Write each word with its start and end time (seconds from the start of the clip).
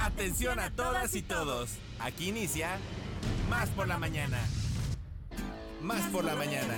Atención 0.00 0.60
a 0.60 0.70
todas 0.70 1.14
y 1.16 1.22
todos. 1.22 1.76
Aquí 1.98 2.28
inicia 2.28 2.78
Más 3.50 3.68
por 3.70 3.88
la 3.88 3.98
mañana. 3.98 4.38
Más 5.82 6.02
por 6.10 6.24
la 6.24 6.36
mañana. 6.36 6.74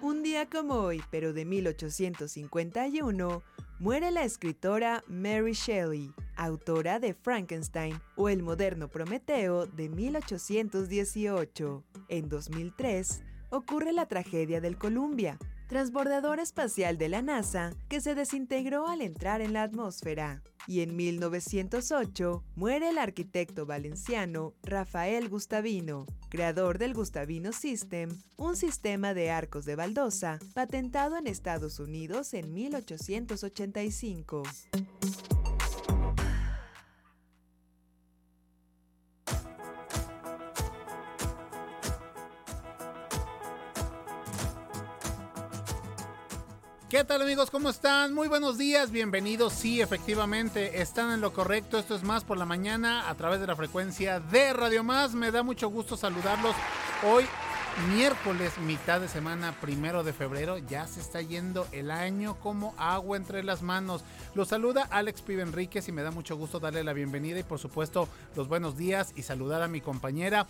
Un 0.00 0.22
día 0.22 0.48
como 0.48 0.74
hoy, 0.74 1.02
pero 1.10 1.32
de 1.32 1.44
1851, 1.44 3.42
muere 3.80 4.10
la 4.12 4.22
escritora 4.22 5.02
Mary 5.08 5.52
Shelley, 5.52 6.12
autora 6.36 7.00
de 7.00 7.14
Frankenstein 7.14 8.00
o 8.14 8.28
El 8.28 8.44
moderno 8.44 8.88
Prometeo 8.88 9.66
de 9.66 9.88
1818. 9.88 11.84
En 12.08 12.28
2003, 12.28 13.22
ocurre 13.50 13.92
la 13.92 14.06
tragedia 14.06 14.60
del 14.60 14.78
Columbia, 14.78 15.38
transbordador 15.66 16.40
espacial 16.40 16.98
de 16.98 17.08
la 17.08 17.22
NASA 17.22 17.72
que 17.88 18.00
se 18.00 18.14
desintegró 18.14 18.86
al 18.88 19.00
entrar 19.00 19.40
en 19.40 19.52
la 19.52 19.62
atmósfera. 19.62 20.42
Y 20.68 20.80
en 20.80 20.96
1908 20.96 22.42
muere 22.56 22.88
el 22.88 22.98
arquitecto 22.98 23.66
valenciano 23.66 24.54
Rafael 24.62 25.28
Gustavino, 25.28 26.06
creador 26.28 26.78
del 26.78 26.92
Gustavino 26.94 27.52
System, 27.52 28.10
un 28.36 28.56
sistema 28.56 29.14
de 29.14 29.30
arcos 29.30 29.64
de 29.64 29.76
baldosa 29.76 30.40
patentado 30.54 31.16
en 31.16 31.28
Estados 31.28 31.78
Unidos 31.78 32.34
en 32.34 32.52
1885. 32.52 34.42
¿Qué 46.96 47.04
tal 47.04 47.20
amigos? 47.20 47.50
¿Cómo 47.50 47.68
están? 47.68 48.14
Muy 48.14 48.26
buenos 48.26 48.56
días, 48.56 48.90
bienvenidos. 48.90 49.52
Sí, 49.52 49.82
efectivamente, 49.82 50.80
están 50.80 51.12
en 51.12 51.20
lo 51.20 51.30
correcto. 51.30 51.76
Esto 51.76 51.94
es 51.94 52.02
más 52.02 52.24
por 52.24 52.38
la 52.38 52.46
mañana 52.46 53.10
a 53.10 53.14
través 53.16 53.38
de 53.38 53.46
la 53.46 53.54
frecuencia 53.54 54.18
de 54.18 54.54
Radio 54.54 54.82
Más. 54.82 55.12
Me 55.12 55.30
da 55.30 55.42
mucho 55.42 55.68
gusto 55.68 55.98
saludarlos 55.98 56.56
hoy 57.04 57.26
miércoles, 57.88 58.58
mitad 58.58 59.00
de 59.00 59.08
semana, 59.08 59.52
primero 59.60 60.02
de 60.02 60.12
febrero, 60.12 60.58
ya 60.58 60.86
se 60.86 61.00
está 61.00 61.20
yendo 61.20 61.66
el 61.72 61.90
año 61.90 62.38
como 62.40 62.74
agua 62.78 63.16
entre 63.16 63.42
las 63.42 63.62
manos. 63.62 64.02
Los 64.34 64.48
saluda 64.48 64.86
Alex 64.90 65.22
Pibe 65.22 65.42
Enríquez 65.42 65.88
y 65.88 65.92
me 65.92 66.02
da 66.02 66.10
mucho 66.10 66.36
gusto 66.36 66.58
darle 66.58 66.84
la 66.84 66.92
bienvenida 66.92 67.38
y 67.38 67.42
por 67.42 67.58
supuesto 67.58 68.08
los 68.34 68.48
buenos 68.48 68.76
días 68.76 69.12
y 69.14 69.22
saludar 69.22 69.62
a 69.62 69.68
mi 69.68 69.80
compañera 69.80 70.46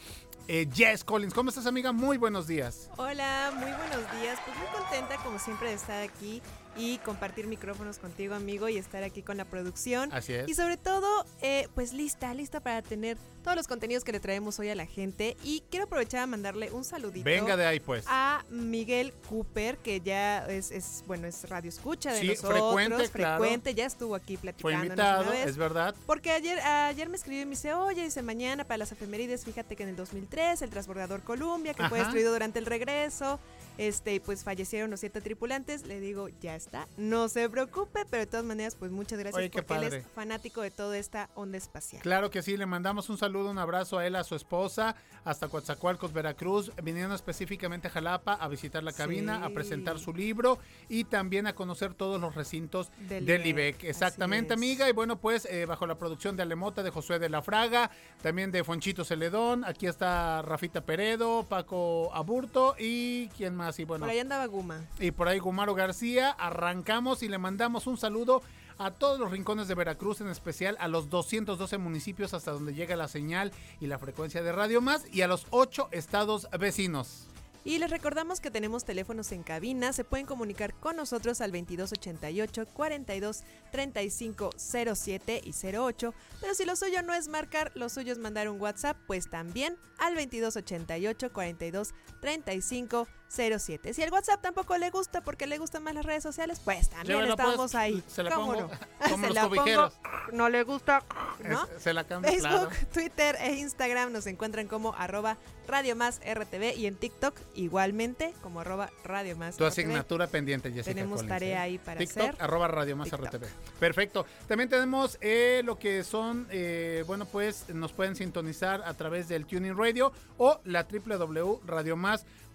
eh, 0.48 0.68
Jess 0.72 1.04
Collins. 1.04 1.34
¿Cómo 1.34 1.50
estás 1.50 1.66
amiga? 1.66 1.92
Muy 1.92 2.16
buenos 2.16 2.46
días. 2.46 2.90
Hola, 2.96 3.50
muy 3.54 3.72
buenos 3.72 4.20
días. 4.20 4.38
Pues 4.44 4.56
muy 4.58 4.68
contenta 4.68 5.16
como 5.24 5.38
siempre 5.38 5.70
de 5.70 5.74
estar 5.74 6.02
aquí 6.02 6.40
y 6.76 6.98
compartir 6.98 7.46
micrófonos 7.46 7.98
contigo, 7.98 8.34
amigo, 8.34 8.68
y 8.68 8.76
estar 8.76 9.02
aquí 9.02 9.22
con 9.22 9.36
la 9.36 9.44
producción. 9.44 10.12
Así 10.12 10.32
es. 10.34 10.48
Y 10.48 10.54
sobre 10.54 10.76
todo, 10.76 11.24
eh, 11.40 11.68
pues 11.74 11.92
lista, 11.92 12.32
lista 12.34 12.60
para 12.60 12.82
tener 12.82 13.16
todos 13.42 13.56
los 13.56 13.68
contenidos 13.68 14.02
que 14.02 14.12
le 14.12 14.20
traemos 14.20 14.58
hoy 14.58 14.68
a 14.70 14.74
la 14.74 14.86
gente. 14.86 15.36
Y 15.44 15.62
quiero 15.70 15.86
aprovechar 15.86 16.20
a 16.20 16.26
mandarle 16.26 16.70
un 16.72 16.84
saludito. 16.84 17.24
Venga 17.24 17.56
de 17.56 17.64
ahí, 17.64 17.80
pues. 17.80 18.04
A 18.08 18.44
Miguel 18.50 19.12
Cooper, 19.28 19.78
que 19.78 20.00
ya 20.00 20.46
es, 20.46 20.70
es 20.70 21.04
bueno, 21.06 21.26
es 21.26 21.48
radio 21.48 21.68
escucha 21.68 22.12
de 22.12 22.20
sí, 22.20 22.28
nosotros. 22.28 22.74
frecuente, 22.74 23.08
frecuente, 23.08 23.74
ya 23.74 23.86
estuvo 23.86 24.14
aquí 24.14 24.36
platicando. 24.36 24.78
Fue 24.78 24.86
invitado, 24.86 25.32
es 25.32 25.56
verdad. 25.56 25.94
Porque 26.06 26.32
ayer, 26.32 26.58
ayer 26.60 27.08
me 27.08 27.16
escribió 27.16 27.42
y 27.42 27.44
me 27.44 27.50
dice, 27.50 27.72
oye, 27.74 28.02
dice, 28.02 28.22
mañana 28.22 28.64
para 28.64 28.78
las 28.78 28.92
efemérides, 28.92 29.44
fíjate 29.44 29.76
que 29.76 29.84
en 29.84 29.90
el 29.90 29.96
2003 29.96 30.62
el 30.62 30.70
transbordador 30.70 31.22
Columbia, 31.22 31.74
que 31.74 31.88
fue 31.88 31.98
destruido 31.98 32.32
durante 32.32 32.58
el 32.58 32.66
regreso, 32.66 33.38
este, 33.78 34.20
pues 34.20 34.44
fallecieron 34.44 34.90
los 34.90 35.00
siete 35.00 35.20
tripulantes. 35.20 35.86
Le 35.86 36.00
digo, 36.00 36.28
ya 36.40 36.56
está, 36.56 36.86
no 36.96 37.28
se 37.28 37.48
preocupe, 37.48 38.04
pero 38.10 38.20
de 38.20 38.26
todas 38.26 38.44
maneras, 38.44 38.76
pues 38.76 38.90
muchas 38.90 39.18
gracias 39.18 39.38
Oye, 39.38 39.50
porque 39.50 39.74
él 39.74 39.92
es 39.92 40.06
fanático 40.14 40.62
de 40.62 40.70
toda 40.70 40.96
esta 40.98 41.30
onda 41.34 41.58
espacial. 41.58 42.02
Claro 42.02 42.30
que 42.30 42.42
sí, 42.42 42.56
le 42.56 42.66
mandamos 42.66 43.08
un 43.10 43.18
saludo, 43.18 43.50
un 43.50 43.58
abrazo 43.58 43.98
a 43.98 44.06
él, 44.06 44.16
a 44.16 44.24
su 44.24 44.34
esposa, 44.34 44.96
hasta 45.24 45.48
Coatzacoalcos, 45.48 46.12
Veracruz, 46.12 46.72
viniendo 46.82 47.14
específicamente 47.14 47.88
a 47.88 47.90
Jalapa 47.90 48.34
a 48.34 48.48
visitar 48.48 48.82
la 48.82 48.92
cabina, 48.92 49.44
a 49.44 49.50
presentar 49.50 49.98
su 49.98 50.12
libro 50.12 50.58
y 50.88 51.04
también 51.04 51.46
a 51.46 51.54
conocer 51.54 51.94
todos 51.94 52.20
los 52.20 52.34
recintos 52.34 52.90
Del 53.08 53.26
del, 53.26 53.46
IBEC, 53.46 53.76
IBEC. 53.76 53.84
Exactamente, 53.90 54.54
amiga. 54.54 54.88
Y 54.88 54.92
bueno, 54.92 55.18
pues 55.18 55.46
eh, 55.46 55.66
bajo 55.66 55.86
la 55.86 55.96
producción 55.96 56.36
de 56.36 56.42
Alemota, 56.42 56.82
de 56.82 56.90
Josué 56.90 57.18
de 57.18 57.28
la 57.28 57.42
Fraga, 57.42 57.90
también 58.22 58.52
de 58.52 58.64
Fonchito 58.64 59.04
Celedón, 59.04 59.64
aquí 59.64 59.86
está 59.86 60.42
Rafita 60.42 60.82
Peredo, 60.82 61.46
Paco 61.48 62.14
Aburto 62.14 62.74
y 62.78 63.28
quién 63.36 63.54
más. 63.54 63.65
Bueno, 63.84 64.04
Por 64.04 64.10
ahí 64.10 64.18
andaba 64.18 64.46
Guma. 64.46 64.84
y 64.98 65.10
por 65.10 65.28
ahí 65.28 65.38
Gumaro 65.38 65.74
García. 65.74 66.30
Arrancamos 66.30 67.22
y 67.22 67.28
le 67.28 67.38
mandamos 67.38 67.86
un 67.86 67.96
saludo 67.96 68.42
a 68.78 68.90
todos 68.90 69.18
los 69.18 69.30
rincones 69.30 69.68
de 69.68 69.74
Veracruz, 69.74 70.20
en 70.20 70.28
especial 70.28 70.76
a 70.80 70.88
los 70.88 71.08
212 71.08 71.78
municipios 71.78 72.34
hasta 72.34 72.50
donde 72.52 72.74
llega 72.74 72.94
la 72.96 73.08
señal 73.08 73.50
y 73.80 73.86
la 73.86 73.98
frecuencia 73.98 74.42
de 74.42 74.52
Radio 74.52 74.80
Más 74.80 75.04
y 75.12 75.22
a 75.22 75.28
los 75.28 75.46
8 75.50 75.88
estados 75.92 76.46
vecinos. 76.58 77.26
Y 77.64 77.78
les 77.78 77.90
recordamos 77.90 78.38
que 78.38 78.48
tenemos 78.52 78.84
teléfonos 78.84 79.32
en 79.32 79.42
cabina, 79.42 79.92
se 79.92 80.04
pueden 80.04 80.24
comunicar 80.24 80.72
con 80.74 80.94
nosotros 80.94 81.40
al 81.40 81.50
2288 81.50 82.64
42 82.72 83.42
35 83.72 84.50
07 84.56 85.40
y 85.42 85.52
08, 85.76 86.14
pero 86.40 86.54
si 86.54 86.64
lo 86.64 86.76
suyo 86.76 87.02
no 87.02 87.12
es 87.12 87.26
marcar, 87.26 87.72
lo 87.74 87.88
suyo 87.88 88.12
es 88.12 88.18
mandar 88.18 88.48
un 88.48 88.60
WhatsApp, 88.60 88.96
pues 89.08 89.28
también 89.28 89.76
al 89.98 90.14
2288 90.14 91.32
42 91.32 91.92
35 92.20 93.08
07. 93.08 93.25
Si 93.28 94.02
el 94.02 94.12
WhatsApp 94.12 94.40
tampoco 94.40 94.78
le 94.78 94.90
gusta 94.90 95.20
porque 95.20 95.46
le 95.46 95.58
gustan 95.58 95.82
más 95.82 95.94
las 95.94 96.06
redes 96.06 96.22
sociales, 96.22 96.60
pues 96.64 96.88
también 96.88 97.18
pues, 97.20 97.30
estamos 97.30 97.74
ahí. 97.74 98.02
se 98.06 98.22
la 98.22 98.30
¿Cómo 98.30 98.52
pongo 98.52 98.60
no? 98.62 98.70
como 99.10 99.26
Se 99.28 99.34
los 99.34 99.34
la 99.34 99.92
no 100.32 100.48
le 100.48 100.62
gusta, 100.62 101.02
¿no? 101.44 101.64
Es- 101.64 101.82
se 101.82 101.92
la 101.92 102.04
cambio, 102.04 102.30
Facebook, 102.30 102.68
claro. 102.68 102.70
Twitter 102.92 103.36
e 103.40 103.54
Instagram 103.56 104.12
nos 104.12 104.26
encuentran 104.26 104.68
como 104.68 104.94
arroba 104.94 105.36
Radio 105.68 105.96
Más 105.96 106.20
RTV 106.20 106.76
y 106.76 106.86
en 106.86 106.94
TikTok 106.96 107.36
igualmente 107.54 108.32
como 108.42 108.60
arroba 108.60 108.90
Radio 109.04 109.36
Más 109.36 109.56
Tu 109.56 109.64
asignatura 109.64 110.26
pendiente, 110.28 110.70
Jessica 110.70 110.94
Tenemos 110.94 111.18
Collins, 111.18 111.28
tarea 111.28 111.56
¿eh? 111.58 111.60
ahí 111.60 111.78
para 111.78 111.98
TikTok, 111.98 112.22
hacer. 112.22 112.36
arroba 112.38 112.68
Radio 112.68 112.96
Más 112.96 113.10
TikTok. 113.10 113.34
RTV. 113.34 113.46
Perfecto. 113.80 114.26
También 114.46 114.68
tenemos 114.70 115.18
eh, 115.20 115.62
lo 115.64 115.78
que 115.78 116.04
son, 116.04 116.46
eh, 116.50 117.04
bueno, 117.06 117.26
pues 117.26 117.68
nos 117.70 117.92
pueden 117.92 118.14
sintonizar 118.16 118.82
a 118.84 118.94
través 118.94 119.28
del 119.28 119.44
Tuning 119.46 119.76
Radio 119.76 120.12
o 120.38 120.60
la 120.64 120.86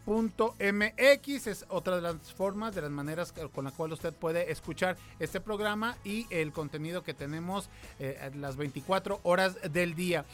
www.radiomás.mx 0.06 1.48
es 1.48 1.66
otra 1.70 1.96
de 1.96 2.02
las 2.02 2.34
formas, 2.34 2.76
de 2.76 2.82
las 2.82 2.92
maneras 2.92 3.34
con 3.54 3.66
la 3.66 3.72
cual 3.72 3.94
usted 3.94 4.14
puede 4.14 4.52
escuchar 4.52 4.98
este 5.20 5.42
programa 5.42 5.98
y 6.04 6.28
el 6.30 6.52
contenido 6.52 7.04
que 7.04 7.14
tenemos 7.14 7.70
eh, 8.00 8.32
las 8.36 8.56
24 8.56 9.20
horas 9.24 9.58
del 9.72 9.96
día. 9.96 10.26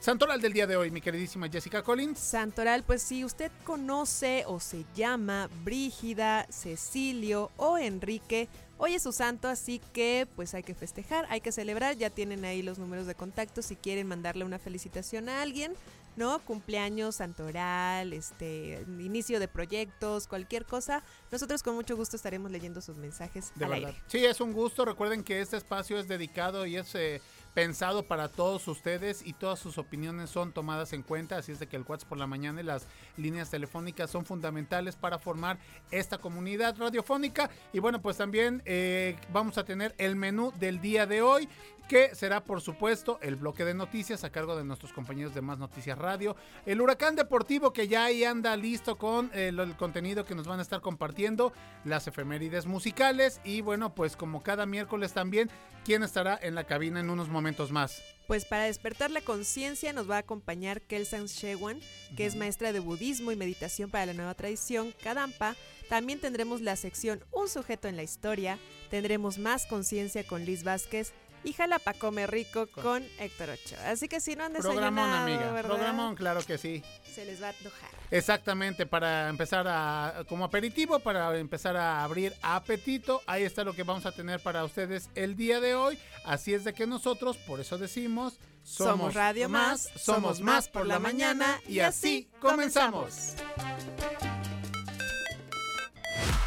Santoral 0.00 0.40
del 0.40 0.52
día 0.52 0.66
de 0.66 0.76
hoy, 0.76 0.90
mi 0.90 1.00
queridísima 1.00 1.48
Jessica 1.48 1.80
Collins. 1.80 2.18
Santoral, 2.18 2.82
pues 2.82 3.02
si 3.02 3.24
usted 3.24 3.52
conoce 3.62 4.42
o 4.48 4.58
se 4.58 4.84
llama 4.96 5.48
Brígida, 5.62 6.44
Cecilio 6.50 7.52
o 7.56 7.78
Enrique, 7.78 8.48
hoy 8.78 8.94
es 8.94 9.04
su 9.04 9.12
santo, 9.12 9.46
así 9.46 9.80
que 9.92 10.26
pues 10.34 10.54
hay 10.54 10.64
que 10.64 10.74
festejar, 10.74 11.24
hay 11.28 11.40
que 11.40 11.52
celebrar, 11.52 11.96
ya 11.96 12.10
tienen 12.10 12.44
ahí 12.44 12.62
los 12.62 12.80
números 12.80 13.06
de 13.06 13.14
contacto 13.14 13.62
si 13.62 13.76
quieren 13.76 14.08
mandarle 14.08 14.44
una 14.44 14.58
felicitación 14.58 15.28
a 15.28 15.40
alguien, 15.40 15.72
¿no? 16.16 16.38
Cumpleaños, 16.40 17.16
santoral, 17.16 18.12
este, 18.12 18.84
inicio 18.98 19.40
de 19.40 19.48
proyectos, 19.48 20.26
cualquier 20.26 20.64
cosa. 20.66 21.02
Nosotros 21.30 21.62
con 21.62 21.74
mucho 21.74 21.96
gusto 21.96 22.16
estaremos 22.16 22.50
leyendo 22.50 22.80
sus 22.80 22.96
mensajes 22.96 23.52
De 23.54 23.64
al 23.64 23.70
verdad. 23.70 23.88
aire. 23.90 24.02
Sí, 24.06 24.24
es 24.24 24.40
un 24.40 24.52
gusto. 24.52 24.84
Recuerden 24.84 25.22
que 25.24 25.40
este 25.40 25.56
espacio 25.56 25.98
es 25.98 26.08
dedicado 26.08 26.66
y 26.66 26.76
es 26.76 26.94
eh, 26.94 27.20
pensado 27.54 28.02
para 28.04 28.28
todos 28.28 28.66
ustedes 28.68 29.24
y 29.24 29.32
todas 29.32 29.58
sus 29.58 29.78
opiniones 29.78 30.30
son 30.30 30.52
tomadas 30.52 30.92
en 30.92 31.02
cuenta. 31.02 31.38
Así 31.38 31.52
es 31.52 31.58
de 31.58 31.66
que 31.66 31.76
el 31.76 31.84
WhatsApp 31.86 32.08
por 32.08 32.18
la 32.18 32.26
mañana 32.26 32.60
y 32.60 32.64
las 32.64 32.86
líneas 33.16 33.50
telefónicas 33.50 34.10
son 34.10 34.24
fundamentales 34.24 34.96
para 34.96 35.18
formar 35.18 35.58
esta 35.90 36.18
comunidad 36.18 36.76
radiofónica. 36.78 37.50
Y 37.72 37.78
bueno, 37.78 38.00
pues 38.00 38.16
también 38.16 38.62
eh, 38.64 39.16
vamos 39.32 39.58
a 39.58 39.64
tener 39.64 39.94
el 39.98 40.16
menú 40.16 40.52
del 40.58 40.80
día 40.80 41.06
de 41.06 41.22
hoy 41.22 41.48
que 41.88 42.14
será 42.14 42.44
por 42.44 42.60
supuesto 42.60 43.18
el 43.22 43.36
bloque 43.36 43.64
de 43.64 43.74
noticias 43.74 44.24
a 44.24 44.30
cargo 44.30 44.56
de 44.56 44.64
nuestros 44.64 44.92
compañeros 44.92 45.34
de 45.34 45.42
Más 45.42 45.58
Noticias 45.58 45.98
Radio, 45.98 46.36
el 46.66 46.80
huracán 46.80 47.16
deportivo 47.16 47.72
que 47.72 47.88
ya 47.88 48.04
ahí 48.04 48.24
anda 48.24 48.56
listo 48.56 48.96
con 48.96 49.30
eh, 49.34 49.48
el 49.48 49.76
contenido 49.76 50.24
que 50.24 50.34
nos 50.34 50.46
van 50.46 50.58
a 50.58 50.62
estar 50.62 50.80
compartiendo, 50.80 51.52
las 51.84 52.06
efemérides 52.06 52.66
musicales 52.66 53.40
y 53.44 53.60
bueno, 53.60 53.94
pues 53.94 54.16
como 54.16 54.42
cada 54.42 54.66
miércoles 54.66 55.12
también, 55.12 55.50
¿quién 55.84 56.02
estará 56.02 56.38
en 56.40 56.54
la 56.54 56.64
cabina 56.64 57.00
en 57.00 57.10
unos 57.10 57.28
momentos 57.28 57.70
más? 57.70 58.02
Pues 58.26 58.44
para 58.44 58.64
despertar 58.64 59.10
la 59.10 59.20
conciencia 59.20 59.92
nos 59.92 60.10
va 60.10 60.16
a 60.16 60.20
acompañar 60.20 60.80
Kelsan 60.82 61.26
Shewan, 61.26 61.80
que 62.16 62.26
es 62.26 62.36
maestra 62.36 62.72
de 62.72 62.80
budismo 62.80 63.32
y 63.32 63.36
meditación 63.36 63.90
para 63.90 64.06
la 64.06 64.14
nueva 64.14 64.34
tradición 64.34 64.94
Kadampa. 65.02 65.56
También 65.88 66.20
tendremos 66.20 66.62
la 66.62 66.76
sección 66.76 67.22
Un 67.32 67.48
sujeto 67.48 67.88
en 67.88 67.96
la 67.96 68.02
historia, 68.02 68.58
tendremos 68.90 69.38
más 69.38 69.66
conciencia 69.66 70.24
con 70.24 70.44
Liz 70.46 70.64
Vázquez, 70.64 71.12
y 71.44 71.52
Jalapa 71.52 71.94
Come 71.94 72.26
Rico 72.26 72.66
con 72.66 73.02
Héctor 73.18 73.50
Ochoa. 73.50 73.90
Así 73.90 74.08
que 74.08 74.20
si 74.20 74.36
no 74.36 74.44
han 74.44 74.52
Programón, 74.52 75.06
desayunado, 75.06 75.22
amiga. 75.24 75.52
¿verdad? 75.52 75.70
Programón, 75.70 76.14
claro 76.14 76.40
que 76.44 76.58
sí. 76.58 76.82
Se 77.12 77.24
les 77.24 77.42
va 77.42 77.48
a 77.48 77.50
antojar. 77.50 77.90
Exactamente, 78.10 78.86
para 78.86 79.28
empezar 79.28 79.66
a, 79.68 80.24
como 80.28 80.44
aperitivo, 80.44 80.98
para 80.98 81.36
empezar 81.38 81.76
a 81.76 82.04
abrir 82.04 82.34
apetito. 82.42 83.22
Ahí 83.26 83.42
está 83.42 83.64
lo 83.64 83.74
que 83.74 83.82
vamos 83.82 84.06
a 84.06 84.12
tener 84.12 84.40
para 84.40 84.64
ustedes 84.64 85.08
el 85.14 85.36
día 85.36 85.60
de 85.60 85.74
hoy. 85.74 85.98
Así 86.24 86.52
es 86.54 86.64
de 86.64 86.72
que 86.74 86.86
nosotros, 86.86 87.36
por 87.38 87.60
eso 87.60 87.78
decimos, 87.78 88.38
Somos 88.62 89.14
Radio 89.14 89.48
Más, 89.48 89.90
somos 89.96 90.40
más 90.40 90.68
por 90.68 90.86
la 90.86 90.98
mañana 90.98 91.60
y 91.66 91.80
así 91.80 92.28
comenzamos. 92.40 93.34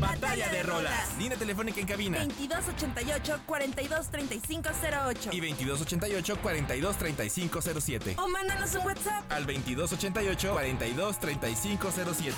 Batalla 0.00 0.48
de 0.48 0.62
rolas. 0.62 1.18
Línea 1.18 1.36
telefónica 1.36 1.80
en 1.80 1.86
cabina. 1.86 2.18
2288 2.18 3.40
423508 3.46 5.30
Y 5.32 5.40
2288-423507. 5.40 8.14
O 8.18 8.28
mándanos 8.28 8.74
un 8.74 8.86
WhatsApp. 8.86 9.30
Al 9.30 9.46
2288-423507. 9.46 12.34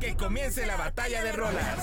Que 0.00 0.14
comience 0.16 0.66
la 0.66 0.76
batalla 0.76 1.22
de 1.24 1.32
rolas. 1.32 1.78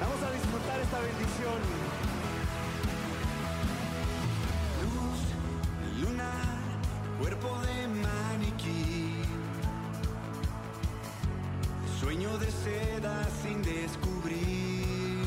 Vamos 0.00 0.22
a 0.22 0.30
disfrutar 0.30 0.80
esta 0.80 1.00
bendición. 1.00 1.58
Luz, 4.94 5.18
luna, 6.06 6.30
cuerpo 7.18 7.58
de 7.60 7.88
maniquí. 7.88 8.33
De 12.14 12.48
seda 12.48 13.28
sin 13.42 13.60
descubrir. 13.64 15.26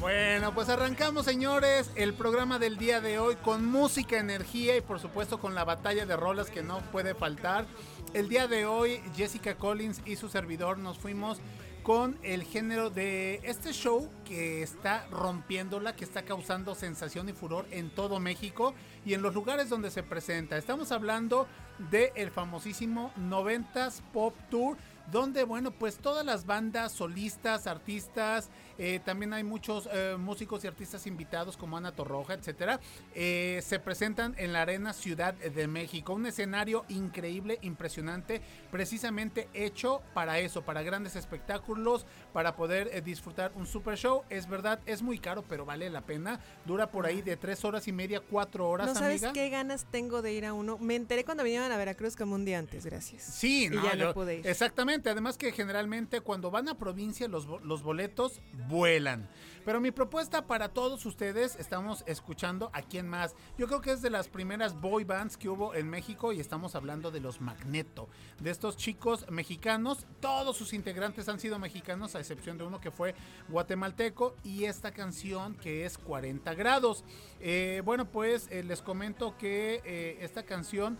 Bueno, 0.00 0.52
pues 0.52 0.68
arrancamos, 0.68 1.24
señores, 1.24 1.92
el 1.94 2.12
programa 2.14 2.58
del 2.58 2.78
día 2.78 3.00
de 3.00 3.20
hoy 3.20 3.36
con 3.36 3.64
música, 3.64 4.18
energía 4.18 4.76
y 4.76 4.80
por 4.80 4.98
supuesto 4.98 5.38
con 5.38 5.54
la 5.54 5.62
batalla 5.64 6.04
de 6.04 6.16
rolas 6.16 6.50
que 6.50 6.64
no 6.64 6.80
puede 6.90 7.14
faltar. 7.14 7.64
El 8.12 8.28
día 8.28 8.48
de 8.48 8.66
hoy, 8.66 9.00
Jessica 9.14 9.54
Collins 9.54 10.02
y 10.04 10.16
su 10.16 10.28
servidor 10.28 10.78
nos 10.78 10.98
fuimos 10.98 11.38
con 11.82 12.18
el 12.22 12.44
género 12.44 12.90
de 12.90 13.40
este 13.44 13.72
show 13.72 14.08
que 14.24 14.62
está 14.62 15.06
rompiéndola, 15.10 15.96
que 15.96 16.04
está 16.04 16.22
causando 16.22 16.74
sensación 16.74 17.28
y 17.28 17.32
furor 17.32 17.66
en 17.70 17.90
todo 17.90 18.20
México 18.20 18.74
y 19.04 19.14
en 19.14 19.22
los 19.22 19.34
lugares 19.34 19.68
donde 19.68 19.90
se 19.90 20.02
presenta. 20.02 20.56
Estamos 20.56 20.92
hablando 20.92 21.46
del 21.90 22.10
el 22.14 22.30
famosísimo 22.30 23.12
90s 23.16 24.02
Pop 24.12 24.34
Tour 24.50 24.76
donde, 25.10 25.44
bueno, 25.44 25.72
pues 25.72 25.98
todas 25.98 26.24
las 26.24 26.46
bandas, 26.46 26.92
solistas, 26.92 27.66
artistas, 27.66 28.48
eh, 28.82 28.98
también 29.04 29.34
hay 29.34 29.44
muchos 29.44 29.86
eh, 29.92 30.16
músicos 30.18 30.64
y 30.64 30.66
artistas 30.66 31.06
invitados 31.06 31.56
como 31.58 31.76
Ana 31.76 31.92
Torroja, 31.92 32.32
etcétera, 32.32 32.80
eh, 33.14 33.60
se 33.62 33.78
presentan 33.78 34.34
en 34.38 34.54
la 34.54 34.62
Arena 34.62 34.94
Ciudad 34.94 35.34
de 35.34 35.66
México. 35.68 36.14
Un 36.14 36.24
escenario 36.24 36.86
increíble, 36.88 37.58
impresionante, 37.60 38.40
precisamente 38.70 39.48
hecho 39.52 40.00
para 40.14 40.38
eso, 40.38 40.62
para 40.62 40.82
grandes 40.82 41.14
espectáculos, 41.14 42.06
para 42.32 42.56
poder 42.56 42.88
eh, 42.92 43.02
disfrutar 43.02 43.52
un 43.54 43.66
super 43.66 43.98
show. 43.98 44.22
Es 44.30 44.48
verdad, 44.48 44.80
es 44.86 45.02
muy 45.02 45.18
caro, 45.18 45.44
pero 45.46 45.66
vale 45.66 45.90
la 45.90 46.00
pena. 46.00 46.40
Dura 46.64 46.90
por 46.90 47.04
ahí 47.04 47.20
de 47.20 47.36
tres 47.36 47.64
horas 47.66 47.86
y 47.88 47.92
media, 47.92 48.20
cuatro 48.20 48.68
horas, 48.68 48.86
No 48.86 48.94
sabes 48.94 49.22
amiga. 49.22 49.32
qué 49.34 49.50
ganas 49.50 49.84
tengo 49.90 50.22
de 50.22 50.32
ir 50.32 50.46
a 50.46 50.54
uno. 50.54 50.78
Me 50.78 50.94
enteré 50.96 51.24
cuando 51.26 51.44
vinieron 51.44 51.70
a 51.70 51.76
Veracruz 51.76 52.16
como 52.16 52.34
un 52.34 52.46
día 52.46 52.58
antes, 52.58 52.86
gracias. 52.86 53.22
Sí, 53.22 53.66
Y 53.66 53.68
no, 53.70 53.84
ya 53.84 53.90
no 53.94 54.04
yo- 54.06 54.14
pude 54.14 54.38
ir. 54.38 54.46
Exactamente, 54.46 55.10
además 55.10 55.36
que 55.36 55.52
generalmente 55.52 56.22
cuando 56.22 56.50
van 56.50 56.68
a 56.70 56.78
provincia 56.78 57.28
los, 57.28 57.46
los 57.62 57.82
boletos 57.82 58.40
vuelan. 58.70 59.28
Pero 59.64 59.78
mi 59.80 59.90
propuesta 59.90 60.46
para 60.46 60.70
todos 60.70 61.04
ustedes, 61.04 61.54
estamos 61.56 62.02
escuchando 62.06 62.70
a 62.72 62.80
quién 62.80 63.06
más. 63.06 63.34
Yo 63.58 63.66
creo 63.66 63.82
que 63.82 63.92
es 63.92 64.00
de 64.00 64.08
las 64.08 64.28
primeras 64.28 64.80
boy 64.80 65.04
bands 65.04 65.36
que 65.36 65.50
hubo 65.50 65.74
en 65.74 65.88
México 65.88 66.32
y 66.32 66.40
estamos 66.40 66.74
hablando 66.74 67.10
de 67.10 67.20
los 67.20 67.42
Magneto, 67.42 68.08
de 68.40 68.50
estos 68.50 68.78
chicos 68.78 69.26
mexicanos. 69.30 70.06
Todos 70.20 70.56
sus 70.56 70.72
integrantes 70.72 71.28
han 71.28 71.38
sido 71.38 71.58
mexicanos, 71.58 72.14
a 72.14 72.20
excepción 72.20 72.56
de 72.56 72.64
uno 72.64 72.80
que 72.80 72.90
fue 72.90 73.14
guatemalteco 73.48 74.34
y 74.42 74.64
esta 74.64 74.92
canción 74.92 75.54
que 75.56 75.84
es 75.84 75.98
40 75.98 76.54
grados. 76.54 77.04
Eh, 77.38 77.82
bueno, 77.84 78.06
pues 78.06 78.48
eh, 78.50 78.62
les 78.62 78.80
comento 78.80 79.36
que 79.36 79.82
eh, 79.84 80.18
esta 80.20 80.42
canción 80.42 80.98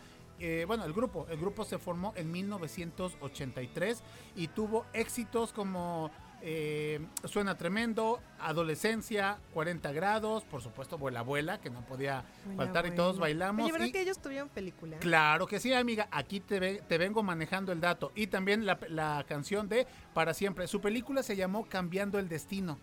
bueno, 0.67 0.87
el 0.87 0.95
grupo, 0.95 1.27
el 1.29 1.37
grupo 1.37 1.67
se 1.67 1.77
formó 1.77 2.15
en 2.17 2.33
1983 2.33 4.03
y 4.37 4.49
tuvo 4.49 4.87
éxitos 4.95 5.53
como 5.53 6.11
eh, 6.43 7.01
Suena 7.25 7.57
Tremendo, 7.59 8.21
Adolescencia, 8.41 9.39
40 9.55 9.93
grados, 9.93 10.45
por 10.45 10.63
supuesto, 10.63 10.99
Vuela 10.99 11.21
Abuela, 11.21 11.61
que 11.61 11.71
no 11.71 11.81
podía 11.87 12.25
Buena, 12.45 12.65
faltar 12.65 12.87
y 12.87 12.91
todos 12.93 13.19
bailamos. 13.19 13.65
Oye, 13.65 13.73
¿verdad 13.73 13.87
y- 13.87 13.93
que 13.93 14.01
ellos 14.01 14.19
tuvieron 14.21 14.49
película? 14.49 14.99
Claro 14.99 15.47
que 15.47 15.61
sí, 15.61 15.73
amiga. 15.73 16.09
Aquí 16.11 16.41
te, 16.41 16.61
ve- 16.61 16.83
te 16.89 16.99
vengo 16.99 17.23
manejando 17.23 17.73
el 17.73 17.81
dato. 17.81 18.13
Y 18.15 18.29
también 18.29 18.67
la, 18.67 18.79
la 18.89 19.25
canción 19.29 19.69
de 19.69 19.87
Para 20.15 20.35
Siempre. 20.35 20.67
Su 20.67 20.81
película 20.81 21.23
se 21.23 21.37
llamó 21.37 21.67
Cambiando 21.67 22.19
el 22.19 22.29
Destino. 22.29 22.79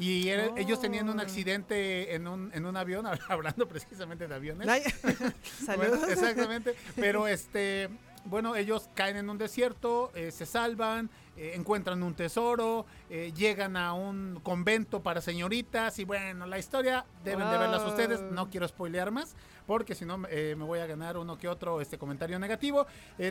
Y 0.00 0.28
ellos 0.30 0.80
tenían 0.80 1.08
un 1.08 1.18
Oh. 1.18 1.22
accidente 1.22 2.14
en 2.14 2.28
un, 2.28 2.52
en 2.54 2.66
un 2.66 2.76
avión, 2.76 3.04
hablando 3.28 3.66
precisamente 3.66 4.28
de 4.28 4.34
aviones. 4.34 4.68
Bueno, 5.66 5.84
Saludos. 5.84 6.08
exactamente. 6.08 6.74
Pero 6.94 7.26
este, 7.26 7.88
bueno, 8.28 8.54
ellos 8.56 8.88
caen 8.94 9.16
en 9.16 9.30
un 9.30 9.38
desierto, 9.38 10.10
eh, 10.14 10.30
se 10.30 10.46
salvan, 10.46 11.10
eh, 11.36 11.52
encuentran 11.54 12.02
un 12.02 12.14
tesoro, 12.14 12.86
eh, 13.10 13.32
llegan 13.34 13.76
a 13.76 13.94
un 13.94 14.40
convento 14.42 15.02
para 15.02 15.20
señoritas 15.20 15.98
y 15.98 16.04
bueno, 16.04 16.46
la 16.46 16.58
historia 16.58 17.04
deben 17.24 17.50
de 17.50 17.58
verlas 17.58 17.84
ustedes. 17.84 18.20
No 18.20 18.50
quiero 18.50 18.68
spoilear 18.68 19.10
más 19.10 19.34
porque 19.66 19.94
si 19.94 20.04
no 20.04 20.18
me 20.18 20.54
voy 20.54 20.78
a 20.78 20.86
ganar 20.86 21.18
uno 21.18 21.36
que 21.36 21.46
otro 21.46 21.80
este 21.82 21.98
comentario 21.98 22.38
negativo. 22.38 22.86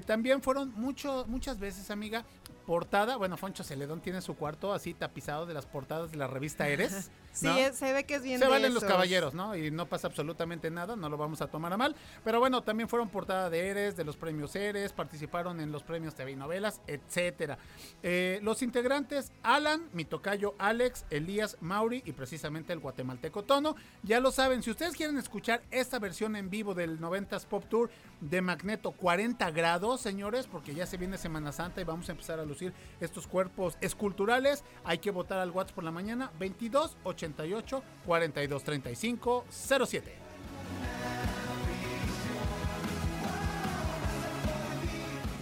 También 0.05 0.41
fueron 0.43 0.71
mucho, 0.75 1.25
muchas 1.27 1.57
veces, 1.57 1.89
amiga, 1.89 2.25
portada. 2.67 3.15
Bueno, 3.15 3.37
Foncho 3.37 3.63
Celedón 3.63 4.01
tiene 4.01 4.21
su 4.21 4.35
cuarto 4.35 4.73
así 4.73 4.93
tapizado 4.93 5.45
de 5.45 5.53
las 5.53 5.65
portadas 5.65 6.11
de 6.11 6.17
la 6.17 6.27
revista 6.27 6.67
Eres. 6.67 7.09
Sí, 7.37 7.49
se 7.73 7.93
ve 7.93 8.03
que 8.03 8.15
es 8.15 8.23
bien 8.23 8.39
Se 8.39 8.45
de 8.45 8.49
valen 8.49 8.73
los 8.73 8.83
caballeros, 8.83 9.35
¿no? 9.35 9.55
Y 9.55 9.69
no 9.69 9.85
pasa 9.85 10.07
absolutamente 10.07 10.71
nada, 10.71 10.95
no 10.95 11.07
lo 11.07 11.17
vamos 11.17 11.39
a 11.41 11.45
tomar 11.47 11.71
a 11.71 11.77
mal. 11.77 11.95
Pero 12.23 12.39
bueno, 12.39 12.63
también 12.63 12.89
fueron 12.89 13.09
portada 13.09 13.51
de 13.51 13.67
Eres, 13.67 13.95
de 13.95 14.03
los 14.03 14.17
premios 14.17 14.55
Eres, 14.55 14.91
participaron 14.91 15.59
en 15.59 15.71
los 15.71 15.83
premios 15.83 16.15
TV 16.15 16.31
y 16.31 16.35
novelas, 16.35 16.81
etcétera. 16.87 17.59
Eh, 18.01 18.39
los 18.41 18.63
integrantes, 18.63 19.31
Alan, 19.43 19.87
mi 19.93 20.03
tocayo 20.03 20.55
Alex, 20.57 21.05
Elías 21.11 21.57
Mauri 21.61 22.01
y 22.05 22.13
precisamente 22.13 22.73
el 22.73 22.79
guatemalteco 22.79 23.43
Tono. 23.43 23.75
Ya 24.01 24.19
lo 24.19 24.31
saben, 24.31 24.63
si 24.63 24.71
ustedes 24.71 24.95
quieren 24.95 25.19
escuchar 25.19 25.61
esta 25.69 25.99
versión 25.99 26.35
en 26.35 26.49
vivo 26.49 26.73
del 26.73 26.99
90s 26.99 27.45
Pop 27.45 27.65
Tour 27.69 27.91
de 28.19 28.41
Magneto 28.41 28.93
40 28.93 29.51
grados, 29.51 30.01
señores, 30.01 30.47
porque 30.47 30.73
ya 30.73 30.87
se 30.87 30.97
viene 30.97 31.19
Semana 31.19 31.51
Santa 31.51 31.81
y 31.81 31.83
vamos 31.83 32.09
a 32.09 32.13
empezar 32.13 32.39
a 32.39 32.45
estos 32.99 33.27
cuerpos 33.27 33.77
esculturales, 33.81 34.63
hay 34.83 34.97
que 34.99 35.11
votar 35.11 35.39
al 35.39 35.51
WhatsApp 35.51 35.75
por 35.75 35.83
la 35.83 35.91
mañana 35.91 36.31
22 36.39 36.97
88 37.03 37.83
42 38.05 38.63
35 38.63 39.45
07. 39.49 40.13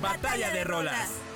Batalla 0.02 0.52
de 0.52 0.64
rolas. 0.64 1.35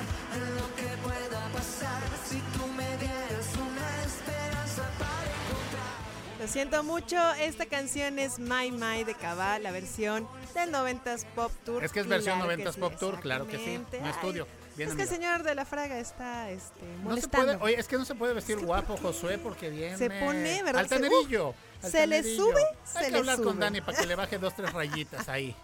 Pensar 0.00 0.48
en 0.48 0.54
lo 0.56 0.74
que 0.76 0.96
pueda 1.02 1.48
pasar 1.52 2.02
si 2.28 2.38
tú 2.58 2.66
me 2.68 2.96
dieras 2.98 3.46
una 3.56 4.02
esperanza 4.04 4.82
para 4.98 5.22
encontrar. 5.26 6.40
Lo 6.40 6.48
siento 6.48 6.82
mucho, 6.82 7.16
esta 7.34 7.66
canción 7.66 8.18
es 8.18 8.38
My 8.38 8.70
My 8.72 9.04
de 9.04 9.14
Cabal, 9.14 9.62
la 9.62 9.70
versión 9.72 10.26
del 10.54 10.72
90s 10.72 11.24
Pop 11.34 11.52
Tour. 11.64 11.84
Es 11.84 11.92
que 11.92 12.00
es 12.00 12.06
versión 12.06 12.38
Claro 12.40 12.52
90s 12.62 12.72
sí, 12.74 12.80
Pop 12.80 12.94
Tour, 12.98 13.20
claro 13.20 13.46
que 13.46 13.58
sí, 13.58 13.80
no 14.00 14.08
estudio. 14.10 14.46
Bien, 14.76 14.88
Es 14.88 14.94
que 14.96 15.02
el 15.02 15.08
señor 15.08 15.42
de 15.42 15.54
la 15.54 15.64
fraga 15.66 15.98
está 15.98 16.48
este, 16.50 16.80
No 16.80 16.98
se 16.98 17.02
molestando. 17.04 17.58
puede, 17.58 17.72
oye, 17.72 17.80
es 17.80 17.88
que 17.88 17.98
no 17.98 18.04
se 18.04 18.14
puede 18.14 18.32
vestir 18.32 18.56
guapo, 18.58 18.96
Josué, 18.96 19.36
porque 19.36 19.68
viene. 19.68 19.98
Se 19.98 20.08
pone, 20.08 20.62
¿verdad? 20.62 20.86
Se- 20.86 20.94
Altanerillo. 20.94 21.54
se 21.82 22.06
le 22.06 22.16
altanerillo. 22.18 22.42
sube, 22.44 22.62
Hay 22.62 22.76
se 22.92 23.04
que 23.06 23.10
le 23.10 23.18
hablar 23.18 23.36
con 23.38 23.44
sube. 23.54 23.60
Dani 23.60 23.80
para 23.82 23.98
que 23.98 24.06
le 24.06 24.14
baje 24.16 24.38
dos, 24.38 24.54
tres 24.54 24.72
rayitas 24.72 25.28
ahí. 25.28 25.54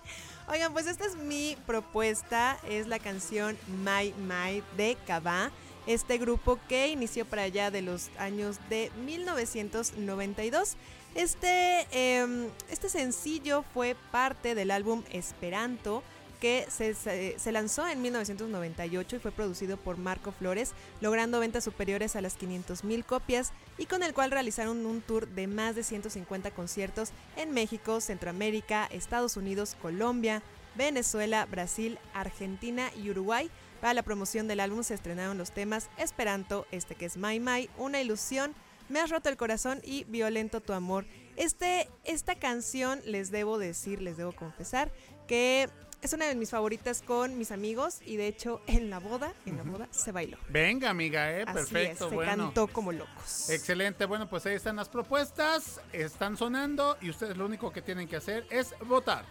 Oigan, 0.49 0.73
pues 0.73 0.87
esta 0.87 1.05
es 1.07 1.17
mi 1.17 1.57
propuesta, 1.67 2.59
es 2.69 2.87
la 2.87 2.99
canción 3.01 3.57
My 3.85 4.15
My 4.19 4.63
de 4.77 4.97
Cabá, 5.07 5.51
este 5.89 6.19
grupo 6.19 6.59
que 6.69 6.89
inició 6.89 7.25
para 7.25 7.43
allá 7.43 7.71
de 7.73 7.83
los 7.83 8.11
años 8.19 8.59
de 8.71 8.93
1992. 9.05 10.77
Este, 11.17 11.87
em, 11.91 12.49
este 12.71 12.89
sencillo 12.89 13.65
fue 13.75 13.97
parte 14.13 14.55
del 14.55 14.71
álbum 14.71 15.03
Esperanto 15.11 16.03
que 16.41 16.67
se, 16.71 16.95
se- 16.95 17.39
se 17.39 17.51
lanzó 17.53 17.89
en 17.89 18.03
1998 18.03 19.17
y 19.17 19.19
fue 19.19 19.33
producido 19.33 19.79
por 19.79 19.97
Marco 19.97 20.31
Flores, 20.33 20.73
logrando 21.01 21.41
ventas 21.41 21.65
superiores 21.65 22.15
a 22.15 22.21
las 22.21 22.35
500 22.35 22.85
mil 22.85 23.05
copias 23.05 23.53
y 23.79 23.87
con 23.87 24.03
el 24.03 24.15
cual 24.15 24.31
realizaron 24.31 24.87
un 24.87 25.01
tour 25.01 25.29
de 25.29 25.47
más 25.47 25.75
de 25.75 25.83
150 25.83 26.51
conciertos 26.53 27.11
en 27.37 27.53
México, 27.53 28.01
Centroamérica, 28.01 28.87
Estados 28.91 29.37
Unidos, 29.37 29.77
Colombia, 29.81 30.43
Venezuela, 30.77 31.47
Brasil, 31.47 31.99
Argentina 32.15 32.91
y 32.97 33.11
Uruguay. 33.11 33.51
Para 33.81 33.95
la 33.95 34.03
promoción 34.03 34.49
del 34.49 34.61
álbum 34.61 34.83
se 34.83 34.95
estrenaron 34.95 35.39
los 35.39 35.51
temas 35.51 35.89
Esperanto, 35.99 36.67
este 36.71 36.95
que 36.95 37.07
es 37.07 37.17
My 37.17 37.41
My, 37.41 37.69
Una 37.77 38.01
ilusión, 38.01 38.55
Me 38.89 39.01
has 39.01 39.11
roto 39.11 39.29
el 39.29 39.37
corazón 39.37 39.81
y 39.83 40.05
Violento 40.05 40.61
tu 40.61 40.73
amor. 40.73 41.07
Este, 41.35 41.89
esta 42.05 42.37
canción 42.37 43.01
les 43.05 43.31
debo 43.31 43.59
decir, 43.59 44.01
les 44.01 44.17
debo 44.17 44.33
confesar 44.33 44.93
que 45.27 45.69
es 46.03 46.13
una 46.13 46.27
de 46.27 46.35
mis 46.35 46.51
favoritas 46.51 47.03
con 47.03 47.37
mis 47.39 47.51
amigos 47.51 48.01
y 48.05 48.17
de 48.17 48.29
hecho 48.29 48.61
en 48.67 48.91
la 48.91 48.99
boda, 48.99 49.33
en 49.45 49.57
la 49.57 49.63
boda 49.63 49.89
se 49.91 50.13
bailó. 50.13 50.39
Venga, 50.49 50.91
amiga, 50.91 51.33
eh, 51.33 51.43
Así 51.47 51.55
perfecto, 51.55 52.05
es, 52.05 52.11
se 52.11 52.15
bueno. 52.15 52.45
cantó 52.45 52.69
como 52.69 52.93
locos. 52.93 53.51
Excelente, 53.51 54.05
bueno, 54.05 54.29
pues 54.29 54.47
ahí 54.47 54.55
están 54.55 54.77
las 54.77 54.89
propuestas, 54.89 55.81
están 55.93 56.37
sonando 56.37 56.97
y 57.01 57.11
ustedes 57.11 57.37
lo 57.37 57.47
único 57.47 57.73
que 57.73 57.83
tienen 57.83 58.09
que 58.09 58.17
hacer 58.17 58.47
es 58.51 58.75
votar. 58.87 59.25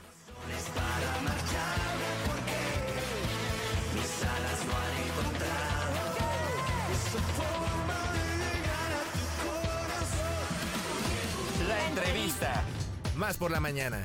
La 11.67 11.88
entrevista. 11.88 12.63
Más 13.15 13.38
por 13.38 13.51
la 13.51 13.60
mañana. 13.60 14.01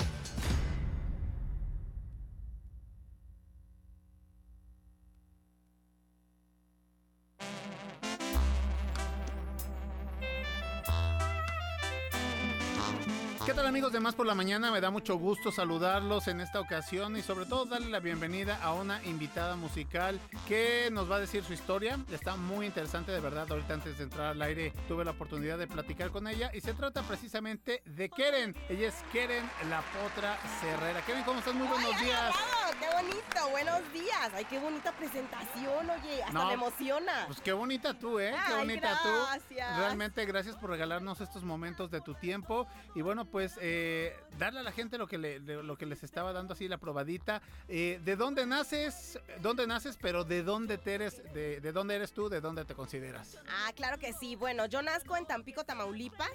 ¿Qué 13.46 13.54
tal 13.54 13.66
amigos 13.66 13.90
de 13.92 14.00
Más 14.00 14.14
por 14.14 14.26
la 14.26 14.34
Mañana? 14.34 14.70
Me 14.70 14.80
da 14.82 14.90
mucho 14.90 15.16
gusto 15.16 15.50
saludarlos 15.50 16.28
en 16.28 16.40
esta 16.40 16.60
ocasión 16.60 17.16
y 17.16 17.22
sobre 17.22 17.46
todo 17.46 17.64
darle 17.64 17.88
la 17.88 17.98
bienvenida 17.98 18.60
a 18.62 18.74
una 18.74 19.02
invitada 19.04 19.56
musical 19.56 20.20
que 20.46 20.88
nos 20.92 21.10
va 21.10 21.16
a 21.16 21.20
decir 21.20 21.42
su 21.42 21.54
historia. 21.54 21.98
Está 22.12 22.36
muy 22.36 22.66
interesante 22.66 23.12
de 23.12 23.18
verdad. 23.20 23.46
Ahorita 23.50 23.74
antes 23.74 23.96
de 23.96 24.04
entrar 24.04 24.26
al 24.32 24.42
aire 24.42 24.72
tuve 24.86 25.04
la 25.04 25.12
oportunidad 25.12 25.56
de 25.58 25.66
platicar 25.66 26.10
con 26.10 26.28
ella 26.28 26.50
y 26.52 26.60
se 26.60 26.74
trata 26.74 27.02
precisamente 27.02 27.82
de 27.86 28.10
Keren. 28.10 28.54
Ella 28.68 28.88
es 28.88 28.94
Keren 29.10 29.48
La 29.70 29.80
Potra 29.82 30.38
Cerrera. 30.60 31.00
Keren, 31.02 31.24
¿cómo 31.24 31.38
estás? 31.38 31.54
Muy 31.54 31.66
buenos 31.66 31.92
Ay, 31.96 32.04
días. 32.04 32.34
¡Qué 32.78 32.86
bonito! 32.94 33.50
Buenos 33.50 33.92
días. 33.92 34.30
Ay, 34.34 34.44
qué 34.44 34.58
bonita 34.58 34.92
presentación, 34.92 35.90
oye. 35.90 36.22
Hasta 36.22 36.32
No, 36.32 36.46
me 36.46 36.54
emociona. 36.54 37.24
Pues 37.26 37.40
qué 37.40 37.52
bonita 37.52 37.94
tú, 37.98 38.20
¿eh? 38.20 38.32
Qué 38.46 38.54
bonita 38.54 39.00
tú. 39.02 39.08
gracias. 39.08 39.78
Realmente 39.78 40.24
gracias 40.26 40.56
por 40.56 40.70
regalarnos 40.70 41.20
estos 41.20 41.42
momentos 41.42 41.90
de 41.90 42.00
tu 42.00 42.14
tiempo. 42.14 42.66
Y 42.94 43.02
bueno, 43.02 43.29
pues 43.30 43.56
eh, 43.60 44.16
darle 44.38 44.60
a 44.60 44.62
la 44.62 44.72
gente 44.72 44.98
lo 44.98 45.06
que, 45.06 45.18
le- 45.18 45.38
lo 45.40 45.76
que 45.76 45.86
les 45.86 46.02
estaba 46.02 46.32
dando 46.32 46.54
así 46.54 46.68
la 46.68 46.78
probadita. 46.78 47.40
Eh, 47.68 48.00
¿De 48.04 48.16
dónde 48.16 48.46
naces? 48.46 49.18
¿Dónde 49.40 49.66
naces? 49.66 49.96
Pero 50.00 50.24
¿de 50.24 50.42
dónde 50.42 50.78
te 50.78 50.94
eres? 50.94 51.22
De, 51.32 51.60
de 51.60 51.72
dónde 51.72 51.96
eres 51.96 52.12
tú? 52.12 52.28
¿De 52.28 52.40
dónde 52.40 52.64
te 52.64 52.74
consideras? 52.74 53.38
Ah, 53.48 53.72
claro 53.74 53.98
que 53.98 54.12
sí. 54.12 54.36
Bueno, 54.36 54.66
yo 54.66 54.82
nazco 54.82 55.16
en 55.16 55.26
Tampico, 55.26 55.64
Tamaulipas. 55.64 56.30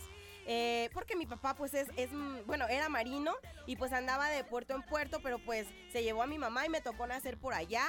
eh, 0.48 0.90
porque 0.94 1.16
mi 1.16 1.26
papá 1.26 1.56
pues 1.56 1.74
es, 1.74 1.88
es, 1.98 2.10
bueno, 2.46 2.68
era 2.68 2.88
marino 2.88 3.34
y 3.66 3.76
pues 3.78 3.92
andaba 3.94 4.30
de 4.30 4.44
puerto 4.44 4.76
en 4.76 4.84
puerto, 4.84 5.20
pero 5.24 5.40
pues 5.40 5.68
se 5.92 6.04
llevó 6.04 6.22
a 6.24 6.28
mi 6.28 6.38
mamá 6.38 6.66
y 6.66 6.70
me 6.70 6.82
tocó 6.82 7.08
nacer 7.08 7.38
por 7.38 7.54
allá. 7.54 7.86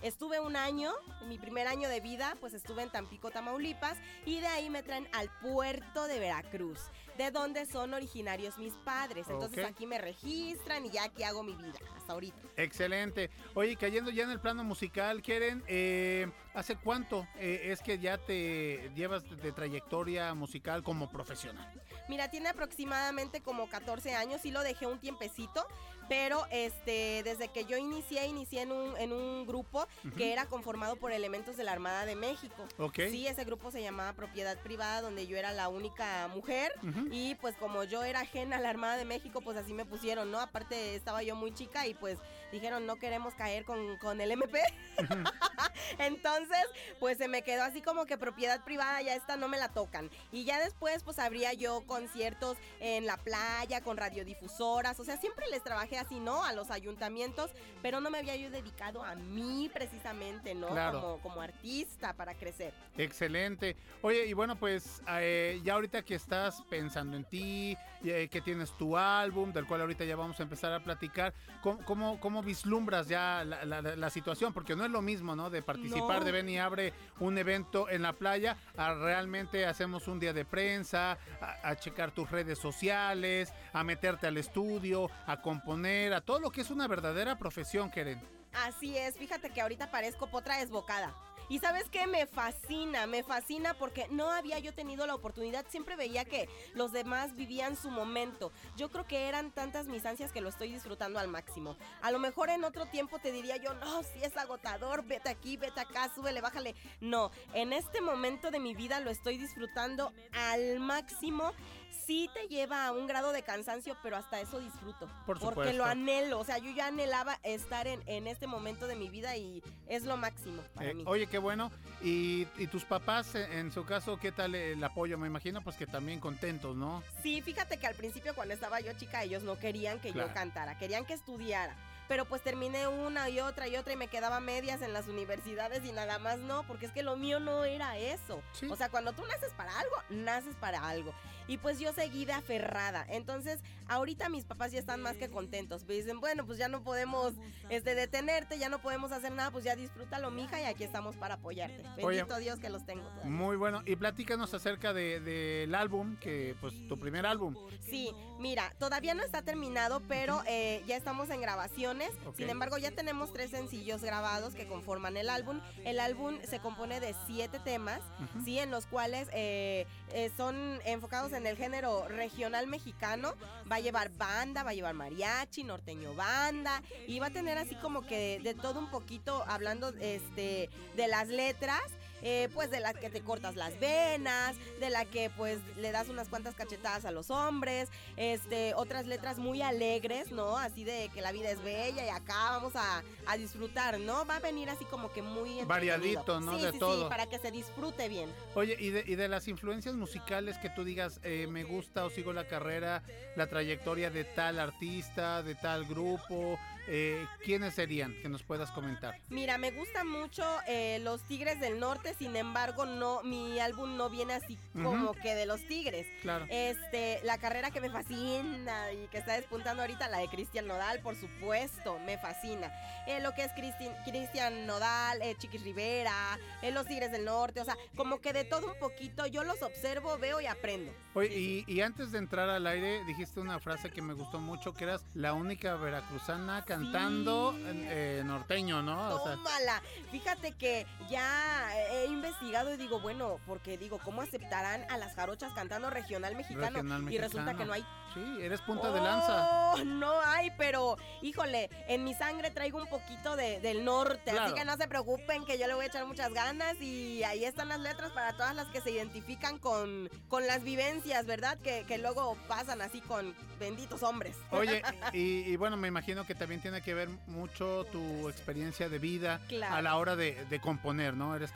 Estuve 0.00 0.38
un 0.38 0.54
año, 0.54 0.92
mi 1.26 1.38
primer 1.38 1.66
año 1.66 1.88
de 1.88 2.00
vida, 2.00 2.36
pues 2.38 2.54
estuve 2.54 2.82
en 2.84 2.90
Tampico, 2.90 3.30
Tamaulipas, 3.32 3.98
y 4.24 4.38
de 4.38 4.46
ahí 4.46 4.70
me 4.70 4.84
traen 4.84 5.08
al 5.12 5.28
puerto 5.42 6.06
de 6.06 6.20
Veracruz, 6.20 6.78
de 7.18 7.32
donde 7.32 7.66
son 7.66 7.92
originarios 7.92 8.56
mis 8.58 8.72
padres. 8.74 9.26
Entonces 9.28 9.64
aquí 9.66 9.86
me 9.86 9.98
registran 9.98 10.86
y 10.86 10.90
ya 10.90 11.04
aquí 11.04 11.24
hago 11.24 11.42
mi 11.42 11.54
vida, 11.56 11.78
hasta 11.96 12.12
ahorita. 12.12 12.38
Excelente. 12.56 13.30
Oye, 13.54 13.76
cayendo 13.76 14.10
ya 14.10 14.22
en 14.22 14.30
el 14.30 14.40
plano 14.40 14.62
musical, 14.62 15.20
Keren, 15.20 15.62
eh, 15.66 16.30
¿hace 16.54 16.76
cuánto 16.76 17.26
eh, 17.36 17.72
es 17.72 17.82
que 17.82 17.98
ya 17.98 18.18
te 18.18 18.90
llevas 18.94 19.24
de 19.28 19.52
trayectoria 19.52 20.32
musical 20.34 20.84
como 20.84 21.10
profesional? 21.10 21.68
Mira, 22.08 22.30
tiene 22.30 22.48
aproximadamente 22.48 23.42
como 23.42 23.68
14 23.68 24.14
años, 24.14 24.40
sí 24.40 24.50
lo 24.50 24.62
dejé 24.62 24.86
un 24.86 24.98
tiempecito, 24.98 25.66
pero 26.08 26.46
este, 26.50 27.22
desde 27.22 27.48
que 27.48 27.66
yo 27.66 27.76
inicié, 27.76 28.26
inicié 28.26 28.62
en 28.62 28.72
un, 28.72 28.96
en 28.96 29.12
un 29.12 29.46
grupo 29.46 29.86
que 30.16 30.32
era 30.32 30.46
conformado 30.46 30.96
por 30.96 31.12
elementos 31.12 31.56
de 31.56 31.64
la 31.64 31.72
Armada 31.72 32.06
de 32.06 32.16
México. 32.16 32.66
Ok. 32.78 33.00
Sí, 33.10 33.26
ese 33.26 33.44
grupo 33.44 33.70
se 33.70 33.82
llamaba 33.82 34.14
Propiedad 34.14 34.58
Privada, 34.62 35.02
donde 35.02 35.26
yo 35.26 35.36
era 35.36 35.52
la 35.52 35.68
única 35.68 36.28
mujer. 36.28 36.72
Ujú. 36.82 37.07
Y 37.10 37.34
pues 37.36 37.56
como 37.56 37.84
yo 37.84 38.04
era 38.04 38.20
ajena 38.20 38.56
a 38.56 38.60
la 38.60 38.70
Armada 38.70 38.96
de 38.96 39.04
México, 39.04 39.40
pues 39.40 39.56
así 39.56 39.72
me 39.72 39.84
pusieron, 39.84 40.30
¿no? 40.30 40.40
Aparte 40.40 40.94
estaba 40.94 41.22
yo 41.22 41.36
muy 41.36 41.52
chica 41.52 41.86
y 41.86 41.94
pues 41.94 42.18
dijeron 42.52 42.86
no 42.86 42.96
queremos 42.96 43.34
caer 43.34 43.64
con, 43.64 43.96
con 43.98 44.20
el 44.20 44.30
MP. 44.30 44.60
Entonces, 45.98 46.64
pues 47.00 47.18
se 47.18 47.28
me 47.28 47.42
quedó 47.42 47.62
así 47.64 47.82
como 47.82 48.06
que 48.06 48.18
propiedad 48.18 48.64
privada, 48.64 49.00
ya 49.02 49.14
esta 49.14 49.36
no 49.36 49.48
me 49.48 49.58
la 49.58 49.68
tocan. 49.68 50.10
Y 50.32 50.44
ya 50.44 50.58
después, 50.58 51.02
pues 51.02 51.18
habría 51.18 51.52
yo 51.52 51.82
conciertos 51.86 52.56
en 52.80 53.06
la 53.06 53.16
playa, 53.16 53.80
con 53.82 53.96
radiodifusoras, 53.96 54.98
o 55.00 55.04
sea, 55.04 55.16
siempre 55.16 55.46
les 55.50 55.62
trabajé 55.62 55.98
así, 55.98 56.20
¿no? 56.20 56.44
A 56.44 56.52
los 56.52 56.70
ayuntamientos, 56.70 57.50
pero 57.82 58.00
no 58.00 58.10
me 58.10 58.18
había 58.18 58.36
yo 58.36 58.50
dedicado 58.50 59.02
a 59.02 59.14
mí 59.14 59.70
precisamente, 59.72 60.54
¿no? 60.54 60.68
Claro. 60.68 61.00
Como, 61.00 61.18
como 61.20 61.40
artista 61.40 62.14
para 62.14 62.34
crecer. 62.34 62.72
Excelente. 62.96 63.76
Oye, 64.02 64.26
y 64.26 64.32
bueno, 64.32 64.56
pues 64.56 65.02
eh, 65.08 65.60
ya 65.64 65.74
ahorita 65.74 66.02
que 66.02 66.14
estás 66.14 66.62
pensando 66.68 67.16
en 67.16 67.24
ti, 67.24 67.76
eh, 68.04 68.28
que 68.30 68.40
tienes 68.40 68.70
tu 68.76 68.96
álbum, 68.96 69.52
del 69.52 69.66
cual 69.66 69.80
ahorita 69.82 70.04
ya 70.04 70.16
vamos 70.16 70.38
a 70.40 70.42
empezar 70.42 70.72
a 70.72 70.80
platicar, 70.80 71.34
¿cómo, 71.62 71.84
cómo, 71.84 72.20
cómo 72.20 72.37
vislumbras 72.42 73.08
ya 73.08 73.44
la, 73.44 73.64
la- 73.64 73.82
la- 73.82 73.96
la 73.96 74.10
situación? 74.10 74.52
Porque 74.52 74.74
no 74.76 74.84
es 74.84 74.90
lo 74.90 75.02
mismo, 75.02 75.34
¿no? 75.36 75.50
De 75.50 75.62
participar, 75.62 76.20
No. 76.20 76.24
de 76.24 76.32
ven 76.32 76.48
y 76.48 76.58
abre 76.58 76.92
un 77.20 77.36
evento 77.38 77.88
en 77.88 78.02
la 78.02 78.12
playa, 78.12 78.56
a 78.76 78.94
realmente 78.94 79.66
hacemos 79.66 80.08
un 80.08 80.18
día 80.20 80.32
de 80.32 80.44
prensa, 80.44 81.18
a, 81.40 81.68
a 81.70 81.76
checar 81.76 82.10
tus 82.12 82.30
redes 82.30 82.58
sociales, 82.58 83.52
a 83.72 83.84
meterte 83.84 84.26
al 84.26 84.36
estudio, 84.36 85.10
a 85.26 85.40
componer, 85.42 86.14
a 86.14 86.20
todo 86.20 86.40
lo 86.40 86.50
que 86.50 86.60
es 86.62 86.70
una 86.70 86.86
verdadera 86.88 87.38
profesión, 87.38 87.90
Keren. 87.90 88.20
Así 88.66 88.96
es, 88.96 89.16
fíjate 89.16 89.50
que 89.50 89.60
ahorita 89.60 89.90
parezco 89.90 90.30
potra 90.30 90.56
desbocada. 90.58 91.14
Y 91.48 91.60
sabes 91.60 91.88
qué, 91.90 92.06
me 92.06 92.26
fascina, 92.26 93.06
me 93.06 93.22
fascina 93.22 93.74
porque 93.74 94.06
no 94.10 94.30
había 94.30 94.58
yo 94.58 94.74
tenido 94.74 95.06
la 95.06 95.14
oportunidad, 95.14 95.64
siempre 95.68 95.96
veía 95.96 96.24
que 96.24 96.48
los 96.74 96.92
demás 96.92 97.34
vivían 97.34 97.76
su 97.76 97.90
momento. 97.90 98.52
Yo 98.76 98.90
creo 98.90 99.06
que 99.06 99.28
eran 99.28 99.50
tantas 99.50 99.86
mis 99.86 100.04
ansias 100.04 100.30
que 100.30 100.42
lo 100.42 100.50
estoy 100.50 100.70
disfrutando 100.70 101.18
al 101.18 101.28
máximo. 101.28 101.76
A 102.02 102.10
lo 102.10 102.18
mejor 102.18 102.50
en 102.50 102.64
otro 102.64 102.86
tiempo 102.86 103.18
te 103.18 103.32
diría 103.32 103.56
yo, 103.56 103.72
no, 103.74 104.02
si 104.02 104.22
es 104.22 104.36
agotador, 104.36 105.04
vete 105.04 105.30
aquí, 105.30 105.56
vete 105.56 105.80
acá, 105.80 106.10
súbele, 106.14 106.40
bájale. 106.40 106.74
No, 107.00 107.30
en 107.54 107.72
este 107.72 108.00
momento 108.00 108.50
de 108.50 108.60
mi 108.60 108.74
vida 108.74 109.00
lo 109.00 109.10
estoy 109.10 109.38
disfrutando 109.38 110.12
al 110.32 110.80
máximo. 110.80 111.52
Sí 111.90 112.30
te 112.32 112.48
lleva 112.48 112.86
a 112.86 112.92
un 112.92 113.06
grado 113.06 113.32
de 113.32 113.42
cansancio, 113.42 113.96
pero 114.02 114.16
hasta 114.16 114.40
eso 114.40 114.60
disfruto. 114.60 115.08
Por 115.26 115.38
Porque 115.38 115.72
lo 115.72 115.84
anhelo, 115.84 116.38
o 116.38 116.44
sea, 116.44 116.58
yo 116.58 116.70
ya 116.70 116.86
anhelaba 116.86 117.38
estar 117.42 117.86
en, 117.86 118.02
en 118.06 118.26
este 118.26 118.46
momento 118.46 118.86
de 118.86 118.96
mi 118.96 119.08
vida 119.10 119.36
y 119.36 119.62
es 119.86 120.04
lo 120.04 120.16
máximo 120.16 120.62
para 120.74 120.90
Eh, 120.90 120.94
mí. 120.94 121.04
oye, 121.06 121.26
qué 121.26 121.38
bueno. 121.38 121.70
Y, 122.02 122.46
y 122.56 122.66
tus 122.66 122.84
papás, 122.84 123.34
eh, 123.34 123.58
en 123.58 123.70
su 123.72 123.84
caso, 123.84 124.16
¿qué 124.18 124.32
tal 124.32 124.54
el 124.54 124.82
apoyo? 124.82 125.18
Me 125.18 125.26
imagino 125.26 125.60
pues 125.62 125.76
que 125.76 125.86
también 125.86 126.18
contentos, 126.20 126.76
¿no? 126.76 127.02
Sí, 127.22 127.42
fíjate 127.42 127.76
que 127.76 127.86
al 127.86 127.94
principio 127.94 128.34
cuando 128.34 128.54
estaba 128.54 128.80
yo 128.80 128.92
chica 128.94 129.22
ellos 129.22 129.42
no 129.42 129.58
querían 129.58 130.00
que 130.00 130.12
Claro. 130.12 130.28
yo 130.28 130.34
cantara, 130.34 130.78
querían 130.78 131.04
que 131.04 131.14
estudiara. 131.14 131.76
pero 132.08 132.24
pues 132.24 132.40
terminé 132.42 132.88
una 132.88 133.28
y 133.28 133.38
otra 133.38 133.68
y 133.68 133.76
otra 133.76 133.92
y 133.92 133.96
me 133.96 134.08
quedaba 134.08 134.40
medias 134.40 134.80
en 134.80 134.94
las 134.94 135.08
universidades 135.08 135.84
y 135.84 135.92
nada 135.92 136.18
más 136.18 136.38
no, 136.38 136.62
porque 136.66 136.86
es 136.86 136.92
que 136.92 137.02
lo 137.02 137.16
mío 137.18 137.38
no 137.38 137.64
era 137.66 137.98
eso. 137.98 138.40
Sí. 138.52 138.66
O 138.70 138.76
sea, 138.76 138.88
cuando 138.88 139.12
tú 139.12 139.26
naces 139.26 139.52
para 139.52 139.78
algo, 139.78 139.94
naces 140.08 140.54
para 140.56 140.88
algo. 140.88 141.12
Y 141.48 141.58
pues 141.58 141.80
yo 141.80 141.92
seguí 141.92 142.24
de 142.24 142.32
aferrada. 142.34 143.04
Entonces, 143.08 143.60
ahorita 143.88 144.28
mis 144.28 144.44
papás 144.44 144.70
ya 144.70 144.78
están 144.78 145.00
más 145.00 145.16
que 145.16 145.28
contentos. 145.28 145.84
Me 145.86 145.94
dicen, 145.94 146.20
bueno, 146.20 146.46
pues 146.46 146.58
ya 146.58 146.68
no 146.68 146.82
podemos 146.84 147.32
este, 147.70 147.94
detenerte, 147.94 148.58
ya 148.58 148.68
no 148.68 148.80
podemos 148.80 149.10
hacer 149.12 149.32
nada, 149.32 149.50
pues 149.50 149.64
ya 149.64 149.74
disfrútalo, 149.74 150.30
mija, 150.30 150.60
y 150.60 150.64
aquí 150.64 150.84
estamos 150.84 151.16
para 151.16 151.34
apoyarte. 151.34 151.82
Oye. 152.04 152.18
Bendito 152.18 152.36
Dios 152.38 152.60
que 152.60 152.68
los 152.68 152.84
tengo 152.84 153.02
todavía. 153.08 153.30
Muy 153.30 153.56
bueno. 153.56 153.82
Y 153.86 153.96
platícanos 153.96 154.52
acerca 154.54 154.92
de- 154.92 155.20
del 155.20 155.74
álbum, 155.74 156.16
que 156.18 156.54
pues 156.60 156.74
tu 156.86 156.98
primer 156.98 157.24
álbum. 157.26 157.56
Sí, 157.88 158.12
mira, 158.38 158.74
todavía 158.78 159.14
no 159.14 159.22
está 159.22 159.42
terminado, 159.42 160.00
pero 160.06 160.42
eh, 160.46 160.82
ya 160.86 160.96
estamos 160.96 161.30
en 161.30 161.40
grabaciones. 161.40 162.10
Sin 162.36 162.50
embargo, 162.50 162.76
ya 162.76 162.90
tenemos 162.90 163.32
tres 163.32 163.50
sencillos 163.50 164.02
grabados 164.02 164.54
que 164.54 164.66
conforman 164.68 165.16
el 165.16 165.30
álbum. 165.30 165.60
El 165.84 165.98
álbum 165.98 166.38
se 166.44 166.60
compone 166.60 167.00
de 167.00 167.14
siete 167.26 167.58
temas, 167.58 168.00
sí, 168.44 168.58
en 168.58 168.70
los 168.70 168.86
cuales 168.86 169.28
eh, 169.32 169.86
eh, 170.12 170.30
son 170.36 170.80
enfocados 170.84 171.32
en 171.32 171.46
el 171.46 171.56
género 171.56 172.06
regional 172.08 172.66
mexicano. 172.66 173.34
Va 173.70 173.76
a 173.76 173.80
llevar 173.80 174.10
banda, 174.10 174.62
va 174.62 174.70
a 174.70 174.74
llevar 174.74 174.94
mariachi, 174.94 175.64
norteño 175.64 176.14
banda, 176.14 176.82
y 177.06 177.18
va 177.18 177.26
a 177.26 177.30
tener 177.30 177.58
así 177.58 177.74
como 177.76 178.02
que 178.02 178.40
de 178.42 178.54
todo 178.54 178.78
un 178.78 178.90
poquito 178.90 179.44
hablando 179.46 179.88
este 180.00 180.70
de 180.96 181.08
las 181.08 181.28
letras. 181.28 181.82
Eh, 182.22 182.48
pues 182.54 182.70
de 182.70 182.80
la 182.80 182.94
que 182.94 183.10
te 183.10 183.20
cortas 183.20 183.56
las 183.56 183.78
venas, 183.80 184.56
de 184.80 184.90
la 184.90 185.04
que 185.04 185.30
pues 185.30 185.58
le 185.76 185.92
das 185.92 186.08
unas 186.08 186.28
cuantas 186.28 186.54
cachetadas 186.54 187.04
a 187.04 187.10
los 187.10 187.30
hombres, 187.30 187.88
este, 188.16 188.74
otras 188.74 189.06
letras 189.06 189.38
muy 189.38 189.62
alegres, 189.62 190.30
¿no? 190.32 190.56
Así 190.56 190.84
de 190.84 191.10
que 191.14 191.20
la 191.20 191.32
vida 191.32 191.50
es 191.50 191.62
bella 191.62 192.04
y 192.04 192.08
acá 192.08 192.50
vamos 192.50 192.76
a, 192.76 193.02
a 193.26 193.36
disfrutar, 193.36 193.98
¿no? 194.00 194.24
Va 194.26 194.36
a 194.36 194.40
venir 194.40 194.70
así 194.70 194.84
como 194.84 195.12
que 195.12 195.22
muy. 195.22 195.62
Variadito, 195.64 196.40
¿no? 196.40 196.56
Sí, 196.58 196.64
De 196.64 196.72
sí, 196.72 196.78
todo. 196.78 197.04
Sí, 197.04 197.08
para 197.08 197.26
que 197.26 197.38
se 197.38 197.50
disfrute 197.50 198.08
bien. 198.08 198.30
Oye, 198.54 198.76
y 198.78 198.90
de, 198.90 199.04
y 199.06 199.14
de 199.14 199.28
las 199.28 199.48
influencias 199.48 199.94
musicales 199.94 200.58
que 200.58 200.70
tú 200.70 200.84
digas, 200.84 201.20
eh, 201.22 201.46
me 201.48 201.64
gusta 201.64 202.04
o 202.04 202.10
sigo 202.10 202.32
la 202.32 202.46
carrera, 202.46 203.02
la 203.36 203.46
trayectoria 203.46 204.10
de 204.10 204.24
tal 204.24 204.58
artista, 204.58 205.42
de 205.42 205.54
tal 205.54 205.86
grupo, 205.86 206.58
eh, 206.88 207.26
¿quiénes 207.44 207.74
serían 207.74 208.14
que 208.22 208.28
nos 208.28 208.42
puedas 208.42 208.70
comentar? 208.70 209.20
Mira, 209.28 209.58
me 209.58 209.70
gusta 209.70 210.04
mucho 210.04 210.44
eh, 210.66 210.98
los 211.02 211.22
Tigres 211.24 211.60
del 211.60 211.78
Norte, 211.78 212.07
sin 212.14 212.36
embargo, 212.36 212.86
no, 212.86 213.22
mi 213.22 213.58
álbum 213.60 213.96
no 213.96 214.08
viene 214.10 214.34
así 214.34 214.58
como 214.82 215.12
que 215.14 215.34
de 215.34 215.46
los 215.46 215.66
Tigres. 215.66 216.06
Claro. 216.22 216.46
Este, 216.48 217.20
la 217.24 217.38
carrera 217.38 217.70
que 217.70 217.80
me 217.80 217.90
fascina 217.90 218.92
y 218.92 219.06
que 219.08 219.18
está 219.18 219.34
despuntando 219.34 219.82
ahorita, 219.82 220.08
la 220.08 220.18
de 220.18 220.28
Cristian 220.28 220.66
Nodal, 220.66 221.00
por 221.00 221.14
supuesto, 221.16 221.98
me 222.00 222.18
fascina. 222.18 222.72
Eh, 223.06 223.20
lo 223.20 223.32
que 223.34 223.44
es 223.44 223.52
Cristi- 223.52 223.92
Cristian 224.04 224.66
Nodal, 224.66 225.20
eh, 225.22 225.34
Chiquis 225.38 225.62
Rivera, 225.62 226.38
eh, 226.62 226.70
los 226.70 226.86
Tigres 226.86 227.10
del 227.12 227.24
Norte, 227.24 227.60
o 227.60 227.64
sea, 227.64 227.76
como 227.96 228.20
que 228.20 228.32
de 228.32 228.44
todo 228.44 228.72
un 228.72 228.78
poquito, 228.78 229.26
yo 229.26 229.44
los 229.44 229.62
observo, 229.62 230.18
veo 230.18 230.40
y 230.40 230.46
aprendo. 230.46 230.92
Oye, 231.14 231.34
y, 231.36 231.64
y 231.66 231.80
antes 231.80 232.12
de 232.12 232.18
entrar 232.18 232.48
al 232.50 232.66
aire, 232.66 233.02
dijiste 233.04 233.40
una 233.40 233.58
frase 233.58 233.90
que 233.90 234.02
me 234.02 234.14
gustó 234.14 234.38
mucho, 234.38 234.72
que 234.74 234.84
eras 234.84 235.04
la 235.14 235.32
única 235.32 235.74
veracruzana 235.76 236.64
cantando 236.64 237.54
eh, 237.64 238.22
norteño, 238.24 238.82
¿no? 238.82 239.14
O 239.16 239.24
sea, 239.24 239.34
Tómala. 239.34 239.82
Fíjate 240.10 240.52
que 240.52 240.86
ya 241.08 241.68
he 242.04 242.06
investigado 242.06 242.72
y 242.72 242.76
digo, 242.76 243.00
bueno, 243.00 243.38
porque 243.46 243.76
digo, 243.78 243.98
¿cómo 244.04 244.22
aceptarán 244.22 244.84
a 244.90 244.96
las 244.98 245.14
jarochas 245.14 245.52
cantando 245.54 245.90
regional 245.90 246.34
mexicano? 246.36 246.82
Regional 246.82 247.12
Y 247.12 247.18
resulta 247.18 247.52
mexicano. 247.52 247.58
que 247.58 247.64
no 247.66 247.72
hay. 247.72 247.84
sí, 248.14 248.42
eres 248.42 248.60
punta 248.62 248.90
de 248.90 249.00
lanza. 249.00 249.72
Oh, 249.74 249.84
no 249.84 250.20
hay, 250.22 250.50
pero 250.56 250.96
híjole, 251.22 251.68
en 251.88 252.04
mi 252.04 252.14
sangre 252.14 252.50
traigo 252.50 252.78
un 252.78 252.88
poquito 252.88 253.36
de- 253.36 253.60
del 253.60 253.84
norte, 253.84 254.30
Claro. 254.30 254.46
así 254.46 254.54
que 254.54 254.64
no 254.64 254.76
se 254.76 254.88
preocupen 254.88 255.44
que 255.44 255.58
yo 255.58 255.66
le 255.66 255.74
voy 255.74 255.84
a 255.84 255.88
echar 255.88 256.06
muchas 256.06 256.32
ganas 256.32 256.80
y 256.80 257.22
ahí 257.24 257.44
están 257.44 257.68
las 257.68 257.80
letras 257.80 258.10
para 258.12 258.32
todas 258.32 258.54
las 258.54 258.66
que 258.68 258.80
se 258.80 258.90
identifican 258.90 259.58
con, 259.58 260.08
con 260.28 260.46
las 260.46 260.62
vivencias, 260.62 261.26
¿verdad? 261.26 261.58
Que, 261.58 261.84
que 261.86 261.98
luego 261.98 262.36
pasan 262.48 262.80
así 262.80 263.00
con 263.02 263.34
benditos 263.60 264.02
hombres. 264.02 264.36
Oye, 264.50 264.82
y, 265.12 265.40
y 265.50 265.56
bueno, 265.56 265.76
me 265.76 265.88
imagino 265.88 266.24
que 266.26 266.34
también 266.34 266.60
tiene 266.60 266.80
que 266.82 266.94
ver 266.94 267.08
mucho 267.26 267.84
tu 267.92 268.28
experiencia 268.28 268.88
de 268.88 268.98
vida 268.98 269.40
Claro. 269.48 269.74
a 269.76 269.82
la 269.82 269.96
hora 269.96 270.16
de, 270.16 270.44
de 270.46 270.60
componer, 270.60 271.14
¿no? 271.14 271.36
Eres 271.36 271.52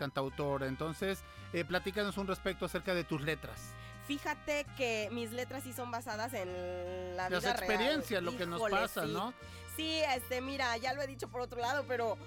entonces 0.62 1.22
eh, 1.52 1.64
platícanos 1.64 2.16
un 2.16 2.26
respecto 2.26 2.64
acerca 2.66 2.94
de 2.94 3.04
tus 3.04 3.20
letras. 3.20 3.72
Fíjate 4.06 4.66
que 4.76 5.08
mis 5.12 5.30
letras 5.30 5.62
sí 5.62 5.72
son 5.72 5.90
basadas 5.90 6.34
en 6.34 7.16
la 7.16 7.30
Las 7.30 7.42
vida 7.42 7.52
real. 7.54 7.70
experiencias, 7.70 8.22
lo 8.22 8.36
que 8.36 8.46
nos 8.46 8.60
pasa, 8.68 9.04
sí. 9.06 9.12
¿no? 9.12 9.32
Sí, 9.76 10.00
este, 10.14 10.40
mira, 10.40 10.76
ya 10.76 10.92
lo 10.92 11.00
he 11.02 11.06
dicho 11.06 11.28
por 11.28 11.40
otro 11.40 11.58
lado, 11.60 11.84
pero 11.88 12.18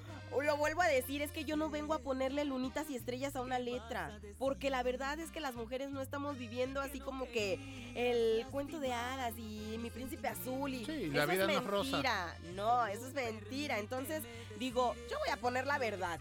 lo 0.41 0.57
vuelvo 0.57 0.81
a 0.81 0.87
decir, 0.87 1.21
es 1.21 1.31
que 1.31 1.45
yo 1.45 1.57
no 1.57 1.69
vengo 1.69 1.93
a 1.93 1.99
ponerle 1.99 2.43
lunitas 2.45 2.89
y 2.89 2.95
estrellas 2.95 3.35
a 3.35 3.41
una 3.41 3.59
letra, 3.59 4.19
porque 4.39 4.69
la 4.69 4.81
verdad 4.83 5.19
es 5.19 5.29
que 5.31 5.39
las 5.41 5.53
mujeres 5.53 5.91
no 5.91 6.01
estamos 6.01 6.37
viviendo 6.39 6.81
así 6.81 6.99
como 6.99 7.25
que 7.27 7.59
el 7.95 8.45
cuento 8.47 8.79
de 8.79 8.93
hadas 8.93 9.33
y 9.37 9.77
mi 9.79 9.89
príncipe 9.91 10.27
azul 10.27 10.73
y 10.73 10.85
Sí, 10.85 11.07
la 11.07 11.23
eso 11.23 11.31
vida 11.33 11.45
no 11.45 11.51
es 11.51 11.57
es 11.59 11.63
rosa. 11.65 11.91
mentira. 11.91 12.37
No, 12.55 12.85
eso 12.87 13.05
es 13.07 13.13
mentira. 13.13 13.77
Entonces, 13.79 14.23
digo, 14.57 14.95
yo 15.11 15.17
voy 15.19 15.29
a 15.29 15.37
poner 15.37 15.67
la 15.67 15.77
verdad. 15.77 16.19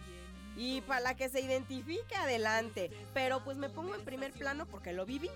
Y 0.57 0.81
para 0.83 1.01
la 1.01 1.15
que 1.15 1.29
se 1.29 1.41
identifique, 1.41 2.15
adelante. 2.17 2.91
Pero 3.13 3.43
pues 3.45 3.57
me 3.57 3.69
pongo 3.69 3.95
en 3.95 4.05
primer 4.05 4.33
plano 4.33 4.67
porque 4.67 4.93
lo 4.93 5.07
viví. 5.07 5.31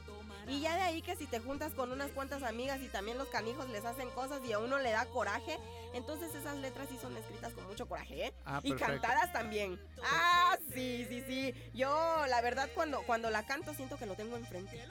Y 0.46 0.61
ya 0.61 0.74
de 0.76 0.83
ahí 0.83 1.02
que 1.02 1.16
si 1.16 1.26
te 1.26 1.40
juntas 1.40 1.74
con 1.74 1.92
unas 1.92 2.11
cuantas 2.11 2.42
amigas 2.42 2.81
y 2.81 2.88
también 2.88 3.18
los 3.18 3.28
canijos 3.28 3.68
les 3.68 3.85
hacen 3.85 4.09
cosas 4.11 4.40
y 4.48 4.52
a 4.52 4.59
uno 4.59 4.78
le 4.78 4.90
da 4.90 5.04
coraje, 5.07 5.59
entonces 5.92 6.35
esas 6.35 6.57
letras 6.57 6.88
sí 6.88 6.98
son 7.00 7.16
escritas 7.16 7.52
con 7.52 7.66
mucho 7.66 7.87
coraje, 7.87 8.26
¿eh? 8.26 8.35
Ah, 8.46 8.61
y 8.62 8.72
cantadas 8.72 9.33
también. 9.33 9.78
Ah, 10.02 10.57
sí, 10.72 11.04
sí, 11.09 11.22
sí. 11.26 11.54
Yo, 11.74 12.24
la 12.28 12.40
verdad, 12.40 12.68
cuando, 12.74 13.02
cuando 13.02 13.28
la 13.28 13.44
canto 13.44 13.74
siento 13.74 13.98
que 13.98 14.07
lo 14.07 14.14
tengo 14.14 14.37
enfrente. 14.37 14.83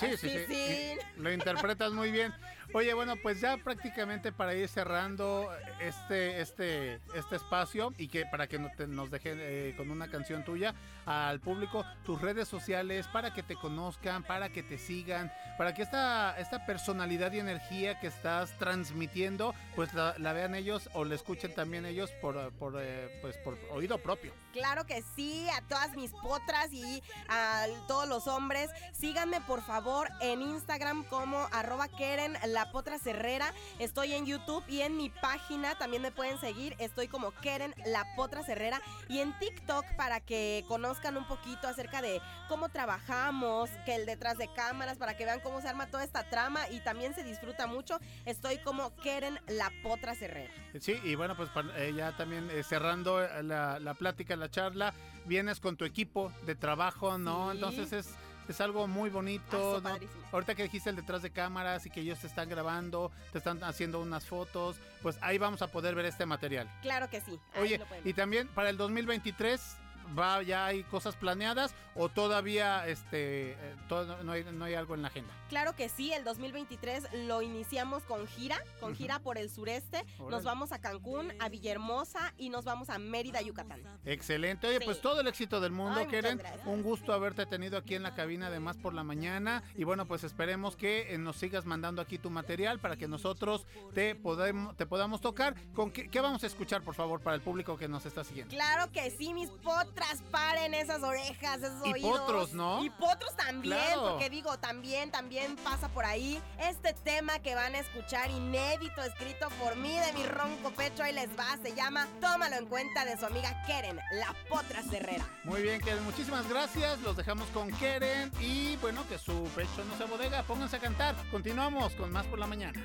Sí, 0.00 0.16
sí, 0.16 0.30
Así, 0.30 0.46
sí. 0.48 0.98
Lo 1.16 1.30
interpretas 1.30 1.92
muy 1.92 2.10
bien. 2.10 2.32
Oye, 2.74 2.94
bueno, 2.94 3.16
pues 3.16 3.38
ya 3.40 3.58
prácticamente 3.58 4.32
para 4.32 4.54
ir 4.54 4.66
cerrando 4.66 5.50
este, 5.78 6.40
este, 6.40 6.94
este 7.14 7.36
espacio 7.36 7.92
y 7.98 8.08
que 8.08 8.24
para 8.24 8.46
que 8.46 8.58
no 8.58 8.70
te- 8.74 8.86
nos 8.86 9.10
dejen 9.10 9.36
eh, 9.40 9.74
con 9.76 9.90
una 9.90 10.08
canción 10.10 10.42
tuya 10.42 10.74
al 11.04 11.38
público, 11.40 11.84
tus 12.06 12.20
redes 12.22 12.48
sociales, 12.48 13.06
para 13.08 13.34
que 13.34 13.42
te 13.42 13.56
conozcan, 13.56 14.22
para 14.22 14.48
que 14.48 14.62
te 14.62 14.78
sigan, 14.78 15.30
para 15.58 15.74
que 15.74 15.82
esta, 15.82 16.34
esta 16.38 16.64
personalidad 16.64 17.30
y 17.32 17.40
energía 17.40 18.00
que 18.00 18.06
estás 18.06 18.56
transmitiendo, 18.58 19.54
pues 19.76 19.92
la, 19.92 20.14
la 20.18 20.32
vean 20.32 20.54
ellos 20.54 20.88
o 20.94 21.04
la 21.04 21.14
escuchen 21.14 21.54
también 21.54 21.84
ellos 21.84 22.10
por, 22.22 22.52
por, 22.54 22.76
eh, 22.80 23.18
pues 23.20 23.36
por 23.38 23.58
oído 23.70 23.98
propio. 23.98 24.32
Claro 24.52 24.84
que 24.84 25.02
sí, 25.16 25.48
a 25.48 25.62
todas 25.62 25.96
mis 25.96 26.10
potras 26.12 26.72
y 26.72 27.02
a 27.28 27.66
todos 27.88 28.06
los 28.06 28.26
hombres. 28.26 28.70
Síganme 28.92 29.40
por 29.40 29.62
favor 29.62 30.08
en 30.20 30.42
Instagram 30.42 31.04
como 31.04 31.48
arroba 31.52 31.88
Keren 31.88 32.36
La 32.48 32.70
Potra 32.70 32.96
Herrera. 33.02 33.52
Estoy 33.78 34.12
en 34.12 34.26
YouTube 34.26 34.62
y 34.68 34.82
en 34.82 34.96
mi 34.98 35.08
página 35.08 35.76
también 35.78 36.02
me 36.02 36.12
pueden 36.12 36.38
seguir. 36.38 36.76
Estoy 36.78 37.08
como 37.08 37.32
Keren 37.32 37.74
La 37.86 38.04
Potra 38.14 38.42
Herrera. 38.46 38.82
Y 39.08 39.20
en 39.20 39.36
TikTok 39.38 39.86
para 39.96 40.20
que 40.20 40.64
conozcan 40.68 41.16
un 41.16 41.26
poquito 41.26 41.66
acerca 41.66 42.02
de 42.02 42.20
cómo 42.48 42.68
trabajamos, 42.68 43.70
que 43.86 43.94
el 43.94 44.04
detrás 44.04 44.36
de 44.36 44.52
cámaras, 44.52 44.98
para 44.98 45.16
que 45.16 45.24
vean 45.24 45.40
cómo 45.40 45.62
se 45.62 45.68
arma 45.68 45.86
toda 45.86 46.04
esta 46.04 46.28
trama 46.28 46.68
y 46.68 46.80
también 46.80 47.14
se 47.14 47.24
disfruta 47.24 47.66
mucho. 47.66 47.98
Estoy 48.26 48.58
como 48.58 48.94
Keren 48.96 49.40
La 49.46 49.70
Potra 49.82 50.12
Herrera. 50.12 50.52
Sí, 50.78 51.00
y 51.02 51.14
bueno, 51.14 51.36
pues 51.36 51.48
eh, 51.76 51.92
ya 51.96 52.14
también 52.16 52.50
eh, 52.50 52.62
cerrando 52.62 53.22
eh, 53.22 53.42
la 53.42 53.94
plática, 53.98 54.36
la 54.42 54.50
charla, 54.50 54.92
vienes 55.24 55.60
con 55.60 55.76
tu 55.76 55.84
equipo 55.84 56.32
de 56.46 56.54
trabajo, 56.56 57.16
¿no? 57.16 57.50
Sí. 57.52 57.56
Entonces 57.58 57.92
es, 57.92 58.14
es 58.48 58.60
algo 58.60 58.88
muy 58.88 59.08
Ah, 59.08 59.12
bonito, 59.12 59.80
padrísimo. 59.82 60.20
Ahorita 60.32 60.54
que 60.56 60.64
dijiste 60.64 60.90
el 60.90 60.96
detrás 60.96 61.22
de 61.22 61.30
cámaras 61.30 61.86
y 61.86 61.90
que 61.90 62.00
ellos 62.00 62.18
te 62.18 62.26
están 62.26 62.48
grabando, 62.48 63.12
te 63.30 63.38
están 63.38 63.62
haciendo 63.62 64.00
unas 64.00 64.26
fotos, 64.26 64.76
pues 65.00 65.16
ahí 65.20 65.38
vamos 65.38 65.62
a 65.62 65.68
poder 65.68 65.94
ver 65.94 66.06
este 66.06 66.26
material. 66.26 66.68
Claro 66.82 67.08
que 67.08 67.20
sí. 67.20 67.38
ahí 67.54 67.62
Oye, 67.62 67.80
y 68.04 68.12
también 68.14 68.48
para 68.48 68.68
el 68.70 68.76
2023 68.76 69.76
va 70.18 70.42
ya 70.42 70.66
hay 70.66 70.82
cosas 70.84 71.16
planeadas 71.16 71.74
o 71.94 72.08
todavía 72.08 72.86
este 72.86 73.52
eh, 73.52 73.76
todo- 73.88 74.22
no, 74.22 74.32
hay, 74.32 74.44
no 74.44 74.64
hay 74.64 74.74
algo 74.74 74.94
en 74.94 75.02
la 75.02 75.08
agenda. 75.08 75.32
Claro 75.48 75.74
que 75.76 75.88
sí, 75.88 76.12
el 76.12 76.24
2023 76.24 77.08
lo 77.26 77.42
iniciamos 77.42 78.02
con 78.04 78.26
gira, 78.26 78.58
con 78.80 78.94
gira 78.94 79.18
por 79.18 79.36
el 79.36 79.50
sureste. 79.50 80.04
Órale. 80.18 80.30
Nos 80.36 80.44
vamos 80.44 80.72
a 80.72 80.80
Cancún, 80.80 81.32
a 81.40 81.48
Villahermosa 81.50 82.32
y 82.38 82.48
nos 82.48 82.64
vamos 82.64 82.88
a 82.88 82.98
Mérida, 82.98 83.42
Yucatán. 83.42 83.82
Excelente. 84.06 84.66
Oye, 84.66 84.78
Sí. 84.78 84.84
pues 84.86 85.00
todo 85.02 85.20
el 85.20 85.26
éxito 85.26 85.60
del 85.60 85.72
mundo, 85.72 86.00
Ay, 86.00 86.06
Keren. 86.06 86.40
Un 86.64 86.82
gusto 86.82 87.12
haberte 87.12 87.44
tenido 87.46 87.76
aquí 87.76 87.94
en 87.94 88.02
la 88.02 88.14
cabina 88.14 88.48
de 88.50 88.60
Más 88.60 88.76
por 88.78 88.94
la 88.94 89.04
Mañana. 89.04 89.62
Y 89.76 89.84
bueno, 89.84 90.06
pues 90.06 90.24
esperemos 90.24 90.76
que 90.76 91.12
eh, 91.14 91.18
nos 91.18 91.36
sigas 91.36 91.66
mandando 91.66 92.00
aquí 92.00 92.16
tu 92.18 92.30
material 92.30 92.78
para 92.78 92.96
que 92.96 93.06
nosotros 93.06 93.66
te, 93.94 94.14
podemos, 94.14 94.74
te 94.76 94.86
podamos 94.86 95.20
tocar. 95.20 95.54
¿Con 95.74 95.90
qué, 95.90 96.08
qué 96.08 96.20
vamos 96.22 96.42
a 96.44 96.46
escuchar, 96.46 96.82
por 96.82 96.94
favor, 96.94 97.20
para 97.20 97.36
el 97.36 97.42
público 97.42 97.76
que 97.76 97.88
nos 97.88 98.06
está 98.06 98.24
siguiendo? 98.24 98.54
Claro 98.54 98.90
que 98.90 99.10
sí, 99.10 99.34
mis 99.34 99.50
potras. 99.50 100.01
Potras, 100.02 100.22
paren 100.30 100.74
esas 100.74 101.02
orejas, 101.02 101.58
esos 101.62 101.86
Y 101.86 101.92
oídos. 101.92 102.18
potros, 102.20 102.52
¿no? 102.52 102.84
Y 102.84 102.90
potros 102.90 103.34
también, 103.36 103.76
Claro. 103.76 104.10
porque 104.10 104.30
digo, 104.30 104.58
también, 104.58 105.10
también 105.10 105.56
pasa 105.56 105.88
por 105.88 106.04
ahí 106.04 106.40
este 106.58 106.92
tema 106.92 107.38
que 107.38 107.54
van 107.54 107.74
a 107.74 107.78
escuchar 107.78 108.30
inédito, 108.30 109.02
escrito 109.02 109.48
por 109.60 109.76
mí, 109.76 109.96
de 109.98 110.12
mi 110.12 110.24
ronco 110.26 110.70
pecho, 110.72 111.02
ahí 111.02 111.12
les 111.12 111.28
va, 111.38 111.56
se 111.62 111.74
llama 111.74 112.06
Tómalo 112.20 112.56
en 112.56 112.66
cuenta 112.66 113.04
de 113.04 113.16
su 113.16 113.26
amiga 113.26 113.62
Keren, 113.66 113.96
la 114.12 114.34
potra 114.48 114.82
cerrera. 114.82 115.26
Muy 115.44 115.62
bien, 115.62 115.80
Keren, 115.80 116.02
muchísimas 116.04 116.48
gracias. 116.48 117.00
Los 117.00 117.16
dejamos 117.16 117.46
con 117.48 117.70
Keren 117.72 118.30
y 118.40 118.76
bueno, 118.76 119.06
que 119.08 119.18
su 119.18 119.44
pecho 119.54 119.84
no 119.88 119.96
se 119.96 120.04
bodega. 120.04 120.42
Pónganse 120.42 120.76
a 120.76 120.80
cantar. 120.80 121.14
Continuamos 121.30 121.94
con 121.94 122.10
más 122.10 122.26
por 122.26 122.38
la 122.38 122.46
mañana. 122.46 122.80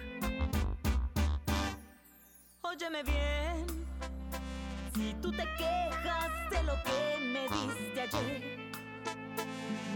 Óyeme 2.61 3.01
bien, 3.03 3.65
si 4.93 5.13
tú 5.21 5.31
te 5.31 5.43
quejas 5.57 6.31
de 6.49 6.63
lo 6.63 6.73
que 6.83 7.17
me 7.33 7.43
diste 7.43 8.01
ayer, 8.01 8.71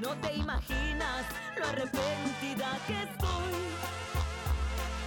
no 0.01 0.09
te 0.15 0.33
imaginas 0.33 1.25
lo 1.57 1.65
arrepentida 1.67 2.77
que 2.87 3.03
estoy. 3.03 3.53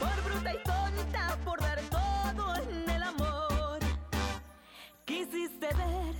Por 0.00 0.24
bruta 0.24 0.54
y 0.54 0.58
tonta, 0.62 1.38
por 1.44 1.60
dar 1.60 1.80
todo 1.90 2.54
en 2.56 2.90
el 2.90 3.02
amor. 3.02 3.78
Quisiste 5.04 5.68
ver, 5.68 6.14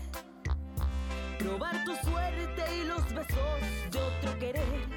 probar 1.38 1.85
tu 1.85 1.94
suerte 1.96 2.64
y 2.77 2.85
los 2.85 3.05
besos 3.14 3.61
de 3.90 3.98
otro 3.98 4.38
querer. 4.38 4.88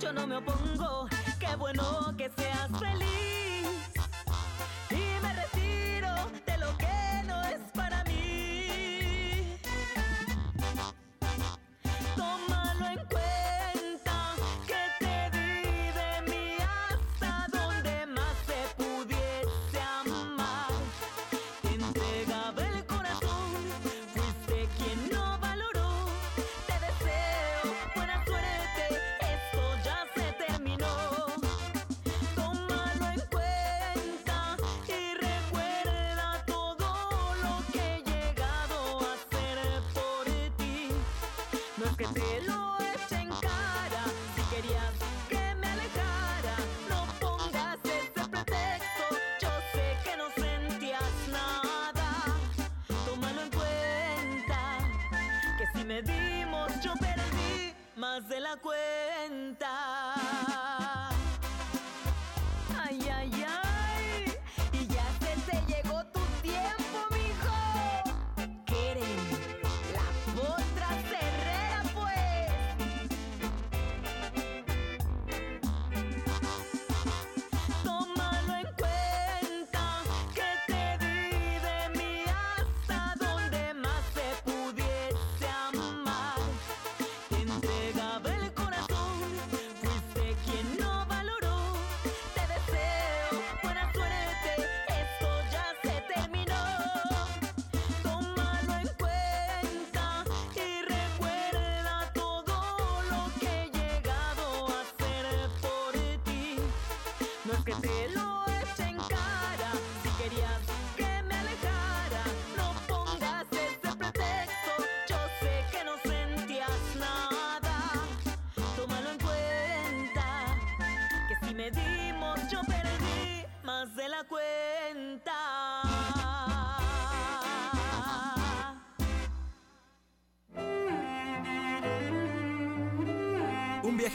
Yo 0.00 0.12
no 0.12 0.26
me 0.26 0.36
opongo, 0.36 1.08
qué 1.38 1.56
bueno 1.56 2.14
que 2.16 2.30
seas 2.36 2.68
feliz. 2.78 3.43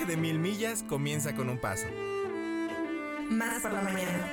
De 0.10 0.18
mil 0.18 0.40
millas 0.40 0.82
comienza 0.82 1.36
con 1.36 1.52
un 1.52 1.60
paso. 1.60 1.86
Más 3.30 3.62
por 3.62 3.72
la 3.72 3.82
mañana. 3.82 4.28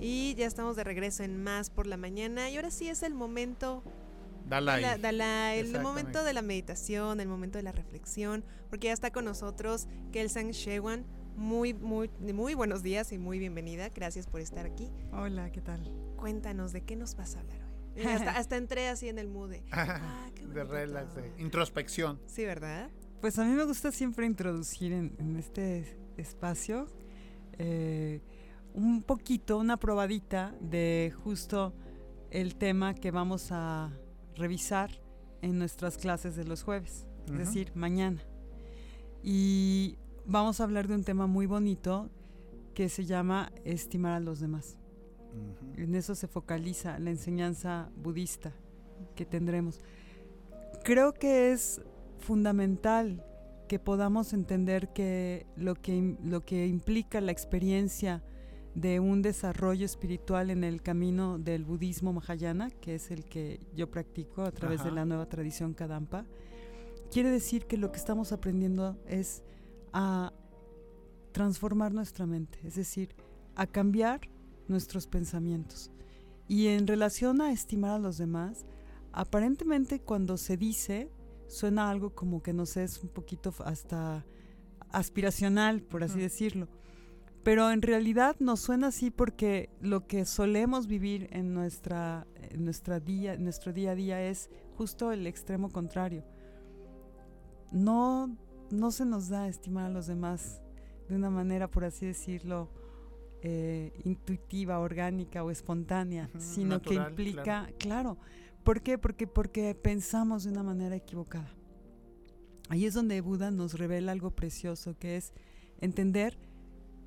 Y 0.00 0.36
ya 0.36 0.46
estamos 0.46 0.76
de 0.76 0.84
regreso 0.84 1.24
en 1.24 1.42
Más 1.42 1.68
por 1.68 1.88
la 1.88 1.96
mañana. 1.96 2.48
Y 2.48 2.54
ahora 2.54 2.70
sí 2.70 2.88
es 2.88 3.02
el 3.02 3.14
momento, 3.14 3.82
Dala 4.52 4.74
ahí. 4.74 4.82
la- 4.82 4.98
da 4.98 5.12
la- 5.12 5.54
el 5.54 5.80
momento 5.80 6.22
de 6.24 6.32
la 6.34 6.42
meditación, 6.42 7.20
el 7.20 7.28
momento 7.28 7.56
de 7.58 7.62
la 7.62 7.72
reflexión, 7.72 8.44
porque 8.68 8.88
ya 8.88 8.92
está 8.92 9.10
con 9.10 9.24
nosotros 9.24 9.88
Kelsan 10.12 10.50
Shewan. 10.50 11.06
Muy, 11.36 11.72
muy, 11.72 12.10
muy 12.20 12.52
buenos 12.52 12.82
días 12.82 13.10
y 13.12 13.16
muy 13.18 13.38
bienvenida. 13.38 13.88
Gracias 13.88 14.26
por 14.26 14.42
estar 14.42 14.66
aquí. 14.66 14.90
Hola, 15.12 15.50
¿qué 15.50 15.62
tal? 15.62 15.80
Cuéntanos 16.16 16.74
de 16.74 16.82
qué 16.82 16.94
nos 16.96 17.16
vas 17.16 17.36
a 17.36 17.40
hablar 17.40 17.62
hoy. 17.64 18.02
Hasta, 18.04 18.30
hasta 18.36 18.56
entré 18.58 18.88
así 18.88 19.08
en 19.08 19.18
el 19.18 19.28
mood 19.28 19.48
de, 19.48 19.62
ah, 19.72 20.28
qué 20.34 20.46
de 20.46 20.64
relax, 20.64 21.14
de 21.14 21.32
introspección. 21.38 22.20
Sí, 22.26 22.44
¿verdad? 22.44 22.90
Pues 23.22 23.38
a 23.38 23.44
mí 23.46 23.52
me 23.52 23.64
gusta 23.64 23.90
siempre 23.90 24.26
introducir 24.26 24.92
en, 24.92 25.14
en 25.18 25.36
este 25.38 25.96
espacio 26.18 26.88
eh, 27.58 28.20
un 28.74 29.02
poquito, 29.02 29.56
una 29.56 29.78
probadita 29.78 30.54
de 30.60 31.14
justo 31.24 31.72
el 32.30 32.56
tema 32.56 32.94
que 32.94 33.10
vamos 33.10 33.48
a 33.52 33.90
revisar 34.36 34.90
en 35.40 35.58
nuestras 35.58 35.96
clases 35.96 36.36
de 36.36 36.44
los 36.44 36.62
jueves, 36.62 37.06
es 37.26 37.38
decir, 37.38 37.72
mañana. 37.74 38.22
Y 39.22 39.98
vamos 40.24 40.60
a 40.60 40.64
hablar 40.64 40.88
de 40.88 40.94
un 40.94 41.04
tema 41.04 41.26
muy 41.26 41.46
bonito 41.46 42.10
que 42.74 42.88
se 42.88 43.04
llama 43.04 43.52
estimar 43.64 44.12
a 44.14 44.20
los 44.20 44.40
demás. 44.40 44.78
En 45.76 45.94
eso 45.94 46.14
se 46.14 46.28
focaliza 46.28 46.98
la 46.98 47.10
enseñanza 47.10 47.90
budista 47.96 48.52
que 49.14 49.24
tendremos. 49.24 49.80
Creo 50.84 51.12
que 51.14 51.52
es 51.52 51.80
fundamental 52.18 53.24
que 53.68 53.78
podamos 53.78 54.32
entender 54.32 54.92
que 54.92 55.46
lo 55.56 55.74
que, 55.74 56.16
lo 56.22 56.44
que 56.44 56.66
implica 56.66 57.20
la 57.20 57.32
experiencia 57.32 58.22
de 58.74 59.00
un 59.00 59.22
desarrollo 59.22 59.84
espiritual 59.84 60.50
en 60.50 60.64
el 60.64 60.82
camino 60.82 61.38
del 61.38 61.64
budismo 61.64 62.12
mahayana, 62.12 62.70
que 62.70 62.94
es 62.94 63.10
el 63.10 63.24
que 63.24 63.60
yo 63.74 63.90
practico 63.90 64.42
a 64.42 64.52
través 64.52 64.82
de 64.82 64.90
la 64.90 65.04
nueva 65.04 65.26
tradición 65.26 65.74
Kadampa, 65.74 66.24
quiere 67.10 67.30
decir 67.30 67.66
que 67.66 67.76
lo 67.76 67.92
que 67.92 67.98
estamos 67.98 68.32
aprendiendo 68.32 68.98
es 69.06 69.42
a 69.92 70.32
transformar 71.32 71.92
nuestra 71.92 72.26
mente, 72.26 72.58
es 72.64 72.74
decir, 72.76 73.14
a 73.54 73.66
cambiar 73.66 74.20
nuestros 74.68 75.06
pensamientos. 75.06 75.90
Y 76.48 76.68
en 76.68 76.86
relación 76.86 77.40
a 77.40 77.52
estimar 77.52 77.92
a 77.92 77.98
los 77.98 78.18
demás, 78.18 78.64
aparentemente 79.12 80.00
cuando 80.00 80.36
se 80.36 80.56
dice, 80.56 81.10
suena 81.46 81.90
algo 81.90 82.14
como 82.14 82.42
que 82.42 82.52
nos 82.52 82.76
es 82.76 83.02
un 83.02 83.10
poquito 83.10 83.54
hasta 83.64 84.24
aspiracional, 84.90 85.82
por 85.82 86.04
así 86.04 86.18
decirlo. 86.18 86.68
Pero 87.42 87.70
en 87.72 87.82
realidad 87.82 88.36
nos 88.38 88.60
suena 88.60 88.88
así 88.88 89.10
porque 89.10 89.68
lo 89.80 90.06
que 90.06 90.24
solemos 90.24 90.86
vivir 90.86 91.28
en 91.32 91.52
nuestra, 91.54 92.26
en 92.36 92.64
nuestra 92.64 93.00
día, 93.00 93.34
en 93.34 93.42
nuestro 93.42 93.72
día 93.72 93.92
a 93.92 93.94
día 93.94 94.22
es 94.22 94.48
justo 94.76 95.10
el 95.10 95.26
extremo 95.26 95.70
contrario. 95.70 96.24
No, 97.72 98.36
no 98.70 98.90
se 98.92 99.04
nos 99.04 99.28
da 99.28 99.48
estimar 99.48 99.86
a 99.86 99.90
los 99.90 100.06
demás 100.06 100.62
de 101.08 101.16
una 101.16 101.30
manera, 101.30 101.68
por 101.68 101.84
así 101.84 102.06
decirlo, 102.06 102.70
eh, 103.42 103.92
intuitiva, 104.04 104.78
orgánica 104.78 105.42
o 105.42 105.50
espontánea, 105.50 106.30
sino 106.38 106.80
que 106.80 106.94
implica, 106.94 107.42
claro. 107.42 107.76
claro. 107.78 108.18
¿Por 108.62 108.82
qué? 108.82 108.98
Porque, 108.98 109.26
porque 109.26 109.74
pensamos 109.74 110.44
de 110.44 110.50
una 110.50 110.62
manera 110.62 110.94
equivocada. 110.94 111.52
Ahí 112.68 112.86
es 112.86 112.94
donde 112.94 113.20
Buda 113.20 113.50
nos 113.50 113.74
revela 113.74 114.12
algo 114.12 114.30
precioso, 114.30 114.96
que 114.96 115.16
es 115.16 115.32
entender 115.80 116.38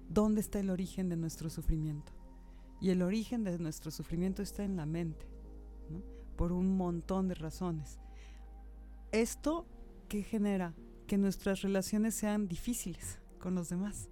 dónde 0.09 0.41
está 0.41 0.59
el 0.59 0.69
origen 0.69 1.09
de 1.09 1.17
nuestro 1.17 1.49
sufrimiento. 1.49 2.11
Y 2.81 2.89
el 2.89 3.01
origen 3.01 3.43
de 3.43 3.57
nuestro 3.57 3.91
sufrimiento 3.91 4.41
está 4.41 4.63
en 4.63 4.75
la 4.75 4.85
mente, 4.85 5.25
¿no? 5.89 6.01
por 6.35 6.51
un 6.51 6.75
montón 6.77 7.27
de 7.27 7.35
razones. 7.35 7.99
Esto 9.11 9.65
que 10.09 10.23
genera 10.23 10.73
que 11.07 11.17
nuestras 11.17 11.61
relaciones 11.61 12.15
sean 12.15 12.47
difíciles 12.47 13.19
con 13.39 13.55
los 13.55 13.69
demás. 13.69 14.09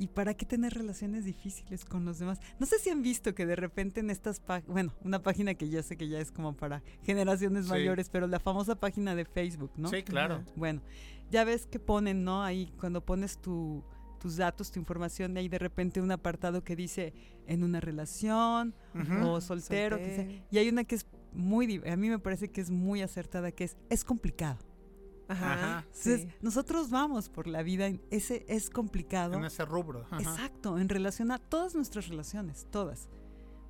¿Y 0.00 0.06
para 0.08 0.34
qué 0.34 0.46
tener 0.46 0.74
relaciones 0.74 1.24
difíciles 1.24 1.84
con 1.84 2.04
los 2.04 2.20
demás? 2.20 2.38
No 2.60 2.66
sé 2.66 2.78
si 2.78 2.88
han 2.88 3.02
visto 3.02 3.34
que 3.34 3.46
de 3.46 3.56
repente 3.56 3.98
en 4.00 4.10
estas 4.10 4.38
páginas, 4.38 4.72
bueno, 4.72 4.92
una 5.02 5.22
página 5.22 5.54
que 5.54 5.68
yo 5.68 5.82
sé 5.82 5.96
que 5.96 6.08
ya 6.08 6.20
es 6.20 6.30
como 6.30 6.56
para 6.56 6.82
generaciones 7.02 7.64
Sí. 7.64 7.70
mayores, 7.70 8.08
pero 8.08 8.28
la 8.28 8.38
famosa 8.38 8.76
página 8.76 9.16
de 9.16 9.24
Facebook, 9.24 9.72
¿no? 9.76 9.88
Sí, 9.88 10.04
claro. 10.04 10.44
Bueno, 10.54 10.82
ya 11.32 11.42
ves 11.44 11.66
que 11.66 11.80
ponen, 11.80 12.22
¿no? 12.22 12.44
Ahí 12.44 12.72
cuando 12.78 13.04
pones 13.04 13.38
tu, 13.38 13.82
tus 14.18 14.36
datos, 14.36 14.70
tu 14.70 14.78
información, 14.78 15.36
hay 15.36 15.48
de 15.48 15.58
repente 15.58 16.00
un 16.00 16.10
apartado 16.10 16.62
que 16.62 16.76
dice 16.76 17.12
en 17.46 17.62
una 17.62 17.80
relación 17.80 18.74
o 19.22 19.40
soltero. 19.40 19.96
que 19.98 20.04
sea. 20.06 20.16
Soltero. 20.16 20.44
y 20.50 20.58
hay 20.58 20.68
una 20.68 20.84
que 20.84 20.96
es 20.96 21.06
muy, 21.32 21.82
a 21.86 21.96
mí 21.96 22.08
me 22.08 22.18
parece 22.18 22.50
que 22.50 22.60
es 22.60 22.70
muy 22.70 23.02
acertada, 23.02 23.52
que 23.52 23.64
es, 23.64 23.76
es 23.90 24.04
complicado. 24.04 24.58
Ajá. 25.28 25.52
Ajá. 25.52 25.78
Entonces, 25.86 26.22
sí. 26.22 26.28
nosotros 26.40 26.90
vamos 26.90 27.28
por 27.28 27.46
la 27.46 27.62
vida, 27.62 27.86
en 27.86 28.00
ese 28.10 28.44
es 28.48 28.70
complicado. 28.70 29.34
En 29.34 29.44
ese 29.44 29.64
rubro. 29.64 30.06
ajá. 30.10 30.20
Exacto, 30.20 30.78
en 30.78 30.88
relación 30.88 31.30
a 31.30 31.38
todas 31.38 31.74
nuestras 31.74 32.08
relaciones, 32.08 32.66
todas. 32.70 33.08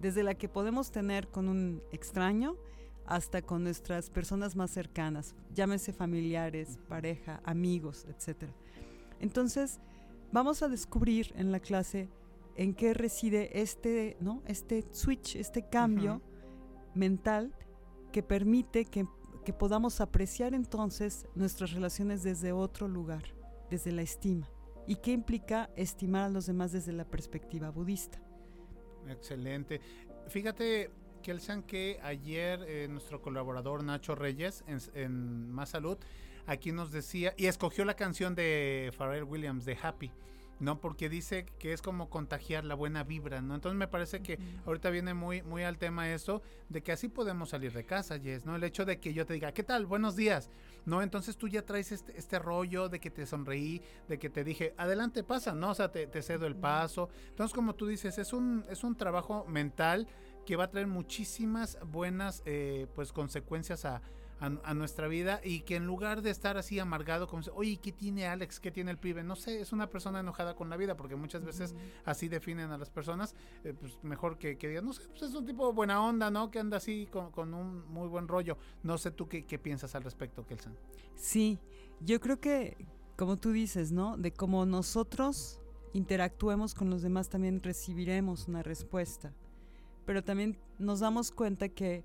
Desde 0.01 0.23
la 0.23 0.35
que 0.35 0.49
podemos 0.49 0.93
tener 0.93 1.29
con 1.29 1.49
un 1.49 1.83
extraño 1.91 2.57
hasta 3.07 3.43
con 3.43 3.65
nuestras 3.65 4.11
personas 4.11 4.55
más 4.55 4.71
cercanas, 4.71 5.35
llámese 5.53 5.93
familiares, 5.93 6.79
pareja, 6.89 7.41
amigos, 7.45 8.07
etc. 8.09 8.51
Entonces, 9.19 9.81
vamos 10.33 10.63
a 10.63 10.69
descubrir 10.69 11.33
en 11.37 11.53
la 11.53 11.61
clase 11.61 12.09
en 12.57 12.75
qué 12.75 12.93
reside 12.93 13.61
este, 13.61 14.17
¿no? 14.21 14.43
este 14.47 14.85
switch, 14.91 15.37
este 15.37 15.69
cambio 15.69 16.21
mental 16.95 17.55
que 18.13 18.23
permite 18.23 18.85
que, 18.85 19.07
que 19.45 19.53
podamos 19.53 20.01
apreciar 20.01 20.55
entonces 20.55 21.29
nuestras 21.35 21.73
relaciones 21.73 22.23
desde 22.23 22.53
otro 22.53 22.89
lugar, 22.89 23.23
desde 23.71 23.93
la 23.93 24.03
estima. 24.03 24.51
¿Y 24.87 24.97
qué 24.97 25.13
implica 25.13 25.71
estimar 25.77 26.25
a 26.25 26.29
los 26.29 26.47
demás 26.47 26.73
desde 26.73 26.93
la 26.93 27.05
perspectiva 27.05 27.71
budista? 27.71 28.21
Excelente. 29.07 29.81
Fíjate, 30.29 30.91
Kelsan, 31.23 31.63
que 31.63 32.01
ayer 32.03 32.65
eh, 32.67 32.89
nuestro 32.89 33.21
colaborador 33.21 33.85
Nacho 33.85 34.15
Reyes 34.15 34.65
en, 34.67 34.79
en 34.95 35.51
Más 35.51 35.71
Salud 35.71 35.99
aquí 36.49 36.73
nos 36.73 36.91
decía, 36.91 37.35
y 37.37 37.47
escogió 37.47 37.85
la 37.85 37.95
canción 37.95 38.35
de 38.35 38.91
Pharrell 38.97 39.25
Williams, 39.25 39.67
de 39.67 39.77
Happy, 39.81 40.11
¿no? 40.61 40.81
Porque 40.81 41.11
dice 41.11 41.45
que 41.59 41.75
es 41.75 41.83
como 41.83 42.09
contagiar 42.09 42.65
la 42.65 42.75
buena 42.75 43.05
vibra, 43.05 43.43
¿no? 43.43 43.55
Entonces 43.55 43.79
me 43.79 43.87
parece 43.87 44.23
que 44.23 44.39
ahorita 44.65 44.89
viene 44.89 45.13
muy, 45.13 45.43
muy 45.43 45.63
al 45.63 45.77
tema 45.77 46.11
eso, 46.11 46.43
de 46.71 46.83
que 46.83 46.91
así 46.91 47.09
podemos 47.09 47.51
salir 47.51 47.73
de 47.73 47.85
casa, 47.85 48.19
Jess, 48.19 48.47
¿no? 48.47 48.57
El 48.57 48.65
hecho 48.65 48.87
de 48.87 48.99
que 48.99 49.13
yo 49.13 49.27
te 49.27 49.35
diga, 49.35 49.53
¿qué 49.53 49.63
tal? 49.63 49.85
Buenos 49.85 50.17
días, 50.17 50.49
¿no? 50.87 51.03
Entonces 51.03 51.37
tú 51.37 51.49
ya 51.49 51.67
traes 51.67 51.93
este, 51.93 52.19
este 52.19 52.39
rollo 52.39 52.89
de 52.89 52.99
que 52.99 53.11
te 53.11 53.27
sonreí, 53.27 53.83
de 54.09 54.19
que 54.19 54.31
te 54.31 54.43
dije, 54.43 54.75
adelante, 54.79 55.23
pasa, 55.23 55.55
¿no? 55.55 55.71
O 55.73 55.75
sea, 55.75 55.93
te, 55.93 56.07
te 56.07 56.23
cedo 56.23 56.47
el 56.47 56.57
paso. 56.57 57.11
Entonces, 57.29 57.55
como 57.55 57.75
tú 57.75 57.87
dices, 57.87 58.17
es 58.17 58.33
un, 58.33 58.65
es 58.71 58.85
un 58.85 58.97
trabajo 58.97 59.45
mental 59.47 60.09
que 60.47 60.57
va 60.57 60.65
a 60.65 60.71
traer 60.71 60.87
muchísimas 60.87 61.79
buenas, 61.85 62.43
eh, 62.47 62.87
pues, 62.95 63.13
consecuencias 63.13 63.85
a, 63.85 64.01
a, 64.41 64.47
a 64.47 64.75
nuestra 64.75 65.09
vida 65.09 65.41
y 65.43 65.61
que 65.61 65.77
en 65.77 65.87
lugar 65.87 66.23
de 66.23 66.31
estar 66.31 66.57
así 66.57 66.79
amargado 66.79 67.27
como 67.27 67.43
oye, 67.55 67.79
¿qué 67.79 67.93
tiene 67.93 68.27
Alex? 68.27 68.61
¿Qué 68.61 68.71
tiene 68.71 68.91
el 68.91 68.99
pibe? 68.99 69.23
No 69.23 69.37
sé, 69.37 69.61
es 69.61 69.73
una 69.73 69.89
persona 69.89 70.21
enojada 70.21 70.55
con 70.55 70.71
la 70.71 70.77
vida 70.77 70.97
porque 70.97 71.17
muchas 71.17 71.45
veces 71.45 71.75
así 72.05 72.29
definen 72.29 72.71
a 72.71 72.79
las 72.79 72.91
personas, 72.91 73.35
eh, 73.65 73.75
pues 73.79 73.99
mejor 74.03 74.39
que, 74.39 74.57
que 74.59 74.69
digan, 74.69 74.85
no 74.85 74.93
sé, 74.93 75.09
pues 75.09 75.23
es 75.23 75.35
un 75.35 75.47
tipo 75.47 75.73
buena 75.73 76.03
onda, 76.03 76.31
¿no? 76.31 76.51
Que 76.51 76.59
anda 76.59 76.77
así 76.77 77.09
con, 77.11 77.31
con 77.31 77.55
un 77.55 77.87
muy 77.89 78.09
buen 78.09 78.29
rollo. 78.29 78.59
No 78.83 78.99
sé 78.99 79.11
tú 79.11 79.29
qué, 79.29 79.45
qué 79.45 79.59
piensas 79.59 79.95
al 79.95 80.03
respecto, 80.05 80.47
Kelsan. 80.47 80.77
Sí, 81.15 81.59
yo 82.01 82.21
creo 82.21 82.41
que, 82.41 82.77
como 83.17 83.37
tú 83.37 83.53
dices, 83.53 83.93
¿no? 83.93 84.17
De 84.17 84.33
cómo 84.33 84.67
nosotros 84.67 85.61
interactuemos 85.93 86.75
con 86.75 86.91
los 86.91 87.03
demás, 87.03 87.29
también 87.29 87.63
recibiremos 87.63 88.49
una 88.49 88.63
respuesta. 88.63 89.33
Pero 90.05 90.23
también 90.23 90.59
nos 90.79 91.01
damos 91.01 91.31
cuenta 91.33 91.69
que 91.69 92.05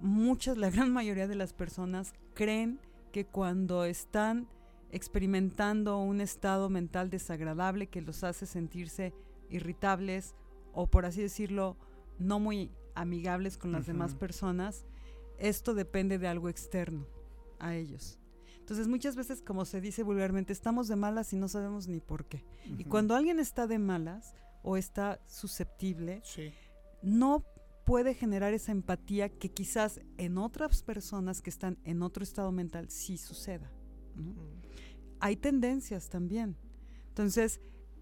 muchas, 0.00 0.56
la 0.56 0.70
gran 0.70 0.92
mayoría 0.92 1.28
de 1.28 1.34
las 1.34 1.52
personas 1.52 2.12
creen 2.34 2.80
que 3.12 3.26
cuando 3.26 3.84
están 3.84 4.48
experimentando 4.92 5.98
un 5.98 6.20
estado 6.20 6.68
mental 6.68 7.10
desagradable 7.10 7.86
que 7.88 8.00
los 8.00 8.22
hace 8.24 8.46
sentirse 8.46 9.12
irritables 9.48 10.34
o 10.72 10.86
por 10.86 11.04
así 11.04 11.20
decirlo 11.22 11.76
no 12.18 12.38
muy 12.38 12.70
amigables 12.94 13.56
con 13.56 13.72
las 13.72 13.86
demás 13.86 14.14
personas, 14.14 14.84
esto 15.38 15.74
depende 15.74 16.18
de 16.18 16.28
algo 16.28 16.48
externo 16.48 17.06
a 17.58 17.74
ellos. 17.74 18.18
Entonces 18.58 18.86
muchas 18.88 19.16
veces, 19.16 19.42
como 19.42 19.64
se 19.64 19.80
dice 19.80 20.02
vulgarmente, 20.02 20.52
estamos 20.52 20.86
de 20.86 20.96
malas 20.96 21.32
y 21.32 21.36
no 21.36 21.48
sabemos 21.48 21.88
ni 21.88 22.00
por 22.00 22.26
qué. 22.26 22.44
Y 22.78 22.84
cuando 22.84 23.16
alguien 23.16 23.40
está 23.40 23.66
de 23.66 23.78
malas 23.78 24.34
o 24.62 24.76
está 24.76 25.18
susceptible, 25.26 26.20
Sí. 26.24 26.52
no 27.02 27.44
puede 27.84 28.14
generar 28.14 28.52
esa 28.54 28.72
empatía 28.72 29.28
que 29.28 29.50
quizás 29.50 30.00
en 30.18 30.38
otras 30.38 30.82
personas 30.82 31.42
que 31.42 31.50
están 31.50 31.78
en 31.84 32.02
otro 32.02 32.22
estado 32.22 32.52
mental 32.52 32.90
sí 32.90 33.16
suceda. 33.18 33.70
¿no? 34.14 34.34
Hay 35.20 35.36
tendencias 35.36 36.08
también. 36.08 36.56
Entonces, 37.08 37.60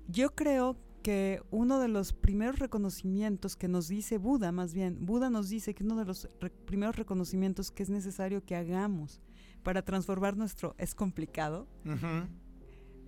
yo 0.08 0.34
creo 0.34 0.76
que 1.02 1.40
uno 1.50 1.78
de 1.80 1.88
los 1.88 2.12
primeros 2.12 2.58
reconocimientos 2.58 3.56
que 3.56 3.68
nos 3.68 3.88
dice 3.88 4.18
Buda, 4.18 4.52
más 4.52 4.74
bien, 4.74 5.06
Buda 5.06 5.30
nos 5.30 5.48
dice 5.48 5.74
que 5.74 5.84
uno 5.84 5.96
de 5.96 6.04
los 6.04 6.28
re- 6.40 6.50
primeros 6.50 6.96
reconocimientos 6.96 7.70
que 7.70 7.82
es 7.84 7.88
necesario 7.88 8.44
que 8.44 8.56
hagamos 8.56 9.20
para 9.62 9.82
transformar 9.82 10.36
nuestro 10.36 10.74
es 10.78 10.94
complicado 10.94 11.68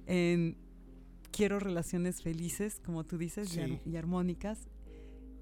en 0.06 0.56
quiero 1.30 1.59
relaciones 1.61 2.22
felices, 2.22 2.80
como 2.85 3.04
tú 3.04 3.18
dices, 3.18 3.54
y, 3.56 3.61
ar- 3.61 3.68
Sí. 3.68 3.80
y 3.87 3.96
armónicas, 3.96 4.68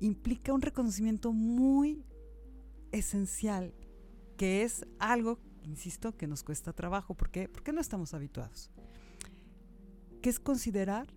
implica 0.00 0.52
un 0.52 0.62
reconocimiento 0.62 1.32
muy 1.32 2.04
esencial, 2.92 3.74
que 4.36 4.62
es 4.62 4.86
algo, 4.98 5.38
insisto, 5.62 6.16
que 6.16 6.26
nos 6.26 6.42
cuesta 6.42 6.72
trabajo. 6.72 7.14
¿Por 7.14 7.30
qué? 7.30 7.48
Porque 7.48 7.72
no 7.72 7.80
estamos 7.80 8.14
habituados. 8.14 8.70
Que 10.22 10.30
es 10.30 10.40
considerar 10.40 11.08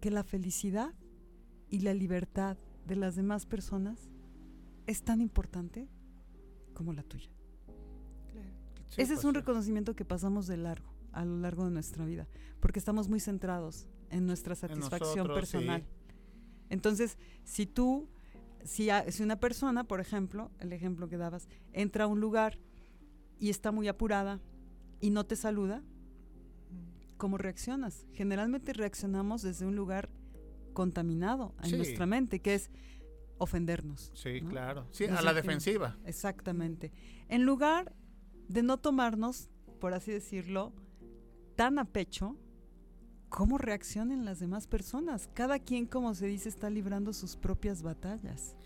que 0.00 0.10
la 0.10 0.24
felicidad 0.24 0.94
y 1.68 1.80
la 1.80 1.94
libertad 1.94 2.56
de 2.86 2.96
las 2.96 3.16
demás 3.16 3.46
personas 3.46 4.10
es 4.86 5.02
tan 5.02 5.20
importante 5.20 5.88
como 6.74 6.92
la 6.92 7.02
tuya. 7.02 7.30
Sí, 8.88 9.00
Ese 9.00 9.14
es 9.14 9.20
pues 9.20 9.24
un 9.24 9.34
reconocimiento 9.34 9.94
que 9.94 10.04
pasamos 10.04 10.46
de 10.46 10.56
largo, 10.56 10.92
a 11.12 11.24
lo 11.24 11.38
largo 11.38 11.64
de 11.64 11.70
nuestra 11.70 12.04
vida, 12.04 12.28
porque 12.60 12.78
estamos 12.78 13.08
muy 13.08 13.20
centrados 13.20 13.88
en 14.10 14.26
nuestra 14.26 14.54
satisfacción 14.54 15.28
nosotros, 15.28 15.48
sí. 15.48 15.58
Entonces, 16.72 17.18
si 17.44 17.66
tú, 17.66 18.08
si, 18.64 18.88
a- 18.88 19.10
si 19.12 19.22
una 19.22 19.38
persona, 19.38 19.84
por 19.84 20.00
ejemplo, 20.00 20.50
el 20.58 20.72
ejemplo 20.72 21.06
que 21.06 21.18
dabas, 21.18 21.46
entra 21.74 22.04
a 22.04 22.06
un 22.06 22.18
lugar 22.18 22.58
y 23.38 23.50
está 23.50 23.70
muy 23.72 23.88
apurada 23.88 24.40
y 24.98 25.10
no 25.10 25.24
te 25.26 25.36
saluda, 25.36 25.82
¿cómo 27.18 27.36
reaccionas? 27.36 28.06
Generalmente 28.14 28.72
reaccionamos 28.72 29.42
desde 29.42 29.66
un 29.66 29.76
lugar 29.76 30.08
contaminado 30.72 31.54
en 31.62 31.70
Sí. 31.70 31.76
nuestra 31.76 32.06
mente, 32.06 32.40
que 32.40 32.54
es 32.54 32.70
ofendernos. 33.36 34.10
Sí, 34.14 34.40
¿no? 34.40 34.48
claro. 34.48 34.86
Sí, 34.92 35.04
a 35.04 35.20
la 35.20 35.34
defensiva. 35.34 35.98
Exactamente. 36.06 36.90
En 37.28 37.44
lugar 37.44 37.94
de 38.48 38.62
no 38.62 38.78
tomarnos, 38.78 39.50
por 39.78 39.92
así 39.92 40.10
decirlo, 40.10 40.72
tan 41.54 41.78
a 41.78 41.84
pecho, 41.84 42.36
¿cómo 43.32 43.56
reaccionan 43.58 44.24
las 44.24 44.38
demás 44.40 44.66
personas? 44.66 45.28
Cada 45.34 45.58
quien, 45.58 45.86
como 45.86 46.14
se 46.14 46.26
dice, 46.26 46.48
está 46.48 46.68
librando 46.70 47.12
sus 47.12 47.36
propias 47.36 47.82
batallas. 47.82 48.56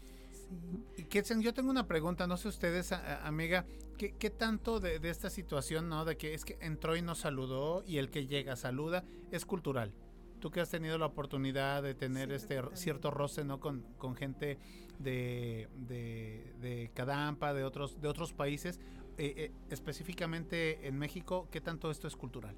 Y 0.96 1.04
Ketsen, 1.04 1.40
yo 1.40 1.54
tengo 1.54 1.70
una 1.70 1.86
pregunta, 1.86 2.26
no 2.26 2.36
sé 2.36 2.48
ustedes, 2.48 2.92
a- 2.92 2.96
a- 2.98 3.26
amiga, 3.28 3.64
¿qué, 3.96 4.12
qué 4.18 4.30
tanto 4.30 4.78
de, 4.80 4.98
de 4.98 5.10
esta 5.10 5.30
situación, 5.30 5.88
no? 5.88 6.04
De 6.04 6.16
que 6.16 6.34
es 6.34 6.44
que 6.44 6.58
entró 6.60 6.96
y 6.96 7.02
nos 7.02 7.18
saludó 7.18 7.82
y 7.86 7.98
el 7.98 8.10
que 8.10 8.26
llega 8.26 8.56
saluda, 8.56 9.04
es 9.30 9.46
cultural. 9.46 9.92
Tú 10.40 10.50
que 10.50 10.60
has 10.60 10.70
tenido 10.70 10.98
la 10.98 11.06
oportunidad 11.06 11.82
de 11.82 11.94
tener 11.94 12.30
este 12.30 12.60
cierto 12.74 13.10
roce, 13.10 13.44
¿no? 13.44 13.58
Con, 13.58 13.82
con 13.98 14.14
gente 14.16 14.58
de, 14.98 15.68
de, 15.76 16.54
de 16.60 16.90
Cadampa, 16.94 17.54
de 17.54 17.64
otros, 17.64 18.00
de 18.00 18.08
otros 18.08 18.32
países, 18.32 18.78
eh, 19.18 19.32
eh, 19.36 19.52
específicamente 19.70 20.86
en 20.86 20.96
México, 20.98 21.48
qué 21.50 21.60
tanto 21.60 21.90
esto 21.90 22.06
es 22.06 22.16
cultural? 22.16 22.56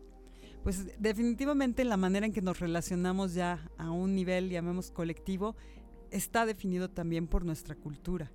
Pues 0.63 1.01
definitivamente 1.01 1.85
la 1.85 1.97
manera 1.97 2.27
en 2.27 2.33
que 2.33 2.43
nos 2.43 2.59
relacionamos 2.59 3.35
ya 3.35 3.71
a 3.79 3.91
un 3.91 4.15
nivel, 4.15 4.51
llamemos 4.51 4.91
colectivo, 4.91 5.57
está 6.11 6.47
definido 6.47 6.91
también 6.91 7.27
por 7.27 7.45
nuestra 7.45 7.75
cultura. 7.75 8.31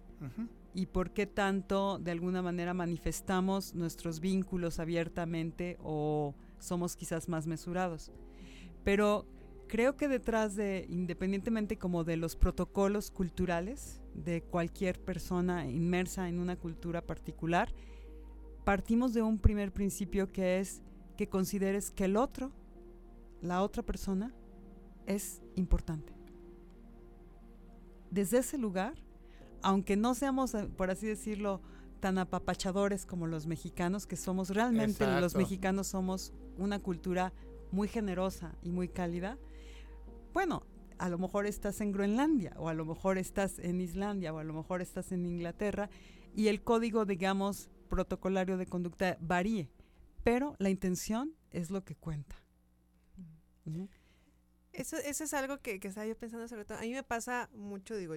Y 0.74 0.86
por 0.86 1.12
qué 1.12 1.28
tanto 1.28 2.00
de 2.00 2.12
alguna 2.12 2.42
manera 2.42 2.74
manifestamos 2.74 3.76
nuestros 3.76 4.22
vínculos 4.22 4.80
abiertamente 4.80 5.78
o 5.84 6.34
somos 6.60 6.96
quizás 6.96 7.28
más 7.28 7.46
mesurados. 7.46 8.12
Pero 8.86 9.26
creo 9.68 9.98
que 9.98 10.08
detrás 10.08 10.56
de, 10.56 10.86
independientemente 10.90 11.78
como 11.78 12.04
de 12.04 12.16
los 12.16 12.36
protocolos 12.36 13.12
culturales 13.12 14.02
de 14.14 14.42
cualquier 14.42 15.00
persona 15.00 15.70
inmersa 15.70 16.30
en 16.30 16.40
una 16.40 16.56
cultura 16.56 17.02
particular, 17.02 17.74
partimos 18.64 19.14
de 19.14 19.22
un 19.22 19.40
primer 19.40 19.74
principio 19.74 20.32
que 20.32 20.60
es 20.60 20.82
que 21.18 21.28
consideres 21.28 21.92
que 21.92 22.06
el 22.06 22.18
otro, 22.18 22.52
la 23.42 23.62
otra 23.62 23.84
persona, 23.84 24.34
es 25.06 25.42
importante. 25.56 26.14
Desde 28.10 28.40
ese 28.40 28.58
lugar, 28.58 28.94
aunque 29.62 29.96
no 29.96 30.14
seamos, 30.14 30.54
eh, 30.54 30.70
por 30.78 30.92
así 30.92 31.08
decirlo, 31.08 31.62
tan 32.00 32.18
apapachadores 32.18 33.06
como 33.06 33.28
los 33.28 33.48
mexicanos, 33.48 34.06
que 34.06 34.18
somos 34.18 34.50
realmente 34.50 35.06
los 35.22 35.36
mexicanos 35.36 35.88
somos 35.88 36.34
una 36.58 36.80
cultura 36.80 37.34
muy 37.72 37.88
generosa 37.88 38.56
y 38.62 38.72
muy 38.72 38.90
cálida. 38.90 39.38
Bueno, 40.34 40.64
a 40.98 41.10
lo 41.10 41.18
mejor 41.18 41.46
estás 41.46 41.82
en 41.82 41.92
Groenlandia 41.92 42.54
o 42.58 42.70
a 42.70 42.74
lo 42.74 42.86
mejor 42.86 43.18
estás 43.18 43.58
en 43.60 43.82
Islandia 43.82 44.34
o 44.34 44.40
a 44.40 44.44
lo 44.44 44.54
mejor 44.54 44.82
estás 44.82 45.12
en 45.12 45.26
Inglaterra 45.26 45.90
y 46.36 46.48
el 46.48 46.62
código, 46.62 47.06
digamos, 47.06 47.70
protocolario 47.90 48.58
de 48.58 48.66
conducta 48.66 49.18
varíe, 49.22 49.70
pero 50.24 50.56
la 50.60 50.70
intención 50.70 51.36
es 51.52 51.70
lo 51.70 51.84
que 51.84 51.96
cuenta. 51.96 52.36
Ujú. 53.66 53.88
Eso, 54.72 54.98
eso 54.98 55.24
es 55.24 55.34
algo 55.34 55.60
que, 55.62 55.80
que 55.80 55.88
estaba 55.88 56.08
yo 56.08 56.18
pensando 56.18 56.46
hace 56.46 56.56
rato. 56.56 56.74
A 56.76 56.82
mí 56.82 56.92
me 56.94 57.04
pasa 57.04 57.50
mucho, 57.54 57.96
digo, 57.96 58.16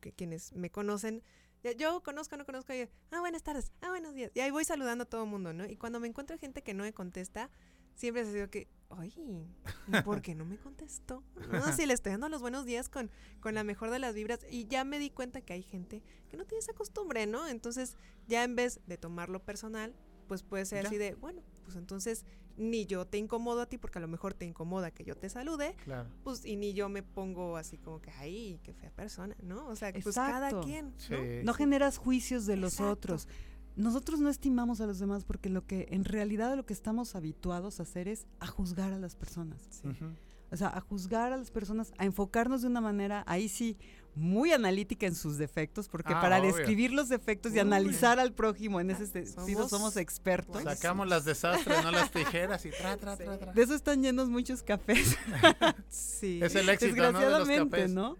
que 0.00 0.12
quienes 0.12 0.52
me 0.54 0.70
conocen, 0.70 1.22
ya- 1.62 1.72
yo 1.72 2.02
conozco, 2.02 2.36
no 2.36 2.46
conozco, 2.46 2.72
y, 2.72 2.88
ah, 3.10 3.20
buenas 3.20 3.42
tardes, 3.42 3.70
ah, 3.82 3.90
buenos 3.90 4.14
días. 4.14 4.30
Y 4.34 4.40
ahí 4.40 4.50
voy 4.50 4.64
saludando 4.64 5.02
a 5.02 5.06
todo 5.06 5.24
el 5.24 5.30
mundo, 5.30 5.52
¿no? 5.52 5.66
Y 5.66 5.76
cuando 5.76 6.00
me 6.00 6.08
encuentro 6.08 6.38
gente 6.38 6.62
que 6.62 6.72
no 6.72 6.84
me 6.84 6.92
contesta, 6.94 7.50
siempre 7.96 8.24
se 8.24 8.32
digo 8.32 8.48
que, 8.48 8.66
oye, 8.88 9.20
¿y 9.20 10.02
¿por 10.02 10.22
qué 10.22 10.34
no 10.34 10.46
me 10.46 10.56
contestó? 10.56 11.22
No, 11.50 11.60
si 11.82 11.84
le 11.84 11.92
estoy 11.92 12.12
dando 12.12 12.30
los 12.30 12.40
buenos 12.40 12.64
días 12.64 12.88
con, 12.88 13.10
con 13.40 13.54
la 13.54 13.62
mejor 13.62 13.90
de 13.90 13.98
las 13.98 14.14
vibras. 14.14 14.40
Y 14.50 14.66
ya 14.68 14.84
me 14.84 14.98
di 14.98 15.10
cuenta 15.10 15.42
que 15.42 15.52
hay 15.52 15.62
gente 15.62 16.02
que 16.30 16.36
no 16.38 16.46
tiene 16.46 16.60
esa 16.60 16.72
costumbre, 16.72 17.26
¿no? 17.26 17.46
Entonces, 17.46 17.96
ya 18.26 18.42
en 18.42 18.56
vez 18.56 18.80
de 18.86 18.96
tomarlo 18.96 19.44
personal, 19.44 19.94
pues 20.30 20.44
puede 20.44 20.64
ser 20.64 20.84
Ya. 20.84 20.88
así 20.88 20.96
de, 20.96 21.16
bueno, 21.16 21.42
pues 21.64 21.74
entonces 21.76 22.24
ni 22.56 22.86
yo 22.86 23.04
te 23.04 23.18
incomodo 23.18 23.62
a 23.62 23.66
ti 23.66 23.78
porque 23.78 23.98
a 23.98 24.00
lo 24.00 24.06
mejor 24.06 24.32
te 24.32 24.44
incomoda 24.44 24.92
que 24.92 25.02
yo 25.02 25.16
te 25.16 25.28
salude, 25.28 25.74
Claro. 25.82 26.08
pues 26.22 26.44
y 26.46 26.54
ni 26.54 26.72
yo 26.72 26.88
me 26.88 27.02
pongo 27.02 27.56
así 27.56 27.78
como 27.78 28.00
que, 28.00 28.12
ay, 28.12 28.60
qué 28.62 28.72
fea 28.72 28.90
persona, 28.92 29.34
¿no? 29.42 29.66
O 29.66 29.74
sea, 29.74 29.92
pues 29.92 30.14
cada 30.14 30.50
Exacto. 30.50 30.64
quien, 30.64 30.86
¿no? 30.86 30.92
Sí. 31.00 31.14
No 31.42 31.52
generas 31.52 31.98
juicios 31.98 32.46
de 32.46 32.56
los 32.56 32.74
Exacto. 32.74 32.92
otros. 32.92 33.28
Nosotros 33.74 34.20
no 34.20 34.28
estimamos 34.28 34.80
a 34.80 34.86
los 34.86 35.00
demás 35.00 35.24
porque 35.24 35.48
lo 35.48 35.66
que 35.66 35.88
en 35.90 36.04
realidad 36.04 36.54
lo 36.54 36.64
que 36.64 36.74
estamos 36.74 37.16
habituados 37.16 37.80
a 37.80 37.82
hacer 37.82 38.06
es 38.06 38.24
a 38.38 38.46
juzgar 38.46 38.92
a 38.92 39.00
las 39.00 39.16
personas. 39.16 39.82
Ujú. 39.82 40.12
O 40.52 40.56
sea, 40.56 40.68
a 40.68 40.80
juzgar 40.80 41.32
a 41.32 41.36
las 41.36 41.50
personas, 41.50 41.92
a 41.98 42.04
enfocarnos 42.04 42.62
de 42.62 42.68
una 42.68 42.80
manera, 42.80 43.22
ahí 43.26 43.48
sí, 43.48 43.76
muy 44.16 44.50
analítica 44.52 45.06
en 45.06 45.14
sus 45.14 45.38
defectos, 45.38 45.88
porque 45.88 46.12
Ah, 46.12 46.20
para 46.20 46.40
obvio. 46.40 46.52
describir 46.54 46.92
los 46.92 47.08
defectos 47.08 47.52
y 47.52 47.54
Uy. 47.54 47.60
analizar 47.60 48.18
al 48.18 48.32
prójimo 48.32 48.80
en 48.80 48.90
ese 48.90 49.04
Ah, 49.04 49.06
sentido 49.06 49.58
somos 49.68 49.70
somos 49.70 49.96
expertos. 49.96 50.54
buenísimos. 50.54 50.78
Sacamos 50.78 51.08
las 51.08 51.24
desastres, 51.24 51.84
no 51.84 51.92
las 51.92 52.10
tijeras 52.10 52.66
y 52.66 52.70
tra, 52.70 52.96
tra, 52.96 53.16
tra, 53.16 53.32
Sí. 53.34 53.38
tra. 53.38 53.52
De 53.52 53.62
eso 53.62 53.74
están 53.74 54.02
llenos 54.02 54.28
muchos 54.28 54.62
cafés. 54.64 55.16
Sí. 55.88 56.40
Es 56.42 56.54
el 56.56 56.68
éxito, 56.68 56.96
¿no? 56.96 57.02
De 57.20 57.30
los 57.30 57.46
Desgraciadamente, 57.46 57.70
cafés. 57.76 57.90
¿no? 57.92 58.16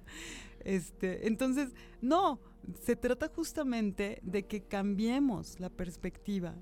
Este, 0.65 1.27
entonces, 1.27 1.71
no, 2.01 2.39
se 2.85 2.95
trata 2.95 3.29
justamente 3.35 4.21
de 4.23 4.47
que 4.47 4.63
cambiemos 4.63 5.59
la 5.59 5.71
perspectiva 5.71 6.55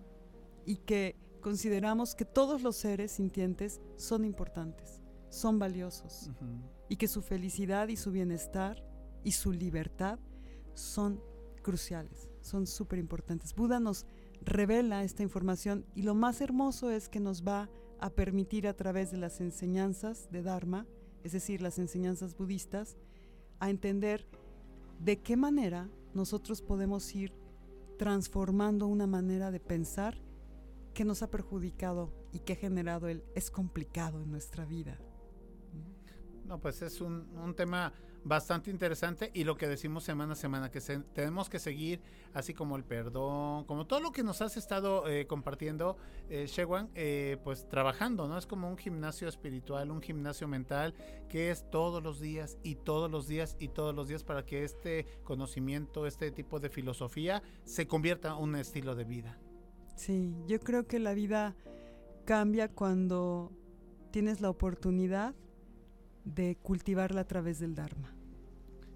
y 0.64 0.76
que 0.76 1.16
consideramos 1.42 2.14
que 2.14 2.24
todos 2.24 2.62
los 2.62 2.76
seres 2.76 3.12
sintientes 3.12 3.81
son 3.96 4.24
importantes, 4.24 4.98
son 5.31 5.59
valiosos 5.59 6.31
y 6.88 6.97
que 6.97 7.09
su 7.09 7.23
felicidad 7.23 7.88
y 7.88 7.97
su 7.97 8.11
bienestar 8.11 8.85
y 9.25 9.33
su 9.33 9.53
libertad 9.53 10.19
son 10.75 11.21
cruciales, 11.62 12.31
son 12.41 12.67
súper 12.67 12.99
importantes. 12.99 13.55
Buda 13.55 13.81
nos 13.81 14.07
revela 14.43 15.05
esta 15.05 15.23
información 15.23 15.85
y 15.95 16.03
lo 16.03 16.14
más 16.14 16.41
hermoso 16.41 16.91
es 16.91 17.09
que 17.09 17.21
nos 17.21 17.47
va 17.47 17.69
a 18.01 18.11
permitir 18.11 18.67
a 18.69 18.75
través 18.75 19.11
de 19.11 19.19
las 19.19 19.41
enseñanzas 19.41 20.31
de 20.31 20.43
Dharma, 20.43 20.87
es 21.25 21.33
decir, 21.33 21.61
las 21.61 21.79
enseñanzas 21.79 22.37
budistas, 22.37 22.97
a 23.59 23.71
entender 23.71 24.27
de 25.01 25.21
qué 25.21 25.37
manera 25.37 25.91
nosotros 26.14 26.62
podemos 26.62 27.14
ir 27.14 27.35
transformando 27.99 28.87
una 28.87 29.07
manera 29.07 29.51
de 29.51 29.61
pensar 29.61 30.17
que 30.95 31.05
nos 31.05 31.23
ha 31.23 31.31
perjudicado 31.31 32.12
y 32.33 32.41
que 32.41 32.55
ha 32.55 32.57
generado 32.57 33.09
el 33.09 33.25
es 33.35 33.51
complicado 33.51 34.23
en 34.23 34.31
nuestra 34.31 34.64
vida. 34.64 34.99
No, 36.49 36.59
pues 36.59 36.81
es 36.83 37.01
un, 37.03 37.29
un 37.37 37.55
tema 37.55 37.93
bastante 38.25 38.71
interesante 38.71 39.31
y 39.35 39.45
lo 39.45 39.57
que 39.57 39.69
decimos 39.69 40.03
semana 40.03 40.33
a 40.33 40.37
semana, 40.37 40.71
que 40.71 40.81
se- 40.81 40.99
tenemos 41.15 41.49
que 41.49 41.59
seguir, 41.59 42.01
así 42.35 42.53
como 42.55 42.77
el 42.77 42.85
perdón, 42.85 43.65
como 43.65 43.87
todo 43.87 44.01
lo 44.01 44.13
que 44.13 44.23
nos 44.23 44.41
has 44.43 44.57
estado 44.57 45.07
eh, 45.09 45.27
compartiendo, 45.27 45.97
eh, 46.29 46.47
Shewan, 46.47 46.91
eh, 46.95 47.37
pues 47.45 47.69
trabajando, 47.69 48.27
¿no? 48.27 48.37
Es 48.39 48.47
como 48.47 48.69
un 48.69 48.77
gimnasio 48.79 49.29
espiritual, 49.29 49.91
un 49.91 50.01
gimnasio 50.03 50.49
mental, 50.49 50.95
que 51.29 51.51
es 51.51 51.71
todos 51.71 52.03
los 52.03 52.19
días 52.19 52.59
y 52.63 52.75
todos 52.77 53.11
los 53.11 53.29
días 53.29 53.57
y 53.61 53.69
todos 53.69 53.95
los 53.95 54.09
días 54.09 54.25
para 54.25 54.45
que 54.45 54.65
este 54.65 55.07
conocimiento, 55.25 56.07
este 56.07 56.31
tipo 56.31 56.61
de 56.61 56.71
filosofía 56.71 57.43
se 57.65 57.87
convierta 57.87 58.29
en 58.31 58.43
un 58.43 58.57
estilo 58.57 58.95
de 58.95 59.05
vida. 59.05 59.39
Sí, 59.97 60.35
yo 60.47 60.59
creo 60.61 60.87
que 60.87 60.99
la 60.99 61.13
vida 61.15 61.55
cambia 62.25 62.69
cuando 62.69 63.53
tienes 64.11 64.41
la 64.41 64.49
oportunidad 64.51 65.35
de 66.35 66.57
cultivarla 66.57 67.23
a 67.23 67.27
través 67.27 67.59
del 67.59 67.75
Dharma. 67.75 68.14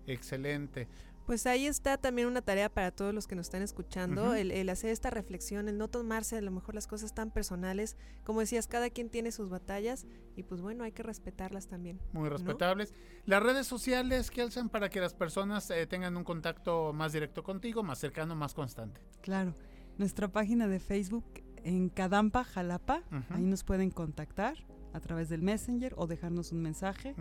Excelente. 0.06 0.88
Pues 1.26 1.46
ahí 1.46 1.66
está 1.66 1.98
también 1.98 2.26
una 2.26 2.42
tarea 2.42 2.68
para 2.68 2.90
todos 2.90 3.14
los 3.14 3.28
que 3.28 3.36
nos 3.36 3.46
están 3.46 3.62
escuchando, 3.62 4.34
el, 4.34 4.50
el 4.50 4.68
hacer 4.68 4.90
esta 4.90 5.08
reflexión, 5.08 5.68
el 5.68 5.78
no 5.78 5.86
tomarse 5.86 6.36
a 6.36 6.40
lo 6.40 6.50
mejor 6.50 6.74
las 6.74 6.88
cosas 6.88 7.14
tan 7.14 7.30
personales. 7.30 7.96
Como 8.24 8.40
decías, 8.40 8.66
cada 8.66 8.90
quien 8.90 9.08
tiene 9.08 9.30
sus 9.30 9.48
batallas 9.48 10.04
y 10.34 10.42
pues 10.42 10.60
bueno, 10.60 10.82
hay 10.82 10.90
que 10.90 11.04
respetarlas 11.04 11.68
también. 11.68 12.00
Muy 12.12 12.24
¿no? 12.24 12.30
respetables. 12.30 12.92
Las 13.24 13.40
redes 13.40 13.68
sociales 13.68 14.32
que 14.32 14.42
alzan 14.42 14.68
para 14.68 14.90
que 14.90 15.00
las 15.00 15.14
personas 15.14 15.70
eh, 15.70 15.86
tengan 15.86 16.16
un 16.16 16.24
contacto 16.24 16.92
más 16.92 17.12
directo 17.12 17.44
contigo, 17.44 17.84
más 17.84 18.00
cercano, 18.00 18.34
más 18.34 18.52
constante. 18.52 19.00
Claro, 19.20 19.54
nuestra 19.98 20.26
página 20.26 20.66
de 20.66 20.80
Facebook 20.80 21.24
en 21.62 21.88
Cadampa, 21.88 22.42
Jalapa, 22.42 23.04
ahí 23.30 23.44
nos 23.44 23.62
pueden 23.62 23.90
contactar 23.90 24.56
a 24.92 25.00
través 25.00 25.28
del 25.28 25.42
Messenger 25.42 25.94
o 25.96 26.06
dejarnos 26.06 26.52
un 26.52 26.62
mensaje. 26.62 27.14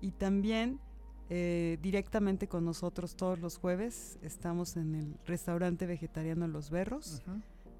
Y 0.00 0.12
también 0.12 0.80
eh, 1.30 1.78
directamente 1.80 2.48
con 2.48 2.64
nosotros 2.64 3.16
todos 3.16 3.38
los 3.38 3.56
jueves 3.56 4.18
estamos 4.22 4.76
en 4.76 4.94
el 4.94 5.14
restaurante 5.24 5.86
vegetariano 5.86 6.46
Los 6.46 6.70
Berros, 6.70 7.22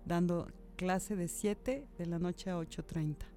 dando 0.06 0.48
clase 0.76 1.16
de 1.16 1.28
7 1.28 1.86
de 1.98 2.06
la 2.06 2.18
noche 2.18 2.50
a 2.50 2.56
8.30. 2.58 3.31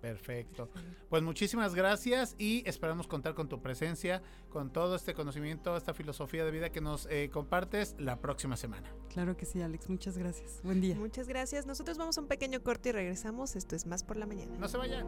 Perfecto. 0.00 0.70
Pues 1.08 1.22
muchísimas 1.22 1.74
gracias 1.74 2.36
y 2.38 2.62
esperamos 2.66 3.06
contar 3.06 3.34
con 3.34 3.48
tu 3.48 3.60
presencia, 3.60 4.22
con 4.48 4.72
todo 4.72 4.94
este 4.94 5.14
conocimiento, 5.14 5.76
esta 5.76 5.92
filosofía 5.92 6.44
de 6.44 6.50
vida 6.50 6.70
que 6.70 6.80
nos 6.80 7.06
eh, 7.06 7.30
compartes 7.32 7.96
la 7.98 8.20
próxima 8.20 8.56
semana. 8.56 8.88
Claro 9.12 9.36
que 9.36 9.46
sí, 9.46 9.60
Alex, 9.60 9.88
muchas 9.88 10.16
gracias. 10.16 10.60
Buen 10.62 10.80
día. 10.80 10.94
Muchas 10.94 11.26
gracias. 11.26 11.66
Nosotros 11.66 11.98
vamos 11.98 12.16
a 12.18 12.20
un 12.20 12.28
pequeño 12.28 12.62
corte 12.62 12.90
y 12.90 12.92
regresamos. 12.92 13.56
Esto 13.56 13.74
es 13.74 13.86
más 13.86 14.04
por 14.04 14.16
la 14.16 14.26
mañana. 14.26 14.56
No 14.58 14.68
se 14.68 14.76
vayan. 14.76 15.06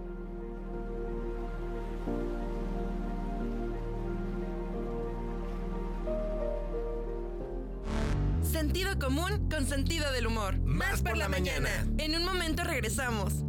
Sentido 8.42 8.98
común 8.98 9.48
con 9.48 9.66
sentido 9.66 10.10
del 10.12 10.26
humor. 10.26 10.58
Más 10.58 11.02
por 11.02 11.16
la 11.16 11.28
mañana. 11.28 11.70
En 11.98 12.16
un 12.16 12.24
momento 12.24 12.64
regresamos. 12.64 13.44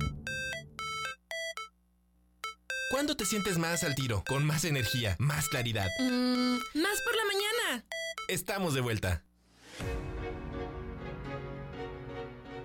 ¿Cuándo 2.91 3.15
te 3.15 3.25
sientes 3.25 3.57
más 3.57 3.85
al 3.85 3.95
tiro? 3.95 4.21
Con 4.27 4.45
más 4.45 4.65
energía, 4.65 5.15
más 5.17 5.47
claridad. 5.47 5.87
Mm, 6.01 6.55
más 6.55 7.01
por 7.01 7.15
la 7.15 7.23
mañana. 7.25 7.85
Estamos 8.27 8.73
de 8.73 8.81
vuelta. 8.81 9.23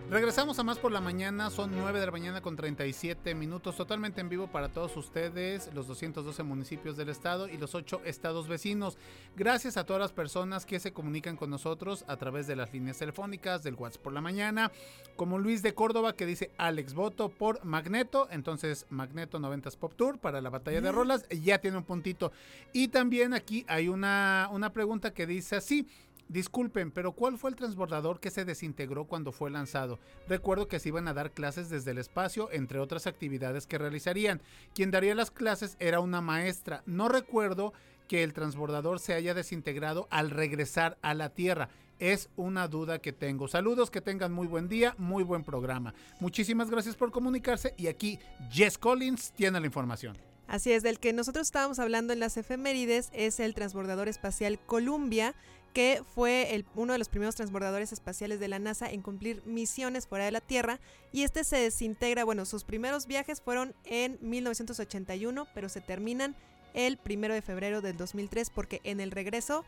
Regresamos 0.09 0.57
a 0.61 0.63
más 0.63 0.79
por 0.79 0.93
la 0.93 1.01
mañana, 1.01 1.51
son 1.51 1.73
9 1.77 1.99
de 1.99 2.07
la 2.07 2.13
mañana 2.13 2.41
con 2.41 2.55
37 2.55 3.35
minutos, 3.35 3.77
totalmente 3.77 4.21
en 4.21 4.29
vivo 4.29 4.47
para 4.47 4.69
todos 4.69 4.97
ustedes, 4.97 5.69
los 5.75 5.89
212 5.89 6.45
municipios 6.45 6.97
del 6.97 7.09
estado 7.09 7.49
y 7.49 7.59
los 7.59 7.75
8 7.75 8.03
estados 8.05 8.47
vecinos. 8.47 8.99
Gracias 9.35 9.77
a 9.77 9.83
todas 9.83 10.01
las 10.01 10.13
personas 10.13 10.65
que 10.65 10.79
se 10.79 10.93
comunican 10.93 11.37
con 11.37 11.51
nosotros 11.51 12.05
a 12.07 12.17
través 12.19 12.47
de 12.47 12.55
las 12.55 12.73
líneas 12.73 12.99
telefónicas 12.99 13.65
del 13.65 13.75
WhatsApp 13.75 14.03
por 14.03 14.13
la 14.13 14.21
mañana, 14.21 14.71
como 15.17 15.41
Luis 15.41 15.61
de 15.63 15.75
Córdoba 15.75 16.15
que 16.15 16.25
dice 16.25 16.53
Alex 16.57 16.95
voto 16.95 17.29
por 17.29 17.65
Magneto, 17.65 18.29
entonces 18.31 18.87
Magneto 18.91 19.41
90s 19.41 19.77
Pop 19.77 19.95
Tour 19.97 20.21
para 20.21 20.41
la 20.41 20.51
batalla 20.51 20.81
de 20.81 20.93
rolas, 20.93 21.29
ya 21.31 21.59
tiene 21.59 21.79
un 21.79 21.85
puntito. 21.85 22.31
Y 22.73 22.89
también 22.89 23.35
aquí 23.35 23.65
hay 23.67 23.89
una, 23.89 24.49
una 24.53 24.73
pregunta 24.73 25.13
que 25.13 25.27
dice 25.27 25.57
así. 25.57 25.89
Disculpen, 26.29 26.91
pero 26.91 27.13
¿cuál 27.13 27.39
fue 27.39 27.51
el 27.51 27.57
transbordador 27.57 28.19
que 28.19 28.31
se 28.31 28.45
desintegró 28.45 29.07
cuando 29.07 29.31
fue 29.31 29.51
lanzado? 29.51 30.01
Recuerdo 30.29 30.67
que 30.67 30.81
se 30.81 30.89
iban 30.89 31.07
a 31.07 31.15
dar 31.15 31.31
clases 31.31 31.71
desde 31.71 31.93
el 31.93 31.99
espacio, 31.99 32.51
entre 32.51 32.81
otras 32.81 33.07
actividades 33.07 33.67
que 33.67 33.79
realizarían. 33.79 34.43
Quien 34.75 34.91
daría 34.91 35.15
las 35.15 35.31
clases 35.31 35.77
era 35.79 36.01
una 36.01 36.21
maestra. 36.21 36.83
No 36.85 37.09
recuerdo 37.09 37.73
que 38.09 38.25
el 38.25 38.33
transbordador 38.33 38.99
se 38.99 39.15
haya 39.15 39.35
desintegrado 39.35 40.09
al 40.11 40.31
regresar 40.31 40.99
a 41.01 41.15
la 41.15 41.31
Tierra. 41.31 41.69
Es 41.99 42.29
una 42.37 42.69
duda 42.69 42.99
que 42.99 43.13
tengo. 43.13 43.49
Saludos, 43.49 43.91
que 43.91 44.01
tengan 44.01 44.33
muy 44.33 44.47
buen 44.47 44.69
día, 44.69 44.95
muy 44.99 45.23
buen 45.23 45.45
programa. 45.45 45.95
Muchísimas 46.21 46.71
gracias 46.71 46.97
por 46.97 47.13
comunicarse 47.13 47.73
y 47.77 47.87
aquí 47.87 48.19
Jess 48.51 48.79
Collins 48.79 49.33
tiene 49.33 49.61
la 49.61 49.67
información. 49.67 50.17
Así 50.47 50.73
es, 50.73 50.83
del 50.85 51.01
que 51.01 51.13
nosotros 51.13 51.49
estábamos 51.49 51.81
hablando 51.81 52.13
en 52.13 52.21
las 52.21 52.37
efemérides 52.37 53.11
es 53.13 53.41
el 53.41 53.55
transbordador 53.55 54.09
espacial 54.09 54.61
Columbia, 54.61 55.35
que 55.77 56.03
fue 56.15 56.55
el- 56.55 56.65
uno 56.75 56.95
de 56.95 56.99
los 56.99 57.11
primeros 57.11 57.35
transbordadores 57.35 57.93
espaciales 57.93 58.41
de 58.41 58.49
la 58.49 58.59
NASA 58.59 58.91
en 58.91 59.03
cumplir 59.03 59.43
misiones 59.45 60.07
fuera 60.07 60.25
de 60.25 60.31
la 60.31 60.41
Tierra. 60.41 60.81
Y 61.13 61.23
este 61.23 61.45
se 61.45 61.59
desintegra, 61.59 62.25
bueno, 62.25 62.47
sus 62.47 62.65
primeros 62.65 63.07
viajes 63.07 63.43
fueron 63.43 63.75
en 63.85 64.17
1981, 64.23 65.47
pero 65.53 65.69
se 65.69 65.83
terminan 65.83 66.35
el 66.73 66.97
primero 66.97 67.35
de 67.35 67.43
febrero 67.43 67.83
del 67.83 67.99
2003 67.99 68.49
porque 68.49 68.81
en 68.85 69.01
el 69.01 69.11
regreso, 69.11 69.67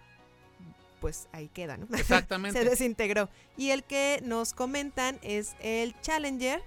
pues 1.02 1.28
ahí 1.32 1.48
queda, 1.48 1.76
¿no? 1.76 1.86
Exactamente. 1.94 2.58
se 2.58 2.64
desintegró. 2.66 3.28
Y 3.58 3.68
el 3.68 3.84
que 3.84 4.20
nos 4.24 4.54
comentan 4.54 5.18
es 5.20 5.56
el 5.60 5.94
Challenger, 6.00 6.62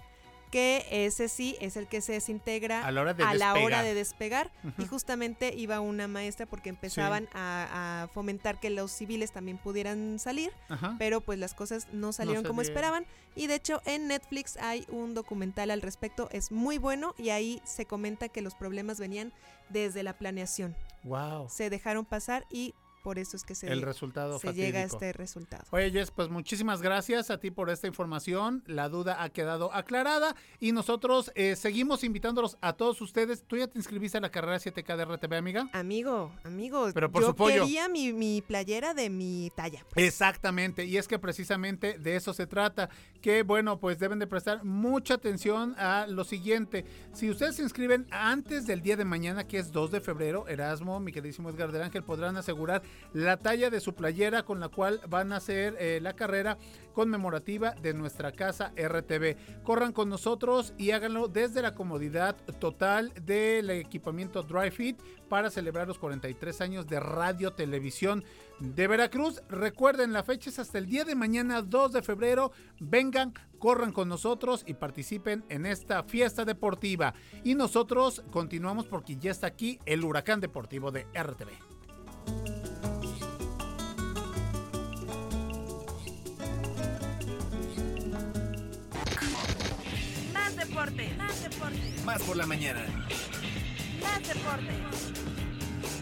que 0.51 0.85
ese 0.91 1.29
sí 1.29 1.55
es 1.61 1.77
el 1.77 1.87
que 1.87 2.01
se 2.01 2.11
desintegra 2.13 2.85
A 2.85 2.91
la 2.91 3.01
hora 3.01 3.13
de 3.13 3.23
la 3.23 3.53
hora 3.53 3.81
despegar. 3.83 3.85
de 3.85 3.93
despegar. 3.93 4.51
Y 4.77 4.85
justamente 4.85 5.53
iba 5.55 5.79
una 5.79 6.07
maestra 6.07 6.45
porque 6.45 6.69
empezaban 6.69 7.27
a, 7.33 8.03
a 8.03 8.07
fomentar 8.09 8.59
que 8.59 8.69
los 8.69 8.91
civiles 8.91 9.31
también 9.31 9.57
pudieran 9.57 10.19
salir, 10.19 10.51
Ajá. 10.69 10.95
pero 10.99 11.21
pues 11.21 11.39
las 11.39 11.53
cosas 11.53 11.87
no 11.93 12.11
salieron 12.13 12.43
como 12.43 12.61
esperaban. 12.61 13.05
Y 13.35 13.47
de 13.47 13.55
hecho 13.55 13.81
en 13.85 14.07
Netflix 14.07 14.57
hay 14.57 14.85
un 14.89 15.13
documental 15.13 15.71
al 15.71 15.81
respecto, 15.81 16.27
es 16.31 16.51
muy 16.51 16.77
bueno 16.77 17.15
y 17.17 17.29
ahí 17.29 17.61
se 17.63 17.85
comenta 17.85 18.27
que 18.27 18.41
los 18.41 18.53
problemas 18.53 18.99
venían 18.99 19.31
desde 19.69 20.03
la 20.03 20.17
planeación. 20.17 20.75
Wow. 21.03 21.49
Se 21.49 21.69
dejaron 21.69 22.05
pasar 22.05 22.45
y 22.51 22.75
por 23.01 23.19
eso 23.19 23.35
es 23.35 23.43
que 23.43 23.55
se, 23.55 23.67
El 23.67 23.81
resultado 23.81 24.39
se 24.39 24.53
llega 24.53 24.79
a 24.79 24.83
este 24.83 25.13
resultado. 25.13 25.63
Oye, 25.71 25.91
Jess, 25.91 26.11
pues 26.11 26.29
muchísimas 26.29 26.81
gracias 26.81 27.29
a 27.29 27.37
ti 27.39 27.51
por 27.51 27.69
esta 27.69 27.87
información. 27.87 28.63
La 28.67 28.89
duda 28.89 29.23
ha 29.23 29.29
quedado 29.29 29.73
aclarada 29.73 30.35
y 30.59 30.71
nosotros 30.71 31.31
eh, 31.35 31.55
seguimos 31.55 32.03
invitándolos 32.03 32.57
a 32.61 32.73
todos 32.73 33.01
ustedes. 33.01 33.43
¿Tú 33.43 33.57
ya 33.57 33.67
te 33.67 33.77
inscribiste 33.77 34.17
a 34.17 34.21
la 34.21 34.29
carrera 34.29 34.57
7K 34.57 34.95
de 34.97 35.05
RTV, 35.05 35.33
amiga? 35.35 35.69
Amigo, 35.73 36.31
amigo, 36.43 36.89
Pero 36.93 37.11
por 37.11 37.21
yo 37.21 37.29
su 37.29 37.35
pollo. 37.35 37.63
quería 37.63 37.89
mi, 37.89 38.13
mi 38.13 38.41
playera 38.41 38.93
de 38.93 39.09
mi 39.09 39.51
talla. 39.55 39.85
Exactamente, 39.95 40.85
y 40.85 40.97
es 40.97 41.07
que 41.07 41.19
precisamente 41.19 41.97
de 41.97 42.15
eso 42.15 42.33
se 42.33 42.47
trata, 42.47 42.89
que 43.21 43.43
bueno, 43.43 43.79
pues 43.79 43.99
deben 43.99 44.19
de 44.19 44.27
prestar 44.27 44.63
mucha 44.63 45.15
atención 45.15 45.75
a 45.77 46.05
lo 46.07 46.23
siguiente. 46.23 46.85
Si 47.13 47.29
ustedes 47.29 47.55
se 47.55 47.63
inscriben 47.63 48.07
antes 48.11 48.67
del 48.67 48.81
día 48.81 48.97
de 48.97 49.05
mañana, 49.05 49.47
que 49.47 49.57
es 49.57 49.71
2 49.71 49.91
de 49.91 50.01
febrero, 50.01 50.47
Erasmo, 50.47 50.99
mi 50.99 51.11
queridísimo 51.11 51.49
Edgar 51.49 51.71
del 51.71 51.81
Ángel, 51.81 52.03
podrán 52.03 52.37
asegurar 52.37 52.81
la 53.13 53.37
talla 53.37 53.69
de 53.69 53.79
su 53.79 53.93
playera 53.93 54.43
con 54.43 54.59
la 54.59 54.69
cual 54.69 55.01
van 55.07 55.33
a 55.33 55.37
hacer 55.37 55.75
eh, 55.79 55.99
la 56.01 56.13
carrera 56.13 56.57
conmemorativa 56.93 57.71
de 57.71 57.93
nuestra 57.93 58.31
casa 58.31 58.73
RTV. 58.75 59.63
Corran 59.63 59.93
con 59.93 60.09
nosotros 60.09 60.73
y 60.77 60.91
háganlo 60.91 61.27
desde 61.27 61.61
la 61.61 61.73
comodidad 61.73 62.35
total 62.59 63.13
del 63.25 63.69
equipamiento 63.69 64.43
Dry 64.43 64.71
Fit 64.71 64.99
para 65.29 65.49
celebrar 65.49 65.87
los 65.87 65.97
43 65.97 66.61
años 66.61 66.87
de 66.87 66.99
radio 66.99 67.53
televisión 67.53 68.23
de 68.59 68.87
Veracruz. 68.87 69.41
Recuerden, 69.49 70.13
la 70.13 70.23
fecha 70.23 70.49
es 70.49 70.59
hasta 70.59 70.77
el 70.77 70.85
día 70.85 71.05
de 71.05 71.15
mañana, 71.15 71.61
2 71.61 71.93
de 71.93 72.01
febrero. 72.01 72.51
Vengan, 72.79 73.33
corran 73.59 73.91
con 73.91 74.09
nosotros 74.09 74.63
y 74.67 74.73
participen 74.73 75.43
en 75.49 75.65
esta 75.65 76.03
fiesta 76.03 76.45
deportiva. 76.45 77.13
Y 77.43 77.55
nosotros 77.55 78.23
continuamos 78.31 78.85
porque 78.87 79.17
ya 79.17 79.31
está 79.31 79.47
aquí 79.47 79.79
el 79.85 80.03
huracán 80.03 80.41
deportivo 80.41 80.91
de 80.91 81.07
RTV. 81.13 82.60
Deporte, 90.95 91.15
más 91.17 91.43
deporte, 91.43 91.93
Más 92.05 92.21
por 92.23 92.37
la 92.37 92.45
mañana. 92.45 92.81
más 94.01 94.27
deporte. 94.27 94.71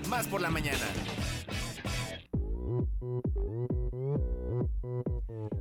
Más 0.07 0.27
por 0.27 0.41
la 0.41 0.49
mañana. 0.49 0.85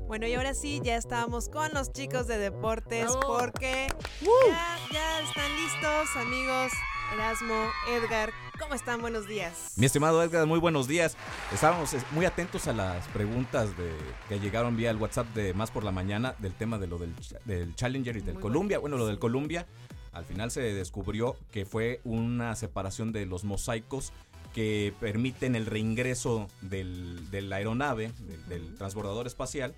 Bueno, 0.07 0.27
y 0.27 0.35
ahora 0.35 0.55
sí, 0.55 0.81
ya 0.83 0.97
estábamos 0.97 1.49
con 1.51 1.73
los 1.75 1.93
chicos 1.93 2.27
de 2.27 2.39
deportes 2.39 3.07
Bravo. 3.13 3.21
porque 3.39 3.89
ya, 4.23 4.79
ya 4.93 5.21
están 5.21 5.57
listos, 5.57 6.17
amigos. 6.17 6.73
Erasmo, 7.15 7.55
Edgar, 7.89 8.33
¿cómo 8.61 8.75
están? 8.75 9.01
Buenos 9.01 9.27
días. 9.27 9.73
Mi 9.77 9.87
estimado 9.87 10.23
Edgar, 10.23 10.47
muy 10.47 10.59
buenos 10.59 10.87
días. 10.87 11.17
Estábamos 11.53 11.95
eh, 11.95 12.01
muy 12.11 12.27
atentos 12.27 12.69
a 12.69 12.73
las 12.75 13.07
preguntas 13.09 13.77
de, 13.79 13.91
que 14.29 14.39
llegaron 14.41 14.77
vía 14.77 14.91
el 14.91 14.99
WhatsApp 14.99 15.27
de 15.35 15.55
Más 15.55 15.71
por 15.71 15.85
la 15.85 15.91
Mañana 15.91 16.35
del 16.39 16.53
tema 16.53 16.79
de 16.79 16.87
lo 16.87 16.99
del, 16.99 17.17
ch- 17.17 17.39
del 17.45 17.75
Challenger 17.75 18.17
y 18.19 18.21
del 18.21 18.35
Muy 18.35 18.43
Columbia. 18.43 18.79
Bueno, 18.79 18.99
lo 18.99 19.07
del 19.07 19.19
Columbia, 19.19 19.67
al 20.13 20.27
final 20.27 20.51
se 20.51 20.61
descubrió 20.61 21.37
que 21.51 21.65
fue 21.65 22.01
una 22.05 22.55
separación 22.57 23.13
de 23.13 23.25
los 23.25 23.43
mosaicos 23.45 24.13
que 24.55 24.93
permiten 25.01 25.55
el 25.57 25.65
reingreso 25.67 26.49
del, 26.61 27.31
de 27.31 27.41
la 27.43 27.57
aeronave, 27.57 28.13
del, 28.19 28.49
del 28.49 28.75
transbordador 28.77 29.27
espacial, 29.27 29.75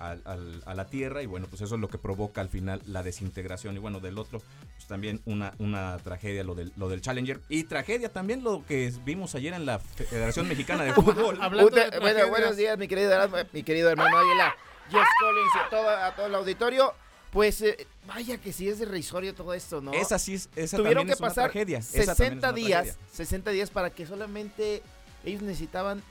a 0.00 0.74
la 0.74 0.86
Tierra 0.86 1.22
y 1.22 1.26
bueno, 1.26 1.46
pues 1.48 1.62
eso 1.62 1.74
es 1.74 1.80
lo 1.80 1.88
que 1.88 1.98
provoca 1.98 2.40
al 2.40 2.48
final 2.48 2.80
la 2.86 3.02
desintegración 3.02 3.76
y 3.76 3.78
bueno, 3.78 4.00
del 4.00 4.18
otro, 4.18 4.40
pues 4.40 4.86
también 4.86 5.20
una, 5.26 5.52
una 5.58 5.98
tragedia 5.98 6.42
lo 6.42 6.54
del, 6.54 6.72
lo 6.76 6.88
del 6.88 7.00
Challenger 7.02 7.40
y 7.48 7.64
tragedia 7.64 8.10
también 8.10 8.42
lo 8.42 8.64
que 8.66 8.92
vimos 9.04 9.34
ayer 9.34 9.52
en 9.54 9.66
la 9.66 9.78
Federación 9.78 10.48
Mexicana 10.48 10.84
de 10.84 10.92
Fútbol. 10.94 11.38
Hablando 11.40 11.70
de 11.70 11.98
bueno, 12.00 12.28
buenos 12.28 12.56
días, 12.56 12.78
mi 12.78 12.88
querido, 12.88 13.12
Erasmo, 13.12 13.36
mi 13.52 13.62
querido 13.62 13.90
hermano 13.90 14.16
Águila, 14.16 14.54
Jess 14.90 15.08
Collins 15.20 15.52
y 15.54 15.58
a 15.58 15.68
todo, 15.70 15.88
a 15.88 16.14
todo 16.14 16.26
el 16.26 16.34
auditorio. 16.34 16.94
Pues 17.30 17.62
eh, 17.62 17.86
vaya 18.08 18.38
que 18.38 18.52
sí 18.52 18.68
es 18.68 18.80
de 18.80 18.86
risorio 18.86 19.34
todo 19.34 19.54
esto, 19.54 19.80
¿no? 19.80 19.92
Esa 19.92 20.18
sí 20.18 20.34
es, 20.34 20.48
esa 20.56 20.78
Tuvieron 20.78 21.02
también 21.02 21.06
que 21.06 21.12
es 21.12 21.20
una 21.20 21.28
pasar 21.28 21.44
tragedia. 21.50 21.78
también 21.80 22.00
es 22.00 22.06
60 22.16 22.48
una 22.48 22.52
días, 22.56 22.82
tragedia. 22.82 23.06
60 23.12 23.50
días 23.52 23.70
para 23.70 23.90
que 23.90 24.04
solamente 24.06 24.82
ellos 25.24 25.42
necesitaban, 25.42 26.02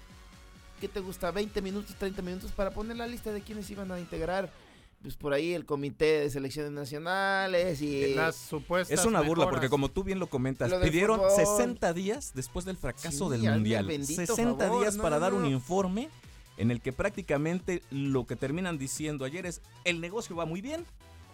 ¿qué 0.79 0.87
te 0.87 0.99
gusta? 0.99 1.31
20 1.31 1.61
minutos, 1.61 1.95
30 1.95 2.21
minutos 2.21 2.51
para 2.51 2.71
poner 2.71 2.97
la 2.97 3.07
lista 3.07 3.31
de 3.31 3.41
quienes 3.41 3.69
iban 3.69 3.91
a 3.91 3.99
integrar. 3.99 4.49
Pues 5.01 5.15
por 5.15 5.31
ahí 5.31 5.53
el 5.53 5.65
comité 5.65 6.19
de 6.21 6.29
selecciones 6.29 6.71
nacionales 6.73 7.81
y... 7.81 8.13
Las 8.15 8.35
supuestas 8.35 8.99
Es 8.99 9.05
una 9.05 9.19
burla 9.21 9.45
mejoras. 9.45 9.49
porque 9.59 9.69
como 9.69 9.89
tú 9.89 10.03
bien 10.03 10.19
lo 10.19 10.27
comentas, 10.27 10.69
Lo 10.69 10.81
pidieron 10.81 11.19
fútbol. 11.21 11.31
60 11.57 11.93
días 11.93 12.31
después 12.35 12.65
del 12.65 12.75
fracaso 12.75 13.31
Sí, 13.31 13.37
del 13.39 13.49
Mundial. 13.53 13.85
bendito 13.85 14.25
60 14.25 14.65
favor, 14.65 14.81
días 14.81 14.97
no, 14.97 15.03
para 15.03 15.15
no, 15.15 15.21
dar 15.21 15.33
un 15.33 15.43
no. 15.43 15.49
informe 15.49 16.09
en 16.57 16.69
el 16.71 16.81
que 16.81 16.91
prácticamente 16.91 17.81
lo 17.91 18.27
que 18.27 18.35
terminan 18.35 18.77
diciendo 18.77 19.23
ayer 19.23 19.45
es 19.45 19.61
el 19.85 20.01
negocio 20.01 20.35
va 20.35 20.45
muy 20.45 20.59
bien, 20.59 20.85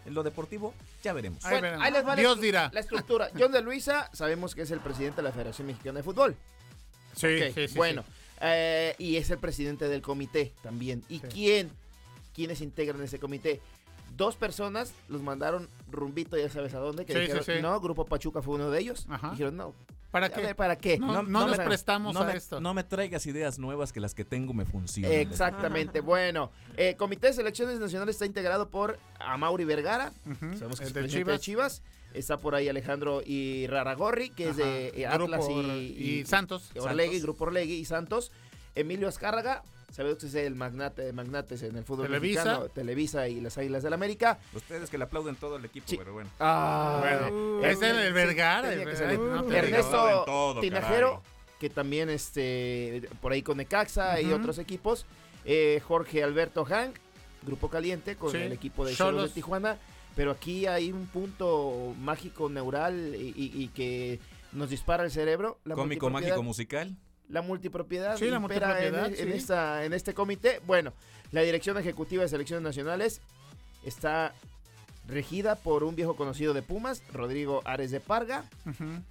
en 0.06 0.14
lo 0.14 0.22
deportivo 0.22 0.72
ya 1.04 1.14
veremos. 1.14 1.43
Ahí 1.43 1.54
Bueno, 1.54 1.64
veremos. 1.64 1.86
ahí 1.88 1.91
les 1.93 2.08
va 2.08 2.16
Dios 2.16 2.39
dirá. 2.39 2.70
La 2.72 2.82
estructura. 2.82 3.32
John 3.36 3.52
de 3.52 3.64
Luisa, 3.64 4.12
sabemos 4.14 4.54
que 4.54 4.62
es 4.62 4.70
el 4.70 4.80
presidente 4.80 5.18
de 5.18 5.24
la 5.24 5.32
Federación 5.32 5.66
Mexicana 5.66 5.98
de 5.98 6.04
Fútbol. 6.04 6.36
Sí, 7.16 7.26
Ok, 7.26 7.56
sí, 7.56 7.68
sí, 7.70 7.78
bueno, 7.78 8.04
sí. 8.04 8.10
Eh, 8.41 8.95
y 8.97 9.17
es 9.17 9.29
el 9.29 9.38
presidente 9.38 9.88
del 9.88 10.01
comité 10.01 10.53
también. 10.61 11.03
¿Y 11.09 11.19
Sí. 11.19 11.27
quién? 11.31 11.71
¿Quiénes 12.33 12.61
integran 12.61 13.01
ese 13.01 13.19
comité? 13.19 13.61
Dos 14.17 14.36
personas 14.36 14.93
los 15.09 15.21
mandaron 15.21 15.67
rumbito, 15.91 16.38
ya 16.38 16.49
sabes 16.49 16.73
a 16.73 16.79
dónde, 16.79 17.05
que 17.05 17.13
Sí, 17.13 17.19
dijeron, 17.19 17.43
sí. 17.43 17.51
no, 17.61 17.79
Grupo 17.81 18.05
Pachuca 18.05 18.41
fue 18.41 18.55
uno 18.55 18.69
de 18.69 18.79
ellos. 18.79 19.05
Ajá. 19.09 19.31
Dijeron, 19.31 19.57
no, 19.57 19.73
¿Para 20.11 20.29
qué? 20.29 20.41
ver, 20.41 20.55
¿para 20.55 20.77
qué? 20.77 20.97
No, 20.97 21.23
No- 21.23 21.51
prestamos 21.65 22.13
No 22.13 22.21
a 22.21 22.25
me, 22.25 22.38
esto. 22.38 22.61
no 22.61 22.73
me 22.73 22.86
traigas 22.86 23.25
ideas 23.25 23.59
nuevas 23.59 23.91
que 23.91 23.99
las 23.99 24.13
que 24.15 24.23
tengo 24.23 24.53
me 24.53 24.63
funcionan. 24.65 25.11
Exactamente, 25.11 25.99
bueno. 25.99 26.51
Eh, 26.77 26.95
comité 26.97 27.27
de 27.27 27.33
Selecciones 27.33 27.79
Nacionales 27.79 28.15
está 28.15 28.25
integrado 28.25 28.69
por 28.69 28.97
Amauri 29.19 29.65
Vergara, 29.65 30.13
sabemos 30.57 30.79
que 30.79 30.86
el 30.86 31.05
es 31.05 31.25
de 31.25 31.39
Chivas. 31.39 31.81
Está 32.16 32.38
por 32.38 32.55
ahí 32.55 32.70
Alejandro 32.70 33.22
y 33.26 33.68
Raragorri, 33.68 34.30
que 34.30 34.49
es 34.49 34.57
de 34.57 34.88
eh, 34.95 35.05
Atlas 35.05 35.45
y, 35.49 35.53
y 36.20 36.26
Santos. 36.26 36.72
Orlegui, 36.80 37.05
Santos. 37.16 37.24
Grupo 37.24 37.43
Orlegui 37.45 37.74
y 37.76 37.86
Santos. 37.86 38.32
Emilio 38.74 39.07
Azcárraga, 39.07 39.63
Sabido 39.91 40.18
que 40.18 40.26
es 40.26 40.36
el 40.36 40.55
magnate, 40.55 41.13
magnates 41.13 41.61
en 41.63 41.78
el 41.78 41.84
fútbol 41.86 42.07
Televisa. 42.07 42.43
mexicano, 42.43 42.70
Televisa 42.70 43.28
y 43.30 43.39
las 43.39 43.57
Águilas 43.57 43.82
del 43.84 43.93
América. 43.93 44.39
Ustedes 44.53 44.89
que 44.89 44.97
le 44.97 45.05
aplauden 45.05 45.36
todo 45.38 45.55
el 45.55 45.63
equipo, 45.63 45.88
Sí. 45.88 45.95
pero 45.97 46.11
bueno. 46.11 46.30
Ah, 46.39 46.97
Bueno, 46.99 47.66
es 47.66 47.82
el- 47.82 47.95
el 47.97 48.07
sí, 48.07 48.13
Vergara, 48.13 48.74
el 48.74 48.84
no 49.20 49.43
te 49.45 49.57
Ernesto 49.57 50.24
todo, 50.26 50.59
Tinajero, 50.59 51.22
caray. 51.22 51.57
que 51.59 51.70
también 51.70 52.09
este 52.09 53.07
por 53.22 53.32
ahí 53.32 53.41
con 53.41 53.57
Necaxa 53.57 54.20
y 54.20 54.34
otros 54.34 54.57
equipos. 54.57 55.05
Eh, 55.45 55.82
Jorge 55.88 56.24
Alberto 56.24 56.66
Hank, 56.66 56.95
Grupo 57.43 57.70
Caliente, 57.70 58.16
con 58.18 58.32
Sí. 58.32 58.38
el 58.38 58.51
equipo 58.51 58.86
de 58.86 58.95
Cholos 58.95 59.30
de. 59.30 59.36
Tijuana. 59.36 59.78
Pero 60.16 60.32
aquí 60.32 60.66
hay 60.66 60.91
un 60.91 61.07
punto 61.07 61.93
mágico 61.99 62.49
neural 62.49 63.16
y, 63.16 63.34
y- 63.36 63.63
y 63.63 63.68
que 63.70 64.20
nos 64.53 64.70
dispara 64.70 65.03
el 65.03 65.11
cerebro. 65.11 65.59
La 65.66 65.76
Cómico, 65.76 66.05
multipropiedad- 66.09 66.11
mágico, 66.30 66.43
musical. 66.43 66.95
la 67.30 67.41
multipropiedad 67.41 68.18
Sí, 68.18 68.26
la 68.30 68.38
impera 68.38 68.68
multipropiedad, 68.68 69.20
en, 69.20 69.32
esta, 69.34 69.84
en 69.86 69.93
este 69.93 70.13
comité. 70.13 70.61
Bueno, 70.66 70.93
la 71.32 71.41
Dirección 71.41 71.78
Ejecutiva 71.78 72.24
de 72.24 72.30
Selecciones 72.30 72.63
Nacionales 72.63 73.20
está 73.84 74.34
regida 75.07 75.55
por 75.55 75.84
un 75.84 75.95
viejo 75.95 76.16
conocido 76.16 76.53
de 76.53 76.61
Pumas, 76.63 77.03
Rodrigo 77.13 77.61
Ares 77.66 77.91
de 77.91 77.99
Parga, 77.99 78.45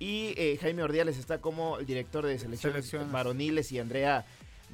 y 0.01 0.35
eh, 0.37 0.59
Jaime 0.61 0.83
Ordiales 0.83 1.19
está 1.19 1.39
como 1.39 1.79
el 1.79 1.87
director 1.87 2.27
de 2.27 2.39
selecciones, 2.39 2.87
Selecciones. 2.87 3.13
varoniles 3.13 3.71
y 3.73 3.79
Andrea 3.79 4.25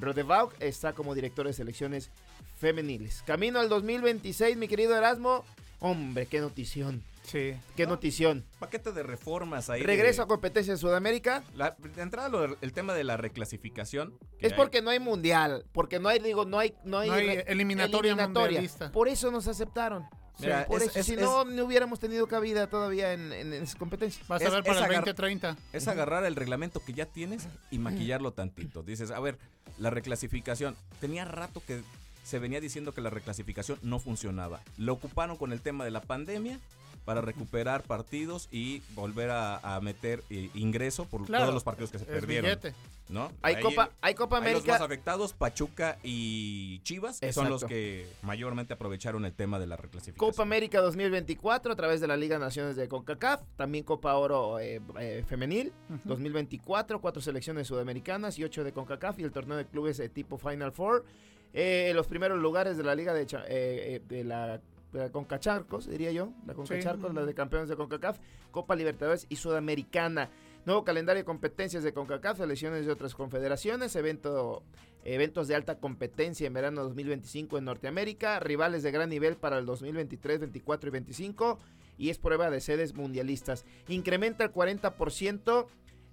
Rodevauk 0.00 0.54
está 0.60 0.92
como 0.94 1.14
director 1.14 1.46
de 1.46 1.52
selecciones 1.52 2.10
femeniles. 2.58 3.22
Camino 3.26 3.58
al 3.60 3.68
2026, 3.68 4.56
mi 4.56 4.68
querido 4.68 4.96
Erasmo. 4.96 5.44
Hombre, 5.80 6.26
qué 6.26 6.40
notición, 6.40 7.02
Sí. 7.24 7.54
qué 7.76 7.86
notición. 7.86 8.44
Paquete 8.58 8.92
de 8.92 9.02
reformas 9.02 9.70
ahí. 9.70 9.80
de- 9.80 9.86
Regreso 9.86 10.22
a 10.22 10.26
competencia 10.26 10.72
en 10.72 10.78
Sudamérica. 10.78 11.42
La, 11.54 11.74
de 11.94 12.02
entrada, 12.02 12.28
lo- 12.28 12.56
el 12.60 12.72
tema 12.72 12.92
de 12.94 13.02
la 13.04 13.16
reclasificación. 13.16 14.14
Es 14.40 14.52
hay- 14.52 14.56
porque 14.58 14.82
no 14.82 14.90
hay 14.90 14.98
mundial, 15.00 15.64
porque 15.72 15.98
no 15.98 16.08
hay, 16.08 16.18
digo, 16.18 16.44
no 16.44 16.58
hay, 16.58 16.74
no 16.84 16.98
hay, 16.98 17.08
No 17.08 17.14
hay 17.14 17.26
re- 17.26 17.44
eliminatoria 17.48 18.14
mundialista. 18.14 18.92
Por 18.92 19.08
eso 19.08 19.30
nos 19.30 19.48
aceptaron. 19.48 20.04
Mira, 20.38 20.64
por 20.66 20.80
es- 20.82 20.88
eso, 20.88 21.00
es- 21.00 21.06
si 21.06 21.12
es- 21.14 21.20
no, 21.20 21.44
no 21.44 21.64
hubiéramos 21.66 21.98
tenido 22.00 22.26
cabida 22.26 22.66
todavía 22.66 23.12
en, 23.12 23.30
en, 23.32 23.52
en 23.52 23.62
esas 23.62 23.76
competencias. 23.76 24.26
Vas 24.26 24.40
a 24.42 24.48
ver 24.50 24.62
para 24.64 24.78
el 24.78 24.84
agar- 24.84 24.94
2030. 25.04 25.56
Es 25.74 25.86
agarrar 25.86 26.24
el 26.24 26.34
reglamento 26.34 26.80
que 26.84 26.94
ya 26.94 27.04
tienes 27.06 27.46
y 27.70 27.78
maquillarlo 27.78 28.32
tantito. 28.32 28.82
Dices, 28.82 29.10
a 29.10 29.20
ver, 29.20 29.38
la 29.78 29.90
reclasificación. 29.90 30.76
Tenía 30.98 31.26
rato 31.26 31.62
que 31.66 31.82
se 32.30 32.38
venía 32.38 32.60
diciendo 32.60 32.94
que 32.94 33.00
la 33.00 33.10
reclasificación 33.10 33.78
no 33.82 33.98
funcionaba. 33.98 34.60
Lo 34.78 34.92
ocuparon 34.92 35.36
con 35.36 35.52
el 35.52 35.60
tema 35.60 35.84
de 35.84 35.90
la 35.90 36.00
pandemia 36.00 36.60
para 37.04 37.22
recuperar 37.22 37.82
partidos 37.82 38.48
y 38.52 38.82
volver 38.94 39.30
a, 39.30 39.56
a 39.58 39.80
meter 39.80 40.22
eh, 40.30 40.50
ingreso 40.54 41.06
por 41.06 41.24
Claro, 41.24 41.44
todos 41.44 41.54
los 41.54 41.64
partidos 41.64 41.90
que 41.90 41.98
se 41.98 42.04
perdieron. 42.04 42.44
billete. 42.50 42.74
¿no? 43.08 43.32
Hay 43.42 43.56
Ahí- 43.56 43.62
Copa, 43.64 43.90
hay 44.00 44.14
Copa 44.14 44.36
ahí 44.36 44.42
los 44.44 44.50
América. 44.52 44.72
más 44.74 44.80
afectados, 44.82 45.32
Pachuca 45.32 45.98
y 46.04 46.78
Chivas, 46.84 47.18
que 47.18 47.32
son 47.32 47.48
los 47.48 47.64
que 47.64 48.06
mayormente 48.22 48.74
aprovecharon 48.74 49.24
el 49.24 49.32
tema 49.32 49.58
de 49.58 49.66
la 49.66 49.76
reclasificación. 49.76 50.30
Copa 50.30 50.42
América 50.44 50.80
2024 50.80 51.72
a 51.72 51.74
través 51.76 52.00
de 52.00 52.06
la 52.06 52.16
Liga 52.16 52.38
Naciones 52.38 52.76
de 52.76 52.86
CONCACAF, 52.86 53.40
también 53.56 53.82
Copa 53.82 54.14
Oro 54.14 54.60
eh, 54.60 54.80
eh, 55.00 55.24
Femenil 55.26 55.72
Ujú. 55.88 56.00
2024, 56.04 57.00
cuatro 57.00 57.20
selecciones 57.20 57.66
sudamericanas 57.66 58.38
y 58.38 58.44
ocho 58.44 58.62
de 58.62 58.72
CONCACAF 58.72 59.18
y 59.18 59.24
el 59.24 59.32
torneo 59.32 59.56
de 59.56 59.66
clubes 59.66 59.96
de 59.96 60.08
tipo 60.08 60.38
Final 60.38 60.70
Four. 60.70 61.04
Eh, 61.52 61.92
los 61.94 62.06
primeros 62.06 62.38
lugares 62.38 62.76
de 62.76 62.84
la 62.84 62.94
Liga 62.94 63.12
de, 63.12 63.22
eh, 63.22 63.26
eh, 63.48 64.00
de 64.08 64.24
la, 64.24 64.60
la 64.92 65.10
Concacharcos, 65.10 65.88
diría 65.88 66.12
yo, 66.12 66.32
la 66.46 66.54
Concacharcos, 66.54 67.10
Sí. 67.10 67.16
la 67.16 67.24
de 67.24 67.34
campeones 67.34 67.68
de 67.68 67.76
CONCACAF, 67.76 68.18
Copa 68.50 68.76
Libertadores 68.76 69.26
y 69.28 69.36
Sudamericana. 69.36 70.30
Nuevo 70.66 70.84
calendario 70.84 71.20
de 71.20 71.24
competencias 71.24 71.82
de 71.82 71.92
CONCACAF, 71.92 72.38
selecciones 72.38 72.86
de 72.86 72.92
otras 72.92 73.14
confederaciones, 73.14 73.96
evento, 73.96 74.62
eventos 75.04 75.48
de 75.48 75.54
alta 75.54 75.78
competencia 75.78 76.46
en 76.46 76.52
verano 76.52 76.82
2025 76.82 77.58
en 77.58 77.64
Norteamérica, 77.64 78.38
rivales 78.40 78.82
de 78.82 78.90
gran 78.90 79.08
nivel 79.08 79.36
para 79.36 79.58
el 79.58 79.66
2023, 79.66 80.40
24 80.40 80.88
y 80.88 80.92
25 80.92 81.58
y 81.96 82.10
es 82.10 82.18
prueba 82.18 82.50
de 82.50 82.60
sedes 82.60 82.94
mundialistas. 82.94 83.64
Incrementa 83.88 84.44
el 84.44 84.52
40% 84.52 85.66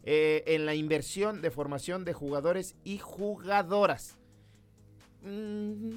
eh, 0.04 0.44
en 0.48 0.66
la 0.66 0.76
inversión 0.76 1.42
de 1.42 1.52
formación 1.52 2.06
de 2.06 2.14
jugadores 2.14 2.76
y 2.84 2.98
jugadoras. 2.98 4.18
Mm, 5.28 5.96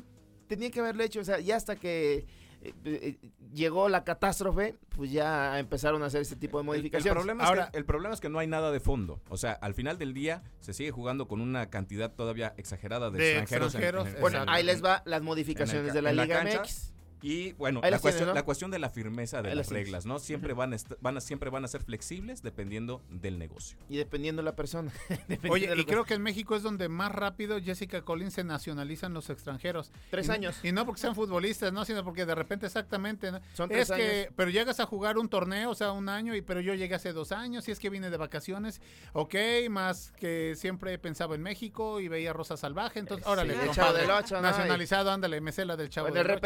tenía 0.49 0.71
que 0.71 0.81
haberlo 0.81 1.03
hecho, 1.05 1.21
o 1.21 1.25
sea, 1.25 1.39
ya 1.41 1.57
hasta 1.57 1.77
que 1.77 2.27
eh, 2.63 2.75
eh, 2.85 3.17
llegó 3.55 3.89
la 3.89 4.05
catástrofe, 4.05 4.77
pues 4.91 5.11
ya 5.11 5.59
empezaron 5.59 6.03
a 6.03 6.07
hacer 6.07 6.21
este 6.21 6.37
tipo 6.37 6.59
de 6.59 6.65
modificaciones. 6.65 7.07
El, 7.07 7.15
problema 7.27 7.45
Ahora- 7.45 7.65
es 7.65 7.71
que, 7.71 7.79
el 7.79 7.85
problema 7.87 8.15
es 8.15 8.21
que 8.21 8.29
no 8.29 8.39
hay 8.39 8.47
nada 8.49 8.71
de 8.71 8.81
fondo. 8.81 9.23
O 9.31 9.37
sea, 9.39 9.53
al 9.53 9.73
final 9.75 9.97
del 9.97 10.13
día 10.13 10.43
se 10.61 10.75
sigue 10.75 10.91
jugando 10.91 11.27
con 11.27 11.41
una 11.41 11.71
cantidad 11.71 12.13
todavía 12.13 12.53
exagerada 12.59 13.11
de, 13.11 13.19
De 13.19 13.31
extranjeros. 13.39 13.75
en- 13.75 13.81
extranjeros, 13.81 14.09
en- 14.09 14.15
en- 14.17 14.21
bueno, 14.21 14.45
ahí 14.49 14.63
les 14.63 14.85
va 14.85 15.03
las 15.07 15.23
modificaciones 15.23 15.89
ca- 15.89 15.95
de 15.95 16.03
la 16.03 16.13
la 16.13 16.25
Liga 16.25 16.39
cancha. 16.43 16.61
MX. 16.61 16.93
Y 17.23 17.53
bueno, 17.53 17.81
la 17.83 17.99
cuestión, 17.99 18.35
la 18.35 18.45
cuestión 18.45 18.71
de 18.71 18.79
la 18.79 18.91
firmeza 18.91 19.43
de 19.43 19.51
Ahí 19.51 19.55
las 19.57 19.71
reglas, 19.71 20.07
¿no? 20.07 20.19
Siempre 20.19 20.55
van, 20.55 20.75
a 20.75 20.77
van 21.01 21.17
a, 21.17 21.21
siempre 21.21 21.51
van 21.51 21.65
a 21.65 21.69
ser 21.69 21.83
flexibles 21.83 22.43
dependiendo 22.43 23.03
del 23.11 23.39
negocio. 23.39 23.79
Y 23.89 23.97
dependiendo 23.97 24.41
de 24.41 24.45
la 24.45 24.57
persona. 24.57 24.93
dependiendo 25.09 25.53
Oye, 25.53 25.69
de 25.69 25.77
la 25.77 25.83
y 25.83 25.85
creo 25.85 26.05
que 26.05 26.15
en 26.15 26.23
México 26.23 26.57
es 26.57 26.63
donde 26.63 26.89
más 26.89 27.13
rápido 27.13 27.61
Jessica 27.61 28.03
Collins 28.03 28.35
se 28.35 28.45
nacionalizan 28.45 29.13
los 29.13 29.29
extranjeros. 29.31 29.93
Tres 30.11 30.27
Y 30.27 30.29
no- 30.29 30.35
años. 30.35 30.61
Y 30.63 30.73
no 30.73 30.87
porque 30.87 31.01
sean 31.01 31.15
futbolistas, 31.15 31.73
no, 31.73 31.85
sino 31.85 32.05
porque 32.05 32.25
de 32.27 32.35
repente 32.35 32.67
exactamente. 32.67 33.31
¿no? 33.33 33.41
Son 33.55 33.71
es 33.71 33.89
tres 33.89 33.97
que, 33.99 34.21
años. 34.23 34.33
pero 34.37 34.51
llegas 34.51 34.81
a 34.81 34.87
jugar 34.87 35.19
un 35.19 35.29
torneo, 35.29 35.71
o 35.71 35.75
sea, 35.75 35.93
un 35.93 36.09
año, 36.09 36.35
y 36.35 36.43
pero 36.43 36.61
yo 36.61 36.75
llegué 36.75 36.95
hace 36.95 37.13
dos 37.13 37.33
años, 37.33 37.69
y 37.69 37.73
es 37.73 37.79
que 37.79 37.91
vine 37.91 38.11
de 38.11 38.17
vacaciones, 38.17 38.81
ok, 39.13 39.35
más 39.69 40.13
que 40.13 40.55
siempre 40.57 40.99
pensaba 40.99 41.35
en 41.35 41.43
México 41.43 42.01
y 42.01 42.09
veía 42.09 42.33
Rosa 42.33 42.57
Salvaje, 42.57 42.99
entonces, 42.99 43.27
órale, 43.27 43.53
el 43.55 43.67
compadre, 43.67 43.75
Chavo 43.75 43.93
del 43.99 44.11
Ocho, 44.11 44.35
¿no? 44.37 44.43
nacionalizado, 44.43 45.11
ándale, 45.11 45.41
me 45.41 45.53
sé 45.53 45.65
la 45.65 45.77
del 45.77 45.91
Chavo 45.91 46.09
del 46.09 46.19
el 46.19 46.31
Ocho. 46.31 46.41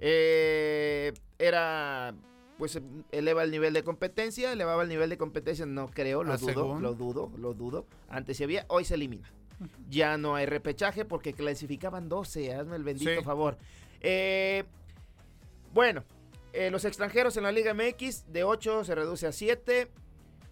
Eh, 0.00 1.12
era, 1.38 2.14
pues 2.58 2.80
eleva 3.12 3.42
el 3.44 3.50
nivel 3.50 3.72
de 3.74 3.82
competencia, 3.84 4.52
elevaba 4.52 4.82
el 4.82 4.88
nivel 4.88 5.10
de 5.10 5.18
competencia, 5.18 5.66
no 5.66 5.88
creo, 5.88 6.24
lo 6.24 6.32
Ah, 6.32 6.36
dudo, 6.36 6.52
según. 6.52 6.82
lo 6.82 6.94
dudo, 6.94 7.30
lo 7.36 7.54
dudo. 7.54 7.86
Antes 8.08 8.36
sí 8.38 8.44
había, 8.44 8.64
hoy 8.68 8.84
se 8.84 8.94
elimina. 8.94 9.30
Ya 9.90 10.16
no 10.16 10.34
hay 10.34 10.46
repechaje 10.46 11.04
porque 11.04 11.34
clasificaban 11.34 12.08
12, 12.08 12.54
hazme 12.54 12.76
el 12.76 12.84
bendito 12.84 13.10
Sí. 13.14 13.22
favor. 13.24 13.58
Eh, 14.00 14.64
bueno, 15.74 16.02
eh, 16.54 16.70
los 16.70 16.84
extranjeros 16.86 17.36
en 17.36 17.42
la 17.42 17.52
Liga 17.52 17.74
MX 17.74 18.32
de 18.32 18.42
8 18.44 18.84
se 18.84 18.94
reduce 18.94 19.26
a 19.26 19.32
7 19.32 19.90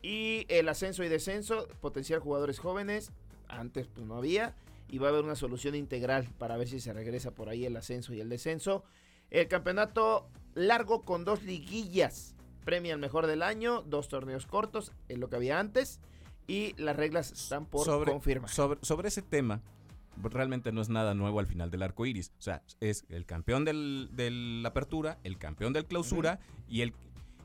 y 0.02 0.44
el 0.48 0.68
ascenso 0.68 1.02
y 1.04 1.08
descenso, 1.08 1.66
potenciar 1.80 2.20
jugadores 2.20 2.58
jóvenes, 2.58 3.10
antes 3.48 3.86
pues 3.86 4.06
no 4.06 4.16
había 4.16 4.54
y 4.90 4.98
va 4.98 5.06
a 5.08 5.10
haber 5.10 5.24
una 5.24 5.34
solución 5.36 5.74
integral 5.74 6.28
para 6.38 6.56
ver 6.58 6.68
si 6.68 6.78
se 6.80 6.92
regresa 6.92 7.30
por 7.30 7.48
ahí 7.48 7.64
el 7.64 7.76
ascenso 7.76 8.12
y 8.14 8.20
el 8.20 8.28
descenso. 8.28 8.84
El 9.30 9.48
campeonato 9.48 10.28
largo 10.54 11.02
con 11.02 11.24
dos 11.24 11.42
liguillas. 11.42 12.34
Premia 12.64 12.94
al 12.94 13.00
mejor 13.00 13.26
del 13.26 13.42
año, 13.42 13.82
dos 13.82 14.08
torneos 14.08 14.46
cortos, 14.46 14.92
es 15.08 15.18
lo 15.18 15.28
que 15.28 15.36
había 15.36 15.58
antes. 15.58 16.00
Y 16.46 16.74
las 16.76 16.96
reglas 16.96 17.32
están 17.32 17.66
por 17.66 17.84
sobre, 17.84 18.10
confirmar. 18.10 18.50
Sobre, 18.50 18.78
sobre 18.82 19.08
ese 19.08 19.22
tema, 19.22 19.62
realmente 20.22 20.72
no 20.72 20.80
es 20.80 20.88
nada 20.88 21.14
nuevo 21.14 21.40
al 21.40 21.46
final 21.46 21.70
del 21.70 21.82
arco 21.82 22.06
iris. 22.06 22.32
O 22.38 22.42
sea, 22.42 22.62
es 22.80 23.04
el 23.08 23.26
campeón 23.26 23.64
del, 23.64 24.10
de 24.12 24.30
la 24.30 24.70
apertura, 24.70 25.18
el 25.24 25.38
campeón 25.38 25.72
del 25.72 25.86
clausura 25.86 26.40
y 26.68 26.82
el 26.82 26.94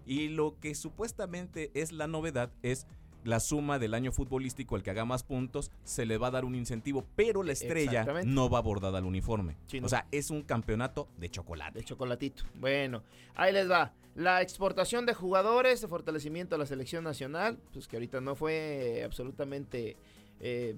y 0.05 0.27
lo 0.27 0.59
que 0.59 0.75
supuestamente 0.75 1.71
es 1.73 1.91
la 1.91 2.07
novedad 2.07 2.51
es 2.61 2.87
la 3.23 3.39
suma 3.39 3.79
del 3.79 3.93
año 3.93 4.11
futbolístico, 4.11 4.75
el 4.75 4.83
que 4.83 4.91
haga 4.91 5.05
más 5.05 5.23
puntos, 5.23 5.71
se 5.83 6.05
le 6.05 6.17
va 6.17 6.27
a 6.27 6.31
dar 6.31 6.45
un 6.45 6.55
incentivo, 6.55 7.05
pero 7.15 7.43
la 7.43 7.53
estrella 7.53 8.05
no 8.25 8.49
va 8.49 8.61
bordada 8.61 8.97
al 8.97 9.05
uniforme. 9.05 9.57
O 9.81 9.89
sea, 9.89 10.07
es 10.11 10.29
un 10.29 10.43
campeonato 10.43 11.07
de 11.17 11.29
chocolate. 11.29 11.79
De 11.79 11.85
chocolatito. 11.85 12.43
Bueno, 12.55 13.03
ahí 13.35 13.53
les 13.53 13.69
va. 13.69 13.93
La 14.15 14.41
exportación 14.41 15.05
de 15.05 15.13
jugadores, 15.13 15.81
de 15.81 15.87
fortalecimiento 15.87 16.55
a 16.55 16.59
la 16.59 16.67
selección 16.67 17.03
nacional, 17.03 17.57
pues 17.71 17.87
que 17.87 17.95
ahorita 17.95 18.21
no 18.21 18.35
fue 18.35 19.01
absolutamente, 19.03 19.97
eh, 20.39 20.75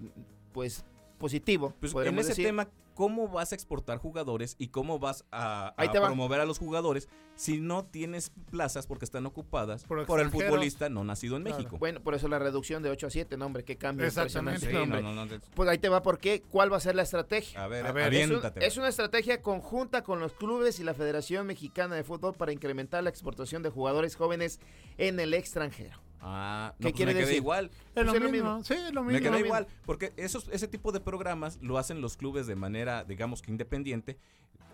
pues, 0.53 0.85
positivo. 1.17 1.73
Pues 1.79 1.93
en 1.95 2.17
ese 2.19 2.29
decir. 2.29 2.45
tema, 2.45 2.67
¿cómo 2.93 3.27
vas 3.27 3.51
a 3.51 3.55
exportar 3.55 3.97
jugadores 3.97 4.55
y 4.57 4.67
cómo 4.69 4.99
vas 4.99 5.25
a, 5.31 5.73
va. 5.77 5.91
promover 5.91 6.39
a 6.39 6.45
los 6.45 6.59
jugadores 6.59 7.09
si 7.35 7.59
no 7.59 7.83
tienes 7.85 8.31
plazas 8.49 8.87
porque 8.87 9.03
están 9.03 9.25
ocupadas 9.25 9.83
Por 9.83 10.05
por, 10.05 10.21
el 10.21 10.29
futbolista 10.29 10.87
no 10.89 11.03
nacido 11.03 11.35
en 11.35 11.43
Claro. 11.43 11.57
México? 11.57 11.77
Bueno, 11.77 11.99
por 12.01 12.15
eso 12.15 12.29
la 12.29 12.39
reducción 12.39 12.81
de 12.83 12.89
8 12.89 13.07
a 13.07 13.09
7, 13.09 13.35
no, 13.37 13.45
hombre, 13.47 13.65
qué 13.65 13.75
cambio 13.77 14.05
Exactamente. 14.07 14.67
Sí, 14.67 14.71
no, 14.71 14.79
no, 14.79 14.83
hombre. 14.83 15.01
no, 15.01 15.25
no, 15.25 15.41
Pues 15.53 15.67
ahí 15.69 15.77
te 15.77 15.89
va 15.89 16.01
por 16.01 16.19
qué, 16.19 16.41
cuál 16.49 16.71
va 16.71 16.77
a 16.77 16.79
ser 16.79 16.95
la 16.95 17.01
estrategia. 17.03 17.61
A 17.61 17.67
ver, 17.67 17.85
A 17.85 17.91
ver, 17.91 18.13
Es, 18.13 18.29
un- 18.31 18.41
es 18.61 18.77
una 18.77 18.87
estrategia 18.87 19.41
conjunta 19.41 20.01
con 20.03 20.19
los 20.21 20.31
clubes 20.33 20.79
y 20.79 20.83
la 20.85 20.93
Federación 20.93 21.47
Mexicana 21.47 21.95
de 21.95 22.03
Fútbol 22.05 22.33
para 22.33 22.53
incrementar 22.53 23.03
la 23.03 23.09
exportación 23.09 23.61
de 23.63 23.69
jugadores 23.69 24.15
jóvenes 24.15 24.59
en 24.97 25.19
el 25.19 25.33
extranjero. 25.33 25.99
Ah, 26.27 26.73
no, 26.73 26.77
¿Qué 26.77 26.81
pues 26.83 26.93
quiere 26.95 27.11
me 27.13 27.19
quedé 27.19 27.25
decir? 27.27 27.41
igual. 27.41 27.65
Es 27.65 27.71
Pues 27.93 28.05
lo 28.07 28.13
es 28.13 28.21
lo 28.21 28.29
mismo. 28.31 28.57
mismo. 28.57 28.63
Sí, 28.63 28.73
es 28.73 28.93
lo 28.93 29.03
Me 29.03 29.13
mismo. 29.13 29.29
quedé 29.31 29.45
igual, 29.45 29.67
porque 29.85 30.11
esos, 30.17 30.47
ese 30.51 30.67
tipo 30.67 30.91
de 30.91 30.99
programas 30.99 31.59
lo 31.61 31.77
hacen 31.77 32.01
los 32.01 32.17
clubes 32.17 32.47
de 32.47 32.55
manera, 32.55 33.03
digamos 33.03 33.41
que 33.43 33.51
independiente. 33.51 34.17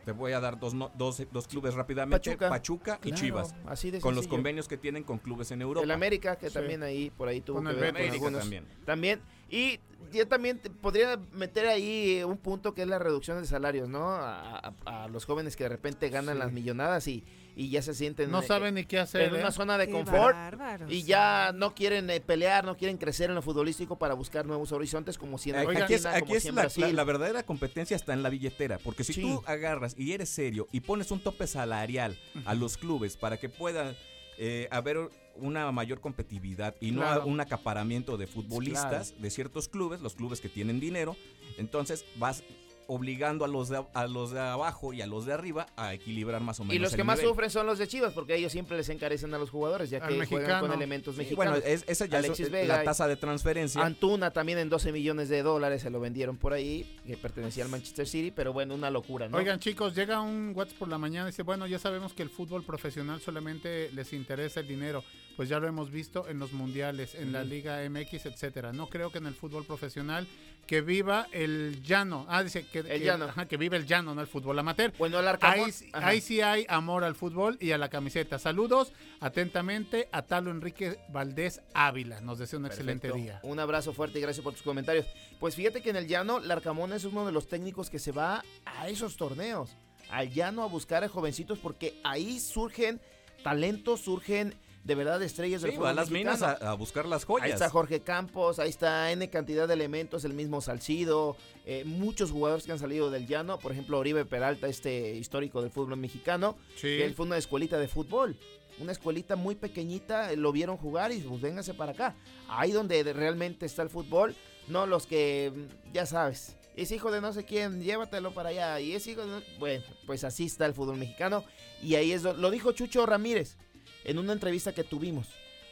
Te 0.05 0.13
voy 0.13 0.31
a 0.31 0.39
dar 0.39 0.59
dos, 0.59 0.73
no- 0.73 0.89
dos, 0.97 1.21
dos 1.31 1.47
clubes 1.47 1.75
rápidamente, 1.75 2.29
Pachuca. 2.31 2.49
Pachuca, 2.49 2.99
y 3.03 3.09
Claro, 3.09 3.17
Chivas, 3.17 3.55
así 3.67 3.91
de 3.91 3.99
con 4.01 4.15
los 4.15 4.27
convenios 4.27 4.67
que 4.67 4.75
tienen 4.77 5.03
con 5.03 5.19
clubes 5.19 5.51
en 5.51 5.61
Europa. 5.61 5.83
El 5.83 5.91
América, 5.91 6.37
que 6.37 6.47
Sí. 6.47 6.53
también 6.55 6.81
ahí, 6.81 7.11
por 7.11 7.27
ahí 7.27 7.41
tuvo 7.41 7.57
Con 7.57 7.65
que 7.65 7.71
el 7.73 7.75
ver 7.77 7.89
con 7.89 7.95
América 7.97 8.13
algunos. 8.15 8.39
también. 8.41 8.65
También. 8.85 9.21
Y 9.49 9.79
yo 10.11 10.27
también 10.27 10.57
te- 10.57 10.71
podría 10.71 11.19
meter 11.33 11.67
ahí 11.67 12.23
un 12.25 12.37
punto 12.37 12.73
que 12.73 12.81
es 12.81 12.87
la 12.87 12.97
reducción 12.97 13.39
de 13.41 13.45
salarios, 13.45 13.89
¿no? 13.89 14.09
A, 14.09 14.57
a- 14.85 15.03
a 15.03 15.07
los 15.09 15.25
jóvenes 15.25 15.55
que 15.55 15.65
de 15.65 15.69
repente 15.69 16.09
ganan 16.09 16.35
Sí. 16.35 16.39
las 16.39 16.51
millonadas 16.51 17.07
y, 17.07 17.23
y 17.55 17.69
ya 17.69 17.81
se 17.81 17.93
sienten 17.93 18.31
No 18.31 18.41
eh, 18.41 18.47
saben 18.47 18.75
ni 18.75 18.85
qué 18.85 18.99
hacer. 18.99 19.21
en 19.21 19.35
¿eh? 19.35 19.39
una 19.39 19.51
zona 19.51 19.77
de 19.77 19.87
Qué 19.87 19.91
confort 19.93 20.35
bárbaros. 20.35 20.91
y 20.91 21.03
ya 21.03 21.51
no 21.53 21.73
quieren 21.75 22.09
eh, 22.09 22.19
pelear, 22.21 22.63
no 22.65 22.77
quieren 22.77 22.97
crecer 22.97 23.29
en 23.29 23.35
lo 23.35 23.41
futbolístico 23.41 23.97
para 23.97 24.13
buscar 24.13 24.45
nuevos 24.45 24.71
horizontes 24.71 25.17
como 25.17 25.37
si 25.37 25.49
en 25.51 25.57
Aquí 25.57 25.67
Argentina, 25.67 25.95
es, 25.97 26.05
aquí 26.05 26.21
como 26.21 26.35
es 26.61 26.77
la, 26.77 26.87
la- 26.87 26.93
la 26.93 27.03
verdadera 27.03 27.43
competencia 27.43 27.95
está 27.95 28.13
en 28.13 28.23
la 28.23 28.29
billetera, 28.29 28.77
porque 28.79 29.03
si 29.03 29.13
Sí. 29.13 29.21
tú 29.21 29.43
agarras 29.45 29.95
y 29.97 30.13
eres 30.13 30.29
serio 30.29 30.67
y 30.71 30.79
pones 30.81 31.11
un 31.11 31.19
tope 31.19 31.47
salarial 31.47 32.17
a 32.45 32.53
los 32.55 32.77
clubes 32.77 33.17
para 33.17 33.37
que 33.37 33.49
puedan 33.49 33.95
eh, 34.37 34.67
haber 34.71 34.97
una 35.35 35.71
mayor 35.71 35.99
competitividad 35.99 36.75
y 36.79 36.91
no 36.91 37.01
Claro. 37.01 37.25
un 37.25 37.39
acaparamiento 37.39 38.17
de 38.17 38.25
futbolistas 38.27 39.13
de 39.21 39.29
ciertos 39.29 39.67
clubes, 39.67 40.01
los 40.01 40.15
clubes 40.15 40.41
que 40.41 40.49
tienen 40.49 40.79
dinero, 40.79 41.15
entonces 41.57 42.05
vas 42.15 42.43
obligando 42.87 43.45
a 43.45 43.47
los 43.47 43.69
de, 43.69 43.83
a 43.93 44.07
los 44.07 44.31
de 44.31 44.39
abajo 44.39 44.93
y 44.93 45.01
a 45.01 45.07
los 45.07 45.25
de 45.25 45.33
arriba 45.33 45.67
a 45.75 45.93
equilibrar 45.93 46.41
más 46.41 46.59
o 46.59 46.63
menos 46.63 46.75
Y 46.75 46.79
los 46.79 46.93
el 46.93 46.97
que 46.97 47.03
más 47.03 47.19
sufren 47.19 47.49
son 47.49 47.65
los 47.65 47.77
de 47.79 47.87
Chivas, 47.87 48.13
porque 48.13 48.35
ellos 48.35 48.51
siempre 48.51 48.77
les 48.77 48.89
encarecen 48.89 49.33
a 49.33 49.37
los 49.37 49.49
jugadores, 49.49 49.89
ya 49.89 49.97
Al 49.99 50.09
que 50.09 50.25
juegan 50.25 50.29
mexicano. 50.47 50.61
con 50.67 50.73
elementos 50.73 51.15
Sí, 51.15 51.19
mexicanos. 51.19 51.59
bueno, 51.61 51.65
es- 51.67 51.83
esa 51.87 52.05
ya 52.05 52.19
es 52.19 52.25
Alexis 52.25 52.49
Vega 52.51 52.77
la 52.77 52.83
tasa 52.83 53.07
de 53.07 53.15
transferencia. 53.15 53.81
Antuna 53.83 54.31
también 54.31 54.57
en 54.57 54.69
12 54.69 54.91
millones 54.91 55.29
de 55.29 55.41
dólares 55.43 55.81
se 55.81 55.89
lo 55.89 55.99
vendieron 55.99 56.37
por 56.37 56.53
ahí, 56.53 56.99
que 57.05 57.17
pertenecía 57.17 57.63
al 57.63 57.69
Manchester 57.69 58.07
City, 58.07 58.31
pero 58.31 58.53
bueno, 58.53 58.75
una 58.75 58.89
locura, 58.89 59.27
¿no? 59.29 59.37
Oigan 59.37 59.59
chicos, 59.59 59.95
llega 59.95 60.21
un 60.21 60.53
WhatsApp 60.55 60.77
por 60.77 60.87
la 60.87 60.97
mañana 60.97 61.27
y 61.27 61.31
dice, 61.31 61.43
bueno, 61.43 61.67
ya 61.67 61.79
sabemos 61.79 62.13
que 62.13 62.23
el 62.23 62.29
fútbol 62.29 62.63
profesional 62.63 63.21
solamente 63.21 63.89
les 63.93 64.13
interesa 64.13 64.59
el 64.61 64.67
dinero, 64.67 65.03
pues 65.35 65.49
ya 65.49 65.59
lo 65.59 65.67
hemos 65.67 65.91
visto 65.91 66.27
en 66.27 66.39
los 66.39 66.51
mundiales, 66.53 67.15
en 67.15 67.31
la 67.31 67.43
Liga 67.43 67.81
MX, 67.89 68.25
etcétera. 68.25 68.73
No 68.73 68.87
creo 68.87 69.11
que 69.11 69.17
en 69.19 69.25
el 69.27 69.33
fútbol 69.33 69.65
profesional 69.65 70.27
que 70.71 70.79
viva 70.79 71.27
el 71.33 71.83
llano. 71.83 72.25
Ah, 72.29 72.41
dice 72.43 72.65
que, 72.65 72.81
que- 72.81 72.99
llano. 73.01 73.25
ajá, 73.25 73.45
que 73.45 73.57
vive 73.57 73.75
el 73.75 73.85
llano, 73.85 74.15
no 74.15 74.21
el 74.21 74.27
fútbol 74.27 74.57
amateur. 74.57 74.93
bueno, 74.97 75.19
el 75.19 75.27
Ahí, 75.41 75.65
ahí 75.91 76.21
sí 76.21 76.39
hay 76.39 76.65
amor 76.69 77.03
al 77.03 77.13
fútbol 77.13 77.57
y 77.59 77.71
a 77.71 77.77
la 77.77 77.89
camiseta. 77.89 78.39
Saludos 78.39 78.93
atentamente 79.19 80.07
a 80.13 80.21
Talo 80.21 80.49
Enrique 80.49 80.97
Valdés 81.09 81.59
Ávila. 81.73 82.21
Nos 82.21 82.39
desea 82.39 82.57
un 82.57 82.67
excelente 82.67 83.11
día. 83.11 83.41
Un 83.43 83.59
abrazo 83.59 83.91
fuerte 83.91 84.19
y 84.19 84.21
gracias 84.21 84.45
por 84.45 84.53
tus 84.53 84.61
comentarios. 84.61 85.07
Pues 85.41 85.57
fíjate 85.57 85.81
que 85.81 85.89
en 85.89 85.97
el 85.97 86.07
llano, 86.07 86.39
Larcamón 86.39 86.93
es 86.93 87.03
uno 87.03 87.25
de 87.25 87.33
los 87.33 87.49
técnicos 87.49 87.89
que 87.89 87.99
se 87.99 88.13
va 88.13 88.41
a 88.65 88.87
esos 88.87 89.17
torneos, 89.17 89.75
al 90.09 90.29
llano 90.31 90.63
a 90.63 90.67
buscar 90.67 91.03
a 91.03 91.09
jovencitos, 91.09 91.59
porque 91.59 91.99
ahí 92.05 92.39
surgen 92.39 93.01
talentos, 93.43 93.99
surgen 93.99 94.55
de 94.83 94.95
verdad 94.95 95.21
estrellas 95.21 95.61
del 95.61 95.71
Sí, 95.71 95.75
fútbol 95.77 95.87
va 95.87 95.91
a 95.91 95.93
las 95.93 96.09
minas 96.09 96.41
a, 96.41 96.53
a 96.53 96.73
buscar 96.73 97.05
las 97.05 97.23
joyas. 97.25 97.45
Ahí 97.45 97.51
está 97.51 97.69
Jorge 97.69 98.01
Campos, 98.01 98.57
ahí 98.59 98.69
está 98.69 99.11
N 99.11 99.29
cantidad 99.29 99.67
de 99.67 99.75
elementos, 99.75 100.25
el 100.25 100.33
mismo 100.33 100.59
Salcido, 100.61 101.37
eh, 101.65 101.83
muchos 101.85 102.31
jugadores 102.31 102.65
que 102.65 102.71
han 102.71 102.79
salido 102.79 103.11
del 103.11 103.27
llano, 103.27 103.59
por 103.59 103.71
ejemplo 103.71 103.99
Oribe 103.99 104.25
Peralta, 104.25 104.67
este 104.67 105.15
histórico 105.15 105.61
del 105.61 105.69
fútbol 105.71 105.97
mexicano, 105.97 106.57
Sí. 106.75 106.81
que 106.87 107.05
él 107.05 107.13
fue 107.13 107.25
una 107.27 107.37
escuelita 107.37 107.77
de 107.77 107.87
fútbol, 107.87 108.35
una 108.79 108.91
escuelita 108.91 109.35
muy 109.35 109.53
pequeñita, 109.55 110.31
eh, 110.31 110.35
lo 110.37 110.51
vieron 110.51 110.77
jugar 110.77 111.11
y 111.11 111.19
pues 111.19 111.39
véngase 111.41 111.73
para 111.75 111.91
acá. 111.91 112.15
Ahí 112.49 112.71
donde 112.71 113.03
de- 113.03 113.13
realmente 113.13 113.67
está 113.67 113.83
el 113.83 113.89
fútbol, 113.89 114.35
no 114.67 114.87
los 114.87 115.05
que, 115.05 115.51
mm, 115.55 115.93
ya 115.93 116.07
sabes, 116.07 116.55
es 116.75 116.91
hijo 116.91 117.11
de 117.11 117.21
no 117.21 117.33
sé 117.33 117.43
quién, 117.43 117.83
llévatelo 117.83 118.33
para 118.33 118.49
allá, 118.49 118.79
y 118.79 118.93
es 118.93 119.05
hijo 119.05 119.21
de... 119.21 119.27
no- 119.27 119.41
Bueno, 119.59 119.83
pues 120.07 120.23
así 120.23 120.45
está 120.45 120.65
el 120.65 120.73
fútbol 120.73 120.97
mexicano, 120.97 121.43
y 121.83 121.93
ahí 121.95 122.11
es, 122.13 122.23
lo 122.23 122.49
dijo 122.49 122.71
Chucho 122.71 123.05
Ramírez 123.05 123.57
en 124.03 124.19
una 124.19 124.33
entrevista 124.33 124.73
que 124.73 124.83
tuvimos 124.83 125.27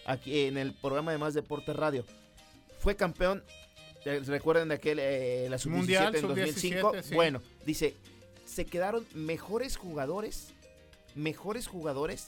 aquí 0.05 0.45
en 0.45 0.57
el 0.57 0.73
programa 0.73 1.11
de 1.11 1.17
Más 1.17 1.33
Deporte 1.33 1.73
Radio. 1.73 2.05
Fue 2.79 2.95
campeón, 2.95 3.43
eh, 4.05 4.21
recuerden 4.25 4.69
de 4.69 4.75
aquel, 4.75 4.99
eh, 4.99 5.47
la 5.49 5.57
sub-17 5.57 5.75
Mundial, 5.75 6.15
en 6.15 6.21
2005. 6.27 6.79
sub-17, 6.91 7.03
sí. 7.03 7.15
Bueno, 7.15 7.41
dice, 7.65 7.95
se 8.45 8.65
quedaron 8.65 9.05
mejores 9.13 9.77
jugadores, 9.77 10.53
mejores 11.15 11.67
jugadores 11.67 12.27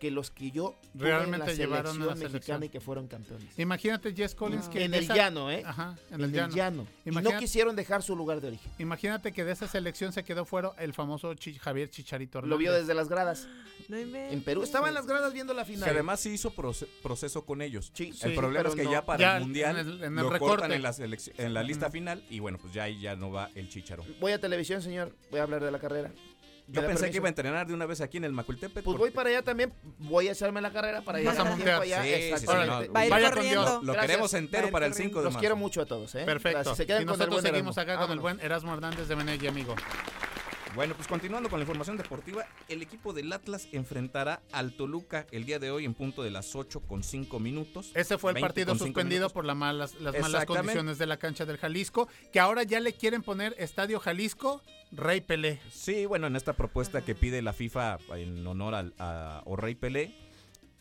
que 0.00 0.10
los 0.10 0.30
que 0.30 0.50
yo 0.50 0.76
Realmente 0.94 1.52
en 1.52 1.58
la 1.58 1.64
llevaron 1.64 1.86
a 1.86 1.92
selección 1.92 2.00
la 2.08 2.14
mexicana 2.14 2.28
selección. 2.30 2.64
y 2.64 2.68
que 2.70 2.80
fueron 2.80 3.06
campeones. 3.06 3.58
Imagínate 3.58 4.12
Jess 4.14 4.34
Collins 4.34 4.68
que 4.68 4.84
en 4.84 4.94
el 4.94 5.04
esa- 5.04 5.14
llano, 5.14 5.50
¿eh? 5.50 5.62
Ajá, 5.64 5.96
en, 6.08 6.14
En 6.14 6.20
el 6.22 6.26
el 6.30 6.32
llano. 6.36 6.54
llano. 6.56 6.86
Y 7.04 7.10
no 7.10 7.38
quisieron 7.38 7.76
dejar 7.76 8.02
su 8.02 8.16
lugar 8.16 8.40
de 8.40 8.48
origen. 8.48 8.72
Imagínate 8.78 9.32
que 9.32 9.44
de 9.44 9.52
esa 9.52 9.68
selección 9.68 10.12
se 10.12 10.24
quedó 10.24 10.44
fuera 10.44 10.72
el 10.78 10.92
famoso 10.94 11.32
Javier 11.60 11.90
Chicharito 11.90 12.40
Lo 12.42 12.56
vio 12.58 12.70
Hernández. 12.70 12.86
desde 12.88 12.94
las 12.94 13.08
gradas. 13.08 13.46
No. 13.88 13.96
En 13.96 14.42
Perú 14.42 14.62
estaba 14.62 14.88
en 14.88 14.94
las 14.94 15.06
gradas 15.06 15.32
viendo 15.32 15.52
la 15.52 15.64
Que 15.64 15.72
final. 15.74 15.90
además 15.90 16.20
sí 16.20 16.30
hizo 16.30 16.52
proce- 16.54 16.88
proceso 17.02 17.44
con 17.44 17.60
ellos. 17.60 17.90
Sí, 17.94 18.08
el 18.08 18.14
sí, 18.14 18.28
problema 18.36 18.68
es 18.70 18.74
que 18.74 18.84
no. 18.84 18.90
ya 18.92 19.04
para 19.04 19.18
Ya 19.20 19.36
el 19.36 19.42
mundial 19.42 19.76
en 19.78 19.86
el- 19.88 20.04
en 20.04 20.18
el 20.18 20.24
lo 20.24 20.30
recorte. 20.30 20.50
cortan 20.52 20.72
en 20.72 20.82
la, 20.82 20.90
selec- 20.92 21.32
en 21.38 21.52
la 21.54 21.62
lista 21.62 21.90
final 21.90 22.24
y 22.30 22.38
bueno, 22.38 22.56
pues 22.58 22.72
ya 22.72 22.84
ahí 22.84 22.98
ya 23.00 23.16
no 23.16 23.30
va 23.30 23.50
el 23.54 23.68
chicharo. 23.68 24.04
Voy 24.20 24.32
a 24.32 24.40
televisión, 24.40 24.80
señor. 24.80 25.14
Voy 25.30 25.40
a 25.40 25.42
hablar 25.42 25.62
de 25.62 25.70
la 25.70 25.78
carrera. 25.78 26.10
¿Me 26.70 26.80
Yo 26.80 26.86
pensé 26.86 27.10
que 27.10 27.16
iba 27.16 27.26
a 27.26 27.28
entrenar 27.30 27.66
de 27.66 27.74
una 27.74 27.84
vez 27.86 28.00
aquí 28.00 28.16
en 28.18 28.24
el 28.24 28.32
Macultepec. 28.32 28.84
Pues 28.84 28.96
voy 28.96 29.10
para 29.10 29.28
allá 29.30 29.42
también. 29.42 29.72
Voy 29.98 30.28
a 30.28 30.32
echarme 30.32 30.60
la 30.60 30.72
carrera 30.72 31.02
para 31.02 31.20
ir 31.20 31.28
a 31.28 31.44
montear. 31.44 31.82
allá. 31.82 32.02
Sí, 32.38 32.46
no, 32.46 32.92
Vaya 32.92 33.30
con. 33.32 33.42
Dios. 33.42 33.64
Lo 33.82 33.92
Gracias. 33.92 34.06
queremos 34.06 34.34
entero 34.34 34.70
para 34.70 34.86
el 34.86 34.92
corriendo. 34.92 35.10
5 35.14 35.18
de 35.20 35.24
Los 35.24 35.32
marzo. 35.34 35.40
quiero 35.40 35.56
mucho 35.56 35.82
a 35.82 35.86
todos, 35.86 36.14
¿eh? 36.14 36.24
Perfecto. 36.24 36.74
Se 36.74 36.86
quedan 36.86 37.02
y 37.02 37.04
con 37.06 37.14
el 37.14 37.18
nosotros 37.18 37.42
buen 37.42 37.52
seguimos 37.54 37.76
Erasmo. 37.76 37.92
acá 37.94 38.02
con 38.02 38.12
el 38.12 38.20
buen 38.20 38.40
Erasmo 38.40 38.72
Hernández 38.72 39.08
de 39.08 39.16
Menegui, 39.16 39.46
amigo. 39.48 39.74
Bueno, 40.76 40.94
pues 40.94 41.08
continuando 41.08 41.48
con 41.50 41.58
la 41.58 41.64
información 41.64 41.96
deportiva, 41.96 42.46
el 42.68 42.80
equipo 42.80 43.12
del 43.12 43.32
Atlas 43.32 43.66
enfrentará 43.72 44.40
al 44.52 44.76
Toluca 44.76 45.26
el 45.32 45.44
día 45.44 45.58
de 45.58 45.72
hoy 45.72 45.84
en 45.84 45.94
punto 45.94 46.22
de 46.22 46.30
las 46.30 46.54
8 46.54 46.82
con 46.82 47.02
5 47.02 47.40
minutos. 47.40 47.90
Ese 47.94 48.18
fue 48.18 48.30
el 48.30 48.34
20 48.36 48.46
partido 48.48 48.74
suspendido 48.76 49.22
minutos. 49.22 49.32
por 49.32 49.44
la 49.46 49.56
malas, 49.56 49.96
las 49.96 50.16
malas 50.20 50.44
condiciones 50.44 50.96
de 50.98 51.06
la 51.06 51.16
cancha 51.16 51.44
del 51.44 51.56
Jalisco, 51.58 52.06
que 52.32 52.38
ahora 52.38 52.62
ya 52.62 52.78
le 52.78 52.92
quieren 52.92 53.22
poner 53.24 53.52
Estadio 53.58 53.98
Jalisco 53.98 54.62
Rey 54.92 55.20
Pelé. 55.20 55.60
Sí, 55.70 56.06
bueno, 56.06 56.26
en 56.26 56.36
esta 56.36 56.52
propuesta 56.54 57.02
que 57.02 57.14
pide 57.14 57.42
la 57.42 57.52
FIFA 57.52 57.98
en 58.16 58.46
honor 58.46 58.74
al, 58.74 58.94
a 58.98 59.42
Rey 59.56 59.74
Pelé, 59.74 60.12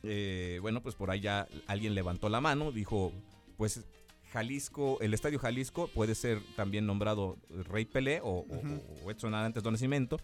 eh, 0.04 0.60
bueno, 0.62 0.82
pues 0.82 0.96
por 0.96 1.12
ahí 1.12 1.20
ya 1.20 1.48
alguien 1.68 1.94
levantó 1.94 2.30
la 2.30 2.42
mano, 2.42 2.72
dijo, 2.72 3.12
pues 3.58 3.86
Jalisco, 4.32 4.98
el 5.02 5.14
Estadio 5.14 5.40
Jalisco 5.40 5.88
puede 5.94 6.16
ser 6.16 6.40
también 6.56 6.86
nombrado 6.86 7.38
Rey 7.70 7.86
Pelé 7.86 8.20
o, 8.22 8.30
o- 8.30 8.56
Ujú. 8.56 8.82
o 9.06 9.12
Edson 9.12 9.34
Arantes 9.34 9.62
do 9.64 9.72
Nascimento, 9.72 10.20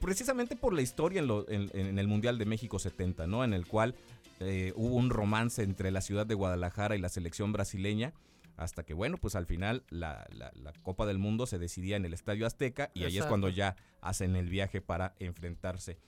precisamente 0.00 0.56
por 0.56 0.72
la 0.74 0.82
historia 0.82 1.20
en, 1.20 1.26
lo- 1.26 1.48
en- 1.48 1.70
en 1.74 1.98
el 1.98 2.08
Mundial 2.08 2.38
de 2.38 2.44
México 2.46 2.78
70, 2.78 3.26
¿no? 3.26 3.44
En 3.44 3.52
el 3.54 3.66
cual 3.66 3.94
eh, 4.40 4.72
hubo 4.76 4.96
un 4.96 5.08
romance 5.10 5.62
entre 5.62 5.90
la 5.90 6.00
ciudad 6.02 6.26
de 6.26 6.34
Guadalajara 6.34 6.96
y 6.96 7.00
la 7.00 7.08
selección 7.08 7.52
brasileña. 7.52 8.12
Hasta 8.56 8.84
que, 8.84 8.94
bueno, 8.94 9.18
pues 9.18 9.34
al 9.36 9.46
final 9.46 9.84
la, 9.90 10.26
la- 10.30 10.50
la 10.54 10.72
Copa 10.82 11.04
del 11.06 11.18
Mundo 11.18 11.46
se 11.46 11.58
decidía 11.58 11.96
en 11.96 12.04
el 12.06 12.14
Estadio 12.14 12.46
Azteca 12.46 12.90
y 12.94 13.00
ahí 13.00 13.08
es 13.08 13.14
Exacto. 13.16 13.28
cuando 13.30 13.48
ya 13.50 13.76
hacen 14.00 14.34
el 14.36 14.48
viaje 14.48 14.80
para 14.80 15.14
enfrentarse 15.18 15.98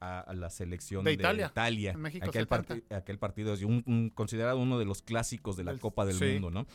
a, 0.00 0.32
la 0.34 0.48
selección 0.48 1.04
De 1.04 1.10
de, 1.10 1.14
Italia. 1.16 1.46
Italia. 1.50 1.90
En 1.92 2.00
México 2.00 2.28
aquel, 2.28 2.44
70. 2.48 2.74
parti- 2.74 2.94
aquel 2.94 3.18
partido 3.18 3.52
es 3.52 3.62
un- 3.62 3.82
un- 3.86 4.10
considerado 4.10 4.58
uno 4.58 4.78
de 4.78 4.84
los 4.84 5.02
clásicos 5.02 5.56
de 5.56 5.64
la 5.64 5.72
Del- 5.72 5.80
Copa 5.80 6.06
del 6.06 6.16
sí. 6.16 6.24
Mundo, 6.34 6.50
¿no? 6.50 6.66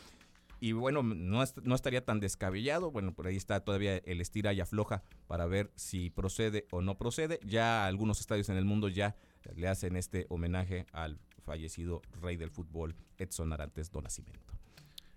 Y 0.59 0.71
bueno, 0.73 1.03
no, 1.03 1.41
est- 1.43 1.57
no 1.63 1.73
estaría 1.75 2.05
tan 2.05 2.19
descabellado. 2.19 2.91
Bueno, 2.91 3.13
por 3.13 3.27
ahí 3.27 3.35
está 3.35 3.59
todavía 3.61 3.97
el 3.97 4.21
estira 4.21 4.53
y 4.53 4.61
afloja 4.61 5.03
para 5.27 5.45
ver 5.45 5.71
si 5.75 6.09
procede 6.09 6.67
o 6.71 6.81
no 6.81 6.97
procede. 6.97 7.39
Ya 7.45 7.85
algunos 7.85 8.19
estadios 8.21 8.47
en 8.49 8.55
el 8.57 8.65
mundo 8.65 8.87
ya 8.87 9.15
le 9.55 9.67
hacen 9.67 9.95
este 9.97 10.25
homenaje 10.29 10.85
al 10.93 11.19
fallecido 11.43 12.01
rey 12.21 12.37
del 12.37 12.49
fútbol, 12.49 12.95
Edson 13.17 13.51
Arantes 13.51 13.91
do 13.91 14.01
Nascimento. 14.01 14.52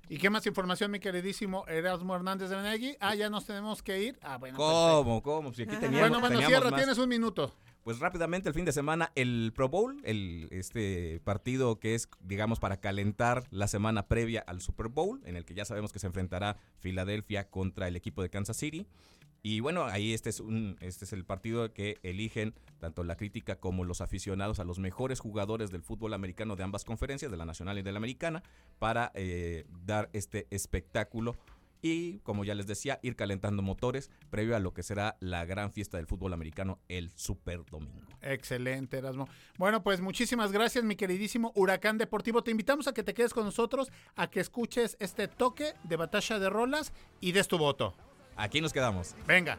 ¿Y 0.09 0.19
qué 0.19 0.31
más 0.31 0.47
información, 0.47 0.91
mi 0.93 1.01
queridísimo 1.01 1.67
Erasmo 1.67 2.15
Hernández 2.15 2.49
de 2.49 2.57
Menegui? 2.57 2.97
Ah, 3.01 3.17
ya 3.17 3.29
nos 3.29 3.45
tenemos 3.45 3.83
que 3.83 4.05
ir. 4.05 4.19
Ah, 4.23 4.37
bueno. 4.39 4.57
¿Cómo? 4.57 5.21
¿Cómo? 5.21 5.53
Si 5.53 5.63
aquí 5.63 5.73
Ajá. 5.73 5.81
teníamos, 5.81 6.11
Bueno, 6.11 6.21
bueno, 6.21 6.39
teníamos 6.39 6.63
cierra, 6.63 6.77
tienes 6.77 6.99
un 6.99 7.09
minuto. 7.09 7.53
Pues 7.83 7.99
rápidamente 7.99 8.49
el 8.49 8.55
fin 8.55 8.65
de 8.65 8.73
semana 8.73 9.11
el 9.15 9.53
Pro 9.55 9.69
Bowl, 9.69 10.01
el 10.05 10.49
este 10.51 11.21
partido 11.25 11.79
que 11.79 11.95
es 11.95 12.09
digamos 12.21 12.59
para 12.61 12.81
calentar 12.81 13.45
la 13.51 13.69
semana 13.69 14.07
previa 14.07 14.45
al 14.47 14.61
Super 14.61 14.89
Bowl, 14.89 15.21
en 15.25 15.37
el 15.37 15.45
que 15.45 15.55
ya 15.55 15.65
sabemos 15.65 15.93
que 15.93 15.99
se 16.01 16.07
enfrentará 16.09 16.57
Filadelfia 16.79 17.49
contra 17.49 17.87
el 17.87 17.95
equipo 17.97 18.23
de 18.23 18.31
Kansas 18.31 18.57
City. 18.57 18.87
Y 19.49 19.61
bueno, 19.61 19.85
ahí 19.85 20.13
este 20.13 20.29
es 20.29 20.41
un 20.41 20.77
este 20.81 21.05
es 21.05 21.13
el 21.13 21.25
partido 21.25 21.73
que 21.73 21.99
eligen 22.03 22.53
tanto 22.81 23.05
la 23.05 23.17
crítica 23.17 23.61
como 23.61 23.85
los 23.85 24.01
aficionados 24.01 24.59
a 24.59 24.65
los 24.65 24.81
mejores 24.81 25.21
jugadores 25.21 25.71
del 25.71 25.85
fútbol 25.85 26.15
americano 26.15 26.57
de 26.57 26.65
ambas 26.65 26.85
conferencias, 26.85 27.31
de 27.31 27.37
la 27.37 27.45
nacional 27.45 27.79
y 27.79 27.83
de 27.83 27.93
la 27.93 27.99
americana, 27.99 28.43
para 28.81 29.13
eh, 29.15 29.65
dar 29.85 30.11
este 30.15 30.49
espectáculo 30.51 31.37
y, 31.81 32.19
como 32.25 32.45
ya 32.45 32.57
les 32.57 32.67
decía, 32.67 32.99
ir 33.03 33.15
calentando 33.15 33.63
motores 33.63 34.11
previo 34.31 34.57
a 34.57 34.59
lo 34.59 34.75
que 34.75 34.83
será 34.83 35.17
la 35.21 35.45
gran 35.45 35.71
fiesta 35.71 35.97
del 35.99 36.09
fútbol 36.09 36.33
americano 36.33 36.81
el 36.89 37.13
Super 37.15 37.65
Domingo. 37.67 38.19
Excelente, 38.23 38.99
Erasmo. 38.99 39.29
Bueno, 39.59 39.85
pues 39.85 40.01
muchísimas 40.01 40.51
gracias, 40.51 40.83
mi 40.83 40.97
queridísimo 40.97 41.53
Huracán 41.55 41.99
Deportivo. 41.99 42.43
Te 42.43 42.51
invitamos 42.51 42.89
a 42.89 42.93
que 42.93 43.05
te 43.05 43.15
quedes 43.15 43.33
con 43.33 43.45
nosotros, 43.45 43.93
a 44.17 44.29
que 44.29 44.41
escuches 44.41 44.97
este 44.99 45.29
toque 45.29 45.75
de 45.85 45.95
batalla 45.95 46.41
de 46.41 46.51
rolas 46.51 46.93
y 47.21 47.31
des 47.31 47.47
tu 47.47 47.59
voto. 47.59 47.95
Aquí 48.37 48.61
nos 48.61 48.73
quedamos. 48.73 49.15
Venga. 49.27 49.59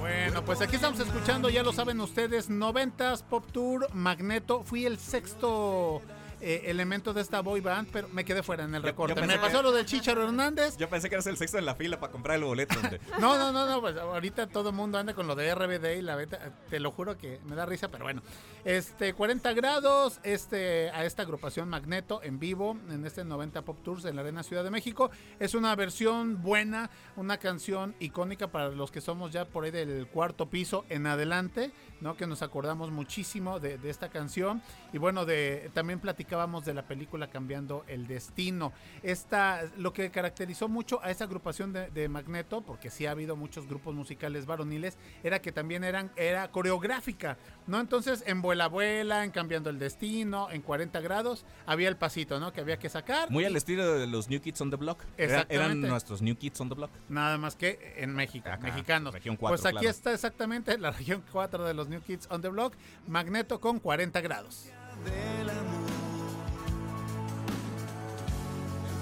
Bueno, 0.00 0.44
pues 0.44 0.60
aquí 0.60 0.76
estamos 0.76 1.00
escuchando, 1.00 1.48
ya 1.48 1.62
lo 1.62 1.72
saben 1.72 1.98
ustedes, 2.00 2.50
90s 2.50 3.22
Pop 3.22 3.44
Tour 3.52 3.88
Magneto. 3.94 4.62
Fui 4.62 4.84
el 4.84 4.98
sexto 4.98 6.02
eh, 6.44 6.62
elemento 6.70 7.12
de 7.14 7.22
esta 7.22 7.40
boy 7.40 7.60
band, 7.60 7.88
pero 7.92 8.08
me 8.08 8.24
quedé 8.24 8.42
fuera 8.42 8.64
en 8.64 8.74
el 8.74 8.82
recorte. 8.82 9.20
me 9.26 9.38
pasó 9.38 9.56
que- 9.58 9.62
lo 9.62 9.72
del 9.72 9.86
Chicharo 9.86 10.22
Hernández. 10.28 10.76
Yo 10.76 10.88
pensé 10.90 11.08
que 11.08 11.14
eras 11.14 11.26
el 11.26 11.36
sexto 11.36 11.58
en 11.58 11.64
la 11.66 11.74
fila 11.74 11.98
para 11.98 12.12
comprar 12.12 12.36
el 12.36 12.44
boleto. 12.44 12.74
No, 13.18 13.38
no, 13.38 13.52
no, 13.52 13.66
no, 13.66 13.80
pues 13.80 13.96
ahorita 13.96 14.48
todo 14.48 14.68
el 14.70 14.74
mundo 14.74 14.98
anda 14.98 15.14
con 15.14 15.26
lo 15.26 15.34
de 15.34 15.54
RBD 15.54 15.98
y 15.98 16.02
la 16.02 16.16
beta, 16.16 16.52
te 16.68 16.78
lo 16.80 16.90
juro 16.90 17.16
que 17.16 17.40
me 17.46 17.56
da 17.56 17.64
risa, 17.66 17.88
pero 17.88 18.04
bueno. 18.04 18.22
Este, 18.64 19.12
40 19.14 19.52
grados, 19.52 20.20
este, 20.22 20.90
a 20.90 21.04
esta 21.04 21.22
agrupación 21.22 21.68
Magneto 21.68 22.20
en 22.22 22.38
vivo, 22.38 22.76
en 22.90 23.04
este 23.06 23.24
90 23.24 23.62
Pop 23.62 23.78
Tours 23.82 24.04
en 24.04 24.16
la 24.16 24.22
Arena 24.22 24.42
Ciudad 24.42 24.64
de 24.64 24.70
México. 24.70 25.10
Es 25.38 25.54
una 25.54 25.74
versión 25.76 26.42
buena, 26.42 26.90
una 27.16 27.38
canción 27.38 27.94
icónica 28.00 28.48
para 28.48 28.68
los 28.68 28.90
que 28.90 29.00
somos 29.00 29.32
ya 29.32 29.44
por 29.46 29.64
ahí 29.64 29.70
del 29.70 30.06
cuarto 30.08 30.48
piso 30.50 30.84
en 30.88 31.06
adelante, 31.06 31.72
¿no? 32.00 32.16
Que 32.16 32.26
nos 32.26 32.42
acordamos 32.42 32.90
muchísimo 32.90 33.60
de, 33.60 33.78
de 33.78 33.90
esta 33.90 34.08
canción. 34.08 34.62
Y 34.92 34.98
bueno, 34.98 35.24
de, 35.24 35.70
también 35.74 36.00
platicábamos 36.34 36.64
de 36.64 36.74
la 36.74 36.82
película 36.82 37.28
Cambiando 37.28 37.84
el 37.86 38.06
Destino. 38.08 38.72
Esta, 39.02 39.62
lo 39.76 39.92
que 39.92 40.10
caracterizó 40.10 40.68
mucho 40.68 41.00
a 41.02 41.10
esa 41.10 41.24
agrupación 41.24 41.72
de, 41.72 41.90
de 41.90 42.08
Magneto, 42.08 42.62
porque 42.62 42.90
sí 42.90 43.06
ha 43.06 43.12
habido 43.12 43.36
muchos 43.36 43.68
grupos 43.68 43.94
musicales 43.94 44.46
varoniles, 44.46 44.98
era 45.22 45.40
que 45.40 45.52
también 45.52 45.84
eran, 45.84 46.10
era 46.16 46.50
coreográfica, 46.50 47.38
¿no? 47.68 47.78
Entonces, 47.78 48.24
en 48.26 48.42
Vuela 48.42 48.66
Vuela, 48.68 49.22
en 49.24 49.30
Cambiando 49.30 49.70
el 49.70 49.78
Destino, 49.78 50.50
en 50.50 50.60
40 50.62 51.00
grados, 51.00 51.44
había 51.66 51.88
el 51.88 51.96
pasito, 51.96 52.40
¿no? 52.40 52.52
Que 52.52 52.60
había 52.60 52.78
que 52.78 52.88
sacar. 52.88 53.30
Muy 53.30 53.44
al 53.44 53.54
estilo 53.54 53.94
de 53.98 54.06
los 54.08 54.28
New 54.28 54.40
Kids 54.40 54.60
on 54.60 54.70
the 54.70 54.76
Block. 54.76 55.02
Era- 55.16 55.32
eran 55.34 55.40
Exactamente. 55.50 55.88
nuestros 55.88 56.20
New 56.22 56.36
Kids 56.36 56.60
on 56.60 56.68
the 56.68 56.74
Block. 56.74 56.90
Nada 57.08 57.38
más 57.38 57.54
que 57.54 57.94
en 57.96 58.12
México, 58.12 58.48
Acá, 58.48 58.58
mexicanos. 58.58 59.14
región 59.14 59.36
cuatro, 59.36 59.56
pues 59.56 59.66
aquí 59.66 59.78
claro. 59.78 59.90
está 59.90 60.12
exactamente 60.12 60.76
la 60.78 60.90
región 60.98 61.22
4 61.30 61.64
de 61.64 61.74
los 61.74 61.88
New 61.88 62.00
Kids 62.02 62.26
on 62.30 62.42
the 62.42 62.48
Block, 62.48 62.74
Magneto 63.06 63.60
con 63.60 63.78
40 63.78 64.20
grados. 64.20 64.68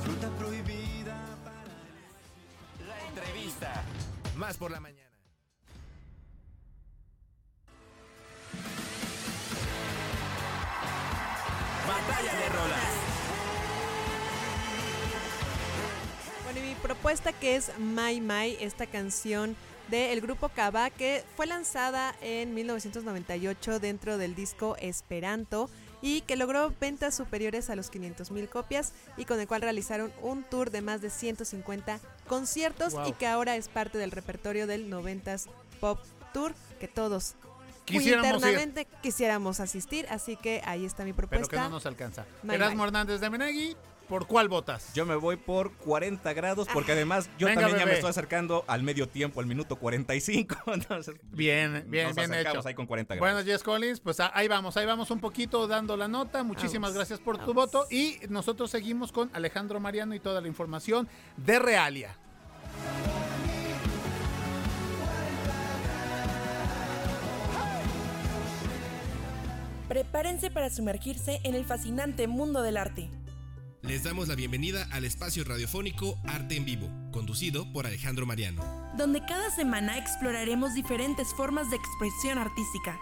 Fruta 0.03 0.28
prohibida. 0.36 1.16
La 2.86 3.07
entrevista. 3.09 3.84
Más 4.36 4.57
por 4.57 4.70
la 4.72 4.80
mañana. 4.80 5.09
Batalla 11.86 12.34
de 12.34 12.48
rolas. 12.48 12.94
Bueno, 16.44 16.59
y 16.59 16.62
mi 16.62 16.74
propuesta 16.74 17.32
que 17.32 17.57
es 17.57 17.70
My 17.78 18.20
My, 18.20 18.57
esta 18.61 18.86
canción 18.86 19.55
del 19.88 20.20
grupo 20.20 20.48
Kaba 20.48 20.90
que 20.90 21.22
fue 21.36 21.46
lanzada 21.46 22.14
en 22.22 22.55
1998 22.55 23.78
dentro 23.78 24.18
del 24.18 24.34
disco 24.34 24.76
Esperanto 24.80 25.70
y 26.03 26.20
que 26.22 26.36
logró 26.36 26.74
ventas 26.80 27.14
superiores 27.14 27.70
a 27.70 27.76
los 27.76 27.88
500 27.88 28.30
mil 28.32 28.48
copias 28.48 28.92
y 29.16 29.24
con 29.24 29.40
el 29.40 29.46
cual 29.46 29.62
realizaron 29.62 30.12
un 30.20 30.42
tour 30.42 30.70
de 30.70 30.82
más 30.82 31.00
de 31.00 31.09
150 31.11 32.00
conciertos 32.28 32.92
Wow. 32.94 33.09
y 33.09 33.12
que 33.12 33.26
ahora 33.26 33.57
es 33.57 33.68
parte 33.68 33.96
del 33.98 34.11
repertorio 34.11 34.66
del 34.66 34.90
90s 34.90 35.46
Pop 35.80 35.98
Tour 36.34 36.55
que 36.80 36.88
todos 36.88 37.34
muy 37.90 37.98
Quisiéramos 37.98 38.28
ir. 38.30 38.34
internamente 38.36 38.86
quisiéramos 39.03 39.61
asistir, 39.61 40.07
así 40.09 40.36
que 40.36 40.62
ahí 40.64 40.84
está 40.84 41.05
mi 41.05 41.12
Pero 41.12 41.28
propuesta. 41.28 41.57
que 41.57 41.62
no 41.62 41.68
nos 41.70 41.86
alcanza. 41.86 42.24
Erasmo. 42.48 42.84
Hernández 42.84 43.20
de 43.20 43.28
Menegui, 43.30 43.76
¿por 44.12 44.26
cuál 44.26 44.50
votas? 44.50 44.92
Yo 44.92 45.06
me 45.06 45.14
voy 45.16 45.36
por 45.36 45.72
40 45.72 46.34
grados 46.34 46.68
porque 46.70 46.92
además 46.92 47.30
yo 47.38 47.46
Venga, 47.46 47.62
también 47.62 47.78
ya 47.80 47.86
me 47.86 47.94
estoy 47.94 48.10
acercando 48.10 48.62
al 48.66 48.82
medio 48.82 49.08
tiempo, 49.08 49.40
al 49.40 49.46
minuto 49.46 49.76
45. 49.76 50.54
Entonces, 50.74 51.14
Bien, 51.30 51.84
bien, 51.88 52.08
nos 52.08 52.16
bien 52.16 52.34
hecho. 52.34 52.60
ahí 52.62 52.74
con 52.74 52.84
40 52.86 53.14
grados. 53.14 53.32
Bueno, 53.34 53.42
Jess 53.50 53.62
Collins, 53.62 54.00
pues 54.00 54.20
a- 54.20 54.30
ahí 54.36 54.48
vamos, 54.48 54.76
ahí 54.76 54.84
vamos 54.84 55.10
un 55.10 55.18
poquito 55.18 55.66
dando 55.66 55.96
la 55.96 56.08
nota. 56.08 56.42
Muchísimas 56.42 56.90
Vamos, 56.90 56.96
gracias 56.96 57.20
por 57.20 57.38
tu 57.42 57.54
voto. 57.54 57.86
Y 57.90 58.18
nosotros 58.28 58.70
seguimos 58.70 59.12
con 59.12 59.30
Alejandro 59.32 59.80
Mariano 59.80 60.14
y 60.14 60.20
toda 60.20 60.42
la 60.42 60.48
información 60.48 61.08
de 61.38 61.58
Realia. 61.58 62.14
Prepárense 69.88 70.50
para 70.50 70.70
sumergirse 70.70 71.40
en 71.44 71.54
el 71.54 71.64
fascinante 71.64 72.26
mundo 72.26 72.62
del 72.62 72.76
arte. 72.76 73.10
Les 73.82 74.04
damos 74.04 74.28
la 74.28 74.36
bienvenida 74.36 74.86
al 74.92 75.04
espacio 75.04 75.42
radiofónico 75.42 76.16
Arte 76.24 76.56
en 76.56 76.64
Vivo, 76.64 76.88
conducido 77.10 77.70
por 77.72 77.84
Alejandro 77.84 78.26
Mariano. 78.26 78.62
donde 78.96 79.20
cada 79.26 79.50
semana 79.50 79.98
exploraremos 79.98 80.74
diferentes 80.74 81.34
formas 81.34 81.68
de 81.68 81.76
expresión 81.76 82.38
artística. 82.38 82.96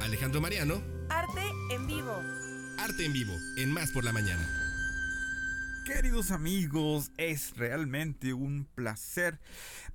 Alejandro 0.00 0.40
Mariano, 0.40 0.80
Arte 1.10 1.42
en 1.70 1.86
vivo. 1.88 2.12
Arte 2.78 3.04
en 3.06 3.12
Vivo, 3.12 3.32
en 3.56 3.72
Más 3.72 3.90
por 3.90 4.04
la 4.04 4.12
Mañana. 4.12 4.46
Queridos 5.84 6.30
amigos, 6.30 7.10
es 7.16 7.56
realmente 7.56 8.34
un 8.34 8.66
placer 8.74 9.40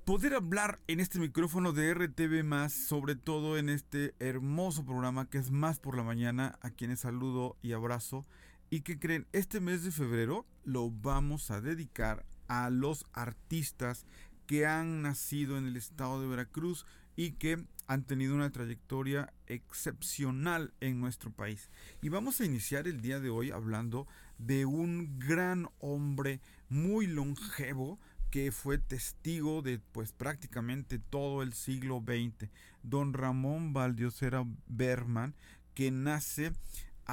poder 0.04 0.34
hablar 0.34 0.80
en 0.86 1.00
este 1.00 1.18
micrófono 1.18 1.72
de 1.72 1.94
RTV 1.94 2.44
más, 2.44 2.72
sobre 2.72 3.16
todo 3.16 3.56
en 3.56 3.68
este 3.70 4.14
hermoso 4.18 4.84
programa 4.84 5.30
que 5.30 5.38
es 5.38 5.50
Más 5.50 5.78
por 5.78 5.96
la 5.96 6.02
Mañana, 6.02 6.58
a 6.60 6.70
quienes 6.70 7.00
saludo 7.00 7.56
y 7.62 7.72
abrazo. 7.72 8.26
Y 8.70 8.82
que 8.82 8.98
creen, 8.98 9.26
este 9.32 9.60
mes 9.60 9.82
de 9.82 9.90
febrero 9.90 10.46
lo 10.64 10.90
vamos 10.90 11.50
a 11.50 11.60
dedicar 11.60 12.24
a 12.46 12.70
los 12.70 13.04
artistas 13.12 14.06
que 14.46 14.66
han 14.66 15.02
nacido 15.02 15.58
en 15.58 15.66
el 15.66 15.76
estado 15.76 16.20
de 16.20 16.28
Veracruz 16.28 16.86
y 17.16 17.32
que 17.32 17.64
han 17.86 18.04
tenido 18.04 18.34
una 18.34 18.50
trayectoria 18.50 19.32
excepcional 19.46 20.72
en 20.80 21.00
nuestro 21.00 21.32
país. 21.32 21.68
Y 22.00 22.08
vamos 22.08 22.40
a 22.40 22.44
iniciar 22.44 22.86
el 22.86 23.00
día 23.00 23.18
de 23.18 23.30
hoy 23.30 23.50
hablando 23.50 24.06
de 24.38 24.64
un 24.66 25.18
gran 25.18 25.68
hombre 25.80 26.40
muy 26.68 27.08
longevo 27.08 27.98
que 28.30 28.52
fue 28.52 28.78
testigo 28.78 29.60
de 29.60 29.80
pues 29.80 30.12
prácticamente 30.12 31.00
todo 31.00 31.42
el 31.42 31.52
siglo 31.52 32.02
XX, 32.06 32.48
don 32.84 33.12
Ramón 33.12 33.72
Valdiosera 33.72 34.44
Berman, 34.66 35.34
que 35.74 35.90
nace 35.90 36.52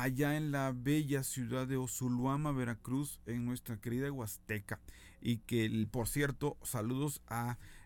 allá 0.01 0.37
en 0.37 0.51
la 0.51 0.73
bella 0.75 1.23
ciudad 1.23 1.67
de 1.67 1.77
Osuluama, 1.77 2.51
Veracruz, 2.51 3.19
en 3.25 3.45
nuestra 3.45 3.77
querida 3.77 4.11
Huasteca. 4.11 4.79
Y 5.21 5.37
que, 5.37 5.87
por 5.89 6.07
cierto, 6.07 6.57
saludos 6.63 7.21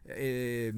eh, 0.06 0.74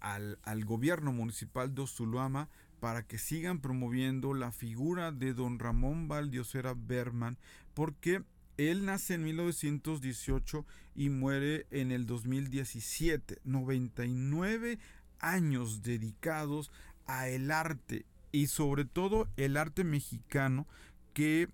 al, 0.00 0.38
al 0.42 0.64
gobierno 0.64 1.12
municipal 1.12 1.74
de 1.74 1.82
Osuluama 1.82 2.48
para 2.80 3.06
que 3.06 3.18
sigan 3.18 3.60
promoviendo 3.60 4.34
la 4.34 4.50
figura 4.50 5.12
de 5.12 5.34
don 5.34 5.60
Ramón 5.60 6.08
Valdiosera 6.08 6.74
Berman, 6.74 7.38
porque 7.74 8.24
él 8.56 8.84
nace 8.84 9.14
en 9.14 9.22
1918 9.22 10.66
y 10.96 11.10
muere 11.10 11.66
en 11.70 11.92
el 11.92 12.06
2017. 12.06 13.38
99 13.44 14.80
años 15.20 15.82
dedicados 15.82 16.72
a 17.06 17.28
el 17.28 17.52
arte 17.52 18.04
y 18.32 18.46
sobre 18.46 18.84
todo 18.84 19.28
el 19.36 19.56
arte 19.56 19.84
mexicano 19.84 20.66
que 21.12 21.48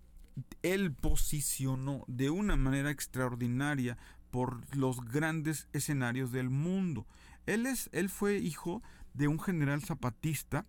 él 0.62 0.92
posicionó 0.92 2.04
de 2.06 2.30
una 2.30 2.56
manera 2.56 2.90
extraordinaria 2.90 3.98
por 4.30 4.74
los 4.76 5.00
grandes 5.00 5.68
escenarios 5.72 6.32
del 6.32 6.48
mundo. 6.48 7.06
Él, 7.46 7.66
es, 7.66 7.90
él 7.92 8.08
fue 8.08 8.38
hijo 8.38 8.82
de 9.14 9.28
un 9.28 9.40
general 9.40 9.82
zapatista 9.82 10.66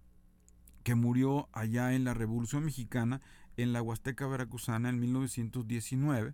que 0.84 0.96
murió 0.96 1.50
allá 1.52 1.94
en 1.94 2.04
la 2.04 2.14
Revolución 2.14 2.66
Mexicana 2.66 3.22
en 3.58 3.74
la 3.74 3.82
Huasteca 3.82 4.26
Veracruzana 4.28 4.90
en 4.90 5.00
1919. 5.00 6.34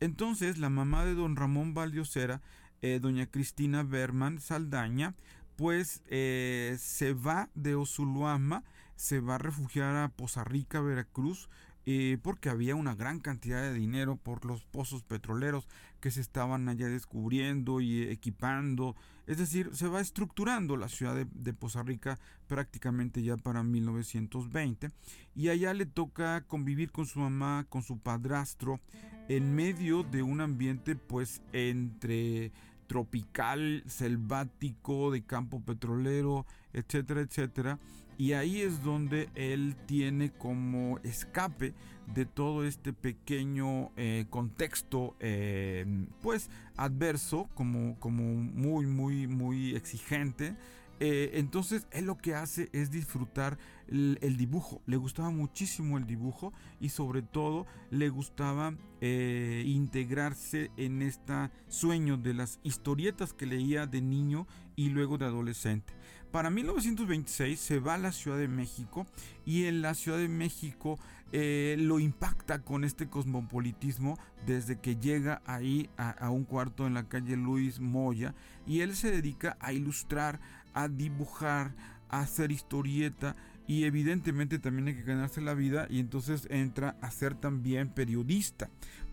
Entonces 0.00 0.58
la 0.58 0.68
mamá 0.68 1.04
de 1.04 1.14
don 1.14 1.36
Ramón 1.36 1.72
Valdiosera, 1.72 2.42
eh, 2.82 2.98
doña 3.00 3.26
Cristina 3.26 3.82
Berman 3.82 4.40
Saldaña, 4.40 5.14
pues 5.56 6.02
eh, 6.08 6.76
se 6.78 7.14
va 7.14 7.48
de 7.54 7.76
Osuluama, 7.76 8.64
se 8.96 9.20
va 9.20 9.36
a 9.36 9.38
refugiar 9.38 9.96
a 9.96 10.08
Poza 10.08 10.44
Rica, 10.44 10.80
Veracruz, 10.80 11.48
eh, 11.86 12.18
porque 12.22 12.48
había 12.48 12.76
una 12.76 12.94
gran 12.94 13.20
cantidad 13.20 13.60
de 13.60 13.74
dinero 13.74 14.16
por 14.16 14.46
los 14.46 14.64
pozos 14.64 15.02
petroleros 15.02 15.68
que 16.00 16.10
se 16.10 16.22
estaban 16.22 16.68
allá 16.68 16.88
descubriendo 16.88 17.80
y 17.80 18.02
equipando. 18.02 18.96
Es 19.26 19.38
decir, 19.38 19.70
se 19.74 19.88
va 19.88 20.00
estructurando 20.00 20.76
la 20.76 20.88
ciudad 20.88 21.14
de, 21.14 21.26
de 21.30 21.52
Poza 21.52 21.82
Rica 21.82 22.18
prácticamente 22.46 23.22
ya 23.22 23.36
para 23.36 23.62
1920 23.62 24.90
y 25.34 25.48
allá 25.48 25.74
le 25.74 25.86
toca 25.86 26.42
convivir 26.46 26.90
con 26.90 27.06
su 27.06 27.20
mamá, 27.20 27.66
con 27.68 27.82
su 27.82 27.98
padrastro, 27.98 28.80
en 29.28 29.54
medio 29.54 30.02
de 30.02 30.22
un 30.22 30.40
ambiente 30.40 30.96
pues 30.96 31.42
entre 31.52 32.52
tropical, 32.86 33.82
selvático, 33.86 35.10
de 35.10 35.22
campo 35.22 35.60
petrolero, 35.60 36.46
etcétera, 36.72 37.22
etcétera. 37.22 37.78
Y 38.16 38.32
ahí 38.32 38.60
es 38.60 38.82
donde 38.82 39.28
él 39.34 39.76
tiene 39.86 40.30
como 40.30 40.98
escape 41.02 41.74
de 42.12 42.26
todo 42.26 42.64
este 42.64 42.92
pequeño 42.92 43.90
eh, 43.96 44.26
contexto, 44.30 45.16
eh, 45.20 46.06
pues 46.22 46.50
adverso, 46.76 47.48
como, 47.54 47.98
como 47.98 48.22
muy, 48.22 48.86
muy, 48.86 49.26
muy 49.26 49.74
exigente. 49.74 50.56
Eh, 51.00 51.32
entonces 51.34 51.88
él 51.90 52.04
lo 52.04 52.16
que 52.16 52.36
hace 52.36 52.68
es 52.72 52.90
disfrutar 52.90 53.58
el, 53.88 54.36
dibujo. 54.36 54.80
Le 54.86 54.96
gustaba 54.96 55.30
muchísimo 55.30 55.98
el 55.98 56.06
dibujo 56.06 56.52
y 56.80 56.90
sobre 56.90 57.22
todo 57.22 57.66
le 57.90 58.08
gustaba 58.08 58.74
integrarse 59.00 60.70
en 60.78 61.02
este 61.02 61.50
sueño 61.68 62.16
de 62.16 62.32
las 62.32 62.58
historietas 62.62 63.34
que 63.34 63.44
leía 63.44 63.86
de 63.86 64.00
niño 64.00 64.46
y 64.76 64.88
luego 64.88 65.18
de 65.18 65.26
adolescente. 65.26 65.92
Para 66.34 66.50
1926 66.50 67.60
se 67.60 67.78
va 67.78 67.94
a 67.94 67.98
la 67.98 68.10
Ciudad 68.10 68.38
de 68.38 68.48
México 68.48 69.06
y 69.46 69.66
en 69.66 69.82
la 69.82 69.94
Ciudad 69.94 70.18
de 70.18 70.26
México 70.26 70.98
eh, 71.30 71.76
lo 71.78 72.00
impacta 72.00 72.58
con 72.58 72.82
este 72.82 73.06
cosmopolitismo 73.06 74.18
desde 74.44 74.80
que 74.80 74.96
llega 74.96 75.42
ahí 75.46 75.88
a, 75.96 76.10
a 76.10 76.30
un 76.30 76.42
cuarto 76.42 76.88
en 76.88 76.94
la 76.94 77.04
calle 77.04 77.36
Luis 77.36 77.78
Moya 77.78 78.34
y 78.66 78.80
él 78.80 78.96
se 78.96 79.12
dedica 79.12 79.56
a 79.60 79.72
ilustrar, 79.72 80.40
a 80.72 80.88
dibujar, 80.88 81.72
a 82.08 82.22
hacer 82.22 82.50
historieta 82.50 83.36
y 83.68 83.84
evidentemente 83.84 84.58
también 84.58 84.88
hay 84.88 84.96
que 84.96 85.02
ganarse 85.04 85.40
la 85.40 85.54
vida 85.54 85.86
y 85.88 86.00
entonces 86.00 86.48
entra 86.50 86.96
a 87.00 87.12
ser 87.12 87.36
también 87.36 87.90
periodista. 87.90 88.70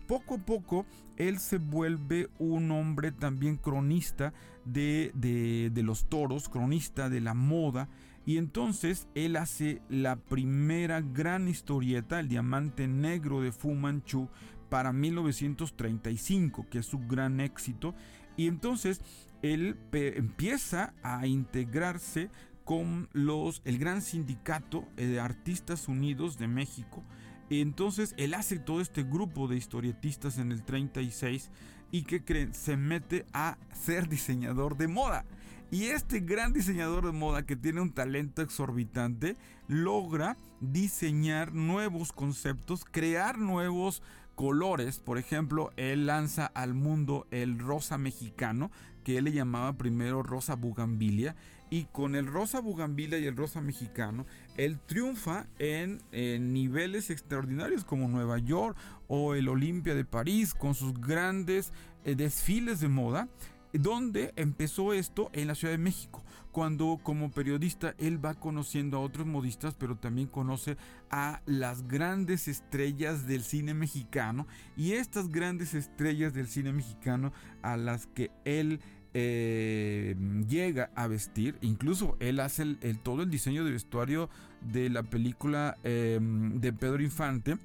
Poco 0.08 0.34
a 0.34 0.38
poco 0.38 0.86
él 1.16 1.38
se 1.38 1.58
vuelve 1.58 2.28
un 2.40 2.72
hombre 2.72 3.12
también 3.12 3.58
cronista 3.58 4.32
de, 4.64 5.12
de, 5.14 5.82
los 5.82 6.08
toros, 6.08 6.48
cronista 6.48 7.08
de 7.08 7.20
la 7.20 7.34
moda 7.34 7.88
y 8.24 8.36
entonces 8.36 9.08
él 9.14 9.36
hace 9.36 9.82
la 9.88 10.16
primera 10.16 11.00
gran 11.00 11.48
historieta, 11.48 12.20
el 12.20 12.28
diamante 12.28 12.86
negro 12.86 13.40
de 13.40 13.52
Fu 13.52 13.74
Manchu, 13.74 14.28
para 14.68 14.92
1935, 14.92 16.66
que 16.70 16.78
es 16.78 16.86
su 16.86 16.98
gran 17.00 17.40
éxito. 17.40 17.94
Y 18.36 18.46
entonces 18.46 19.02
él 19.42 19.76
empieza 19.92 20.94
a 21.02 21.26
integrarse 21.26 22.30
con 22.64 23.08
los, 23.12 23.60
el 23.64 23.78
gran 23.78 24.00
sindicato 24.00 24.88
de 24.96 25.20
Artistas 25.20 25.88
Unidos 25.88 26.38
de 26.38 26.46
México. 26.46 27.02
Entonces 27.50 28.14
él 28.16 28.34
hace 28.34 28.58
todo 28.58 28.80
este 28.80 29.02
grupo 29.02 29.46
de 29.48 29.56
historietistas 29.56 30.38
en 30.38 30.52
el 30.52 30.62
36 30.64 31.50
y 31.92 32.02
que 32.02 32.24
creen, 32.24 32.52
se 32.54 32.76
mete 32.76 33.24
a 33.32 33.56
ser 33.72 34.08
diseñador 34.08 34.76
de 34.76 34.88
moda. 34.88 35.24
Y 35.70 35.84
este 35.84 36.20
gran 36.20 36.52
diseñador 36.52 37.06
de 37.06 37.12
moda 37.12 37.46
que 37.46 37.56
tiene 37.56 37.80
un 37.80 37.92
talento 37.92 38.42
exorbitante 38.42 39.36
logra 39.68 40.36
diseñar 40.60 41.54
nuevos 41.54 42.12
conceptos, 42.12 42.84
crear 42.84 43.38
nuevos 43.38 44.02
colores. 44.34 44.98
Por 44.98 45.18
ejemplo, 45.18 45.70
él 45.76 46.06
lanza 46.06 46.46
al 46.46 46.74
mundo 46.74 47.26
el 47.30 47.58
rosa 47.58 47.96
mexicano, 47.96 48.70
que 49.04 49.18
él 49.18 49.24
le 49.24 49.32
llamaba 49.32 49.74
primero 49.74 50.22
rosa 50.22 50.56
bugambilia. 50.56 51.36
Y 51.72 51.86
con 51.86 52.16
el 52.16 52.26
rosa 52.26 52.60
bugambilia 52.60 53.18
y 53.18 53.24
el 53.24 53.34
rosa 53.34 53.62
mexicano, 53.62 54.26
él 54.58 54.78
triunfa 54.78 55.46
en, 55.58 56.02
en 56.12 56.52
niveles 56.52 57.08
extraordinarios 57.08 57.82
como 57.82 58.08
Nueva 58.08 58.36
York 58.36 58.76
o 59.08 59.34
el 59.34 59.48
Olimpia 59.48 59.94
de 59.94 60.04
París, 60.04 60.52
con 60.52 60.74
sus 60.74 60.92
grandes 60.92 61.72
eh, 62.04 62.14
desfiles 62.14 62.80
de 62.80 62.88
moda 62.88 63.26
donde 63.72 64.34
empezó 64.36 64.92
esto 64.92 65.30
en 65.32 65.48
la 65.48 65.54
Ciudad 65.54 65.72
de 65.72 65.78
México, 65.78 66.22
cuando 66.50 67.00
como 67.02 67.30
periodista 67.30 67.94
él 67.96 68.22
va 68.22 68.34
conociendo 68.34 68.98
a 68.98 69.00
otros 69.00 69.26
modistas, 69.26 69.74
pero 69.74 69.96
también 69.96 70.28
conoce 70.28 70.76
a 71.10 71.40
las 71.46 71.88
grandes 71.88 72.48
estrellas 72.48 73.26
del 73.26 73.42
cine 73.42 73.72
mexicano 73.72 74.46
y 74.76 74.92
estas 74.92 75.30
grandes 75.30 75.72
estrellas 75.72 76.34
del 76.34 76.48
cine 76.48 76.74
mexicano 76.74 77.32
a 77.62 77.78
las 77.78 78.06
que 78.08 78.30
él 78.44 78.80
eh, 79.14 80.16
llega 80.48 80.90
a 80.94 81.06
vestir, 81.06 81.56
incluso 81.60 82.16
él 82.20 82.40
hace 82.40 82.62
el, 82.62 82.98
todo 83.02 83.22
el 83.22 83.30
diseño 83.30 83.64
de 83.64 83.72
vestuario 83.72 84.30
de 84.60 84.88
la 84.88 85.02
película 85.02 85.76
eh, 85.84 86.18
de 86.20 86.72
Pedro 86.72 87.02
Infante, 87.02 87.58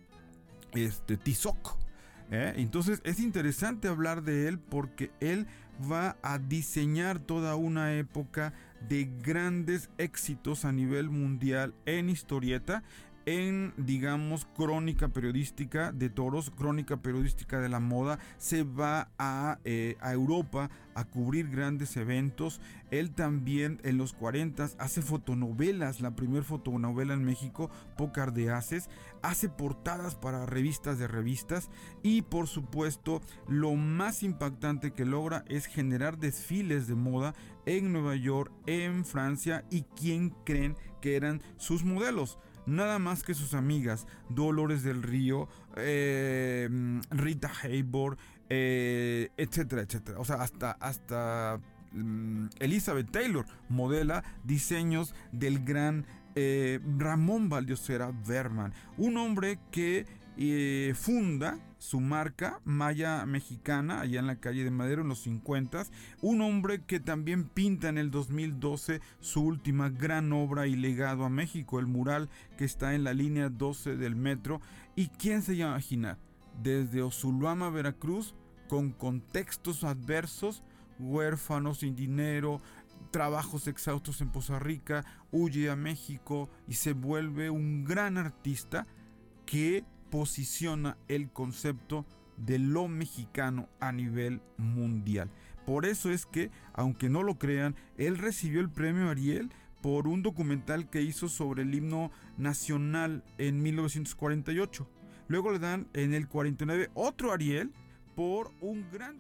este 0.74 1.18
Tizoc. 1.18 1.78
¿eh? 2.32 2.54
Entonces 2.58 3.02
es 3.04 3.20
interesante 3.20 3.88
hablar 3.88 4.24
de 4.24 4.48
él 4.48 4.60
porque 4.60 5.12
él 5.20 5.48
va 5.90 6.18
a 6.22 6.40
diseñar 6.40 7.20
toda 7.20 7.56
una 7.56 7.94
época 7.96 8.54
de 8.90 9.10
grandes 9.24 9.90
éxitos 9.98 10.66
a 10.66 10.72
nivel 10.72 11.10
mundial 11.10 11.74
en 11.86 12.10
historieta 12.10 12.84
en, 13.28 13.74
digamos, 13.76 14.46
crónica 14.56 15.10
periodística 15.10 15.92
de 15.92 16.10
toros, 16.10 16.50
crónica 16.50 16.96
periodística 16.96 17.60
de 17.60 17.68
la 17.68 17.82
moda, 17.82 18.20
se 18.38 18.64
va 18.64 19.10
a, 19.20 19.60
eh, 19.66 19.98
a, 20.00 20.14
Europa 20.14 20.70
a 20.96 21.04
cubrir 21.04 21.50
grandes 21.50 21.98
eventos. 21.98 22.62
Él 22.90 23.12
también 23.12 23.82
en 23.84 23.98
los 23.98 24.14
40 24.14 24.70
hace 24.80 25.02
fotonovelas, 25.02 26.00
la 26.00 26.16
primera 26.16 26.46
fotonovela 26.46 27.16
en 27.16 27.26
México, 27.26 27.70
Pócar 27.98 28.32
de 28.32 28.50
Haces, 28.50 28.90
hace 29.22 29.50
portadas 29.50 30.16
para 30.16 30.46
revistas 30.46 30.98
de 30.98 31.08
revistas 31.08 31.70
y 32.04 32.22
por 32.22 32.48
supuesto 32.48 33.20
lo 33.50 33.76
más 33.76 34.24
impactante 34.24 34.94
que 34.94 35.04
logra 35.04 35.44
es 35.50 35.66
generar 35.66 36.18
desfiles 36.18 36.88
de 36.88 36.96
moda 36.96 37.36
en 37.66 37.92
Nueva 37.92 38.16
York, 38.16 38.54
en 38.68 39.04
Francia 39.04 39.66
y 39.70 39.82
quién 39.98 40.30
creen 40.46 40.78
que 41.02 41.18
eran 41.18 41.42
sus 41.58 41.84
modelos 41.84 42.40
nada 42.68 43.00
más 43.00 43.24
que 43.24 43.34
sus 43.34 43.54
amigas 43.54 44.06
Dolores 44.30 44.84
del 44.84 45.02
Río, 45.02 45.48
eh, 45.76 46.70
Rita 47.10 47.52
Hayworth, 47.64 48.20
eh, 48.50 49.30
etcétera, 49.38 49.82
etcétera. 49.82 50.20
O 50.20 50.26
sea, 50.26 50.36
hasta, 50.38 50.72
hasta 50.72 51.60
um, 51.94 52.50
Elizabeth 52.60 53.12
Taylor 53.12 53.46
modela 53.70 54.24
diseños 54.44 55.16
del 55.32 55.64
gran 55.64 56.06
eh, 56.36 56.80
Ramón 56.98 57.50
Valdiosera 57.50 58.12
Berman, 58.28 58.74
un 58.98 59.18
hombre 59.18 59.60
que 59.72 60.06
eh, 60.38 60.94
funda 60.96 61.58
su 61.78 62.00
marca 62.00 62.60
Maya 62.66 63.26
Mexicana 63.26 64.02
allá 64.02 64.20
en 64.20 64.28
la 64.28 64.40
calle 64.40 64.64
de 64.64 64.72
Madero 64.72 65.02
en 65.02 65.10
los 65.10 65.20
50 65.20 65.68
un 66.22 66.42
hombre 66.42 66.84
que 66.84 67.00
también 67.00 67.46
pinta 67.46 67.90
en 67.90 67.98
el 67.98 68.10
2012 68.12 69.02
su 69.20 69.42
última 69.42 69.90
gran 69.90 70.32
obra 70.34 70.68
y 70.68 70.76
legado 70.76 71.26
a 71.26 71.30
México 71.30 71.80
el 71.80 71.88
mural 71.88 72.30
que 72.58 72.66
está 72.66 72.96
en 72.96 73.04
la 73.04 73.14
línea 73.14 73.50
12 73.50 73.98
del 73.98 74.16
metro. 74.16 74.62
Y 74.96 75.08
quién 75.10 75.42
se 75.42 75.56
imagina 75.56 76.18
desde 76.62 77.02
Osulama 77.02 77.70
Veracruz 77.70 78.34
con 78.68 78.92
contextos 78.92 79.84
adversos 79.84 80.64
huérfanos 81.00 81.80
sin 81.80 81.96
dinero 81.96 82.62
trabajos 83.12 83.68
exhaustos 83.68 84.22
en 84.22 84.30
Poza 84.30 84.60
Rica 84.60 85.06
huye 85.32 85.70
a 85.70 85.76
México 85.76 86.50
y 86.68 86.74
se 86.74 86.94
vuelve 86.94 87.50
un 87.50 87.84
gran 87.84 88.18
artista 88.18 88.88
que 89.46 89.86
posiciona 90.10 90.98
el 91.08 91.30
concepto 91.30 92.06
de 92.38 92.60
lo 92.60 92.88
mexicano 92.88 93.68
a 93.80 93.92
nivel 93.92 94.42
mundial. 94.58 95.30
Por 95.66 95.86
eso 95.86 96.12
es 96.12 96.26
que, 96.26 96.52
aunque 96.74 97.10
no 97.10 97.24
lo 97.24 97.38
crean, 97.38 97.76
él 97.98 98.18
recibió 98.18 98.62
el 98.62 98.70
premio 98.70 99.10
Ariel 99.10 99.52
por 99.82 100.08
un 100.08 100.22
documental 100.24 100.90
que 100.90 101.02
hizo 101.02 101.28
sobre 101.28 101.64
el 101.64 101.74
himno 101.74 102.12
nacional 102.38 103.24
en 103.38 103.62
1948. 103.62 104.88
Luego 105.28 105.52
le 105.52 105.60
dan 105.60 105.88
en 105.94 106.14
el 106.14 106.28
49 106.28 106.90
otro 106.94 107.32
Ariel 107.32 107.72
por 108.16 108.52
un 108.62 108.90
gran... 108.92 109.18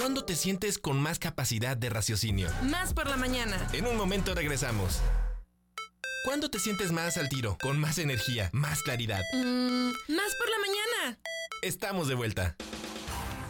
¿Cuándo 0.00 0.24
te 0.24 0.34
sientes 0.34 0.78
con 0.78 0.98
más 0.98 1.18
capacidad 1.18 1.76
de 1.76 1.90
raciocinio? 1.90 2.48
Más 2.62 2.94
por 2.94 3.06
la 3.06 3.18
mañana. 3.18 3.68
En 3.74 3.86
un 3.86 3.98
momento 3.98 4.34
regresamos. 4.34 4.98
¿Cuándo 6.24 6.50
te 6.50 6.58
sientes 6.58 6.90
más 6.90 7.18
al 7.18 7.28
tiro, 7.28 7.58
con 7.60 7.78
más 7.78 7.98
energía, 7.98 8.48
más 8.54 8.82
claridad? 8.82 9.20
Mm, 9.34 9.88
más 10.08 10.34
por 10.38 10.48
la 10.48 10.58
mañana. 10.58 11.18
Estamos 11.60 12.08
de 12.08 12.14
vuelta. 12.14 12.56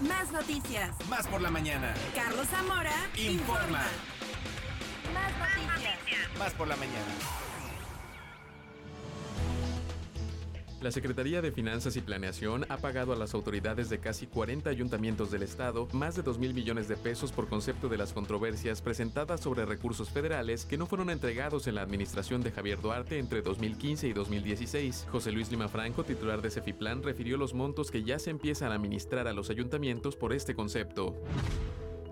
Más 0.01 0.33
noticias. 0.33 0.91
Más 1.09 1.29
por 1.29 1.41
la 1.41 1.53
mañana. 1.53 1.95
Carlos 2.17 2.49
Zamora 2.49 2.97
informa. 3.17 3.87
Más 5.15 5.33
noticias. 5.39 6.37
Más 6.37 6.53
por 6.55 6.67
la 6.67 6.75
mañana. 6.75 7.50
La 10.81 10.91
Secretaría 10.91 11.43
de 11.43 11.53
Finanzas 11.53 11.95
y 11.97 12.01
Planeación 12.01 12.65
ha 12.71 12.79
pagado 12.79 13.13
a 13.13 13.17
las 13.17 13.35
autoridades 13.35 13.91
de 13.91 13.99
casi 13.99 14.27
40 14.27 14.71
ayuntamientos 14.71 15.31
del 15.31 15.43
estado 15.43 15.87
más 15.93 16.17
de 16.17 16.23
2 16.23 16.39
mil 16.39 16.55
millones 16.55 16.89
de 16.89 16.97
pesos 16.97 17.33
por 17.33 17.49
concepto 17.49 17.91
de 17.91 17.99
las 17.99 18.15
controversias 18.15 18.81
presentadas 18.81 19.41
sobre 19.41 19.67
recursos 19.67 20.09
federales 20.09 20.65
que 20.65 20.79
no 20.79 20.87
fueron 20.87 21.11
entregados 21.11 21.67
en 21.67 21.75
la 21.75 21.83
administración 21.83 22.41
de 22.41 22.51
Javier 22.51 22.81
Duarte 22.81 23.19
entre 23.19 23.43
2015 23.43 24.09
y 24.09 24.15
2016. 24.15 25.09
José 25.13 25.33
Luis 25.33 25.51
Lima 25.51 25.69
Franco, 25.69 26.03
titular 26.03 26.41
de 26.41 26.51
Cefiplan, 26.51 27.03
refirió 27.03 27.37
los 27.37 27.53
montos 27.53 27.91
que 27.91 28.03
ya 28.03 28.19
se 28.19 28.31
empiezan 28.31 28.73
a 28.73 28.77
administrar 28.77 29.29
a 29.29 29.35
los 29.35 29.51
ayuntamientos 29.51 30.17
por 30.17 30.33
este 30.33 30.55
concepto. 30.55 31.15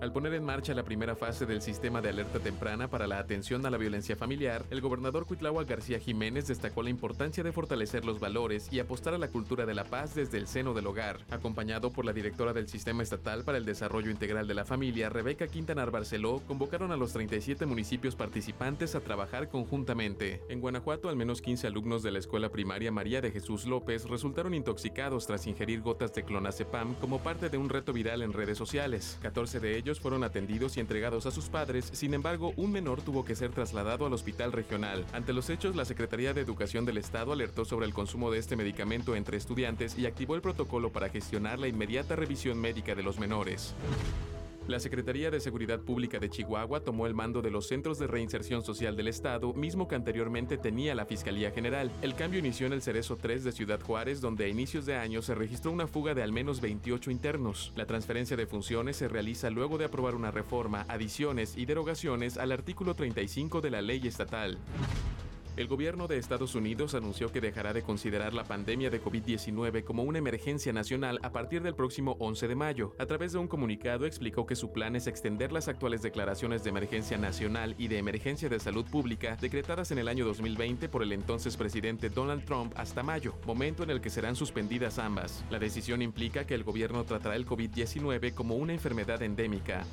Al 0.01 0.13
poner 0.13 0.33
en 0.33 0.45
marcha 0.45 0.73
la 0.73 0.83
primera 0.83 1.13
fase 1.13 1.45
del 1.45 1.61
sistema 1.61 2.01
de 2.01 2.07
alerta 2.07 2.39
temprana 2.39 2.87
para 2.87 3.05
la 3.05 3.19
atención 3.19 3.65
a 3.65 3.69
la 3.69 3.77
violencia 3.77 4.15
familiar, 4.15 4.63
el 4.69 4.79
gobernador 4.79 5.25
Cuitlahua 5.25 5.65
García 5.65 5.99
Jiménez 5.99 6.47
destacó 6.47 6.83
la 6.83 6.89
importancia 6.89 7.43
de 7.43 7.51
fortalecer 7.51 8.05
los 8.05 8.17
valores 8.17 8.71
y 8.71 8.79
apostar 8.79 9.13
a 9.13 9.17
la 9.17 9.27
cultura 9.27 9.65
de 9.65 9.73
la 9.73 9.83
paz 9.83 10.15
desde 10.15 10.37
el 10.37 10.47
seno 10.47 10.73
del 10.73 10.87
hogar. 10.87 11.17
Acompañado 11.29 11.91
por 11.91 12.05
la 12.05 12.13
directora 12.13 12.53
del 12.53 12.69
Sistema 12.69 13.03
Estatal 13.03 13.43
para 13.43 13.57
el 13.57 13.65
Desarrollo 13.65 14.09
Integral 14.09 14.47
de 14.47 14.53
la 14.53 14.63
Familia, 14.63 15.09
Rebeca 15.09 15.47
Quintanar 15.47 15.91
Barceló, 15.91 16.41
convocaron 16.47 16.93
a 16.93 16.97
los 16.97 17.11
37 17.11 17.65
municipios 17.65 18.15
participantes 18.15 18.95
a 18.95 19.01
trabajar 19.01 19.49
conjuntamente. 19.49 20.41
En 20.47 20.61
Guanajuato, 20.61 21.09
al 21.09 21.17
menos 21.17 21.41
15 21.41 21.67
alumnos 21.67 22.03
de 22.03 22.11
la 22.11 22.19
escuela 22.19 22.47
primaria 22.47 22.89
María 22.89 23.19
de 23.19 23.31
Jesús 23.31 23.65
López 23.65 24.05
resultaron 24.05 24.53
intoxicados 24.53 25.27
tras 25.27 25.45
ingerir 25.45 25.81
gotas 25.81 26.13
de 26.13 26.23
clonazepam 26.23 26.95
como 26.95 27.19
parte 27.19 27.49
de 27.49 27.57
un 27.57 27.67
reto 27.67 27.91
viral 27.91 28.21
en 28.21 28.31
redes 28.31 28.57
sociales. 28.57 29.19
14 29.21 29.59
de 29.59 29.77
ellos 29.77 29.88
fueron 29.97 30.25
atendidos 30.25 30.75
y 30.75 30.81
entregados 30.81 31.25
a 31.25 31.31
sus 31.31 31.47
padres, 31.47 31.89
sin 31.93 32.13
embargo, 32.13 32.51
un 32.57 32.73
menor 32.73 33.01
tuvo 33.01 33.23
que 33.23 33.33
ser 33.33 33.51
trasladado 33.51 34.05
al 34.05 34.11
hospital 34.11 34.51
regional. 34.51 35.05
Ante 35.13 35.31
los 35.31 35.49
hechos, 35.49 35.77
la 35.77 35.85
Secretaría 35.85 36.33
de 36.33 36.41
Educación 36.41 36.83
del 36.83 36.97
Estado 36.97 37.31
alertó 37.31 37.63
sobre 37.63 37.85
el 37.85 37.93
consumo 37.93 38.29
de 38.29 38.39
este 38.39 38.57
medicamento 38.57 39.15
entre 39.15 39.37
estudiantes 39.37 39.97
y 39.97 40.05
activó 40.05 40.35
el 40.35 40.41
protocolo 40.41 40.91
para 40.91 41.07
gestionar 41.07 41.59
la 41.59 41.69
inmediata 41.69 42.17
revisión 42.17 42.59
médica 42.59 42.93
de 42.93 43.03
los 43.03 43.19
menores. 43.19 43.73
La 44.69 44.79
Secretaría 44.79 45.31
de 45.31 45.39
Seguridad 45.39 45.79
Pública 45.79 46.19
de 46.19 46.29
Chihuahua 46.29 46.81
tomó 46.81 47.07
el 47.07 47.15
mando 47.15 47.41
de 47.41 47.49
los 47.49 47.67
Centros 47.67 47.97
de 47.97 48.05
Reinserción 48.05 48.63
Social 48.63 48.95
del 48.95 49.07
Estado, 49.07 49.51
mismo 49.51 49.87
que 49.87 49.95
anteriormente 49.95 50.59
tenía 50.59 50.93
la 50.93 51.07
Fiscalía 51.07 51.49
General. 51.49 51.89
El 52.03 52.13
cambio 52.13 52.39
inició 52.39 52.67
en 52.67 52.73
el 52.73 52.83
Cerezo 52.83 53.17
3 53.17 53.43
de 53.43 53.51
Ciudad 53.51 53.81
Juárez, 53.81 54.21
donde 54.21 54.45
a 54.45 54.47
inicios 54.47 54.85
de 54.85 54.95
año 54.95 55.23
se 55.23 55.33
registró 55.33 55.71
una 55.71 55.87
fuga 55.87 56.13
de 56.13 56.21
al 56.21 56.31
menos 56.31 56.61
28 56.61 57.09
internos. 57.09 57.73
La 57.75 57.87
transferencia 57.87 58.37
de 58.37 58.45
funciones 58.45 58.95
se 58.95 59.07
realiza 59.07 59.49
luego 59.49 59.79
de 59.79 59.85
aprobar 59.85 60.13
una 60.13 60.29
reforma, 60.29 60.85
adiciones 60.87 61.57
y 61.57 61.65
derogaciones 61.65 62.37
al 62.37 62.51
artículo 62.51 62.93
35 62.93 63.61
de 63.61 63.71
la 63.71 63.81
ley 63.81 64.05
estatal. 64.05 64.59
El 65.57 65.67
gobierno 65.67 66.07
de 66.07 66.17
Estados 66.17 66.55
Unidos 66.55 66.95
anunció 66.95 67.31
que 67.31 67.41
dejará 67.41 67.73
de 67.73 67.83
considerar 67.83 68.33
la 68.33 68.43
pandemia 68.43 68.89
de 68.89 69.01
COVID-19 69.01 69.83
como 69.83 70.03
una 70.03 70.19
emergencia 70.19 70.71
nacional 70.71 71.19
a 71.21 71.31
partir 71.31 71.61
del 71.61 71.75
próximo 71.75 72.15
11 72.19 72.47
de 72.47 72.55
mayo. 72.55 72.95
A 72.97 73.05
través 73.05 73.33
de 73.33 73.39
un 73.39 73.47
comunicado 73.47 74.05
explicó 74.05 74.45
que 74.45 74.55
su 74.55 74.71
plan 74.71 74.95
es 74.95 75.07
extender 75.07 75.51
las 75.51 75.67
actuales 75.67 76.01
declaraciones 76.01 76.63
de 76.63 76.69
emergencia 76.69 77.17
nacional 77.17 77.75
y 77.77 77.87
de 77.87 77.97
emergencia 77.97 78.47
de 78.47 78.59
salud 78.59 78.85
pública 78.85 79.37
decretadas 79.39 79.91
en 79.91 79.99
el 79.99 80.07
año 80.07 80.25
2020 80.25 80.87
por 80.87 81.03
el 81.03 81.11
entonces 81.11 81.57
presidente 81.57 82.09
Donald 82.09 82.45
Trump 82.45 82.73
hasta 82.75 83.03
mayo, 83.03 83.33
momento 83.45 83.83
en 83.83 83.89
el 83.89 84.01
que 84.01 84.09
serán 84.09 84.35
suspendidas 84.35 84.97
ambas. 84.97 85.43
La 85.49 85.59
decisión 85.59 86.01
implica 86.01 86.45
que 86.45 86.55
el 86.55 86.63
gobierno 86.63 87.03
tratará 87.03 87.35
el 87.35 87.45
COVID-19 87.45 88.33
como 88.33 88.55
una 88.55 88.73
enfermedad 88.73 89.21
endémica. 89.21 89.85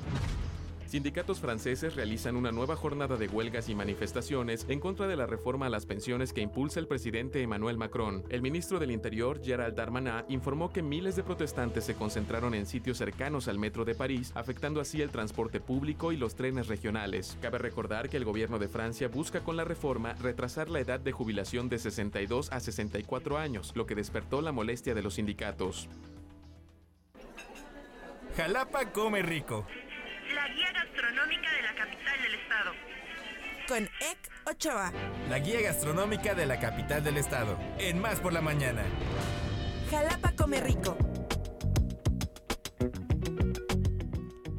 Sindicatos 0.87 1.41
franceses 1.41 1.95
realizan 1.95 2.37
una 2.37 2.53
nueva 2.53 2.77
jornada 2.77 3.17
de 3.17 3.27
huelgas 3.27 3.67
y 3.67 3.75
manifestaciones 3.75 4.65
en 4.69 4.79
contra 4.79 5.05
de 5.05 5.17
la 5.17 5.25
reforma 5.25 5.65
a 5.65 5.69
las 5.69 5.85
pensiones 5.85 6.31
que 6.31 6.39
impulsa 6.39 6.79
el 6.79 6.87
presidente 6.87 7.41
Emmanuel 7.41 7.77
Macron. 7.77 8.23
El 8.29 8.41
ministro 8.41 8.79
del 8.79 8.91
Interior, 8.91 9.41
Gerald 9.43 9.75
Darmanin, 9.75 10.23
informó 10.29 10.71
que 10.71 10.81
miles 10.81 11.17
de 11.17 11.23
protestantes 11.23 11.83
se 11.83 11.95
concentraron 11.95 12.53
en 12.53 12.65
sitios 12.65 12.99
cercanos 12.99 13.49
al 13.49 13.59
metro 13.59 13.83
de 13.83 13.95
París, 13.95 14.31
afectando 14.33 14.79
así 14.79 15.01
el 15.01 15.09
transporte 15.09 15.59
público 15.59 16.13
y 16.13 16.17
los 16.17 16.35
trenes 16.35 16.67
regionales. 16.67 17.37
Cabe 17.41 17.57
recordar 17.57 18.07
que 18.07 18.15
el 18.15 18.23
gobierno 18.23 18.57
de 18.57 18.69
Francia 18.69 19.09
busca 19.09 19.41
con 19.41 19.57
la 19.57 19.65
reforma 19.65 20.13
retrasar 20.13 20.69
la 20.69 20.79
edad 20.79 21.01
de 21.01 21.11
jubilación 21.11 21.67
de 21.67 21.79
62 21.79 22.53
a 22.53 22.61
64 22.61 23.37
años, 23.37 23.73
lo 23.75 23.85
que 23.85 23.95
despertó 23.95 24.41
la 24.41 24.53
molestia 24.53 24.95
de 24.95 25.01
los 25.01 25.15
sindicatos. 25.15 25.89
Jalapa 28.37 28.93
come 28.93 29.21
rico. 29.21 29.65
La 30.47 30.53
guía 30.53 30.71
gastronómica 30.71 31.51
de 31.51 31.61
la 31.61 31.75
capital 31.75 32.21
del 32.21 32.35
estado. 32.35 32.71
Con 33.67 33.83
Ek 33.83 34.31
Ochoa. 34.45 34.93
La 35.29 35.39
guía 35.39 35.59
gastronómica 35.59 36.35
de 36.35 36.45
la 36.45 36.57
capital 36.57 37.03
del 37.03 37.17
estado. 37.17 37.59
En 37.79 37.99
Más 37.99 38.21
por 38.21 38.31
la 38.31 38.39
mañana. 38.39 38.85
Jalapa 39.91 40.31
come 40.37 40.61
rico. 40.61 40.97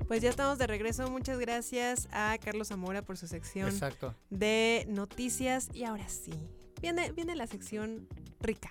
Pues 0.07 0.21
ya 0.21 0.29
estamos 0.29 0.59
de 0.59 0.67
regreso. 0.67 1.11
Muchas 1.11 1.39
gracias 1.39 2.07
a 2.13 2.37
Carlos 2.45 2.69
Zamora 2.69 3.01
por 3.01 3.17
su 3.17 3.27
sección 3.27 3.71
Exacto. 3.71 4.15
de 4.29 4.85
noticias. 4.89 5.71
Y 5.73 5.85
ahora 5.85 6.09
sí, 6.11 6.35
viene, 6.83 7.13
viene 7.13 7.35
la 7.35 7.47
sección 7.47 8.09
rica. 8.41 8.69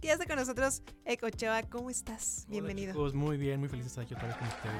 Que 0.00 0.08
ya 0.08 0.12
está 0.14 0.26
con 0.26 0.36
nosotros 0.36 0.82
Eco 1.04 1.26
Ochoa. 1.26 1.62
¿Cómo 1.64 1.90
estás? 1.90 2.46
Bienvenido. 2.48 2.92
Chicos, 2.92 3.14
muy 3.14 3.36
bien, 3.36 3.60
muy 3.60 3.68
feliz 3.68 3.84
de 3.84 3.88
estar 3.88 4.04
aquí 4.04 4.14
otra 4.14 4.28
vez 4.28 4.36
con 4.36 4.46
ustedes. 4.48 4.74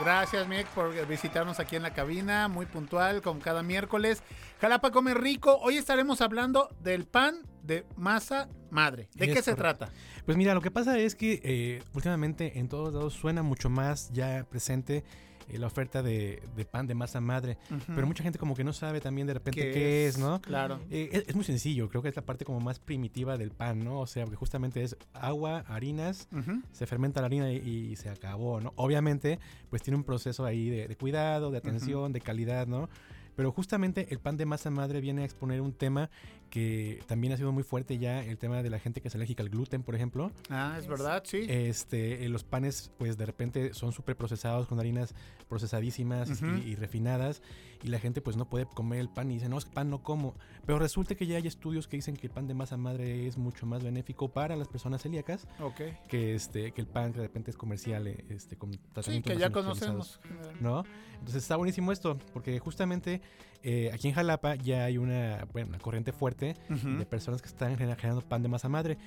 Gracias, 0.00 0.48
Mick, 0.48 0.66
por 0.68 1.06
visitarnos 1.06 1.60
aquí 1.60 1.76
en 1.76 1.82
la 1.82 1.92
cabina, 1.94 2.48
muy 2.48 2.66
puntual, 2.66 3.22
como 3.22 3.40
cada 3.40 3.62
miércoles. 3.62 4.22
Jalapa 4.60 4.90
come 4.90 5.14
rico. 5.14 5.56
Hoy 5.58 5.76
estaremos 5.76 6.20
hablando 6.20 6.68
del 6.82 7.06
pan 7.06 7.42
de 7.62 7.84
masa 7.96 8.48
madre. 8.70 9.08
¿De 9.14 9.26
Es 9.26 9.34
qué 9.34 9.42
se 9.42 9.54
correcto. 9.54 9.86
trata? 9.86 9.92
Pues 10.24 10.36
mira, 10.36 10.54
lo 10.54 10.60
que 10.60 10.70
pasa 10.70 10.98
es 10.98 11.14
que 11.14 11.40
eh, 11.44 11.82
últimamente 11.94 12.58
en 12.58 12.68
todos 12.68 12.94
lados 12.94 13.14
suena 13.14 13.42
mucho 13.42 13.68
más 13.70 14.10
ya 14.12 14.44
presente 14.48 15.04
eh, 15.48 15.58
la 15.58 15.66
oferta 15.66 16.02
de, 16.02 16.42
de 16.56 16.64
pan 16.64 16.86
de 16.86 16.94
masa 16.94 17.20
madre. 17.20 17.58
Ujú. 17.70 17.92
Pero 17.94 18.06
mucha 18.06 18.22
gente 18.22 18.38
como 18.38 18.54
que 18.54 18.64
no 18.64 18.72
sabe 18.72 19.00
también 19.00 19.26
de 19.26 19.34
repente 19.34 19.60
¿Qué 19.60 19.72
qué, 19.72 20.06
es? 20.06 20.14
es, 20.16 20.20
¿no? 20.20 20.40
Claro. 20.40 20.80
Eh, 20.90 21.08
es, 21.12 21.24
es 21.28 21.34
muy 21.34 21.44
sencillo, 21.44 21.88
creo 21.88 22.02
que 22.02 22.08
es 22.08 22.16
la 22.16 22.22
parte 22.22 22.44
como 22.44 22.60
más 22.60 22.78
primitiva 22.78 23.36
del 23.36 23.50
pan, 23.50 23.84
¿no? 23.84 24.00
O 24.00 24.06
sea, 24.06 24.24
que 24.26 24.36
justamente 24.36 24.82
es 24.82 24.96
agua, 25.12 25.64
harinas, 25.68 26.28
Ujú. 26.32 26.62
se 26.72 26.86
fermenta 26.86 27.20
la 27.20 27.26
harina 27.26 27.52
y, 27.52 27.58
y 27.92 27.96
se 27.96 28.08
acabó, 28.10 28.60
¿no? 28.60 28.72
Obviamente, 28.76 29.38
pues 29.70 29.82
tiene 29.82 29.96
un 29.96 30.04
proceso 30.04 30.44
ahí 30.44 30.70
de, 30.70 30.88
de 30.88 30.96
cuidado, 30.96 31.50
de 31.50 31.58
atención, 31.58 32.12
de 32.12 32.20
calidad, 32.20 32.66
¿no? 32.66 32.88
Pero 33.36 33.52
justamente 33.52 34.08
el 34.10 34.18
pan 34.18 34.36
de 34.36 34.46
masa 34.46 34.68
madre 34.68 35.00
viene 35.00 35.22
a 35.22 35.24
exponer 35.24 35.60
un 35.60 35.72
tema 35.72 36.10
que 36.50 37.02
también 37.06 37.32
ha 37.32 37.36
sido 37.36 37.52
muy 37.52 37.62
fuerte 37.62 37.98
ya, 37.98 38.24
el 38.24 38.38
tema 38.38 38.62
de 38.62 38.70
la 38.70 38.78
gente 38.78 39.00
que 39.00 39.08
es 39.08 39.14
alérgica 39.14 39.42
al 39.42 39.50
gluten, 39.50 39.82
por 39.82 39.94
ejemplo. 39.94 40.32
Ah, 40.48 40.76
es 40.78 40.86
verdad, 40.86 41.22
sí. 41.26 41.44
Este, 41.48 42.24
eh, 42.24 42.28
los 42.28 42.44
panes, 42.44 42.90
pues 42.98 43.18
de 43.18 43.26
repente 43.26 43.74
son 43.74 43.92
súper 43.92 44.16
procesados 44.16 44.66
con 44.66 44.80
harinas 44.80 45.14
procesadísimas 45.48 46.30
Ujú. 46.30 46.46
y, 46.64 46.70
y 46.70 46.74
refinadas. 46.76 47.42
Y 47.82 47.88
la 47.88 47.98
gente 48.00 48.20
pues 48.20 48.36
no 48.36 48.48
puede 48.48 48.66
comer 48.66 48.98
el 48.98 49.08
pan 49.08 49.30
y 49.30 49.34
dice, 49.34 49.48
no, 49.48 49.56
es 49.58 49.64
que 49.64 49.70
pan 49.70 49.88
no 49.90 50.02
como. 50.02 50.34
Pero 50.66 50.78
resulta 50.78 51.14
que 51.14 51.26
ya 51.26 51.36
hay 51.36 51.46
estudios 51.46 51.86
que 51.86 51.96
dicen 51.96 52.16
que 52.16 52.26
el 52.26 52.32
pan 52.32 52.46
de 52.48 52.54
masa 52.54 52.76
madre 52.76 53.26
es 53.26 53.36
mucho 53.38 53.66
más 53.66 53.84
benéfico 53.84 54.28
para 54.28 54.56
las 54.56 54.66
personas 54.68 55.02
celíacas 55.02 55.46
Ok. 55.60 55.80
que 56.08 56.34
este 56.34 56.72
que 56.72 56.80
el 56.80 56.86
pan 56.88 57.12
que 57.12 57.20
de 57.20 57.26
repente 57.28 57.50
es 57.52 57.56
comercial 57.56 58.06
eh, 58.08 58.24
este 58.30 58.56
con 58.56 58.72
Sí, 58.72 58.78
tratamientos 58.92 59.30
que 59.30 59.34
más 59.38 59.40
ya 59.40 59.50
conocemos. 59.52 60.20
¿no? 60.60 60.82
Entonces 61.14 61.42
está 61.42 61.56
buenísimo 61.56 61.92
esto, 61.92 62.18
porque 62.32 62.58
justamente 62.58 63.20
eh, 63.62 63.90
aquí 63.92 64.08
en 64.08 64.14
Jalapa 64.14 64.54
ya 64.56 64.84
hay 64.84 64.98
una, 64.98 65.46
bueno, 65.52 65.68
una 65.68 65.78
corriente 65.78 66.12
fuerte 66.12 66.54
de 66.98 67.06
personas 67.06 67.42
que 67.42 67.48
están 67.48 67.76
generando 67.76 68.20
pan 68.22 68.42
de 68.42 68.48
masa 68.48 68.68
madre. 68.68 68.98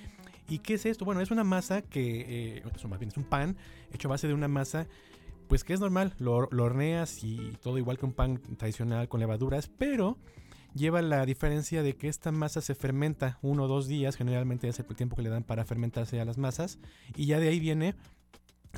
¿Y 0.48 0.58
qué 0.58 0.74
es 0.74 0.86
esto? 0.86 1.04
Bueno, 1.04 1.20
es 1.20 1.30
una 1.30 1.44
masa 1.44 1.82
que, 1.82 2.56
eh, 2.58 2.62
es 2.74 2.84
un- 2.84 2.90
más 2.90 2.98
bien 2.98 3.10
es 3.10 3.16
un 3.16 3.24
pan 3.24 3.56
hecho 3.92 4.08
a 4.08 4.10
base 4.10 4.26
de 4.28 4.34
una 4.34 4.48
masa, 4.48 4.86
pues 5.48 5.64
que 5.64 5.72
es 5.72 5.80
normal, 5.80 6.14
lo, 6.18 6.48
lo 6.50 6.64
horneas 6.64 7.22
y 7.24 7.52
todo 7.62 7.78
igual 7.78 7.98
que 7.98 8.06
un 8.06 8.12
pan 8.12 8.38
tradicional 8.56 9.08
con 9.08 9.20
levaduras, 9.20 9.68
pero 9.68 10.18
lleva 10.74 11.02
la 11.02 11.24
diferencia 11.26 11.82
de 11.82 11.94
que 11.96 12.08
esta 12.08 12.32
masa 12.32 12.60
se 12.62 12.74
fermenta 12.74 13.38
uno 13.42 13.64
o 13.64 13.68
dos 13.68 13.86
días, 13.86 14.16
generalmente 14.16 14.68
es 14.68 14.78
el 14.78 14.86
tiempo 14.96 15.16
que 15.16 15.22
le 15.22 15.28
dan 15.28 15.44
para 15.44 15.64
fermentarse 15.64 16.20
a 16.20 16.24
las 16.24 16.38
masas, 16.38 16.78
y 17.16 17.26
ya 17.26 17.38
de 17.38 17.48
ahí 17.48 17.60
viene 17.60 17.94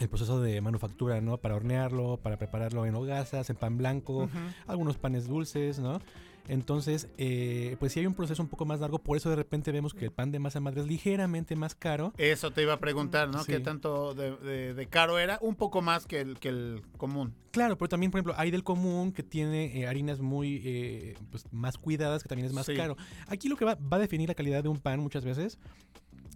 el 0.00 0.08
proceso 0.08 0.40
de 0.40 0.60
manufactura, 0.60 1.20
¿no? 1.20 1.38
Para 1.38 1.54
hornearlo, 1.54 2.18
para 2.22 2.36
prepararlo 2.36 2.84
en 2.86 2.94
hogazas, 2.94 3.48
en 3.50 3.56
pan 3.56 3.76
blanco, 3.78 4.28
algunos 4.66 4.96
panes 4.96 5.28
dulces, 5.28 5.78
¿no? 5.78 6.00
Entonces, 6.46 7.08
eh, 7.16 7.76
pues 7.80 7.92
sí 7.92 8.00
hay 8.00 8.06
un 8.06 8.12
proceso 8.12 8.42
un 8.42 8.48
poco 8.48 8.66
más 8.66 8.78
largo, 8.80 8.98
por 8.98 9.16
eso 9.16 9.30
de 9.30 9.36
repente 9.36 9.72
vemos 9.72 9.94
que 9.94 10.04
el 10.04 10.10
pan 10.12 10.30
de 10.30 10.38
masa 10.38 10.60
madre 10.60 10.82
es 10.82 10.86
ligeramente 10.86 11.56
más 11.56 11.74
caro. 11.74 12.12
Eso 12.18 12.50
te 12.50 12.60
iba 12.60 12.74
a 12.74 12.80
preguntar, 12.80 13.30
¿no? 13.30 13.42
Sí. 13.44 13.52
¿Qué 13.52 13.60
tanto 13.60 14.12
de, 14.12 14.36
de- 14.36 14.74
de 14.74 14.86
caro 14.86 15.18
era? 15.18 15.38
Un 15.40 15.54
poco 15.54 15.80
más 15.80 16.06
que 16.06 16.20
el, 16.20 16.38
que 16.38 16.50
el 16.50 16.82
común. 16.98 17.32
Claro, 17.50 17.78
pero 17.78 17.88
también, 17.88 18.10
por 18.10 18.18
ejemplo, 18.18 18.34
hay 18.36 18.50
del 18.50 18.62
común 18.62 19.12
que 19.12 19.22
tiene 19.22 19.78
eh, 19.80 19.86
harinas 19.86 20.20
muy 20.20 20.60
eh, 20.66 21.14
pues, 21.30 21.46
más 21.50 21.78
cuidadas, 21.78 22.22
que 22.22 22.28
también 22.28 22.46
es 22.46 22.52
más 22.52 22.66
Sí. 22.66 22.74
caro. 22.74 22.96
Aquí 23.26 23.48
lo 23.48 23.56
que 23.56 23.64
va, 23.64 23.76
va 23.76 23.96
a 23.96 24.00
definir 24.00 24.28
la 24.28 24.34
calidad 24.34 24.62
de 24.62 24.68
un 24.68 24.78
pan 24.80 25.00
muchas 25.00 25.24
veces 25.24 25.58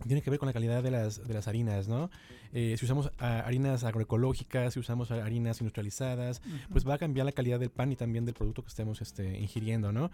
tiene 0.07 0.23
que 0.23 0.31
ver 0.31 0.39
con 0.39 0.47
la 0.47 0.53
calidad 0.53 0.83
de 0.83 0.91
las, 0.91 1.27
de 1.27 1.35
las 1.35 1.49
harinas, 1.49 1.89
¿no? 1.89 2.11
Eh, 2.53 2.77
si 2.79 2.85
usamos 2.85 3.11
ah, 3.19 3.43
harinas 3.45 3.85
agroecológicas, 3.85 4.75
si 4.75 4.81
usamos 4.81 5.11
harinas 5.11 5.61
industrializadas, 5.61 6.41
pues 6.71 6.87
va 6.87 6.95
a 6.95 6.99
cambiar 6.99 7.27
la 7.27 7.33
calidad 7.33 7.61
del 7.61 7.71
pan 7.71 7.93
y 7.93 7.97
también 7.97 8.25
del 8.25 8.35
producto 8.35 8.63
que 8.63 8.69
estemos 8.69 9.03
este, 9.03 9.39
ingiriendo, 9.39 9.93
¿no? 9.93 10.11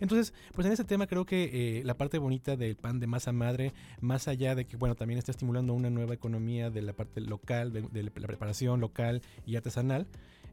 Entonces, 0.00 0.34
pues 0.52 0.66
en 0.66 0.72
ese 0.72 0.84
tema 0.84 1.06
creo 1.06 1.24
que 1.24 1.78
eh, 1.78 1.84
la 1.84 1.96
parte 1.96 2.18
bonita 2.18 2.56
del 2.56 2.76
pan 2.76 3.00
de 3.00 3.06
masa 3.06 3.32
madre, 3.32 3.72
más 4.00 4.28
allá 4.28 4.54
de 4.54 4.66
que, 4.66 4.76
bueno, 4.76 4.94
también 4.94 5.18
está 5.18 5.30
estimulando 5.30 5.72
una 5.74 5.90
nueva 5.90 6.14
economía 6.14 6.70
de 6.70 6.82
la 6.82 6.92
parte 6.92 7.20
local, 7.20 7.72
de, 7.72 7.82
de 7.82 8.02
la 8.02 8.10
preparación 8.10 8.80
local 8.80 9.22
y 9.46 9.56
artesanal, 9.56 10.06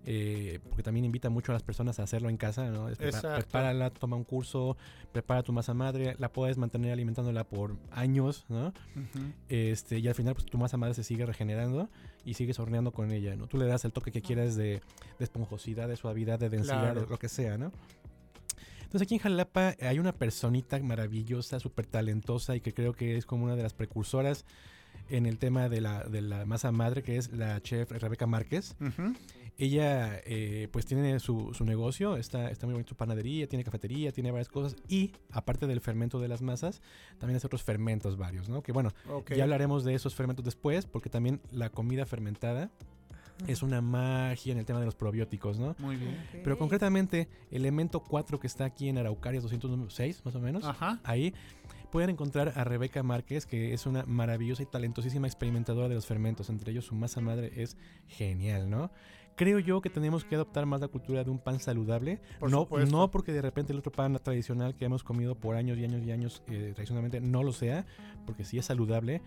eh, 0.09 0.59
porque 0.69 0.83
también 0.83 1.03
invita 1.05 1.29
mucho 1.29 1.51
a 1.51 1.53
las 1.55 1.63
personas 1.63 1.99
a 1.99 2.03
hacerlo 2.03 2.29
en 2.29 2.37
casa, 2.37 2.69
¿no? 2.71 2.87
Es 2.87 2.97
prepa- 2.97 3.07
Exacto. 3.07 3.41
prepárala, 3.41 3.89
toma 3.89 4.15
un 4.15 4.23
curso, 4.23 4.77
prepara 5.11 5.43
tu 5.43 5.51
masa 5.51 5.73
madre, 5.73 6.15
la 6.17 6.31
puedes 6.31 6.57
mantener 6.57 6.93
alimentándola 6.93 7.43
por 7.43 7.75
años, 7.91 8.45
¿no? 8.47 8.73
Este, 9.49 9.99
y 9.99 10.07
al 10.07 10.15
final 10.15 10.33
pues 10.33 10.45
tu 10.45 10.57
masa 10.57 10.77
madre 10.77 10.93
se 10.93 11.03
sigue 11.03 11.25
regenerando 11.25 11.89
y 12.23 12.35
sigues 12.35 12.57
horneando 12.57 12.91
con 12.93 13.11
ella, 13.11 13.35
¿no? 13.35 13.47
Tú 13.47 13.57
le 13.57 13.65
das 13.65 13.83
el 13.83 13.91
toque 13.91 14.11
que 14.13 14.21
quieras 14.21 14.55
de, 14.55 14.81
de 15.19 15.23
esponjosidad, 15.25 15.89
de 15.89 15.97
suavidad, 15.97 16.39
de 16.39 16.49
densidad, 16.49 16.81
Claro. 16.81 17.01
de 17.01 17.07
lo 17.07 17.19
que 17.19 17.27
sea, 17.27 17.57
¿no? 17.57 17.73
Entonces 18.83 19.01
aquí 19.01 19.15
en 19.15 19.19
Jalapa 19.19 19.75
hay 19.81 19.99
una 19.99 20.13
personita 20.13 20.79
maravillosa, 20.79 21.59
súper 21.59 21.85
talentosa 21.85 22.55
y 22.55 22.61
que 22.61 22.73
creo 22.73 22.93
que 22.93 23.17
es 23.17 23.25
como 23.25 23.43
una 23.43 23.57
de 23.57 23.63
las 23.63 23.73
precursoras 23.73 24.45
en 25.09 25.25
el 25.25 25.37
tema 25.37 25.67
de 25.69 25.81
la, 25.81 26.03
de 26.05 26.21
la 26.21 26.45
masa 26.45 26.71
madre, 26.71 27.03
que 27.03 27.17
es 27.17 27.31
la 27.33 27.61
chef 27.61 27.91
Rebeca 27.91 28.25
Márquez. 28.27 28.75
Ujú. 28.79 29.13
Ella 29.57 30.21
eh, 30.25 30.67
pues 30.71 30.85
tiene 30.85 31.19
su, 31.19 31.53
su 31.53 31.65
negocio, 31.65 32.15
está, 32.15 32.51
está 32.51 32.67
muy 32.67 32.73
bonito 32.73 32.89
su 32.89 32.95
panadería, 32.95 33.47
tiene 33.47 33.63
cafetería, 33.63 34.11
tiene 34.11 34.31
varias 34.31 34.49
cosas 34.49 34.75
y 34.87 35.13
aparte 35.31 35.65
del 35.65 35.81
fermento 35.81 36.19
de 36.19 36.27
las 36.27 36.41
masas, 36.41 36.81
también 37.17 37.37
hace 37.37 37.47
otros 37.47 37.63
fermentos 37.63 38.17
varios, 38.17 38.49
¿no? 38.49 38.61
Que 38.61 38.71
bueno, 38.71 38.91
ya 39.35 39.43
hablaremos 39.43 39.83
de 39.83 39.95
esos 39.95 40.13
fermentos 40.13 40.45
después 40.45 40.85
porque 40.85 41.09
también 41.09 41.41
la 41.51 41.69
comida 41.69 42.05
fermentada 42.05 42.69
es 43.45 43.61
una 43.61 43.81
magia 43.81 44.51
en 44.51 44.57
el 44.57 44.65
tema 44.65 44.79
de 44.79 44.85
los 44.85 44.95
probióticos, 44.95 45.59
¿no? 45.59 45.75
Muy 45.79 45.95
bien. 45.95 46.17
Pero 46.43 46.57
concretamente, 46.57 47.27
elemento 47.51 47.99
4 47.99 48.39
que 48.39 48.47
está 48.47 48.65
aquí 48.65 48.89
en 48.89 48.97
Araucarias 48.97 49.43
206, 49.43 50.25
más 50.25 50.35
o 50.35 50.39
menos, 50.39 50.65
Ajá. 50.65 50.99
ahí 51.03 51.33
pueden 51.91 52.09
encontrar 52.09 52.53
a 52.55 52.63
Rebeca 52.63 53.03
Márquez, 53.03 53.45
que 53.45 53.73
es 53.73 53.85
una 53.85 54.03
maravillosa 54.05 54.63
y 54.63 54.65
talentosísima 54.65 55.27
experimentadora 55.27 55.87
de 55.87 55.95
los 55.95 56.05
fermentos. 56.05 56.49
Entre 56.49 56.71
ellos, 56.71 56.85
su 56.85 56.95
masa 56.95 57.21
madre 57.21 57.51
es 57.55 57.77
genial, 58.07 58.69
¿no? 58.69 58.91
Creo 59.37 59.59
yo 59.59 59.81
que 59.81 59.91
tenemos 59.91 60.25
que 60.25 60.33
adoptar 60.33 60.65
más 60.65 60.81
la 60.81 60.87
cultura 60.87 61.23
de 61.23 61.29
un 61.29 61.37
pan 61.37 61.59
saludable. 61.59 62.19
Por 62.39 62.49
no, 62.49 62.61
supuesto. 62.61 62.91
no 62.91 63.11
porque 63.11 63.31
de 63.31 63.43
repente 63.43 63.71
el 63.71 63.77
otro 63.77 63.91
pan 63.91 64.19
tradicional 64.21 64.75
que 64.75 64.85
hemos 64.85 65.03
comido 65.03 65.35
por 65.35 65.55
años 65.55 65.77
y 65.77 65.83
años 65.83 66.03
y 66.03 66.11
años 66.11 66.41
eh, 66.47 66.71
tradicionalmente 66.73 67.21
no 67.21 67.43
lo 67.43 67.53
sea, 67.53 67.85
porque 68.25 68.43
sí 68.43 68.57
es 68.57 68.65
saludable. 68.65 69.21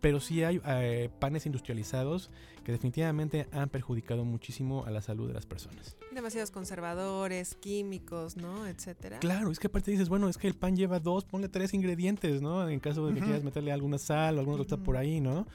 Pero 0.00 0.18
sí 0.18 0.42
hay 0.44 0.62
eh, 0.66 1.10
panes 1.18 1.44
industrializados 1.44 2.30
que 2.64 2.72
definitivamente 2.72 3.48
han 3.52 3.68
perjudicado 3.68 4.24
muchísimo 4.24 4.86
a 4.86 4.90
la 4.90 5.02
salud 5.02 5.28
de 5.28 5.34
las 5.34 5.44
personas. 5.44 5.94
Demasiados 6.10 6.50
conservadores, 6.50 7.54
químicos, 7.54 8.38
¿no? 8.38 8.66
Etcétera. 8.66 9.18
Claro, 9.18 9.50
es 9.50 9.58
que 9.58 9.66
aparte 9.66 9.90
dices, 9.90 10.08
bueno, 10.08 10.30
es 10.30 10.38
que 10.38 10.48
el 10.48 10.54
pan 10.54 10.74
lleva 10.74 11.00
dos, 11.00 11.26
ponle 11.26 11.50
tres 11.50 11.74
ingredientes, 11.74 12.40
¿no? 12.40 12.66
En 12.66 12.80
caso 12.80 13.06
de 13.06 13.12
que 13.12 13.20
quieras 13.20 13.44
meterle 13.44 13.72
alguna 13.72 13.98
sal 13.98 14.38
o 14.38 14.40
alguna 14.40 14.56
cosa 14.56 14.78
por 14.78 14.96
ahí, 14.96 15.20
¿no? 15.20 15.46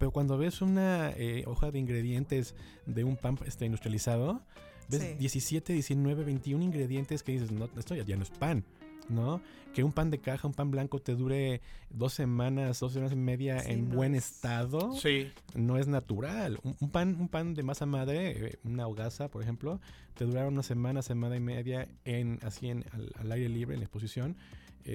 Pero 0.00 0.12
cuando 0.12 0.38
ves 0.38 0.62
una 0.62 1.10
eh, 1.10 1.44
hoja 1.46 1.70
de 1.70 1.78
ingredientes 1.78 2.54
de 2.86 3.04
un 3.04 3.18
pan 3.18 3.38
este, 3.46 3.66
industrializado, 3.66 4.40
ves 4.88 5.02
Sí. 5.02 5.14
17, 5.18 5.74
19, 5.74 6.24
21 6.24 6.64
ingredientes 6.64 7.22
que 7.22 7.32
dices, 7.32 7.52
no, 7.52 7.68
esto 7.76 7.94
ya, 7.94 8.02
ya 8.02 8.16
no 8.16 8.22
es 8.22 8.30
pan, 8.30 8.64
¿no? 9.10 9.42
Que 9.74 9.84
un 9.84 9.92
pan 9.92 10.10
de 10.10 10.18
caja, 10.18 10.48
un 10.48 10.54
pan 10.54 10.70
blanco 10.70 11.00
te 11.00 11.14
dure 11.14 11.60
dos 11.90 12.14
semanas, 12.14 12.80
dos 12.80 12.94
semanas 12.94 13.12
y 13.12 13.16
media 13.16 13.60
Sí, 13.60 13.72
en 13.72 13.90
no 13.90 13.96
buen 13.96 14.14
es- 14.14 14.30
estado, 14.36 14.94
Sí. 14.94 15.30
no 15.54 15.76
es 15.76 15.86
natural. 15.86 16.58
Un, 16.62 16.76
un 16.80 16.88
pan, 16.90 17.16
un 17.20 17.28
pan 17.28 17.52
de 17.52 17.62
masa 17.62 17.84
madre, 17.84 18.46
eh, 18.46 18.58
una 18.64 18.86
hogaza, 18.86 19.28
por 19.28 19.42
ejemplo, 19.42 19.82
te 20.14 20.24
durará 20.24 20.48
una 20.48 20.62
semana, 20.62 21.02
semana 21.02 21.36
y 21.36 21.40
media 21.40 21.88
en 22.06 22.38
así 22.42 22.70
en, 22.70 22.86
al, 22.92 23.12
al 23.18 23.32
aire 23.32 23.50
libre, 23.50 23.74
en 23.74 23.80
la 23.80 23.84
exposición. 23.84 24.38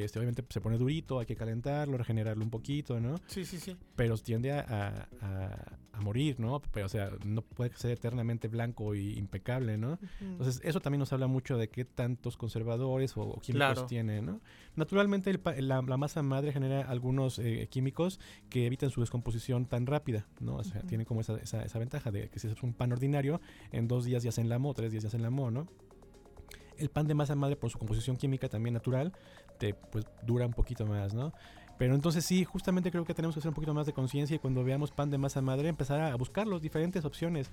Este, 0.04 0.20
obviamente 0.20 0.44
se 0.50 0.60
pone 0.62 0.78
durito, 0.78 1.20
hay 1.20 1.26
que 1.26 1.36
calentarlo, 1.36 1.98
regenerarlo 1.98 2.44
un 2.44 2.50
poquito, 2.50 3.00
¿no? 3.00 3.18
Sí, 3.28 3.46
sí, 3.46 3.60
sí. 3.60 3.78
Pero 3.96 4.18
tiende 4.18 4.52
a, 4.52 4.60
a- 4.60 5.08
a- 5.26 5.78
a 5.94 6.02
morir, 6.02 6.38
¿no? 6.42 6.62
Pero, 6.74 6.88
o 6.88 6.90
sea, 6.90 7.10
no 7.24 7.42
puede 7.42 7.74
ser 7.78 7.92
eternamente 7.92 8.50
blanco 8.50 8.96
y 8.96 9.18
impecable, 9.18 9.78
¿no? 9.78 9.98
Entonces, 10.20 10.60
eso 10.66 10.82
también 10.82 11.00
nos 11.00 11.14
habla 11.14 11.28
mucho 11.28 11.58
de 11.58 11.70
qué 11.70 11.86
tantos 11.86 12.36
conservadores 12.36 13.16
o, 13.16 13.22
o 13.22 13.40
químicos 13.40 13.74
Claro. 13.76 13.86
tiene, 13.86 14.22
¿no? 14.22 14.42
Naturalmente, 14.76 15.30
el 15.30 15.40
la, 15.70 15.82
la 15.82 15.96
masa 15.98 16.22
madre 16.22 16.52
genera 16.52 16.82
algunos 16.82 17.40
eh, 17.40 17.68
químicos 17.72 18.20
que 18.50 18.66
evitan 18.66 18.90
su 18.90 19.00
descomposición 19.00 19.66
tan 19.68 19.86
rápida, 19.86 20.28
¿no? 20.42 20.56
O 20.58 20.64
sea, 20.66 20.82
tiene 20.82 21.06
como 21.06 21.22
esa, 21.22 21.38
esa, 21.38 21.64
esa 21.64 21.80
ventaja 21.80 22.12
de 22.12 22.28
que 22.30 22.40
si 22.40 22.48
es 22.50 22.62
un 22.64 22.74
pan 22.74 22.92
ordinario, 22.92 23.40
en 23.72 23.88
dos 23.88 24.04
días 24.04 24.22
ya 24.24 24.34
se 24.34 24.42
enlamó, 24.42 24.74
tres 24.74 24.92
días 24.92 25.04
ya 25.06 25.10
se 25.10 25.16
enlamó, 25.18 25.50
¿no? 25.52 25.70
El 26.78 26.90
pan 26.90 27.08
de 27.08 27.14
masa 27.14 27.36
madre, 27.36 27.56
por 27.56 27.70
su 27.70 27.78
composición 27.80 28.18
química 28.18 28.50
también 28.50 28.74
natural, 28.74 29.14
te 29.58 29.74
pues 29.74 30.06
dura 30.24 30.46
un 30.46 30.54
poquito 30.54 30.86
más, 30.86 31.14
¿no? 31.14 31.34
Pero 31.78 31.94
entonces 31.94 32.26
sí, 32.26 32.46
justamente 32.46 32.90
creo 32.90 33.04
que 33.04 33.14
tenemos 33.14 33.36
que 33.36 33.40
hacer 33.40 33.50
un 33.50 33.56
poquito 33.56 33.74
más 33.74 33.86
de 33.86 33.92
conciencia 33.92 34.34
y 34.36 34.40
cuando 34.40 34.64
veamos 34.64 34.92
pan 34.92 35.10
de 35.10 35.18
masa 35.18 35.42
madre 35.42 35.68
empezar 35.68 36.00
a 36.00 36.16
buscar 36.16 36.48
las 36.48 36.62
diferentes 36.62 37.04
opciones. 37.04 37.52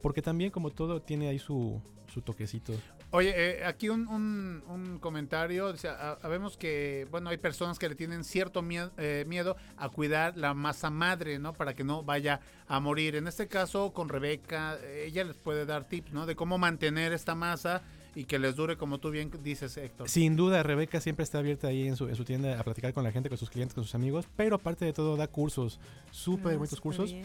Porque 0.00 0.20
también 0.20 0.50
como 0.50 0.70
todo 0.70 1.00
tiene 1.00 1.28
ahí 1.28 1.38
su, 1.38 1.80
su 2.12 2.22
toquecito. 2.22 2.72
Oye, 3.12 3.32
eh, 3.36 3.64
aquí 3.64 3.88
un, 3.88 4.08
un- 4.08 4.98
comentario. 4.98 5.66
O 5.66 5.76
sea, 5.76 6.18
que, 6.58 7.06
bueno, 7.10 7.30
hay 7.30 7.36
personas 7.36 7.78
que 7.78 7.88
le 7.88 7.94
tienen 7.94 8.24
cierto 8.24 8.62
mie- 8.62 8.90
eh, 8.96 9.24
miedo 9.28 9.56
a 9.76 9.88
cuidar 9.90 10.36
la 10.36 10.54
masa 10.54 10.90
madre, 10.90 11.38
¿no? 11.38 11.52
Para 11.52 11.74
que 11.74 11.84
no 11.84 12.02
vaya 12.02 12.40
a 12.66 12.80
morir. 12.80 13.14
En 13.14 13.28
este 13.28 13.46
caso, 13.46 13.92
con 13.92 14.08
Rebeca, 14.08 14.78
ella 14.84 15.22
les 15.22 15.36
puede 15.36 15.66
dar 15.66 15.84
tips, 15.84 16.12
¿no? 16.12 16.26
De 16.26 16.34
cómo 16.34 16.58
mantener 16.58 17.12
esta 17.12 17.34
masa 17.36 17.82
y 18.14 18.24
que 18.24 18.38
les 18.38 18.56
dure, 18.56 18.76
como 18.76 18.98
tú 18.98 19.10
bien 19.10 19.30
dices, 19.42 19.76
Héctor. 19.76 20.08
Sin 20.08 20.36
duda, 20.36 20.62
Rebeca 20.62 21.00
siempre 21.00 21.22
está 21.24 21.38
abierta 21.38 21.68
ahí 21.68 21.86
en 21.88 21.96
su, 21.96 22.08
en 22.08 22.16
su 22.16 22.24
tienda 22.24 22.58
a 22.58 22.62
platicar 22.62 22.92
con 22.92 23.04
la 23.04 23.12
gente, 23.12 23.28
con 23.28 23.38
sus 23.38 23.48
clientes, 23.50 23.74
con 23.74 23.84
sus 23.84 23.94
amigos, 23.94 24.26
pero 24.36 24.56
aparte 24.56 24.84
de 24.84 24.92
todo 24.92 25.16
da 25.16 25.26
cursos, 25.28 25.80
súper 26.10 26.54
Ah, 26.54 26.56
bonitos 26.58 26.80
cursos. 26.80 27.12
bien. 27.12 27.24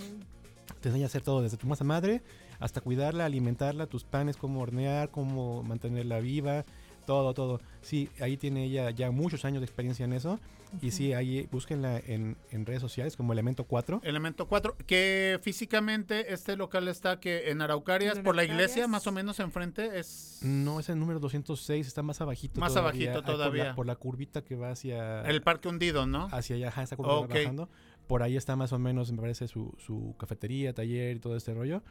Te 0.81 0.89
enseña 0.89 1.05
a 1.05 1.07
hacer 1.07 1.21
todo, 1.21 1.41
desde 1.41 1.57
tu 1.57 1.65
masa 1.67 1.83
madre 1.83 2.21
hasta 2.59 2.81
cuidarla, 2.81 3.25
alimentarla, 3.25 3.85
tus 3.87 4.03
panes, 4.03 4.35
cómo 4.37 4.61
hornear, 4.61 5.09
cómo 5.09 5.63
mantenerla 5.63 6.19
viva, 6.19 6.65
todo, 7.05 7.33
todo. 7.33 7.61
Sí, 7.81 8.09
ahí 8.19 8.35
tiene 8.37 8.65
ella 8.65 8.89
ya 8.91 9.11
muchos 9.11 9.45
años 9.45 9.61
de 9.61 9.65
experiencia 9.65 10.03
en 10.05 10.13
eso. 10.13 10.39
Y 10.81 10.91
sí, 10.91 11.13
ahí 11.13 11.47
búsquenla 11.51 11.97
en, 11.99 12.37
en 12.51 12.65
redes 12.65 12.81
sociales 12.81 13.15
como 13.17 13.33
Elemento 13.33 13.63
4. 13.65 14.01
Elemento 14.03 14.47
4, 14.47 14.75
que 14.85 15.39
físicamente 15.41 16.33
este 16.33 16.55
local 16.55 16.87
está 16.87 17.19
que 17.19 17.49
en 17.51 17.61
Araucarias, 17.61 18.17
En 18.17 18.23
por 18.23 18.35
la 18.35 18.43
iglesia, 18.43 18.87
más 18.87 19.07
o 19.07 19.11
menos 19.11 19.39
enfrente, 19.39 19.99
es 19.99 20.39
No, 20.41 20.79
es 20.79 20.89
el 20.89 20.99
número 20.99 21.19
206, 21.19 21.87
está 21.87 22.03
más 22.03 22.21
abajito. 22.21 22.59
Más 22.59 22.73
todavía, 22.73 22.89
abajito 22.89 23.09
ahí 23.11 23.15
por 23.15 23.23
la- 23.29 23.33
todavía. 23.37 23.75
Por 23.75 23.85
la, 23.85 23.95
curvita 23.95 24.43
que 24.43 24.55
va 24.55 24.71
hacia... 24.71 25.21
el 25.21 25.41
parque 25.41 25.67
hundido, 25.67 26.05
¿no? 26.05 26.27
Hacia 26.31 26.55
allá, 26.55 26.67
ajá, 26.69 26.83
esa 26.83 26.95
curva 26.95 27.13
Ok. 27.19 27.31
va 27.31 27.35
bajando. 27.35 27.69
Por 28.07 28.23
ahí 28.23 28.37
está 28.37 28.55
más 28.55 28.71
o 28.71 28.79
menos, 28.79 29.11
me 29.11 29.19
parece, 29.19 29.47
su, 29.49 29.73
su 29.79 30.15
cafetería, 30.17 30.73
taller 30.73 31.17
y 31.17 31.19
todo 31.19 31.35
este 31.35 31.53
rollo. 31.53 31.81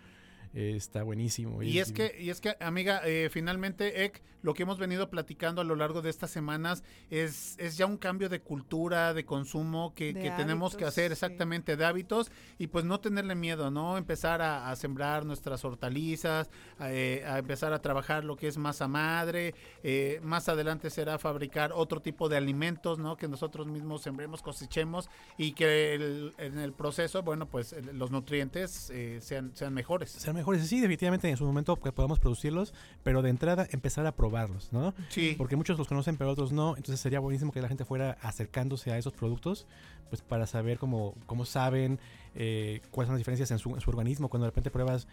Eh, 0.55 0.75
está 0.77 1.03
buenísimo. 1.03 1.63
Y 1.63 1.79
es 1.79 1.93
que, 1.93 2.17
y 2.19 2.31
es 2.31 2.41
que, 2.41 2.57
amiga, 2.61 3.01
eh, 3.05 3.29
finalmente, 3.31 4.05
Ek, 4.05 4.23
lo 4.43 4.55
que 4.55 4.63
hemos 4.63 4.79
venido 4.79 5.11
platicando 5.11 5.61
a 5.61 5.65
lo 5.65 5.75
largo 5.75 6.03
de 6.03 6.11
estas 6.11 6.31
semanas 6.31 6.85
es, 7.11 7.57
es 7.59 7.77
ya 7.77 7.87
un 7.87 7.97
cambio 7.97 8.29
de 8.29 8.41
cultura, 8.41 9.13
de 9.13 9.25
consumo 9.25 9.93
que, 9.95 10.13
De 10.13 10.21
que 10.23 10.31
tenemos 10.31 10.77
que 10.77 10.85
hacer 10.85 11.09
sí. 11.09 11.13
exactamente 11.15 11.77
de 11.77 11.85
hábitos 11.85 12.31
y 12.59 12.69
pues 12.69 12.85
no 12.85 13.01
tenerle 13.01 13.35
miedo, 13.35 13.71
¿no? 13.73 13.99
Empezar 13.99 14.43
a, 14.43 14.71
a 14.71 14.77
sembrar 14.77 15.25
nuestras 15.27 15.65
hortalizas, 15.65 16.49
a, 16.79 16.93
eh, 16.93 17.25
a 17.27 17.39
empezar 17.39 17.73
a 17.73 17.81
trabajar 17.83 18.25
lo 18.25 18.37
que 18.37 18.47
es 18.47 18.57
masa 18.57 18.87
madre, 18.87 19.55
eh, 19.83 20.21
más 20.23 20.49
adelante 20.49 20.91
será 20.91 21.19
fabricar 21.19 21.73
otro 21.75 22.01
tipo 22.01 22.29
de 22.29 22.37
alimentos, 22.37 22.99
¿no? 22.99 23.17
Que 23.17 23.27
nosotros 23.27 23.67
mismos 23.67 24.03
sembremos, 24.03 24.43
cosechemos 24.43 25.09
y 25.39 25.53
que 25.53 25.95
el- 25.95 26.35
en 26.39 26.59
el 26.59 26.73
proceso, 26.73 27.23
bueno, 27.23 27.49
pues 27.49 27.75
los 27.95 28.11
nutrientes 28.13 28.91
eh, 28.91 29.19
sean, 29.23 29.51
sean 29.57 29.75
mejores. 29.75 30.11
Sean 30.11 30.36
mejores. 30.37 30.67
Sí, 30.67 30.81
definitivamente 30.81 31.29
en 31.29 31.37
su 31.37 31.45
momento 31.45 31.77
que 31.77 31.93
podamos 31.93 32.19
producirlos, 32.19 32.73
pero 33.03 33.23
de 33.23 33.31
entrada 33.31 33.67
empezar 33.71 34.07
a 34.07 34.13
probarlos, 34.13 34.73
¿no? 34.73 34.95
Sí. 35.09 35.35
Porque 35.37 35.57
muchos 35.57 35.79
los 35.79 35.89
conocen, 35.89 36.17
pero 36.17 36.31
otros 36.31 36.53
no. 36.53 36.77
Entonces 36.77 37.01
sería 37.01 37.21
buenísimo 37.21 37.53
que 37.53 37.61
la 37.61 37.69
gente 37.69 37.85
fuera 37.85 38.19
acercándose 38.23 38.93
a 38.93 38.99
esos 38.99 39.13
productos, 39.13 39.67
pues 40.09 40.23
para 40.23 40.47
saber 40.47 40.79
cómo, 40.79 41.15
cómo 41.27 41.45
saben, 41.45 41.99
eh, 42.35 42.81
cuáles 42.91 43.09
son 43.09 43.15
las 43.15 43.21
diferencias 43.21 43.51
en 43.51 43.59
su, 43.59 43.75
en 43.75 43.81
su 43.81 43.91
organismo 43.91 44.29
cuando 44.29 44.45
de 44.45 44.51
repente 44.51 44.71
pruebas 44.71 45.09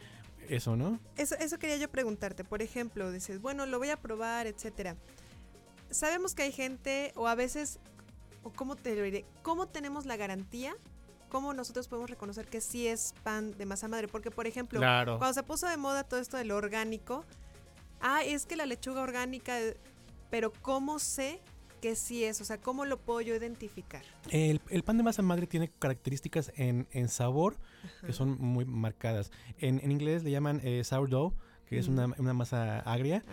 eso, 0.50 0.76
¿no? 0.76 1.00
Eso, 1.18 1.36
eso 1.40 1.58
quería 1.58 1.78
yo 1.78 1.90
preguntarte. 1.90 2.44
Por 2.44 2.62
ejemplo, 2.62 3.12
dices, 3.12 3.42
bueno, 3.42 3.66
lo 3.66 3.80
voy 3.80 3.90
a 3.90 3.98
probar, 3.98 4.48
etcétera. 4.48 4.96
Sabemos 5.90 6.36
que 6.36 6.44
hay 6.44 6.52
gente, 6.52 7.14
o 7.16 7.28
a 7.28 7.36
veces, 7.36 7.80
o 8.44 8.52
cómo 8.52 8.76
te 8.76 8.96
lo 8.96 9.04
diré, 9.04 9.26
¿cómo 9.42 9.68
tenemos 9.68 10.06
la 10.06 10.18
garantía? 10.18 10.76
¿Cómo 11.34 11.52
nosotros 11.56 11.88
podemos 11.88 12.12
reconocer 12.12 12.46
que 12.46 12.62
sí 12.62 12.86
es 12.86 13.16
pan 13.24 13.58
de 13.58 13.66
masa 13.66 13.88
madre? 13.88 14.08
Porque, 14.08 14.30
por 14.30 14.46
ejemplo, 14.46 14.80
Claro. 14.80 15.18
cuando 15.18 15.34
se 15.34 15.42
puso 15.42 15.68
de 15.68 15.78
moda 15.78 16.04
todo 16.04 16.20
esto 16.20 16.38
de 16.38 16.46
lo 16.46 16.56
orgánico, 16.56 17.26
ah, 18.02 18.22
es 18.24 18.46
que 18.46 18.56
la 18.56 18.68
lechuga 18.68 19.02
orgánica, 19.02 19.60
eh, 19.60 19.76
pero 20.30 20.54
¿cómo 20.62 21.00
sé 21.00 21.40
qué 21.82 21.96
sí 21.96 22.24
es? 22.24 22.40
O 22.40 22.46
sea, 22.46 22.60
¿cómo 22.60 22.86
lo 22.86 23.00
puedo 23.00 23.20
yo 23.22 23.34
identificar? 23.36 24.04
El, 24.30 24.62
el 24.70 24.84
pan 24.84 24.98
de 24.98 25.04
masa 25.04 25.24
madre 25.24 25.48
tiene 25.48 25.72
características 25.80 26.52
en, 26.56 26.88
en 26.92 27.10
sabor 27.10 27.58
que 28.06 28.14
son 28.14 28.38
muy 28.40 28.64
marcadas. 28.66 29.32
En, 29.58 29.80
en 29.84 29.92
inglés 29.92 30.24
le 30.24 30.30
llaman 30.30 30.62
eh, 30.64 30.84
sourdough, 30.84 31.34
que 31.74 31.80
es 31.80 31.88
una, 31.88 32.08
una 32.18 32.34
masa 32.34 32.80
agria. 32.80 33.24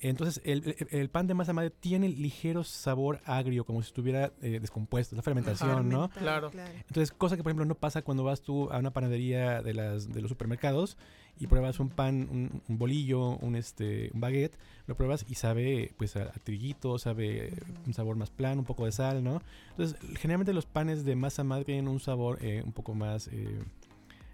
Entonces, 0.00 0.40
el, 0.44 0.74
el- 0.78 0.88
el 0.90 1.08
pan 1.10 1.26
de 1.26 1.34
masa 1.34 1.52
madre 1.52 1.70
tiene 1.70 2.08
ligero 2.08 2.62
sabor 2.64 3.20
agrio, 3.24 3.64
como 3.64 3.82
si 3.82 3.88
estuviera 3.88 4.32
eh, 4.42 4.58
descompuesto, 4.60 5.16
la 5.16 5.22
fermentación, 5.22 5.88
¿no? 5.88 6.08
Claro. 6.10 6.50
Entonces, 6.88 7.12
cosa 7.12 7.36
que 7.36 7.42
por 7.42 7.50
ejemplo 7.50 7.64
no 7.66 7.74
pasa 7.74 8.02
cuando 8.02 8.24
vas 8.24 8.40
tú 8.42 8.70
a 8.70 8.78
una 8.78 8.92
panadería 8.92 9.62
de 9.62 9.74
las 9.74 10.12
de 10.12 10.20
los 10.22 10.28
supermercados 10.30 10.96
y 11.38 11.48
pruebas 11.48 11.80
un 11.80 11.90
pan, 11.90 12.28
un, 12.30 12.62
un 12.66 12.78
bolillo, 12.78 13.36
un 13.38 13.56
este 13.56 14.10
un 14.14 14.20
baguette, 14.20 14.56
lo 14.86 14.96
pruebas 14.96 15.26
y 15.28 15.34
sabe 15.34 15.92
pues 15.98 16.16
a, 16.16 16.22
a 16.22 16.32
triguito, 16.32 16.98
sabe 16.98 17.52
un 17.86 17.92
sabor 17.92 18.16
más 18.16 18.30
plano, 18.30 18.60
un 18.60 18.66
poco 18.66 18.86
de 18.86 18.92
sal, 18.92 19.22
¿no? 19.22 19.42
Entonces, 19.70 19.98
generalmente 20.18 20.52
los 20.54 20.64
panes 20.66 21.04
de 21.04 21.14
masa 21.16 21.44
madre 21.44 21.64
tienen 21.64 21.88
un 21.88 22.00
sabor 22.00 22.38
eh, 22.40 22.62
un 22.64 22.72
poco 22.72 22.94
más 22.94 23.28
eh, 23.28 23.58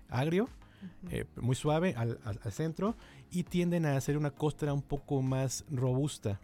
agrio, 0.09 0.49
eh, 1.11 1.25
muy 1.41 1.55
suave 1.57 1.95
al, 1.97 2.19
al- 2.25 2.41
al 2.43 2.53
centro 2.53 2.97
y 3.31 3.43
tienden 3.45 3.87
a 3.87 3.97
hacer 3.97 4.17
una 4.17 4.31
costra 4.31 4.73
un 4.73 4.83
poco 4.83 5.23
más 5.23 5.65
robusta. 5.71 6.41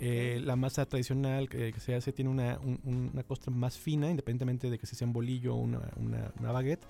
Eh, 0.00 0.40
la 0.44 0.56
masa 0.56 0.86
tradicional 0.86 1.48
que, 1.48 1.72
que 1.72 1.78
se 1.80 1.94
hace 1.94 2.12
tiene 2.12 2.30
una, 2.30 2.58
un- 2.58 2.80
un- 2.84 3.10
una 3.12 3.22
costra 3.22 3.52
más 3.52 3.78
fina, 3.78 4.10
independientemente 4.10 4.70
de 4.70 4.78
que 4.78 4.86
sea 4.86 5.06
un 5.06 5.12
bolillo 5.12 5.54
o 5.54 5.58
una, 5.58 5.80
una- 5.96 6.32
una 6.40 6.50
baguette. 6.52 6.84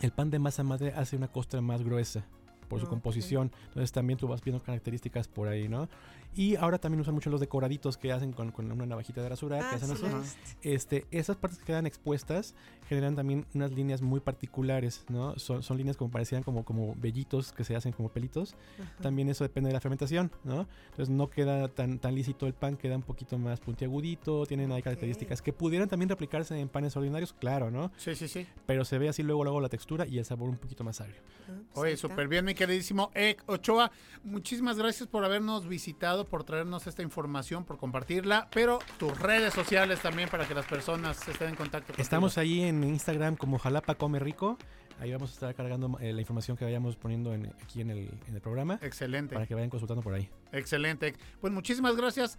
El 0.00 0.12
pan 0.12 0.30
de 0.30 0.38
masa 0.38 0.62
madre 0.62 0.92
hace 0.96 1.16
una 1.16 1.28
costra 1.28 1.60
más 1.60 1.82
gruesa 1.82 2.24
por 2.68 2.80
su 2.80 2.86
Ok. 2.86 2.90
composición. 2.90 3.50
Entonces 3.68 3.92
también 3.92 4.18
tú 4.18 4.28
vas 4.28 4.42
viendo 4.42 4.62
características 4.62 5.28
por 5.28 5.48
ahí, 5.48 5.68
¿no? 5.68 5.88
Y 6.36 6.54
ahora 6.56 6.78
también 6.78 7.00
usan 7.00 7.14
mucho 7.14 7.30
los 7.30 7.40
decoraditos 7.40 7.96
que 7.96 8.12
hacen 8.12 8.32
con, 8.32 8.52
con 8.52 8.70
una 8.70 8.86
navajita 8.86 9.22
de 9.22 9.30
rasurar, 9.30 9.60
que 9.60 9.66
Ah, 9.66 9.74
hacen 9.76 9.88
sí, 9.88 9.94
eso. 9.94 10.08
lo 10.08 10.16
he 10.18 10.20
visto. 10.20 10.38
Este, 10.62 11.06
esas 11.10 11.36
partes 11.36 11.58
que 11.58 11.64
quedan 11.64 11.86
expuestas 11.86 12.54
generan 12.88 13.16
también 13.16 13.46
unas 13.54 13.72
líneas 13.72 14.02
muy 14.02 14.20
particulares, 14.20 15.04
¿no? 15.08 15.36
Son, 15.38 15.62
son 15.62 15.78
líneas 15.78 15.96
como 15.96 16.10
parecían 16.10 16.42
como, 16.42 16.64
como 16.64 16.94
vellitos 16.96 17.52
que 17.52 17.64
se 17.64 17.74
hacen 17.74 17.92
como 17.92 18.10
pelitos. 18.10 18.54
Ajá. 18.78 18.92
También 19.02 19.28
eso 19.30 19.42
depende 19.42 19.68
de 19.68 19.74
la 19.74 19.80
fermentación, 19.80 20.30
¿no? 20.44 20.68
Entonces 20.90 21.08
no 21.08 21.28
queda 21.28 21.68
tan, 21.68 21.98
tan 21.98 22.14
lícito 22.14 22.46
el 22.46 22.52
pan, 22.54 22.76
queda 22.76 22.94
un 22.96 23.02
poquito 23.02 23.38
más 23.38 23.58
puntiagudito, 23.60 24.46
tienen 24.46 24.70
ahí 24.72 24.82
características 24.82 25.42
que 25.42 25.52
pudieran 25.52 25.88
también 25.88 26.08
replicarse 26.10 26.58
en 26.60 26.68
panes 26.68 26.96
ordinarios, 26.96 27.32
claro, 27.32 27.70
¿no? 27.70 27.90
Sí, 27.96 28.14
sí, 28.14 28.28
sí. 28.28 28.46
Pero 28.66 28.84
se 28.84 28.98
ve 28.98 29.08
así 29.08 29.22
luego, 29.22 29.42
luego 29.44 29.60
la 29.60 29.68
textura 29.70 30.06
y 30.06 30.18
el 30.18 30.24
sabor 30.24 30.48
un 30.50 30.58
poquito 30.58 30.84
más 30.84 31.00
agrio. 31.00 31.16
Oye, 31.74 31.96
súper 31.96 32.28
bien, 32.28 32.44
mi 32.44 32.54
queridísimo 32.58 33.10
Ek 33.14 33.42
Ochoa. 33.46 33.90
Muchísimas 34.24 34.76
gracias 34.76 35.08
por 35.08 35.24
habernos 35.24 35.66
visitado, 35.66 36.26
por 36.26 36.44
traernos 36.44 36.86
esta 36.86 37.02
información, 37.02 37.64
por 37.64 37.78
compartirla, 37.78 38.48
pero 38.52 38.80
tus 38.98 39.18
redes 39.18 39.54
sociales 39.54 40.00
también 40.00 40.28
para 40.28 40.46
que 40.46 40.54
las 40.54 40.66
personas 40.66 41.26
estén 41.26 41.50
en 41.50 41.54
contacto 41.54 41.86
contigo. 41.88 42.02
Estamos 42.02 42.36
ahí 42.36 42.60
en 42.62 42.84
Instagram 42.84 43.36
como 43.36 43.58
Jalapa 43.58 43.94
Come 43.94 44.18
Rico. 44.18 44.58
Ahí 45.00 45.12
vamos 45.12 45.30
a 45.30 45.34
estar 45.34 45.54
cargando 45.54 45.96
eh, 46.00 46.12
la 46.12 46.20
información 46.20 46.56
que 46.56 46.64
vayamos 46.64 46.96
poniendo 46.96 47.32
en- 47.32 47.54
aquí 47.62 47.80
en 47.80 47.90
el, 47.90 48.10
en 48.26 48.34
el 48.34 48.40
programa. 48.40 48.80
Excelente. 48.82 49.32
Para 49.34 49.46
que 49.46 49.54
vayan 49.54 49.70
consultando 49.70 50.02
por 50.02 50.12
ahí. 50.12 50.28
Excelente. 50.50 51.14
Pues 51.40 51.52
muchísimas 51.52 51.94
gracias. 51.96 52.36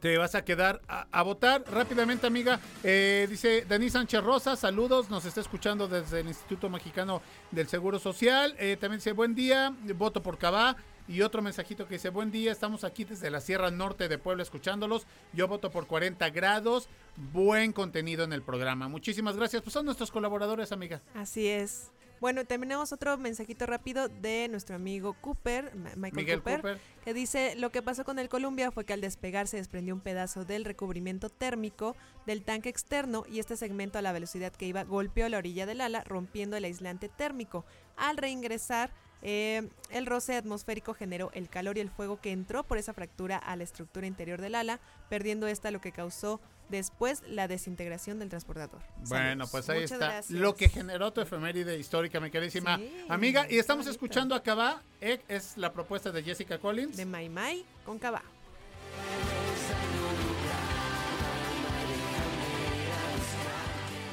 Te 0.00 0.16
vas 0.16 0.34
a 0.34 0.44
quedar 0.44 0.80
a, 0.88 1.22
votar 1.22 1.62
rápidamente, 1.70 2.26
amiga. 2.26 2.58
Eh, 2.82 3.26
dice 3.28 3.66
Denis 3.68 3.92
Sánchez 3.92 4.22
Rosa, 4.22 4.56
saludos. 4.56 5.10
Nos 5.10 5.26
está 5.26 5.40
escuchando 5.40 5.88
desde 5.88 6.20
el 6.20 6.28
Instituto 6.28 6.70
Mexicano 6.70 7.20
del 7.50 7.68
Seguro 7.68 7.98
Social. 7.98 8.54
Eh, 8.58 8.78
también 8.80 8.98
dice 8.98 9.12
buen 9.12 9.34
día, 9.34 9.74
voto 9.96 10.22
por 10.22 10.38
Cabá. 10.38 10.76
Y 11.06 11.22
otro 11.22 11.42
mensajito 11.42 11.88
que 11.88 11.94
dice 11.94 12.08
buen 12.10 12.30
día, 12.30 12.52
estamos 12.52 12.84
aquí 12.84 13.02
desde 13.02 13.30
la 13.30 13.40
Sierra 13.40 13.70
Norte 13.72 14.08
de 14.08 14.16
Puebla 14.16 14.44
escuchándolos. 14.44 15.06
Yo 15.32 15.48
voto 15.48 15.70
por 15.70 15.86
40 15.86 16.30
grados. 16.30 16.88
Buen 17.32 17.72
contenido 17.72 18.22
en 18.22 18.32
el 18.32 18.42
programa. 18.42 18.88
Muchísimas 18.88 19.36
gracias. 19.36 19.60
Pues 19.60 19.72
son 19.72 19.84
nuestros 19.86 20.10
colaboradores, 20.12 20.70
amiga. 20.70 21.02
Así 21.14 21.48
es. 21.48 21.90
Bueno, 22.20 22.44
terminamos 22.44 22.92
otro 22.92 23.16
mensajito 23.16 23.64
rápido 23.64 24.08
de 24.08 24.46
nuestro 24.50 24.76
amigo 24.76 25.14
Cooper, 25.22 25.74
Michael 25.96 26.12
Miguel 26.12 26.38
Cooper, 26.40 26.60
Cooper. 26.60 26.80
que 27.02 27.14
dice, 27.14 27.54
lo 27.56 27.70
que 27.70 27.80
pasó 27.80 28.04
con 28.04 28.18
el 28.18 28.28
Columbia 28.28 28.70
fue 28.70 28.84
que 28.84 28.92
al 28.92 29.00
despegar 29.00 29.48
se 29.48 29.56
desprendió 29.56 29.94
un 29.94 30.02
pedazo 30.02 30.44
del 30.44 30.66
recubrimiento 30.66 31.30
térmico 31.30 31.96
del 32.26 32.42
tanque 32.42 32.68
externo 32.68 33.24
y 33.26 33.38
este 33.38 33.56
segmento 33.56 33.98
a 33.98 34.02
la 34.02 34.12
velocidad 34.12 34.52
que 34.52 34.66
iba 34.66 34.84
golpeó 34.84 35.30
la 35.30 35.38
orilla 35.38 35.64
del 35.64 35.80
ala, 35.80 36.04
rompiendo 36.04 36.58
el 36.58 36.64
aislante 36.64 37.08
térmico. 37.08 37.64
Al 37.96 38.18
reingresar, 38.18 38.90
eh, 39.22 39.68
el 39.90 40.06
roce 40.06 40.36
atmosférico 40.36 40.94
generó 40.94 41.30
el 41.34 41.48
calor 41.48 41.76
y 41.76 41.80
el 41.80 41.90
fuego 41.90 42.20
que 42.20 42.32
entró 42.32 42.64
por 42.64 42.78
esa 42.78 42.92
fractura 42.94 43.36
a 43.36 43.56
la 43.56 43.64
estructura 43.64 44.06
interior 44.06 44.40
del 44.40 44.54
ala, 44.54 44.80
perdiendo 45.08 45.46
esta 45.46 45.70
lo 45.70 45.80
que 45.80 45.92
causó 45.92 46.40
después 46.68 47.22
la 47.26 47.48
desintegración 47.48 48.18
del 48.20 48.28
transportador. 48.28 48.80
Bueno, 49.08 49.46
Saludos. 49.46 49.50
pues 49.50 49.68
ahí 49.70 49.80
Muchas 49.82 49.92
está 49.92 50.06
gracias. 50.12 50.30
lo 50.40 50.54
que 50.54 50.68
generó 50.68 51.12
tu 51.12 51.20
efeméride 51.20 51.76
histórica, 51.78 52.20
mi 52.20 52.30
queridísima 52.30 52.76
Sí, 52.78 53.06
amiga. 53.08 53.46
Y 53.50 53.58
estamos 53.58 53.86
bonito. 53.86 53.90
escuchando 53.96 54.34
a 54.34 54.42
Cabá. 54.42 54.82
Es 55.00 55.56
la 55.56 55.72
propuesta 55.72 56.12
de 56.12 56.22
Jessica 56.22 56.58
Collins. 56.58 56.96
De 56.96 57.04
Mai 57.06 57.28
Mai 57.28 57.64
con 57.84 57.98
Cabá. 57.98 58.22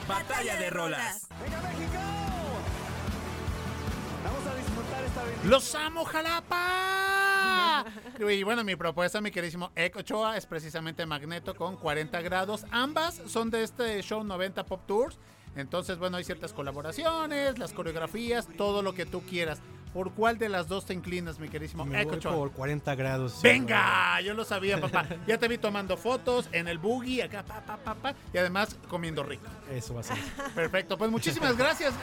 Batalla 0.08 0.56
de 0.58 0.70
rolas. 0.70 1.28
¡Venga, 1.42 1.62
México! 1.62 2.00
Vamos 4.24 4.48
a. 4.48 4.67
¡Los 5.46 5.76
amo, 5.76 6.04
Jalapa! 6.06 7.86
Y 8.20 8.44
bueno, 8.44 8.64
mi 8.64 8.76
propuesta, 8.76 9.22
mi 9.22 9.32
queridísimo 9.32 9.72
Ek 9.76 9.96
Ochoa, 9.96 10.38
es 10.38 10.46
precisamente 10.46 11.06
Magneto 11.06 11.56
con 11.56 11.78
40 11.78 12.22
grados. 12.22 12.66
Ambas 12.72 13.22
son 13.28 13.50
de 13.50 13.64
este 13.64 14.02
show 14.02 14.24
90 14.24 14.66
Pop 14.66 14.82
Tours. 14.88 15.18
Entonces, 15.56 15.98
bueno, 15.98 16.18
hay 16.18 16.24
ciertas 16.24 16.54
colaboraciones, 16.54 17.58
las 17.58 17.74
coreografías, 17.74 18.48
todo 18.58 18.82
lo 18.82 18.94
que 18.94 19.06
tú 19.06 19.22
quieras. 19.22 19.60
¿Por 19.94 20.12
cuál 20.12 20.38
de 20.38 20.50
las 20.50 20.68
dos 20.68 20.86
te 20.86 20.94
inclinas, 20.94 21.40
mi 21.40 21.50
queridísimo 21.50 21.86
Me 21.86 22.04
voy 22.04 22.18
por 22.20 22.52
40 22.52 22.96
grados. 22.96 23.42
¡Venga! 23.42 24.22
Yo 24.22 24.34
lo 24.34 24.44
sabía, 24.44 24.80
papá. 24.80 25.08
Ya 25.26 25.38
te 25.38 25.48
vi 25.48 25.58
tomando 25.58 25.98
fotos 25.98 26.50
en 26.52 26.68
el 26.68 26.78
buggy, 26.78 27.22
acá, 27.22 27.44
pa, 27.44 27.62
pa, 27.62 27.78
pa, 27.78 27.96
pa, 27.96 28.14
y 28.34 28.38
además 28.38 28.78
comiendo 28.88 29.24
rico. 29.24 29.48
Eso 29.72 29.96
va 29.96 30.02
a 30.02 30.04
ser. 30.04 30.18
Perfecto, 30.54 30.98
pues 30.98 31.10
muchísimas 31.10 31.58
gracias. 31.58 31.94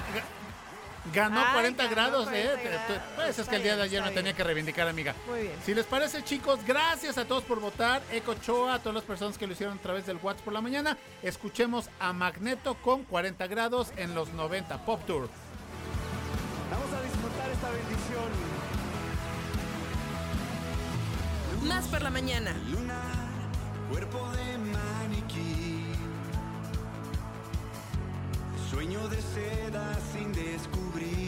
Ga- 1.13 1.25
Ganó 1.29 1.41
Ay, 1.41 1.53
40 1.53 1.83
ganó 1.85 1.95
grados, 1.95 2.25
40 2.25 2.53
¿eh? 2.53 2.61
Grados. 2.65 3.03
Pues 3.17 3.39
es 3.39 3.49
que 3.49 3.57
el 3.57 3.63
día 3.63 3.77
de 3.77 3.83
ayer 3.83 4.03
me 4.03 4.11
tenía 4.11 4.33
que 4.33 4.43
reivindicar, 4.45 4.89
amiga. 4.89 5.15
Muy 5.29 5.43
bien. 5.43 5.55
Si 5.65 5.75
les 5.75 5.85
parece, 5.87 6.23
chicos, 6.25 6.61
gracias 6.67 7.19
a 7.19 7.25
todos 7.27 7.45
por 7.45 7.61
votar. 7.61 8.03
Eco 8.11 8.35
Choa, 8.35 8.75
a 8.75 8.79
todas 8.79 8.95
las 8.95 9.05
personas 9.05 9.37
que 9.37 9.47
lo 9.47 9.53
hicieron 9.53 9.77
a 9.79 9.83
través 9.83 10.07
del 10.07 10.17
WhatsApp 10.23 10.45
por 10.45 10.53
la 10.55 10.61
mañana. 10.63 10.97
Escuchemos 11.23 11.91
a 12.01 12.13
Magneto 12.13 12.75
con 12.77 13.05
40 13.05 13.47
grados 13.49 13.93
en 13.97 14.15
los 14.15 14.33
90 14.33 14.85
Pop 14.87 15.01
Tour. 15.07 15.29
Vamos 16.71 16.93
a 16.93 17.03
disfrutar 17.03 17.51
esta 17.51 17.71
bendición. 17.71 18.55
Más 21.69 21.87
por 21.87 22.03
la 22.03 22.11
mañana. 22.11 22.55
Luna, 22.71 23.01
cuerpo 23.91 24.29
de 24.33 24.54
Sueño 28.75 29.07
de 29.09 29.23
seda 29.23 29.97
sin 30.13 30.33
descubrir. 30.33 31.24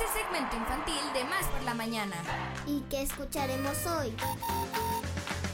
Es 0.00 0.10
el 0.10 0.22
segmento 0.22 0.56
infantil 0.56 1.12
de 1.12 1.24
Más 1.24 1.46
por 1.46 1.62
la 1.62 1.74
Mañana. 1.74 2.16
¿Y 2.66 2.80
qué 2.88 3.02
escucharemos 3.02 3.86
hoy? 3.86 4.14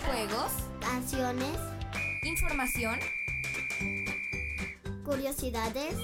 Juegos, 0.06 0.52
Canciones, 0.80 1.58
información 2.22 2.98
curiosidades. 5.04 5.94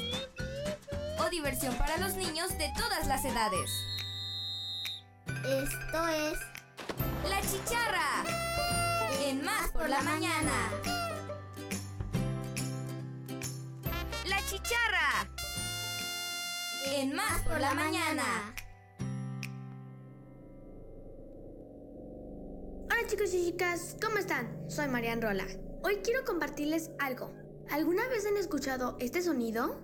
o 1.19 1.31
diversión 1.31 1.75
para 1.77 1.99
los 1.99 2.15
niños 2.15 2.57
de 2.59 2.73
todas 2.77 3.07
las 3.07 3.25
edades. 3.25 3.71
Esto 5.27 6.09
es 6.09 6.39
La 7.29 7.41
chicharra. 7.41 8.25
En 9.25 9.45
Más 9.45 9.71
por 9.73 9.89
la 9.89 10.03
Mañana. 10.03 10.53
La 14.27 14.39
chicharra. 14.47 15.32
En 16.95 17.15
Más 17.15 17.41
por 17.49 17.59
la 17.59 17.73
Mañana. 17.73 18.55
Hola 22.85 23.07
chicos 23.07 23.33
y 23.33 23.47
chicas, 23.47 23.97
¿cómo 24.03 24.19
están? 24.19 24.71
Soy 24.71 24.89
Marian 24.89 25.23
Rola. 25.23 25.47
Hoy 25.83 26.01
quiero 26.05 26.23
compartirles 26.27 26.91
algo. 26.99 27.33
¿Alguna 27.71 28.07
vez 28.09 28.27
han 28.27 28.37
escuchado 28.37 28.99
este 29.01 29.23
sonido? 29.23 29.81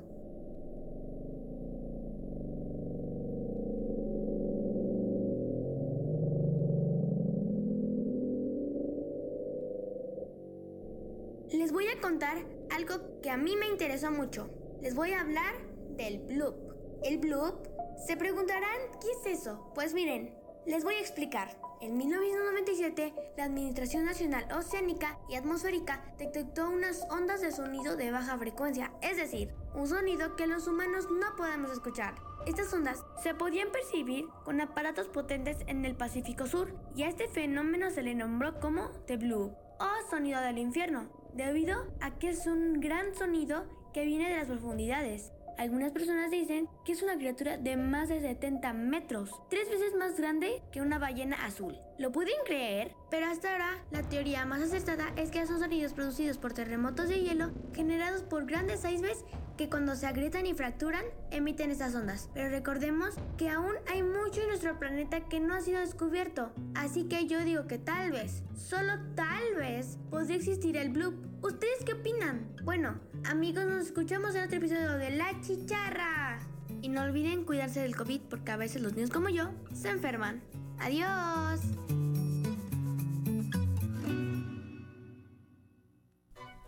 Les 11.53 11.73
voy 11.73 11.87
a 11.87 11.99
contar 12.03 12.45
algo 12.69 13.21
que 13.23 13.31
a 13.31 13.39
mí 13.39 13.57
me 13.57 13.67
interesó 13.67 14.11
mucho. 14.11 14.51
Les 14.83 14.95
voy 14.95 15.13
a 15.13 15.23
hablar 15.23 15.55
del 15.97 16.19
bloop. 16.19 16.68
El 17.03 17.19
bloop, 17.19 17.67
se 18.07 18.17
preguntarán, 18.17 18.79
¿qué 19.01 19.31
es 19.31 19.41
eso? 19.41 19.71
Pues 19.75 19.95
miren, 19.95 20.35
les 20.67 20.83
voy 20.83 20.95
a 20.95 21.01
explicar. 21.01 21.57
En 21.81 21.97
1997, 21.97 23.15
la 23.37 23.45
Administración 23.45 24.05
Nacional 24.05 24.49
Oceánica 24.53 25.17
y 25.29 25.37
Atmosférica 25.37 26.03
detectó 26.19 26.69
unas 26.69 27.07
ondas 27.09 27.41
de 27.41 27.53
sonido 27.53 27.95
de 27.95 28.11
baja 28.11 28.37
frecuencia, 28.37 28.93
es 29.01 29.17
decir, 29.17 29.55
un 29.75 29.87
sonido 29.87 30.35
que 30.35 30.49
los 30.49 30.67
humanos 30.67 31.07
no 31.09 31.37
podemos 31.37 31.71
escuchar. 31.71 32.17
Estas 32.47 32.73
ondas 32.73 33.05
se 33.23 33.33
podían 33.33 33.71
percibir 33.71 34.27
con 34.45 34.61
aparatos 34.61 35.07
potentes 35.07 35.59
en 35.69 35.85
el 35.85 35.95
Pacífico 35.95 36.47
Sur 36.47 36.75
y 36.97 37.05
a 37.05 37.09
este 37.09 37.29
fenómeno 37.29 37.91
se 37.91 38.03
le 38.03 38.17
nombró 38.17 38.59
como 38.59 38.91
The 39.07 39.19
Blue 39.19 39.55
o 39.79 40.11
sonido 40.11 40.41
del 40.41 40.59
infierno, 40.59 41.09
debido 41.33 41.87
a 42.01 42.19
que 42.19 42.31
es 42.31 42.47
un 42.47 42.81
gran 42.81 43.15
sonido 43.15 43.67
que 43.93 44.05
viene 44.05 44.29
de 44.29 44.37
las 44.37 44.49
profundidades. 44.49 45.33
Algunas 45.59 45.91
personas 45.91 46.31
dicen 46.31 46.69
que 46.85 46.93
es 46.93 47.03
una 47.03 47.17
criatura 47.17 47.59
de 47.59 47.77
más 47.77 48.09
de 48.09 48.21
70 48.21 48.73
metros, 48.75 49.33
tres 49.51 49.69
veces 49.69 49.93
más 49.97 50.17
grande 50.17 50.63
que 50.71 50.81
una 50.81 51.01
ballena 51.01 51.45
azul. 51.45 51.77
¿Lo 51.99 52.13
pueden 52.13 52.37
creer? 52.47 52.95
Pero 53.11 53.27
hasta 53.27 53.53
ahora, 53.53 53.79
la 53.91 54.03
teoría 54.03 54.45
más 54.45 54.61
acertada 54.61 55.13
es 55.17 55.31
que 55.31 55.47
son 55.47 55.61
sonidos 55.61 55.95
producidos 55.95 56.37
por 56.37 56.53
terremotos 56.53 57.09
de 57.09 57.21
hielo 57.21 57.51
generados 57.75 58.23
por 58.23 58.45
grandes 58.45 58.85
icebergs 58.85 59.25
que 59.57 59.69
cuando 59.69 59.97
se 59.97 60.07
agrietan 60.07 60.47
y 60.47 60.55
fracturan 60.55 61.05
emiten 61.31 61.71
estas 61.71 61.95
ondas. 61.95 62.29
Pero 62.35 62.51
recordemos 62.51 63.15
que 63.37 63.49
aún 63.49 63.73
hay 63.91 64.03
mucho 64.03 64.43
en 64.43 64.49
nuestro 64.49 64.79
planeta 64.79 65.21
que 65.29 65.41
no 65.41 65.55
ha 65.55 65.61
sido 65.61 65.81
descubierto. 65.81 66.53
Así 66.75 67.05
que 67.05 67.27
yo 67.27 67.45
digo 67.45 67.67
que 67.67 67.79
tal 67.79 68.13
vez, 68.13 68.43
solo 68.55 68.93
tal 69.15 69.55
vez, 69.57 69.99
podría 70.11 70.37
existir 70.37 70.77
el 70.77 70.91
bloop. 70.91 71.15
¿Ustedes 71.43 71.85
qué 71.85 71.95
opinan? 71.95 72.47
Bueno, 72.63 73.01
amigos, 73.25 73.65
nos 73.65 73.87
escuchamos 73.87 74.35
en 74.35 74.45
otro 74.45 74.59
episodio 74.59 74.93
de 74.93 75.11
La 75.11 75.41
Chicharra. 75.41 76.39
Y 76.81 76.89
no 76.91 77.03
olviden 77.03 77.45
cuidarse 77.45 77.81
del 77.81 77.97
COVID 77.97 78.21
porque 78.31 78.53
a 78.53 78.57
veces 78.57 78.83
los 78.83 78.95
niños 78.95 79.11
como 79.11 79.29
yo 79.29 79.51
se 79.75 79.89
enferman. 79.89 80.41
Adiós. 80.79 81.61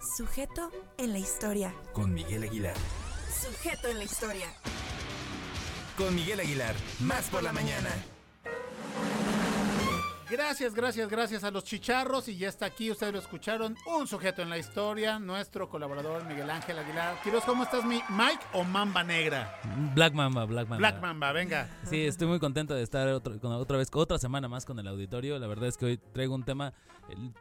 Sujeto 0.00 0.70
en 0.98 1.12
la 1.12 1.18
historia. 1.18 1.74
Con 1.92 2.12
Miguel 2.14 2.42
Aguilar. 2.44 2.74
Sujeto 3.30 3.88
en 3.88 3.98
la 3.98 4.04
historia. 4.04 4.46
Con 5.96 6.14
Miguel 6.14 6.40
Aguilar, 6.40 6.74
más 7.00 7.28
por 7.28 7.42
la 7.42 7.52
mañana. 7.52 7.90
Gracias, 10.30 10.74
gracias, 10.74 11.10
gracias 11.10 11.42
a 11.44 11.50
los 11.50 11.64
chicharros. 11.64 12.28
Y 12.28 12.38
ya 12.38 12.48
está 12.48 12.64
aquí, 12.66 12.90
ustedes 12.90 13.12
lo 13.12 13.18
escucharon, 13.18 13.76
un 13.86 14.06
sujeto 14.06 14.42
en 14.42 14.48
la 14.48 14.58
historia, 14.58 15.18
nuestro 15.18 15.68
colaborador 15.68 16.24
Miguel 16.24 16.48
Ángel 16.48 16.78
Aguilar. 16.78 17.20
Quiros, 17.22 17.44
¿cómo 17.44 17.64
estás, 17.64 17.84
mi 17.84 18.00
Mike 18.10 18.44
o 18.54 18.62
Mamba 18.64 19.02
Negra? 19.02 19.60
Black 19.94 20.14
Mamba, 20.14 20.44
Black 20.46 20.68
Mamba. 20.68 20.76
Black 20.78 21.02
Mamba, 21.02 21.32
venga. 21.32 21.68
Sí, 21.84 22.06
estoy 22.06 22.28
muy 22.28 22.38
contento 22.38 22.74
de 22.74 22.82
estar 22.84 23.08
otro- 23.08 23.38
con- 23.40 23.52
otra 23.52 23.76
vez, 23.76 23.88
otra 23.92 24.18
semana 24.18 24.48
más 24.48 24.64
con 24.64 24.78
el 24.78 24.86
auditorio. 24.86 25.38
La 25.38 25.48
verdad 25.48 25.68
es 25.68 25.76
que 25.76 25.84
hoy 25.86 25.98
traigo 25.98 26.34
un 26.36 26.44
tema, 26.44 26.72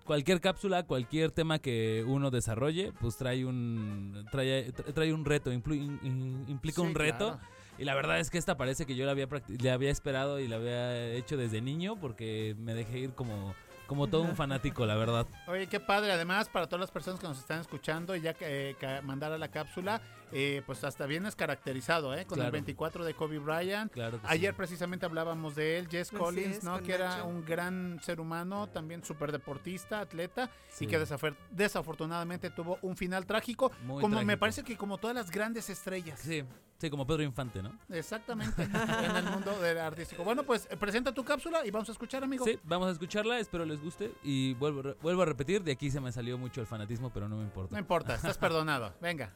cualquier 0.04 0.42
cápsula, 0.42 0.84
cualquier 0.84 1.32
tema 1.32 1.60
que 1.60 2.04
uno 2.08 2.32
desarrolle, 2.32 2.92
pues 3.00 3.18
trae 3.18 3.46
un, 3.46 4.26
trae, 4.32 4.72
tra- 4.74 4.94
trae 4.94 5.14
un 5.14 5.26
reto, 5.26 5.52
implica 5.52 6.82
Sí, 6.82 6.88
un 6.88 6.96
reto. 6.96 7.38
claro. 7.38 7.40
Y 7.78 7.86
la 7.86 7.96
verdad 7.96 8.20
es 8.20 8.30
que 8.30 8.38
esta 8.38 8.58
parece 8.58 8.86
que 8.86 8.96
yo 8.96 9.06
la 9.06 9.12
había, 9.12 9.28
la 9.62 9.74
había 9.74 9.90
esperado 9.90 10.40
y 10.40 10.48
la 10.50 10.58
había 10.58 11.14
hecho 11.14 11.38
desde 11.38 11.62
niño 11.62 11.96
porque 12.00 12.56
me 12.60 12.74
dejé 12.74 13.00
ir 13.00 13.14
como 13.14 13.56
como 13.88 14.06
todo 14.08 14.22
un 14.22 14.36
fanático, 14.36 14.86
la 14.86 14.96
verdad. 14.96 15.26
Oye, 15.48 15.66
qué 15.66 15.80
padre. 15.80 16.12
Además, 16.12 16.48
para 16.48 16.68
todas 16.68 16.80
las 16.82 16.92
personas 16.92 17.20
que 17.20 17.26
nos 17.28 17.40
están 17.40 17.60
escuchando, 17.62 18.16
y 18.16 18.22
ya 18.22 18.36
que, 18.36 18.70
eh, 18.70 18.76
que 18.80 19.02
mandara 19.02 19.36
la 19.40 19.48
cápsula, 19.48 20.00
eh, 20.32 20.62
pues 20.66 20.84
hasta 20.84 21.06
vienes 21.06 21.36
caracterizado, 21.36 22.14
¿eh? 22.14 22.26
Con 22.26 22.38
el 22.40 22.44
Claro. 22.44 22.52
24 22.54 23.04
de 23.06 23.14
Kobe 23.14 23.40
Bryant. 23.40 23.92
Claro 23.92 24.20
Ayer 24.24 24.52
sí. 24.54 24.58
precisamente 24.58 25.06
hablábamos 25.06 25.56
de 25.56 25.78
él, 25.80 25.88
Jess 25.90 26.12
Collins, 26.12 26.58
es, 26.58 26.64
¿no? 26.64 26.82
Que 26.82 26.94
era 26.94 27.10
Nacho. 27.18 27.28
un 27.28 27.46
gran 27.46 28.00
ser 28.02 28.20
humano, 28.20 28.68
también 28.68 29.04
súper 29.04 29.32
deportista, 29.32 30.00
atleta, 30.02 30.50
Sí. 30.70 30.86
y 30.86 30.88
que 30.88 31.00
desafor- 31.00 31.36
desafortunadamente 31.52 32.50
tuvo 32.50 32.78
un 32.82 32.96
final 32.98 33.26
trágico, 33.26 33.72
Muy 33.84 34.02
como 34.02 34.22
me 34.24 34.38
parece 34.38 34.64
que 34.64 34.76
como 34.78 34.98
todas 34.98 35.16
las 35.16 35.32
grandes 35.32 35.70
estrellas. 35.70 36.20
Sí, 36.20 36.44
sí, 36.78 36.90
como 36.90 37.06
Pedro 37.08 37.24
Infante, 37.24 37.62
¿no? 37.64 37.78
Exactamente, 37.90 38.64
en 38.64 39.16
el 39.16 39.24
mundo 39.26 39.60
del 39.60 39.78
artístico. 39.80 40.24
Bueno, 40.24 40.44
pues 40.44 40.68
presenta 40.80 41.14
tu 41.14 41.24
cápsula 41.24 41.66
y 41.66 41.72
vamos 41.72 41.90
a 41.90 41.92
escuchar, 41.92 42.24
amigo. 42.24 42.46
Sí, 42.46 42.60
vamos 42.64 42.88
a 42.88 42.92
escucharla, 42.92 43.40
espero 43.40 43.66
les 43.66 43.82
guste. 43.82 44.12
Y 44.24 44.54
vuelvo, 44.56 44.96
vuelvo 45.02 45.22
a 45.22 45.26
repetir, 45.26 45.64
de 45.64 45.72
aquí 45.72 45.90
se 45.92 46.00
me 46.02 46.12
salió 46.12 46.38
mucho 46.38 46.62
el 46.62 46.68
fanatismo, 46.68 47.12
pero 47.12 47.28
no 47.30 47.38
me 47.38 47.44
importa. 47.44 47.74
No 47.74 47.80
importa, 47.80 48.16
estás 48.16 48.38
perdonado. 48.38 48.94
Venga. 49.02 49.32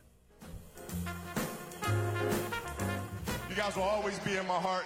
You 3.49 3.55
guys 3.55 3.75
will 3.75 3.83
always 3.83 4.17
be 4.19 4.37
in 4.37 4.47
my 4.47 4.55
heart. 4.55 4.85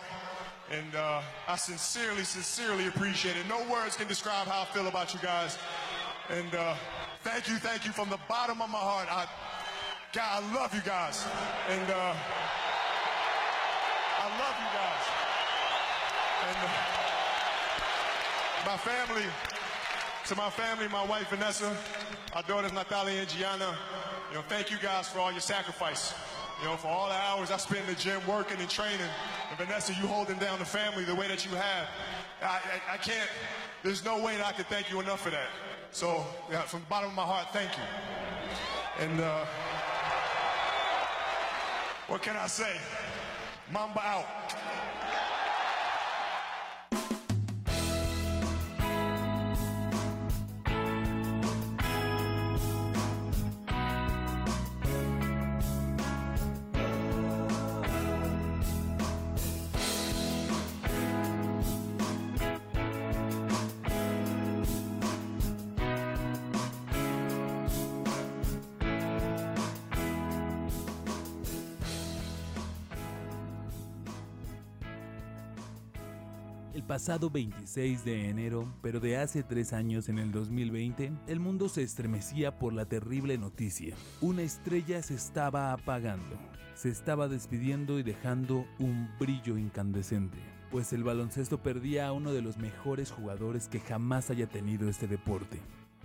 And 0.70 0.96
uh, 0.96 1.22
I 1.48 1.56
sincerely, 1.56 2.24
sincerely 2.24 2.88
appreciate 2.88 3.38
it. 3.38 3.48
No 3.48 3.64
words 3.72 3.96
can 3.96 4.08
describe 4.08 4.48
how 4.48 4.64
I 4.64 4.66
feel 4.66 4.88
about 4.88 5.14
you 5.14 5.20
guys. 5.22 5.58
And 6.30 6.54
uh, 6.54 6.76
thank 7.24 7.48
you, 7.48 7.56
thank 7.56 7.86
you 7.86 7.94
from 7.94 8.10
the 8.10 8.20
bottom 8.28 8.62
of 8.62 8.70
my 8.70 8.78
heart. 8.78 9.08
I, 9.10 9.26
God, 10.12 10.44
I 10.44 10.54
love 10.54 10.76
you 10.76 10.82
guys. 10.82 11.26
And 11.70 11.90
uh, 11.90 12.16
I 14.20 14.28
love 14.36 14.56
you 14.60 14.70
guys. 14.76 15.04
And 16.50 16.58
uh, 16.68 16.98
my 18.66 18.78
family, 18.78 19.26
to 20.26 20.36
my 20.36 20.50
family, 20.50 20.90
my 20.90 21.06
wife 21.06 21.30
Vanessa, 21.30 21.74
our 22.34 22.44
daughters 22.44 22.74
Natalia 22.74 23.22
and 23.22 23.30
Gianna, 23.30 23.78
you 24.30 24.36
know, 24.36 24.44
thank 24.48 24.72
you 24.72 24.78
guys 24.78 25.08
for 25.08 25.20
all 25.20 25.32
your 25.32 25.42
sacrifice. 25.42 26.14
You 26.62 26.66
know, 26.68 26.76
for 26.76 26.88
all 26.88 27.08
the 27.08 27.16
hours 27.16 27.52
I 27.52 27.58
spent 27.58 27.82
in 27.82 27.94
the 27.94 28.00
gym 28.00 28.20
working 28.28 28.60
and 28.60 28.70
training. 28.70 29.00
And 29.50 29.58
Vanessa, 29.58 29.94
you 29.94 30.08
holding 30.08 30.38
down 30.38 30.60
the 30.60 30.66
family 30.66 31.04
the 31.04 31.14
way 31.16 31.28
that 31.28 31.46
you 31.46 31.52
have. 31.52 31.88
I, 32.42 32.46
I, 32.46 32.94
I 32.94 32.98
can't, 32.98 33.30
there's 33.84 34.04
no 34.04 34.22
way 34.24 34.38
that 34.38 34.46
I 34.46 34.52
can 34.52 34.66
thank 34.66 34.92
you 34.92 35.00
enough 35.00 35.22
for 35.22 35.30
that. 35.30 35.50
So, 35.92 36.26
yeah, 36.52 36.62
from 36.62 36.82
the 36.82 36.88
bottom 36.88 37.10
of 37.10 37.16
my 37.16 37.24
heart, 37.24 37.48
thank 37.54 37.72
you. 37.78 37.84
And 39.06 39.22
uh, 39.22 39.46
what 42.08 42.22
can 42.22 42.36
I 42.36 42.48
say? 42.48 42.76
Mamba 43.72 44.02
out. 44.02 44.26
Pasado 76.88 77.30
26 77.30 78.06
de 78.06 78.30
enero, 78.30 78.66
pero 78.82 79.02
de 79.02 79.18
hace 79.18 79.44
tres 79.44 79.74
años 79.74 80.08
en 80.08 80.20
el 80.20 80.32
2020, 80.32 81.12
el 81.28 81.40
mundo 81.40 81.68
se 81.68 81.84
estremecía 81.84 82.58
por 82.58 82.72
la 82.74 82.86
terrible 82.86 83.38
noticia. 83.38 83.96
Una 84.22 84.42
estrella 84.42 85.04
se 85.04 85.14
estaba 85.14 85.74
apagando, 85.74 86.38
se 86.76 86.90
estaba 86.90 87.28
despidiendo 87.28 88.00
y 88.00 88.04
dejando 88.04 88.66
un 88.80 89.10
brillo 89.20 89.58
incandescente, 89.58 90.38
pues 90.72 90.94
el 90.94 91.04
baloncesto 91.04 91.62
perdía 91.62 92.08
a 92.08 92.14
uno 92.14 92.32
de 92.32 92.42
los 92.42 92.58
mejores 92.58 93.12
jugadores 93.12 93.68
que 93.68 93.82
jamás 93.82 94.30
haya 94.30 94.48
tenido 94.48 94.88
este 94.88 95.08
deporte. 95.08 95.60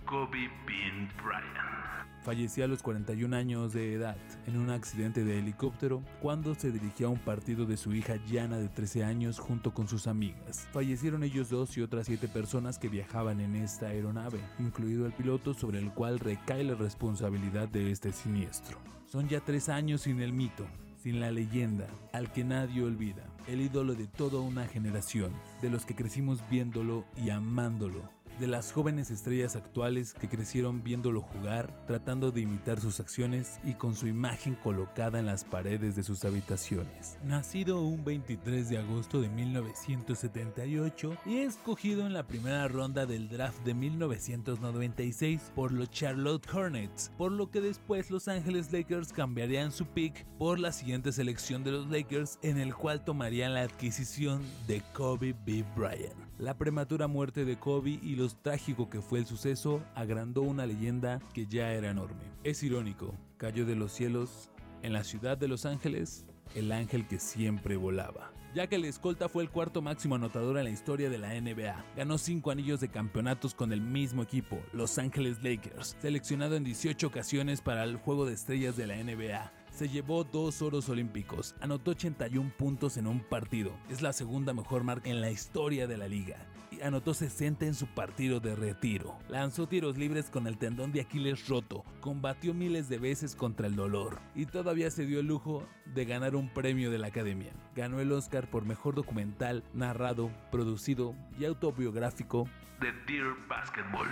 Kobe 0.05 0.49
Bean 0.67 1.09
Bryant. 1.23 2.02
Falleció 2.23 2.63
a 2.63 2.67
los 2.67 2.81
41 2.81 3.35
años 3.35 3.73
de 3.73 3.93
edad 3.93 4.15
en 4.47 4.57
un 4.57 4.69
accidente 4.69 5.25
de 5.25 5.39
helicóptero 5.39 6.01
cuando 6.21 6.55
se 6.55 6.71
dirigía 6.71 7.07
a 7.07 7.09
un 7.09 7.19
partido 7.19 7.65
de 7.65 7.75
su 7.75 7.93
hija 7.93 8.15
Yana 8.25 8.57
de 8.57 8.69
13 8.69 9.03
años 9.03 9.39
junto 9.39 9.73
con 9.73 9.89
sus 9.89 10.07
amigas. 10.07 10.67
Fallecieron 10.71 11.23
ellos 11.23 11.49
dos 11.49 11.77
y 11.77 11.81
otras 11.81 12.05
siete 12.05 12.29
personas 12.29 12.79
que 12.79 12.87
viajaban 12.87 13.41
en 13.41 13.55
esta 13.55 13.87
aeronave, 13.87 14.39
incluido 14.57 15.05
el 15.05 15.11
piloto 15.11 15.53
sobre 15.53 15.79
el 15.79 15.91
cual 15.91 16.19
recae 16.19 16.63
la 16.63 16.75
responsabilidad 16.75 17.67
de 17.67 17.91
este 17.91 18.13
siniestro. 18.13 18.77
Son 19.05 19.27
ya 19.27 19.41
tres 19.41 19.67
años 19.67 20.01
sin 20.01 20.21
el 20.21 20.31
mito, 20.31 20.65
sin 21.03 21.19
la 21.19 21.29
leyenda, 21.29 21.87
al 22.13 22.31
que 22.31 22.45
nadie 22.45 22.83
olvida, 22.83 23.25
el 23.47 23.59
ídolo 23.59 23.95
de 23.95 24.07
toda 24.07 24.39
una 24.39 24.65
generación, 24.65 25.33
de 25.61 25.69
los 25.69 25.85
que 25.85 25.93
crecimos 25.93 26.39
viéndolo 26.49 27.03
y 27.17 27.29
amándolo, 27.29 28.09
de 28.39 28.47
las 28.47 28.71
jóvenes 28.71 29.11
estrellas 29.11 29.55
actuales 29.55 30.13
que 30.13 30.27
crecieron 30.27 30.83
viéndolo 30.83 31.21
jugar, 31.21 31.73
tratando 31.85 32.31
de 32.31 32.41
imitar 32.41 32.79
sus 32.79 32.99
acciones 32.99 33.59
y 33.63 33.73
con 33.73 33.95
su 33.95 34.07
imagen 34.07 34.55
colocada 34.55 35.19
en 35.19 35.25
las 35.25 35.43
paredes 35.43 35.95
de 35.95 36.03
sus 36.03 36.25
habitaciones. 36.25 37.17
Nacido 37.23 37.81
un 37.81 38.03
23 38.03 38.69
de 38.69 38.77
agosto 38.77 39.21
de 39.21 39.29
1978 39.29 41.17
y 41.25 41.37
escogido 41.39 42.05
en 42.05 42.13
la 42.13 42.27
primera 42.27 42.67
ronda 42.67 43.05
del 43.05 43.29
draft 43.29 43.63
de 43.63 43.73
1996 43.73 45.51
por 45.55 45.71
los 45.71 45.89
Charlotte 45.91 46.47
Hornets, 46.53 47.11
por 47.17 47.31
lo 47.31 47.49
que 47.51 47.61
después 47.61 48.09
Los 48.09 48.27
Ángeles 48.27 48.71
Lakers 48.71 49.13
cambiarían 49.13 49.71
su 49.71 49.85
pick 49.85 50.25
por 50.37 50.59
la 50.59 50.71
siguiente 50.71 51.11
selección 51.11 51.63
de 51.63 51.71
los 51.71 51.87
Lakers 51.87 52.39
en 52.41 52.57
el 52.57 52.73
cual 52.73 53.03
tomarían 53.03 53.53
la 53.53 53.61
adquisición 53.61 54.41
de 54.67 54.81
Kobe 54.93 55.35
B. 55.45 55.63
Bryant. 55.75 56.32
La 56.39 56.57
prematura 56.57 57.07
muerte 57.07 57.45
de 57.45 57.57
Kobe 57.57 57.99
y 58.01 58.15
lo 58.15 58.27
trágico 58.27 58.89
que 58.89 59.01
fue 59.01 59.19
el 59.19 59.27
suceso 59.27 59.83
agrandó 59.93 60.41
una 60.41 60.65
leyenda 60.65 61.19
que 61.33 61.45
ya 61.45 61.71
era 61.73 61.91
enorme. 61.91 62.23
Es 62.43 62.63
irónico, 62.63 63.13
cayó 63.37 63.65
de 63.67 63.75
los 63.75 63.91
cielos 63.91 64.49
en 64.81 64.93
la 64.93 65.03
ciudad 65.03 65.37
de 65.37 65.47
Los 65.47 65.65
Ángeles 65.65 66.25
el 66.55 66.71
ángel 66.71 67.07
que 67.07 67.19
siempre 67.19 67.77
volaba. 67.77 68.31
Ya 68.55 68.67
que 68.67 68.75
el 68.75 68.85
escolta 68.85 69.29
fue 69.29 69.43
el 69.43 69.49
cuarto 69.49 69.81
máximo 69.81 70.15
anotador 70.15 70.57
en 70.57 70.65
la 70.65 70.69
historia 70.69 71.09
de 71.09 71.17
la 71.17 71.39
NBA. 71.39 71.85
Ganó 71.95 72.17
cinco 72.17 72.51
anillos 72.51 72.79
de 72.79 72.89
campeonatos 72.89 73.55
con 73.55 73.71
el 73.71 73.81
mismo 73.81 74.21
equipo, 74.21 74.59
Los 74.73 74.97
Ángeles 74.97 75.41
Lakers, 75.43 75.97
seleccionado 75.99 76.55
en 76.55 76.63
18 76.63 77.07
ocasiones 77.07 77.61
para 77.61 77.83
el 77.83 77.97
juego 77.97 78.25
de 78.25 78.33
estrellas 78.33 78.75
de 78.75 78.87
la 78.87 78.95
NBA. 78.97 79.51
Se 79.73 79.89
llevó 79.89 80.23
dos 80.23 80.61
oros 80.61 80.87
olímpicos, 80.87 81.55
anotó 81.59 81.91
81 81.91 82.53
puntos 82.55 82.97
en 82.97 83.07
un 83.07 83.21
partido, 83.21 83.71
es 83.89 84.03
la 84.03 84.13
segunda 84.13 84.53
mejor 84.53 84.83
marca 84.83 85.09
en 85.09 85.19
la 85.19 85.31
historia 85.31 85.87
de 85.87 85.97
la 85.97 86.07
liga. 86.07 86.37
Y 86.69 86.81
anotó 86.81 87.15
60 87.15 87.65
en 87.65 87.73
su 87.73 87.87
partido 87.87 88.39
de 88.39 88.55
retiro. 88.55 89.17
Lanzó 89.29 89.67
tiros 89.67 89.97
libres 89.97 90.29
con 90.29 90.45
el 90.45 90.59
tendón 90.59 90.91
de 90.91 91.01
Aquiles 91.01 91.47
roto, 91.47 91.83
combatió 92.01 92.53
miles 92.53 92.87
de 92.87 92.99
veces 92.99 93.35
contra 93.35 93.65
el 93.65 93.75
dolor 93.75 94.19
y 94.35 94.45
todavía 94.45 94.91
se 94.91 95.07
dio 95.07 95.19
el 95.19 95.27
lujo 95.27 95.63
de 95.85 96.05
ganar 96.05 96.35
un 96.35 96.49
premio 96.49 96.91
de 96.91 96.99
la 96.99 97.07
Academia. 97.07 97.51
Ganó 97.75 97.99
el 97.99 98.11
Oscar 98.11 98.47
por 98.51 98.65
mejor 98.65 98.93
documental, 98.93 99.63
narrado, 99.73 100.29
producido 100.51 101.15
y 101.39 101.45
autobiográfico 101.45 102.47
The 102.83 102.91
Dear 103.07 103.33
Basketball. 103.47 104.07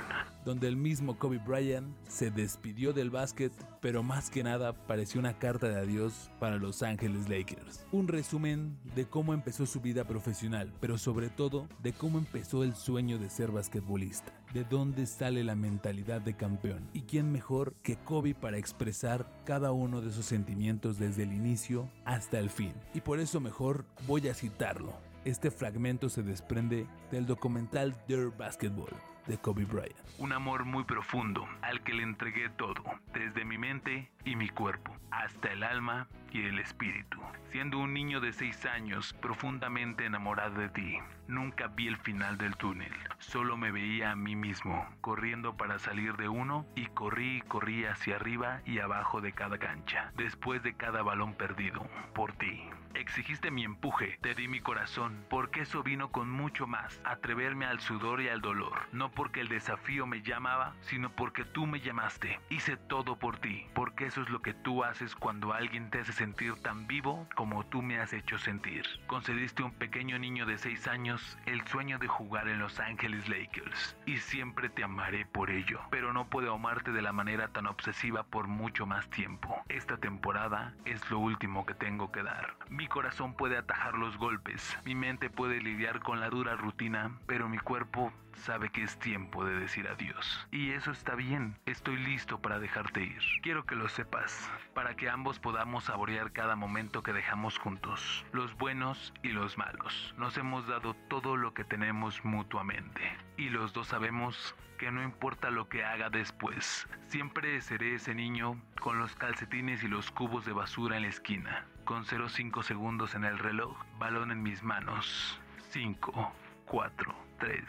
donde 0.46 0.70
el 0.70 0.78
mismo 0.78 1.20
Kobe 1.20 1.40
Bryant 1.40 1.94
se 2.08 2.32
despidió 2.32 2.94
del 2.94 3.10
básquet, 3.10 3.52
pero 3.82 4.02
más 4.02 4.30
que 4.30 4.44
nada 4.44 4.72
pareció 4.72 5.20
una 5.20 5.38
carta 5.38 5.68
de 5.68 5.78
adiós 5.78 6.32
para 6.40 6.56
Los 6.56 6.82
Ángeles 6.82 7.28
Lakers. 7.28 7.86
Un 7.92 8.08
resumen 8.08 8.78
de 8.96 9.06
cómo 9.06 9.34
empezó 9.34 9.66
su 9.66 9.82
vida 9.82 10.06
profesional, 10.06 10.72
pero 10.80 10.98
sobre 10.98 11.28
todo 11.28 11.68
de 11.84 11.92
cómo 11.92 12.18
empezó 12.18 12.64
el 12.64 12.74
sueño 12.74 13.18
de 13.18 13.30
ser 13.30 13.52
basquetbolista, 13.52 14.32
de 14.54 14.64
dónde 14.64 15.06
sale 15.06 15.44
la 15.44 15.56
mentalidad 15.56 16.22
de 16.22 16.38
campeón 16.38 16.88
y 16.94 17.02
quién 17.02 17.30
mejor 17.30 17.74
que 17.84 17.98
Kobe 17.98 18.34
para 18.34 18.58
expresar 18.58 19.28
cada 19.44 19.74
uno 19.74 20.00
de 20.00 20.14
sus 20.14 20.28
sentimientos 20.28 20.98
desde 20.98 21.24
el 21.24 21.34
inicio 21.34 21.90
hasta 22.06 22.40
el 22.40 22.50
fin. 22.50 22.74
Y 22.94 23.02
por 23.02 23.20
eso 23.20 23.42
mejor 23.42 23.84
voy 24.08 24.30
a 24.30 24.34
citarlo. 24.34 25.11
Este 25.24 25.52
fragmento 25.52 26.10
se 26.10 26.24
desprende 26.24 26.88
del 27.12 27.28
documental 27.28 27.96
Dear 28.08 28.36
Basketball 28.36 28.90
de 29.28 29.38
Kobe 29.38 29.66
Bryant. 29.66 29.96
Un 30.18 30.34
amor 30.34 30.66
muy 30.66 30.84
profundo 30.84 31.48
al 31.62 31.84
que 31.84 31.94
le 31.94 32.02
entregué 32.02 32.50
todo, 32.50 32.84
desde 33.14 33.46
mi 33.46 33.60
mente 33.60 34.10
y 34.26 34.36
mi 34.36 34.50
cuerpo, 34.50 34.98
hasta 35.12 35.52
el 35.52 35.62
alma 35.62 36.08
y 36.32 36.42
el 36.48 36.58
espíritu. 36.58 37.20
Siendo 37.52 37.78
un 37.78 37.94
niño 37.94 38.20
de 38.20 38.34
6 38.34 38.66
años, 38.66 39.14
profundamente 39.22 40.08
enamorado 40.08 40.60
de 40.60 40.70
ti, 40.70 40.98
nunca 41.28 41.68
vi 41.68 41.88
el 41.88 41.98
final 41.98 42.40
del 42.40 42.56
túnel. 42.56 42.92
Solo 43.20 43.58
me 43.58 43.72
veía 43.72 44.10
a 44.10 44.16
mí 44.16 44.36
mismo, 44.36 44.88
corriendo 45.02 45.56
para 45.56 45.78
salir 45.78 46.18
de 46.18 46.30
uno 46.30 46.66
y 46.76 46.88
corrí 46.88 47.38
y 47.38 47.42
corrí 47.42 47.86
hacia 47.86 48.16
arriba 48.16 48.62
y 48.66 48.80
abajo 48.80 49.22
de 49.22 49.34
cada 49.34 49.60
cancha, 49.60 50.12
después 50.18 50.64
de 50.64 50.74
cada 50.74 51.04
balón 51.04 51.36
perdido, 51.36 51.86
por 52.16 52.34
ti. 52.34 52.64
Exigiste 52.94 53.52
mi 53.52 53.64
empuje, 53.64 54.18
te 54.22 54.36
di 54.36 54.48
mi 54.48 54.60
corazón, 54.60 55.26
porque 55.30 55.62
eso 55.62 55.84
vino 55.84 56.12
con 56.12 56.30
mucho 56.30 56.68
más, 56.68 57.02
atreverme 57.04 57.66
al 57.66 57.80
sudor 57.80 58.22
y 58.22 58.30
al 58.30 58.42
dolor. 58.42 58.88
No 58.92 59.12
porque 59.12 59.42
el 59.42 59.48
desafío 59.48 60.06
me 60.06 60.22
llamaba, 60.22 60.76
sino 60.82 61.10
porque 61.12 61.46
tú 61.46 61.66
me 61.66 61.80
llamaste. 61.80 62.40
Hice 62.50 62.78
todo 62.78 63.18
por 63.18 63.38
ti, 63.38 63.68
porque 63.74 64.06
eso 64.06 64.22
es 64.22 64.30
lo 64.30 64.42
que 64.42 64.54
tú 64.54 64.84
haces 64.84 65.16
cuando 65.16 65.54
alguien 65.54 65.90
te 65.90 66.00
hace 66.00 66.14
sentir 66.14 66.56
tan 66.62 66.88
vivo 66.88 67.28
como 67.36 67.66
tú 67.66 67.82
me 67.82 68.00
has 68.00 68.14
hecho 68.14 68.38
sentir. 68.38 68.86
Concediste 69.08 69.64
a 69.64 69.66
un 69.66 69.74
pequeño 69.74 70.20
niño 70.20 70.46
de 70.46 70.58
6 70.58 70.88
años 70.88 71.38
el 71.46 71.66
sueño 71.68 72.00
de 72.00 72.08
jugar 72.08 72.48
en 72.48 72.60
Los 72.60 72.80
Ángeles 72.80 73.28
Lakers, 73.28 73.98
y 74.06 74.18
siempre 74.18 74.70
te 74.70 74.84
amaré 74.84 75.26
por 75.26 75.50
ello, 75.50 75.82
pero 75.90 76.14
no 76.14 76.28
puedo 76.30 76.54
amarte 76.54 76.92
de 76.92 77.02
la 77.02 77.14
manera 77.14 77.48
tan 77.50 77.68
obsesiva 77.68 78.24
por 78.24 78.48
mucho 78.48 78.86
más 78.86 79.10
tiempo. 79.10 79.64
Esta 79.70 79.98
temporada 79.98 80.74
es 80.86 81.10
lo 81.10 81.20
último 81.20 81.66
que 81.66 81.74
tengo 81.74 82.12
que 82.12 82.24
dar. 82.24 82.56
Mi 82.82 82.88
corazón 82.88 83.36
puede 83.36 83.58
atajar 83.58 83.94
los 83.94 84.18
golpes, 84.18 84.76
mi 84.86 84.96
mente 84.96 85.30
puede 85.30 85.62
lidiar 85.62 86.00
con 86.00 86.20
la 86.20 86.32
dura 86.32 86.56
rutina, 86.56 87.12
pero 87.28 87.48
mi 87.48 87.60
cuerpo 87.60 88.12
sabe 88.34 88.72
que 88.72 88.82
es 88.82 88.98
tiempo 88.98 89.46
de 89.46 89.54
decir 89.54 89.88
adiós. 89.88 90.48
Y 90.50 90.72
eso 90.72 90.90
está 90.90 91.14
bien, 91.14 91.56
estoy 91.68 91.98
listo 91.98 92.42
para 92.42 92.58
dejarte 92.58 93.04
ir. 93.04 93.22
Quiero 93.44 93.68
que 93.68 93.76
lo 93.76 93.88
sepas, 93.88 94.50
para 94.74 94.96
que 94.96 95.12
ambos 95.12 95.38
podamos 95.38 95.84
saborear 95.84 96.32
cada 96.32 96.56
momento 96.56 97.04
que 97.04 97.14
dejamos 97.14 97.60
juntos, 97.60 98.26
los 98.32 98.58
buenos 98.58 99.14
y 99.22 99.28
los 99.28 99.60
malos. 99.60 100.16
Nos 100.18 100.36
hemos 100.38 100.66
dado 100.66 100.96
todo 101.08 101.38
lo 101.38 101.54
que 101.54 101.64
tenemos 101.64 102.26
mutuamente. 102.26 103.16
Y 103.38 103.50
los 103.50 103.74
dos 103.74 103.90
sabemos 103.90 104.56
que 104.80 104.92
no 104.92 105.04
importa 105.04 105.52
lo 105.52 105.70
que 105.70 105.86
haga 105.86 106.10
después, 106.10 106.88
siempre 107.06 107.62
seré 107.62 107.94
ese 107.94 108.16
niño 108.16 108.60
con 108.80 108.98
los 108.98 109.16
calcetines 109.16 109.84
y 109.84 109.88
los 109.88 110.10
cubos 110.10 110.44
de 110.44 110.54
basura 110.54 110.98
en 110.98 111.04
la 111.04 111.10
esquina, 111.10 111.68
con 111.92 112.06
0,5 112.06 112.64
segundos 112.64 113.16
en 113.16 113.26
el 113.26 113.38
reloj, 113.38 113.76
balón 114.00 114.32
en 114.32 114.42
mis 114.42 114.64
manos. 114.64 115.38
5, 115.72 116.32
4, 116.66 117.16
3, 117.38 117.64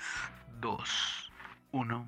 2, 0.60 1.32
1. 1.72 2.06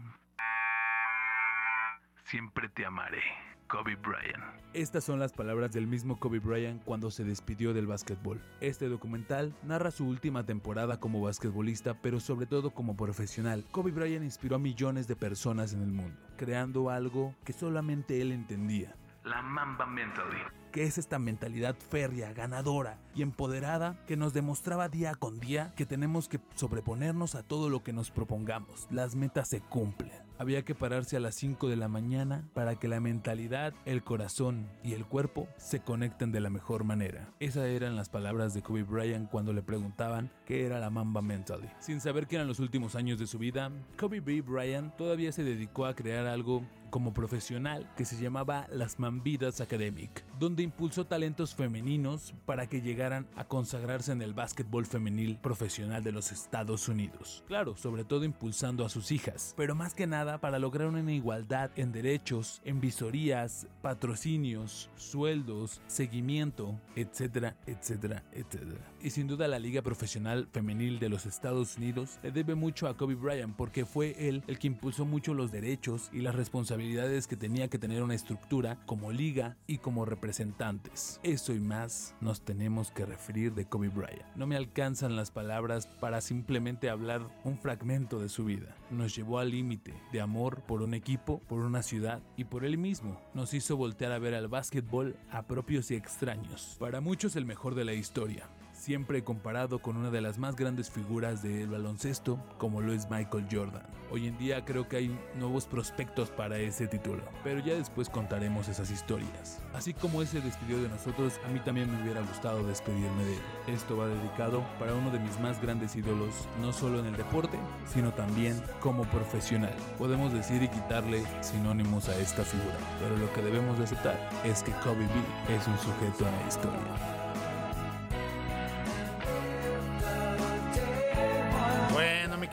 Siempre 2.23 2.69
te 2.69 2.86
amaré, 2.86 3.20
Kobe 3.66 3.97
Bryant. 3.97 4.45
Estas 4.74 5.03
son 5.03 5.19
las 5.19 5.32
palabras 5.32 5.73
del 5.73 5.89
mismo 5.89 6.20
Kobe 6.20 6.39
Bryant 6.39 6.85
cuando 6.85 7.11
se 7.11 7.24
despidió 7.24 7.74
del 7.74 7.89
básquetbol. 7.89 8.41
Este 8.61 8.89
documental 8.89 9.53
narra 9.65 9.91
su 9.91 10.07
última 10.07 10.47
temporada 10.47 11.01
como 11.01 11.20
basquetbolista, 11.20 11.95
pero 12.01 12.20
sobre 12.20 12.47
todo 12.47 12.70
como 12.70 12.97
profesional. 12.97 13.65
Kobe 13.73 13.91
Bryant 13.91 14.24
inspiró 14.24 14.55
a 14.55 14.61
millones 14.61 15.09
de 15.09 15.16
personas 15.16 15.73
en 15.73 15.82
el 15.82 15.91
mundo, 15.91 16.16
creando 16.36 16.91
algo 16.91 17.35
que 17.45 17.53
solamente 17.53 18.20
él 18.20 18.31
entendía. 18.31 18.95
La 19.24 19.43
Mamba 19.43 19.85
Mentality. 19.85 20.64
Que 20.75 20.83
es 20.83 20.99
esta 20.99 21.21
mentalidad 21.21 21.77
férrea, 21.89 22.33
ganadora 22.33 22.99
y 23.15 23.23
empoderada 23.23 23.97
que 24.09 24.17
nos 24.17 24.35
demostraba 24.35 24.89
día 24.89 25.15
con 25.15 25.39
día 25.39 25.73
que 25.77 25.87
tenemos 25.87 26.27
que 26.27 26.41
sobreponernos 26.57 27.37
a 27.37 27.45
todo 27.45 27.71
lo 27.71 27.85
que 27.85 27.93
nos 27.93 28.11
propongamos. 28.11 28.89
Las 28.91 29.15
metas 29.15 29.47
se 29.47 29.61
cumplen. 29.61 30.11
Había 30.37 30.65
que 30.65 30.75
pararse 30.75 31.17
a 31.17 31.21
las 31.21 31.37
5 31.37 31.69
de 31.69 31.77
la 31.77 31.87
mañana 31.87 32.43
para 32.55 32.75
que 32.75 32.89
la 32.89 32.99
mentalidad, 32.99 33.73
el 33.85 34.03
corazón 34.03 34.69
y 34.83 34.95
el 34.95 35.07
cuerpo 35.07 35.47
se 35.57 35.79
conecten 35.79 36.33
de 36.33 36.41
la 36.41 36.51
mejor 36.51 36.83
manera. 36.83 37.33
Esas 37.39 37.67
eran 37.67 37.95
las 37.95 38.09
palabras 38.09 38.53
de 38.53 38.63
Kobe 38.63 38.83
Bryant 38.83 39.31
cuando 39.31 39.53
le 39.53 39.63
preguntaban 39.63 40.33
qué 40.45 40.67
era 40.67 40.81
la 40.81 40.91
Mamba 40.91 41.23
Mentally. 41.23 41.71
Sin 41.79 42.01
saber 42.01 42.27
que 42.27 42.35
eran 42.35 42.49
los 42.49 42.59
últimos 42.59 42.97
años 42.97 43.21
de 43.21 43.29
su 43.29 43.39
vida, 43.39 43.71
Kobe 43.97 44.19
B. 44.19 44.41
Bryant 44.41 44.97
todavía 44.97 45.31
se 45.31 45.45
dedicó 45.45 45.87
a 45.87 45.95
crear 45.95 46.27
algo 46.27 46.65
como 46.95 47.12
profesional 47.12 47.91
que 47.97 48.05
se 48.05 48.23
llamaba 48.23 48.69
Las 48.71 49.01
Mambidas 49.01 49.61
Academic, 49.61 50.25
donde 50.39 50.62
impulsó 50.62 51.05
talentos 51.05 51.53
femeninos 51.53 52.35
para 52.47 52.69
que 52.69 52.83
llegaran 52.83 53.27
a 53.35 53.49
consagrarse 53.49 54.12
en 54.12 54.23
el 54.23 54.33
básquetbol 54.33 54.87
femenil 54.87 55.37
profesional 55.39 56.05
de 56.05 56.12
los 56.12 56.31
Estados 56.31 56.87
Unidos. 56.87 57.43
Claro, 57.49 57.77
sobre 57.77 58.05
todo 58.05 58.25
impulsando 58.25 58.87
a 58.87 58.89
sus 58.89 59.11
hijas, 59.11 59.55
pero 59.57 59.75
más 59.75 59.93
que 59.93 60.07
nada 60.07 60.39
para 60.39 60.61
lograr 60.61 60.87
una 60.87 61.12
igualdad 61.12 61.73
en 61.75 61.91
derechos, 61.91 62.62
en 62.65 62.81
visorías, 62.81 63.66
patrocinios, 63.83 64.89
sueldos, 64.95 65.83
seguimiento, 65.89 66.79
etcétera, 66.95 67.57
etcétera, 67.66 68.23
etcétera. 68.31 68.94
Y 69.05 69.10
sin 69.10 69.26
duda 69.26 69.48
la 69.48 69.59
Liga 69.59 69.82
Profesional 69.82 70.48
Femenil 70.51 70.98
de 70.98 71.10
los 71.10 71.26
Estados 71.26 71.76
Unidos 71.76 72.18
le 72.22 72.32
debe 72.32 72.55
mucho 72.55 72.89
a 72.89 72.97
Kobe 72.97 73.14
Bryant 73.14 73.55
porque 73.55 73.85
fue 73.85 74.16
él 74.31 74.43
el 74.47 74.59
que 74.59 74.68
impulsó 74.68 75.05
mucho 75.05 75.35
los 75.35 75.52
derechos 75.52 76.09
y 76.10 76.20
las 76.20 76.35
responsabilidades 76.35 77.26
que 77.26 77.36
tenía 77.36 77.68
que 77.68 77.78
tener 77.78 78.02
una 78.02 78.14
estructura 78.14 78.78
como 78.86 79.12
liga 79.12 79.59
y 79.66 79.76
como 79.76 80.06
representantes. 80.06 81.20
Eso 81.22 81.52
y 81.52 81.60
más 81.60 82.14
nos 82.22 82.47
tenemos 82.47 82.90
que 82.93 83.05
referir 83.05 83.52
de 83.52 83.66
Kobe 83.66 83.90
Bryant. 83.90 84.24
No 84.36 84.47
me 84.47 84.56
alcanzan 84.56 85.16
las 85.16 85.31
palabras 85.31 85.86
para 86.01 86.22
simplemente 86.22 86.89
hablar 86.89 87.28
un 87.44 87.59
fragmento 87.59 88.18
de 88.20 88.31
su 88.31 88.47
vida. 88.47 88.74
Nos 88.90 89.14
llevó 89.14 89.39
al 89.39 89.51
límite 89.51 89.93
de 90.12 90.22
amor 90.22 90.62
por 90.62 90.81
un 90.81 90.94
equipo, 90.94 91.40
por 91.40 91.60
una 91.60 91.82
ciudad 91.82 92.22
y 92.39 92.44
por 92.44 92.64
él 92.64 92.78
mismo. 92.78 93.20
Nos 93.35 93.52
hizo 93.52 93.76
voltear 93.76 94.12
a 94.12 94.18
ver 94.18 94.35
al 94.35 94.48
básquetbol 94.48 95.14
a 95.31 95.43
propios 95.43 95.90
y 95.90 95.94
extraños. 95.94 96.76
Para 96.81 97.02
muchos 97.02 97.36
el 97.36 97.44
mejor 97.44 97.74
de 97.74 97.85
la 97.85 97.93
historia 97.93 98.48
siempre 98.85 99.24
comparado 99.24 99.78
con 99.78 99.97
una 99.97 100.11
de 100.11 100.20
las 100.20 100.36
más 100.36 100.56
grandes 100.56 100.90
figuras 100.90 101.43
del 101.43 101.69
baloncesto 101.69 102.39
como 102.59 102.82
lo 102.82 102.93
es 102.93 103.09
Michael 103.09 103.47
Jordan. 103.51 103.82
Hoy 104.12 104.27
en 104.27 104.36
día 104.36 104.62
creo 104.66 104.86
que 104.86 104.98
hay 104.98 105.19
nuevos 105.39 105.65
prospectos 105.65 106.28
para 106.28 106.59
ese 106.59 106.86
título, 106.86 107.23
pero 107.43 107.61
ya 107.61 107.74
después 107.74 108.11
contaremos 108.11 108.69
esas 108.69 108.90
historias. 108.90 109.62
Así 109.73 109.94
como 109.94 110.20
ese 110.20 110.43
despidió 110.43 110.82
de 110.82 110.90
nosotros, 110.90 111.40
a 111.47 111.48
mí 111.48 111.61
también 111.61 111.90
me 111.90 112.02
hubiera 112.02 112.20
gustado 112.20 112.62
despedirme 112.66 113.24
de 113.24 113.32
él. 113.32 113.43
Esto 113.69 113.97
va 113.97 114.06
dedicado 114.06 114.62
para 114.78 114.94
uno 114.94 115.11
de 115.11 115.19
mis 115.19 115.40
más 115.40 115.61
grandes 115.62 115.97
ídolos, 115.97 116.47
no 116.61 116.70
solo 116.74 117.01
en 117.01 117.06
el 117.06 117.16
deporte, 117.16 117.59
sino 117.86 118.12
también 118.12 118.62
como 118.81 119.05
profesional. 119.05 119.74
Podemos 119.97 120.35
decir 120.35 120.62
y 120.62 120.69
quitarle 120.69 121.24
sinónimos 121.40 122.11
a 122.11 122.19
esta 122.19 122.44
figura, 122.44 122.77
pero 123.01 123.16
lo 123.16 123.32
que 123.32 123.40
debemos 123.40 123.78
de 123.78 123.85
aceptar 123.85 124.31
es 124.44 124.62
que 124.62 124.73
Kobe 124.73 125.06
B 125.06 125.55
es 125.56 125.66
un 125.66 125.78
sujeto 125.78 126.28
en 126.28 126.36
la 126.36 126.47
historia. 126.47 127.14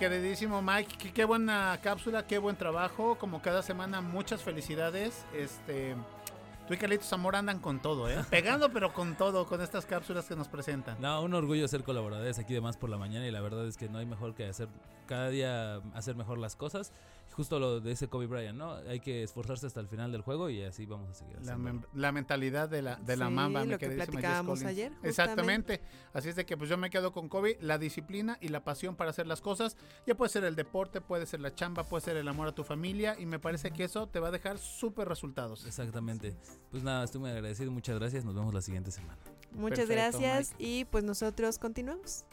Queridísimo 0.01 0.63
Mike, 0.63 1.11
qué, 1.13 1.25
buena 1.25 1.79
cápsula, 1.83 2.25
qué 2.25 2.39
buen 2.39 2.55
trabajo. 2.55 3.19
Como 3.19 3.39
cada 3.39 3.61
semana, 3.61 4.01
muchas 4.01 4.41
felicidades. 4.41 5.27
Este, 5.31 5.95
tú 6.67 6.73
y 6.73 6.77
Carlitos 6.77 7.05
Zamora 7.05 7.37
andan 7.37 7.59
con 7.59 7.79
todo, 7.83 8.09
¿eh? 8.09 8.17
Pegando, 8.31 8.73
pero 8.73 8.93
con 8.93 9.15
todo, 9.15 9.45
con 9.45 9.61
estas 9.61 9.85
cápsulas 9.85 10.25
que 10.25 10.35
nos 10.35 10.47
presentan. 10.47 10.99
No, 10.99 11.21
un 11.21 11.35
orgullo 11.35 11.67
ser 11.67 11.83
colaboradores 11.83 12.39
aquí 12.39 12.51
de 12.51 12.61
Más 12.61 12.77
por 12.77 12.89
la 12.89 12.97
Mañana 12.97 13.27
y 13.27 13.31
la 13.31 13.41
verdad 13.41 13.67
es 13.67 13.77
que 13.77 13.89
no 13.89 13.99
hay 13.99 14.07
mejor 14.07 14.33
que 14.33 14.47
hacer 14.47 14.69
cada 15.05 15.29
día 15.29 15.75
hacer 15.93 16.15
mejor 16.15 16.39
las 16.39 16.55
cosas. 16.55 16.91
Justo 17.33 17.59
lo 17.59 17.79
de 17.79 17.91
ese 17.91 18.07
Kobe 18.07 18.27
Bryant, 18.27 18.57
¿no? 18.57 18.73
Hay 18.73 18.99
que 18.99 19.23
esforzarse 19.23 19.67
hasta 19.67 19.79
el 19.79 19.87
final 19.87 20.11
del 20.11 20.21
juego 20.21 20.49
y 20.49 20.63
así 20.63 20.85
vamos 20.85 21.09
a 21.09 21.13
seguir. 21.13 21.37
La, 21.43 21.57
la 21.93 22.11
mentalidad 22.11 22.69
de 22.69 22.81
la, 22.81 22.95
de 22.97 23.17
la 23.17 23.27
Sí, 23.27 23.33
mamba, 23.33 23.63
mi 23.63 23.71
lo 23.71 23.77
que 23.77 23.89
platicábamos 23.89 24.63
ayer, 24.63 24.91
Exactamente. 25.03 25.81
Así 26.13 26.29
es 26.29 26.35
de 26.35 26.45
que 26.45 26.57
pues 26.57 26.69
yo 26.69 26.77
me 26.77 26.89
quedo 26.89 27.11
con 27.11 27.29
Kobe, 27.29 27.57
la 27.61 27.77
disciplina 27.77 28.37
y 28.41 28.49
la 28.49 28.63
pasión 28.63 28.95
para 28.95 29.11
hacer 29.11 29.27
las 29.27 29.41
cosas. 29.41 29.77
Ya 30.05 30.15
puede 30.15 30.29
ser 30.29 30.43
el 30.43 30.55
deporte, 30.55 31.01
puede 31.01 31.25
ser 31.25 31.39
la 31.39 31.53
chamba, 31.55 31.83
puede 31.83 32.03
ser 32.03 32.17
el 32.17 32.27
amor 32.27 32.47
a 32.49 32.51
tu 32.51 32.63
familia 32.63 33.15
y 33.19 33.25
me 33.25 33.39
parece 33.39 33.71
que 33.71 33.85
eso 33.85 34.07
te 34.07 34.19
va 34.19 34.27
a 34.27 34.31
dejar 34.31 34.57
súper 34.57 35.07
resultados. 35.07 35.65
Exactamente. 35.65 36.35
Pues 36.69 36.83
nada, 36.83 37.03
estoy 37.03 37.21
muy 37.21 37.29
agradecido. 37.31 37.71
Muchas 37.71 37.97
gracias. 37.97 38.25
Nos 38.25 38.35
vemos 38.35 38.53
la 38.53 38.61
siguiente 38.61 38.91
semana. 38.91 39.19
Muchas 39.53 39.87
Perfecto, 39.87 40.19
gracias 40.19 40.55
y 40.57 40.85
pues 40.85 41.03
nosotros 41.03 41.59
continuamos. 41.59 42.25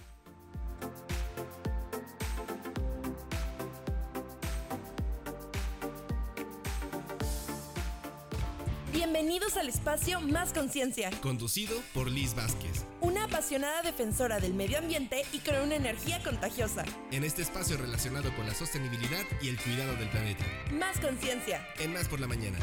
Bienvenidos 8.99 9.57
al 9.57 9.69
espacio 9.69 10.21
Más 10.21 10.53
Conciencia, 10.53 11.11
Conducido 11.23 11.73
por 11.95 12.11
Liz 12.11 12.35
Vázquez. 12.35 12.85
una 13.01 13.27
apasionada 13.27 13.81
defensora 13.83 14.41
del 14.41 14.55
medio 14.55 14.79
ambiente 14.79 15.23
y 15.33 15.39
con 15.39 15.55
una 15.55 15.77
energía 15.77 16.21
contagiosa. 16.21 16.85
En 17.13 17.23
este 17.23 17.43
espacio 17.43 17.77
relacionado 17.77 18.35
con 18.35 18.45
la 18.45 18.55
sostenibilidad 18.55 19.23
y 19.41 19.51
el 19.51 19.57
cuidado 19.61 19.95
del 19.95 20.09
planeta. 20.09 20.45
Más 20.73 20.99
Conciencia. 20.99 21.65
En 21.79 21.93
Más 21.93 22.09
por 22.09 22.19
la 22.19 22.27
Mañana. 22.27 22.59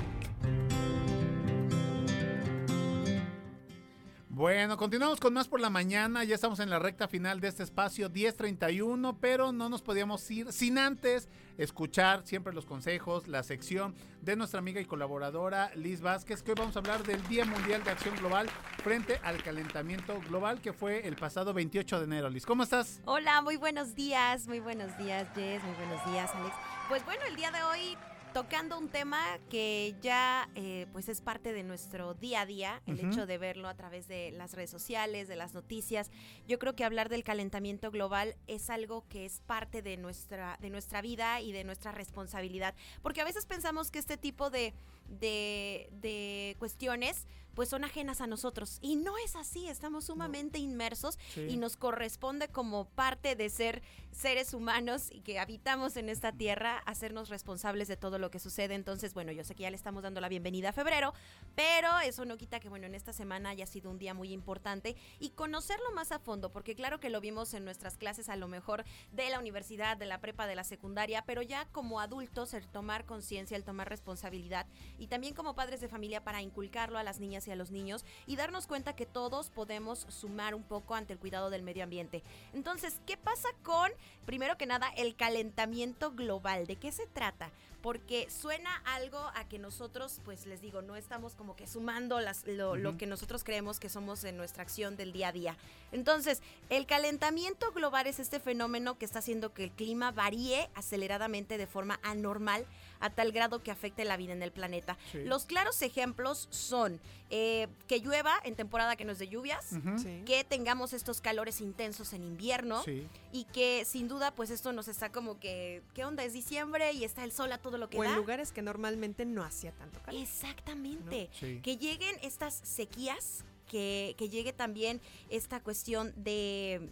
Bueno, 4.35 4.75
continuamos 4.75 5.21
con 5.21 5.33
más 5.33 5.47
por 5.47 5.61
la 5.61 5.69
mañana. 5.69 6.25
Ya 6.25 6.35
estamos 6.35 6.59
en 6.59 6.69
la 6.69 6.77
recta 6.77 7.07
final 7.07 7.39
de 7.39 7.47
este 7.47 7.63
espacio 7.63 8.09
1031, 8.09 9.17
pero 9.21 9.53
no 9.53 9.69
nos 9.69 9.81
podíamos 9.81 10.29
ir 10.29 10.51
sin 10.51 10.77
antes 10.77 11.29
escuchar 11.57 12.27
siempre 12.27 12.51
los 12.51 12.65
consejos, 12.65 13.29
la 13.29 13.43
sección 13.43 13.95
de 14.19 14.35
nuestra 14.35 14.59
amiga 14.59 14.81
y 14.81 14.85
colaboradora 14.85 15.71
Liz 15.75 16.01
Vázquez, 16.01 16.43
que 16.43 16.51
hoy 16.51 16.57
vamos 16.59 16.75
a 16.75 16.79
hablar 16.79 17.03
del 17.03 17.25
Día 17.29 17.45
Mundial 17.45 17.85
de 17.85 17.91
Acción 17.91 18.13
Global 18.17 18.49
frente 18.83 19.21
al 19.23 19.41
calentamiento 19.41 20.19
global 20.27 20.59
que 20.59 20.73
fue 20.73 21.07
el 21.07 21.15
pasado 21.15 21.53
28 21.53 21.99
de 21.99 22.03
enero. 22.03 22.29
Liz, 22.29 22.45
¿cómo 22.45 22.63
estás? 22.63 22.99
Hola, 23.05 23.41
muy 23.41 23.55
buenos 23.55 23.95
días, 23.95 24.49
muy 24.49 24.59
buenos 24.59 24.97
días, 24.97 25.29
Jess, 25.33 25.63
muy 25.63 25.75
buenos 25.75 26.05
días, 26.11 26.29
Alex. 26.35 26.53
Pues 26.89 27.05
bueno, 27.05 27.21
el 27.29 27.37
día 27.37 27.51
de 27.51 27.63
hoy 27.63 27.97
tocando 28.35 28.77
un 28.77 28.89
tema 28.89 29.39
que 29.49 29.95
ya 30.01 30.49
eh, 30.55 30.87
pues 30.91 31.07
es 31.07 31.21
parte 31.21 31.53
de 31.53 31.63
nuestro 31.63 32.15
día 32.15 32.41
a 32.41 32.45
día, 32.45 32.81
el 32.85 32.99
hecho 32.99 33.25
de 33.25 33.37
verlo 33.37 33.69
a 33.69 33.75
través 33.75 34.09
de 34.09 34.31
las 34.31 34.51
redes 34.51 34.69
sociales, 34.69 35.29
de 35.29 35.37
las 35.37 35.53
noticias. 35.53 36.11
Yo 36.45 36.59
creo 36.59 36.75
que 36.75 36.83
hablar 36.83 37.07
del 37.07 37.23
calentamiento 37.23 37.91
global 37.91 38.35
es 38.47 38.69
algo 38.69 39.05
que 39.07 39.25
es 39.25 39.39
parte 39.47 39.81
de 39.81 39.95
nuestra, 39.95 40.57
de 40.59 40.69
nuestra 40.69 41.01
vida 41.01 41.39
y 41.39 41.53
de 41.53 41.63
nuestra 41.63 41.93
responsabilidad, 41.93 42.75
porque 43.01 43.21
a 43.21 43.23
veces 43.23 43.45
pensamos 43.45 43.89
que 43.89 43.99
este 43.99 44.17
tipo 44.17 44.49
de, 44.49 44.73
de, 45.07 45.89
de 46.01 46.55
cuestiones 46.59 47.25
pues 47.53 47.69
son 47.69 47.85
ajenas 47.85 48.19
a 48.19 48.27
nosotros 48.27 48.79
y 48.81 48.97
no 48.97 49.17
es 49.17 49.37
así, 49.37 49.69
estamos 49.69 50.03
sumamente 50.07 50.59
inmersos 50.59 51.17
Sí. 51.33 51.47
y 51.49 51.55
nos 51.55 51.77
corresponde 51.77 52.49
como 52.49 52.83
parte 52.83 53.37
de 53.37 53.49
ser 53.49 53.81
seres 54.11 54.53
humanos 54.53 55.07
y 55.09 55.21
que 55.21 55.39
habitamos 55.39 55.95
en 55.95 56.09
esta 56.09 56.33
tierra 56.33 56.79
hacernos 56.85 57.29
responsables 57.29 57.87
de 57.87 57.95
todo 57.95 58.17
lo 58.19 58.29
que 58.29 58.39
sucede. 58.39 58.75
Entonces, 58.75 59.13
bueno, 59.13 59.31
yo 59.31 59.45
sé 59.45 59.55
que 59.55 59.63
ya 59.63 59.69
le 59.69 59.77
estamos 59.77 60.03
dando 60.03 60.19
la 60.19 60.27
bienvenida 60.27 60.69
a 60.69 60.73
febrero, 60.73 61.13
pero 61.55 61.97
eso 62.01 62.25
no 62.25 62.35
quita 62.35 62.59
que, 62.59 62.67
bueno, 62.67 62.87
en 62.87 62.95
esta 62.95 63.13
semana 63.13 63.49
haya 63.51 63.65
sido 63.65 63.89
un 63.89 63.99
día 63.99 64.13
muy 64.13 64.33
importante 64.33 64.97
y 65.19 65.29
conocerlo 65.29 65.91
más 65.93 66.11
a 66.11 66.19
fondo, 66.19 66.51
porque 66.51 66.75
claro 66.75 66.99
que 66.99 67.09
lo 67.09 67.21
vimos 67.21 67.53
en 67.53 67.63
nuestras 67.63 67.95
clases 67.97 68.27
a 68.27 68.35
lo 68.35 68.49
mejor 68.49 68.83
de 69.13 69.29
la 69.29 69.39
universidad, 69.39 69.95
de 69.95 70.05
la 70.07 70.19
prepa, 70.19 70.45
de 70.45 70.55
la 70.55 70.65
secundaria, 70.65 71.23
pero 71.25 71.41
ya 71.41 71.65
como 71.71 72.01
adultos 72.01 72.53
el 72.53 72.67
tomar 72.67 73.05
conciencia, 73.05 73.55
el 73.55 73.63
tomar 73.63 73.87
responsabilidad 73.87 74.65
y 74.99 75.07
también 75.07 75.33
como 75.33 75.55
padres 75.55 75.81
de 75.81 75.87
familia 75.87 76.23
para 76.23 76.41
inculcarlo 76.41 76.97
a 76.97 77.03
las 77.03 77.19
niñas 77.19 77.47
y 77.47 77.51
a 77.51 77.55
los 77.55 77.71
niños 77.71 78.05
y 78.25 78.35
darnos 78.35 78.67
cuenta 78.67 78.95
que 78.95 79.05
todos 79.05 79.49
podemos 79.49 80.05
sumar 80.09 80.55
un 80.55 80.63
poco 80.63 80.95
ante 80.95 81.13
el 81.13 81.19
cuidado 81.19 81.49
del 81.49 81.63
medio 81.63 81.83
ambiente. 81.83 82.23
Entonces, 82.53 82.99
¿qué 83.05 83.17
pasa 83.17 83.49
con, 83.63 83.91
primero 84.25 84.57
que 84.57 84.65
nada, 84.65 84.89
el 84.97 85.15
calentamiento 85.15 86.11
global? 86.11 86.67
¿De 86.67 86.75
qué 86.75 86.91
se 86.91 87.07
trata? 87.07 87.51
Porque 87.81 88.27
suena 88.31 88.75
algo 88.85 89.19
a 89.35 89.47
que 89.47 89.59
nosotros, 89.59 90.19
pues 90.25 90.47
les 90.47 90.59
digo, 90.59 90.81
no 90.81 90.95
estamos 90.95 91.35
como 91.35 91.55
que 91.55 91.67
sumando 91.67 92.19
las, 92.19 92.47
lo, 92.47 92.75
lo 92.75 92.97
que 92.97 93.05
nosotros 93.05 93.43
creemos 93.43 93.79
que 93.79 93.89
somos 93.89 94.23
en 94.23 94.37
nuestra 94.37 94.63
acción 94.63 94.97
del 94.97 95.11
día 95.11 95.27
a 95.27 95.31
día. 95.31 95.57
Entonces, 95.91 96.41
el 96.69 96.87
calentamiento 96.87 97.71
global 97.73 98.07
es 98.07 98.19
este 98.19 98.39
fenómeno 98.39 98.97
que 98.97 99.05
está 99.05 99.19
haciendo 99.19 99.53
que 99.53 99.65
el 99.65 99.71
clima 99.71 100.11
varíe 100.11 100.69
aceleradamente 100.73 101.59
de 101.59 101.67
forma 101.67 101.99
anormal 102.01 102.65
a 102.99 103.09
tal 103.09 103.31
grado 103.31 103.61
que 103.61 103.71
afecte 103.71 104.05
la 104.05 104.17
vida 104.17 104.33
en 104.33 104.41
el 104.43 104.51
planeta. 104.51 104.97
Sí. 105.11 105.23
Los 105.23 105.45
claros 105.45 105.81
ejemplos 105.81 106.47
son 106.51 106.99
eh, 107.29 107.67
que 107.87 107.99
llueva 107.99 108.33
en 108.43 108.55
temporada 108.55 108.95
que 108.95 109.03
no 109.05 109.11
es 109.11 109.19
de 109.19 109.27
lluvias. 109.27 109.65
Sí. 110.01 110.21
que 110.25 110.43
tengamos 110.43 110.93
estos 110.93 111.21
calores 111.21 111.59
intensos 111.61 112.13
en 112.13 112.23
invierno 112.23 112.83
Sí. 112.83 113.07
y 113.31 113.45
que 113.45 113.83
sin 113.85 114.07
duda 114.07 114.31
pues 114.31 114.49
esto 114.51 114.71
nos 114.73 114.87
está 114.87 115.11
como 115.11 115.39
que, 115.39 115.81
¿qué 115.93 116.05
onda? 116.05 116.23
Es 116.23 116.33
diciembre 116.33 116.91
y 116.93 117.03
está 117.03 117.23
el 117.23 117.31
sol 117.31 117.51
a 117.51 117.57
todo 117.57 117.77
lo 117.77 117.89
que 117.89 117.97
O 117.99 118.03
da. 118.03 118.09
en 118.09 118.15
lugares 118.15 118.51
que 118.51 118.61
normalmente 118.61 119.25
no 119.25 119.43
hacía 119.43 119.71
tanto 119.71 119.99
calor. 120.01 120.21
Exactamente. 120.21 121.29
¿no? 121.31 121.39
Sí. 121.39 121.59
Que 121.63 121.77
lleguen 121.77 122.15
estas 122.21 122.53
sequías, 122.63 123.43
que, 123.65 124.15
que 124.17 124.29
llegue 124.29 124.53
también 124.53 125.01
esta 125.29 125.61
cuestión 125.61 126.13
de, 126.15 126.89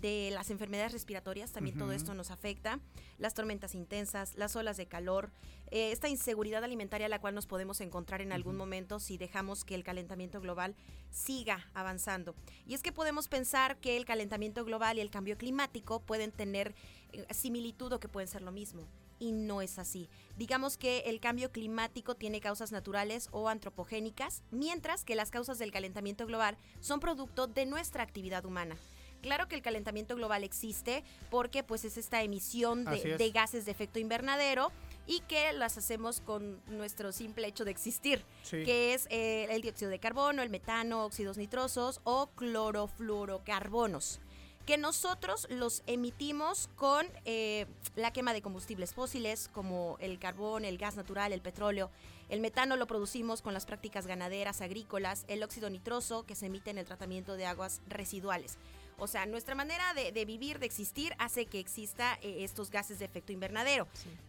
de 0.00 0.30
las 0.32 0.50
enfermedades 0.50 0.92
respiratorias, 0.92 1.52
también 1.52 1.78
todo 1.78 1.92
esto 1.92 2.14
nos 2.14 2.30
afecta, 2.30 2.80
las 3.18 3.34
tormentas 3.34 3.74
intensas, 3.74 4.36
las 4.36 4.56
olas 4.56 4.76
de 4.76 4.86
calor, 4.86 5.30
eh, 5.70 5.90
esta 5.92 6.08
inseguridad 6.08 6.62
alimentaria 6.62 7.06
a 7.06 7.10
la 7.10 7.20
cual 7.20 7.34
nos 7.34 7.46
podemos 7.46 7.80
encontrar 7.80 8.20
en 8.20 8.32
algún 8.32 8.56
momento 8.56 9.00
si 9.00 9.18
dejamos 9.18 9.64
que 9.64 9.74
el 9.74 9.84
calentamiento 9.84 10.40
global 10.40 10.74
siga 11.10 11.66
avanzando. 11.74 12.34
Y 12.66 12.74
es 12.74 12.82
que 12.82 12.92
podemos 12.92 13.28
pensar 13.28 13.76
que 13.78 13.96
el 13.96 14.04
calentamiento 14.04 14.64
global 14.64 14.98
y 14.98 15.00
el 15.00 15.10
cambio 15.10 15.36
climático 15.36 16.00
pueden 16.00 16.30
tener 16.30 16.74
eh, 17.12 17.26
similitud 17.32 17.92
o 17.92 18.00
que 18.00 18.08
pueden 18.08 18.28
ser 18.28 18.42
lo 18.42 18.52
mismo. 18.52 18.86
Y 19.18 19.32
no 19.32 19.62
es 19.62 19.78
así. 19.78 20.08
Digamos 20.36 20.76
que 20.76 20.98
el 21.06 21.20
cambio 21.20 21.50
climático 21.50 22.14
tiene 22.16 22.40
causas 22.40 22.70
naturales 22.72 23.28
o 23.32 23.48
antropogénicas, 23.48 24.42
mientras 24.50 25.04
que 25.04 25.14
las 25.14 25.30
causas 25.30 25.58
del 25.58 25.72
calentamiento 25.72 26.26
global 26.26 26.58
son 26.80 27.00
producto 27.00 27.46
de 27.46 27.64
nuestra 27.66 28.02
actividad 28.02 28.44
humana. 28.44 28.76
Claro 29.22 29.48
que 29.48 29.54
el 29.56 29.62
calentamiento 29.62 30.14
global 30.14 30.44
existe 30.44 31.02
porque 31.30 31.62
pues 31.64 31.84
es 31.86 31.96
esta 31.96 32.22
emisión 32.22 32.84
de, 32.84 33.14
es. 33.14 33.18
de 33.18 33.30
gases 33.30 33.64
de 33.64 33.70
efecto 33.72 33.98
invernadero 33.98 34.70
y 35.06 35.20
que 35.20 35.52
las 35.54 35.78
hacemos 35.78 36.20
con 36.20 36.60
nuestro 36.66 37.10
simple 37.12 37.48
hecho 37.48 37.64
de 37.64 37.70
existir, 37.70 38.22
Sí. 38.42 38.62
que 38.64 38.92
es 38.92 39.06
eh, 39.10 39.46
el 39.50 39.62
dióxido 39.62 39.90
de 39.90 39.98
carbono, 39.98 40.42
el 40.42 40.50
metano, 40.50 41.04
óxidos 41.06 41.38
nitrosos 41.38 42.00
o 42.04 42.26
clorofluorocarbonos 42.36 44.20
que 44.66 44.76
nosotros 44.76 45.46
los 45.48 45.84
emitimos 45.86 46.68
con 46.74 47.06
eh, 47.24 47.66
la 47.94 48.12
quema 48.12 48.32
de 48.32 48.42
combustibles 48.42 48.92
fósiles 48.92 49.48
como 49.52 49.96
el 50.00 50.18
carbón, 50.18 50.64
el 50.64 50.76
gas 50.76 50.96
natural, 50.96 51.32
el 51.32 51.40
petróleo. 51.40 51.90
El 52.28 52.40
metano 52.40 52.76
lo 52.76 52.88
producimos 52.88 53.40
con 53.42 53.54
las 53.54 53.64
prácticas 53.64 54.08
ganaderas, 54.08 54.60
agrícolas, 54.60 55.24
el 55.28 55.44
óxido 55.44 55.70
nitroso 55.70 56.26
que 56.26 56.34
se 56.34 56.46
emite 56.46 56.70
en 56.70 56.78
el 56.78 56.84
tratamiento 56.84 57.36
de 57.36 57.46
aguas 57.46 57.80
residuales. 57.86 58.58
O 58.98 59.06
sea, 59.06 59.26
nuestra 59.26 59.54
manera 59.54 59.92
de, 59.94 60.10
de 60.12 60.24
vivir, 60.24 60.58
de 60.58 60.66
existir, 60.66 61.14
hace 61.18 61.46
que 61.46 61.58
exista 61.58 62.18
eh, 62.22 62.44
estos 62.44 62.70
gases 62.70 62.98
de 62.98 63.04
efecto 63.04 63.32
invernadero. 63.32 63.86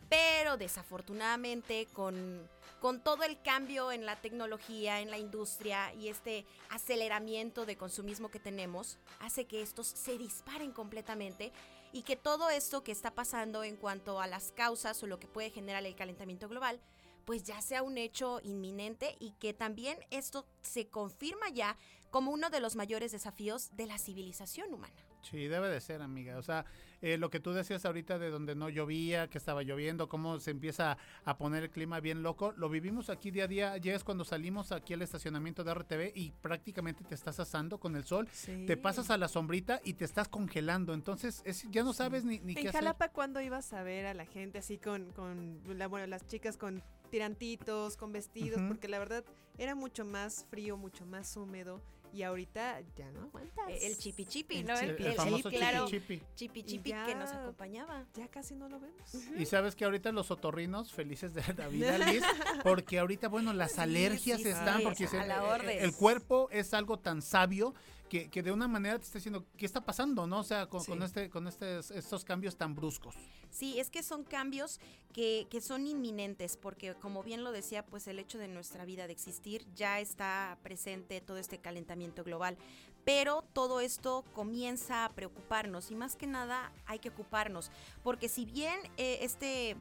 Pero 0.09 0.57
desafortunadamente 0.57 1.87
con, 1.93 2.47
con 2.81 3.01
todo 3.01 3.23
el 3.23 3.41
cambio 3.41 3.91
en 3.91 4.05
la 4.05 4.17
tecnología, 4.17 4.99
en 4.99 5.09
la 5.09 5.17
industria 5.17 5.93
y 5.93 6.09
este 6.09 6.45
aceleramiento 6.69 7.65
de 7.65 7.77
consumismo 7.77 8.29
que 8.29 8.39
tenemos, 8.39 8.97
hace 9.19 9.45
que 9.45 9.61
estos 9.61 9.87
se 9.87 10.17
disparen 10.17 10.71
completamente 10.71 11.51
y 11.93 12.01
que 12.01 12.17
todo 12.17 12.49
esto 12.49 12.83
que 12.83 12.91
está 12.91 13.11
pasando 13.11 13.63
en 13.63 13.77
cuanto 13.77 14.19
a 14.19 14.27
las 14.27 14.51
causas 14.51 15.01
o 15.01 15.07
lo 15.07 15.19
que 15.19 15.27
puede 15.27 15.49
generar 15.49 15.85
el 15.85 15.95
calentamiento 15.95 16.49
global, 16.49 16.79
pues 17.25 17.43
ya 17.43 17.61
sea 17.61 17.83
un 17.83 17.97
hecho 17.97 18.39
inminente 18.43 19.17
y 19.19 19.31
que 19.31 19.53
también 19.53 19.97
esto 20.11 20.45
se 20.61 20.87
confirma 20.87 21.49
ya 21.49 21.77
como 22.09 22.31
uno 22.31 22.49
de 22.49 22.59
los 22.59 22.75
mayores 22.75 23.11
desafíos 23.11 23.69
de 23.75 23.87
la 23.87 23.97
civilización 23.97 24.73
humana. 24.73 24.95
Sí, 25.21 25.47
debe 25.47 25.67
de 25.67 25.81
ser, 25.81 26.01
amiga. 26.01 26.37
O 26.37 26.41
sea, 26.41 26.65
eh, 27.01 27.17
lo 27.17 27.29
que 27.29 27.39
tú 27.39 27.51
decías 27.51 27.85
ahorita 27.85 28.17
de 28.17 28.29
donde 28.29 28.55
no 28.55 28.69
llovía, 28.69 29.27
que 29.27 29.37
estaba 29.37 29.63
lloviendo, 29.63 30.07
cómo 30.07 30.39
se 30.39 30.51
empieza 30.51 30.97
a 31.25 31.37
poner 31.37 31.63
el 31.63 31.69
clima 31.69 31.99
bien 31.99 32.23
loco, 32.23 32.53
lo 32.55 32.69
vivimos 32.69 33.09
aquí 33.09 33.31
día 33.31 33.43
a 33.43 33.47
día. 33.47 33.77
Ya 33.77 33.93
es 33.93 34.03
cuando 34.03 34.23
salimos 34.23 34.71
aquí 34.71 34.93
al 34.93 35.01
estacionamiento 35.01 35.63
de 35.63 35.73
RTV 35.73 36.11
y 36.15 36.31
prácticamente 36.41 37.03
te 37.03 37.15
estás 37.15 37.39
asando 37.39 37.79
con 37.79 37.95
el 37.95 38.05
sol. 38.05 38.27
Te 38.45 38.77
pasas 38.77 39.09
a 39.09 39.17
la 39.17 39.27
sombrita 39.27 39.81
y 39.83 39.93
te 39.93 40.05
estás 40.05 40.29
congelando. 40.29 40.93
Entonces, 40.93 41.41
es, 41.45 41.69
ya 41.69 41.83
no 41.83 41.93
sabes 41.93 42.23
ni, 42.23 42.39
ni 42.39 42.53
qué 42.53 42.61
En 42.61 42.67
hacer. 42.69 42.81
Jalapa, 42.81 43.09
¿cuándo 43.09 43.41
ibas 43.41 43.73
a 43.73 43.83
ver 43.83 44.05
a 44.05 44.13
la 44.13 44.25
gente 44.25 44.59
así 44.59 44.77
con, 44.77 45.11
con 45.11 45.61
la, 45.77 45.87
bueno, 45.87 46.07
las 46.07 46.25
chicas 46.25 46.57
con 46.57 46.83
tirantitos, 47.11 47.97
con 47.97 48.13
vestidos? 48.13 48.61
Porque 48.67 48.87
la 48.87 48.99
verdad 48.99 49.25
era 49.57 49.75
mucho 49.75 50.05
más 50.05 50.45
frío, 50.49 50.77
mucho 50.77 51.05
más 51.05 51.35
húmedo. 51.35 51.81
Y 52.13 52.23
ahorita 52.23 52.81
ya 52.95 53.11
no 53.11 53.21
aguantas. 53.23 53.65
El 53.81 53.97
chipi 53.97 54.25
chipi, 54.25 54.57
El 54.59 54.65
¿no? 54.67 54.79
chipi, 54.79 55.05
el 55.05 55.13
famoso 55.13 55.49
claro, 55.49 55.87
chipi 55.87 56.21
chipi 56.35 56.59
Y 56.61 56.63
chipi 56.63 56.89
ya- 56.91 57.05
que 57.05 57.15
nos 57.15 57.29
acompañaba. 57.31 58.05
Ya 58.15 58.27
casi 58.27 58.55
no 58.55 58.69
lo 58.69 58.79
vemos. 58.79 58.97
Y 59.37 59.45
sabes 59.45 59.75
que 59.75 59.85
ahorita 59.85 60.11
los 60.11 60.31
otorrinos 60.31 60.91
felices 60.93 61.33
de 61.33 61.43
la 61.57 61.67
vida, 61.67 61.97
Liz, 62.19 62.23
porque 62.63 62.99
ahorita, 62.99 63.27
bueno, 63.27 63.53
las 63.53 63.73
Sí, 63.73 63.81
alergias 63.81 64.41
sí, 64.41 64.47
están, 64.49 64.77
sí, 64.79 64.83
porque 64.83 65.05
a 65.05 65.07
se- 65.09 65.27
la 65.27 65.43
orden. 65.43 65.77
el 65.83 65.93
cuerpo 65.93 66.49
es 66.51 66.73
algo 66.73 66.97
tan 66.97 67.21
sabio 67.21 67.73
que, 68.09 68.29
que 68.29 68.43
de 68.43 68.51
una 68.51 68.67
manera 68.67 68.97
te 68.97 69.05
está 69.05 69.19
diciendo, 69.19 69.45
¿qué 69.57 69.65
está 69.65 69.83
pasando? 69.85 70.27
¿No? 70.27 70.39
O 70.39 70.43
sea, 70.43 70.67
con, 70.67 70.83
con 70.83 71.03
este, 71.03 71.29
con 71.29 71.47
estos 71.47 72.25
cambios 72.25 72.57
tan 72.57 72.75
bruscos. 72.75 73.15
Sí, 73.49 73.79
es 73.79 73.89
que 73.89 74.03
son 74.03 74.23
cambios 74.23 74.79
que, 75.13 75.47
que 75.49 75.61
son 75.61 75.87
inminentes, 75.87 76.57
porque 76.57 76.95
como 76.95 77.23
bien 77.23 77.43
lo 77.43 77.51
decía, 77.51 77.85
pues 77.85 78.07
el 78.07 78.19
hecho 78.19 78.37
de 78.37 78.47
nuestra 78.47 78.85
vida 78.85 79.07
de 79.07 79.13
existir 79.13 79.65
ya 79.73 79.99
está 79.99 80.57
presente 80.63 81.21
todo 81.21 81.37
este 81.37 81.59
calentamiento 81.59 82.23
global. 82.23 82.57
Pero 83.05 83.43
todo 83.53 83.79
esto 83.79 84.25
comienza 84.33 85.05
a 85.05 85.13
preocuparnos 85.13 85.91
y 85.91 85.95
más 85.95 86.17
que 86.17 86.27
nada 86.27 86.73
hay 86.85 86.99
que 86.99 87.09
ocuparnos, 87.09 87.71
porque 88.03 88.27
si 88.27 88.43
bien 88.43 88.77
eh, 88.97 89.19
este 89.21 89.77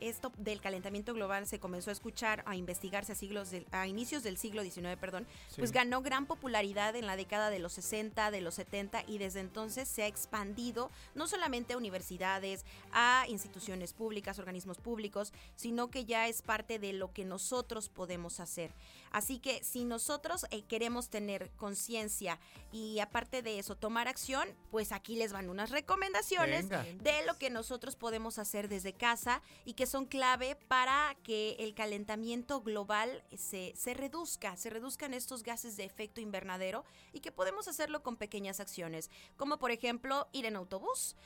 esto 0.00 0.32
del 0.36 0.60
calentamiento 0.60 1.14
global 1.14 1.46
se 1.46 1.58
comenzó 1.58 1.90
a 1.90 1.92
escuchar, 1.92 2.42
a 2.46 2.56
investigarse 2.56 3.12
a 3.12 3.14
siglos 3.14 3.50
a 3.72 3.86
inicios 3.86 4.22
del 4.22 4.36
siglo 4.36 4.62
XIX, 4.62 4.96
perdón, 4.98 5.26
Sí. 5.48 5.56
pues 5.58 5.72
ganó 5.72 6.02
gran 6.02 6.26
popularidad 6.26 6.94
en 6.96 7.06
la 7.06 7.16
década 7.16 7.50
de 7.50 7.58
los 7.58 7.72
60, 7.74 8.30
de 8.30 8.40
los 8.40 8.54
70 8.54 9.04
y 9.06 9.18
desde 9.18 9.40
entonces 9.40 9.88
se 9.88 10.02
ha 10.02 10.06
expandido 10.06 10.90
no 11.14 11.26
solamente 11.26 11.74
a 11.74 11.76
universidades, 11.76 12.64
a 12.92 13.24
instituciones 13.28 13.92
públicas, 13.92 14.38
organismos 14.38 14.78
públicos, 14.78 15.32
sino 15.56 15.88
que 15.88 16.04
ya 16.04 16.28
es 16.28 16.42
parte 16.42 16.78
de 16.78 16.92
lo 16.92 17.12
que 17.12 17.24
nosotros 17.24 17.88
podemos 17.88 18.40
hacer. 18.40 18.72
Así 19.10 19.38
que 19.38 19.62
si 19.64 19.84
nosotros 19.84 20.46
eh, 20.50 20.62
queremos 20.62 21.08
tener 21.08 21.50
conciencia 21.56 22.38
y 22.72 22.98
aparte 23.00 23.42
de 23.42 23.58
eso 23.58 23.76
tomar 23.76 24.08
acción, 24.08 24.48
pues 24.70 24.92
aquí 24.92 25.16
les 25.16 25.32
van 25.32 25.48
unas 25.48 25.70
recomendaciones 25.70 26.68
Venga. 26.68 26.84
de 27.02 27.24
lo 27.26 27.38
que 27.38 27.50
nosotros 27.50 27.96
podemos 27.96 28.38
hacer 28.38 28.68
desde 28.68 28.92
casa 28.92 29.42
y 29.64 29.74
que 29.74 29.86
son 29.86 30.06
clave 30.06 30.56
para 30.68 31.16
que 31.22 31.56
el 31.58 31.74
calentamiento 31.74 32.60
global 32.60 33.24
se, 33.36 33.72
se 33.76 33.94
reduzca, 33.94 34.56
se 34.56 34.70
reduzcan 34.70 35.14
estos 35.14 35.42
gases 35.42 35.76
de 35.76 35.84
efecto 35.84 36.20
invernadero 36.20 36.84
y 37.12 37.20
que 37.20 37.32
podemos 37.32 37.68
hacerlo 37.68 38.02
con 38.02 38.16
pequeñas 38.16 38.60
acciones, 38.60 39.10
como 39.36 39.58
por 39.58 39.70
ejemplo 39.70 40.28
ir 40.32 40.46
en 40.46 40.56
autobús, 40.56 41.16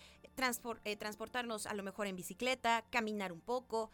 eh, 0.84 0.96
transportarnos 0.96 1.66
a 1.66 1.74
lo 1.74 1.82
mejor 1.82 2.06
en 2.06 2.16
bicicleta, 2.16 2.84
caminar 2.90 3.32
un 3.32 3.40
poco, 3.40 3.90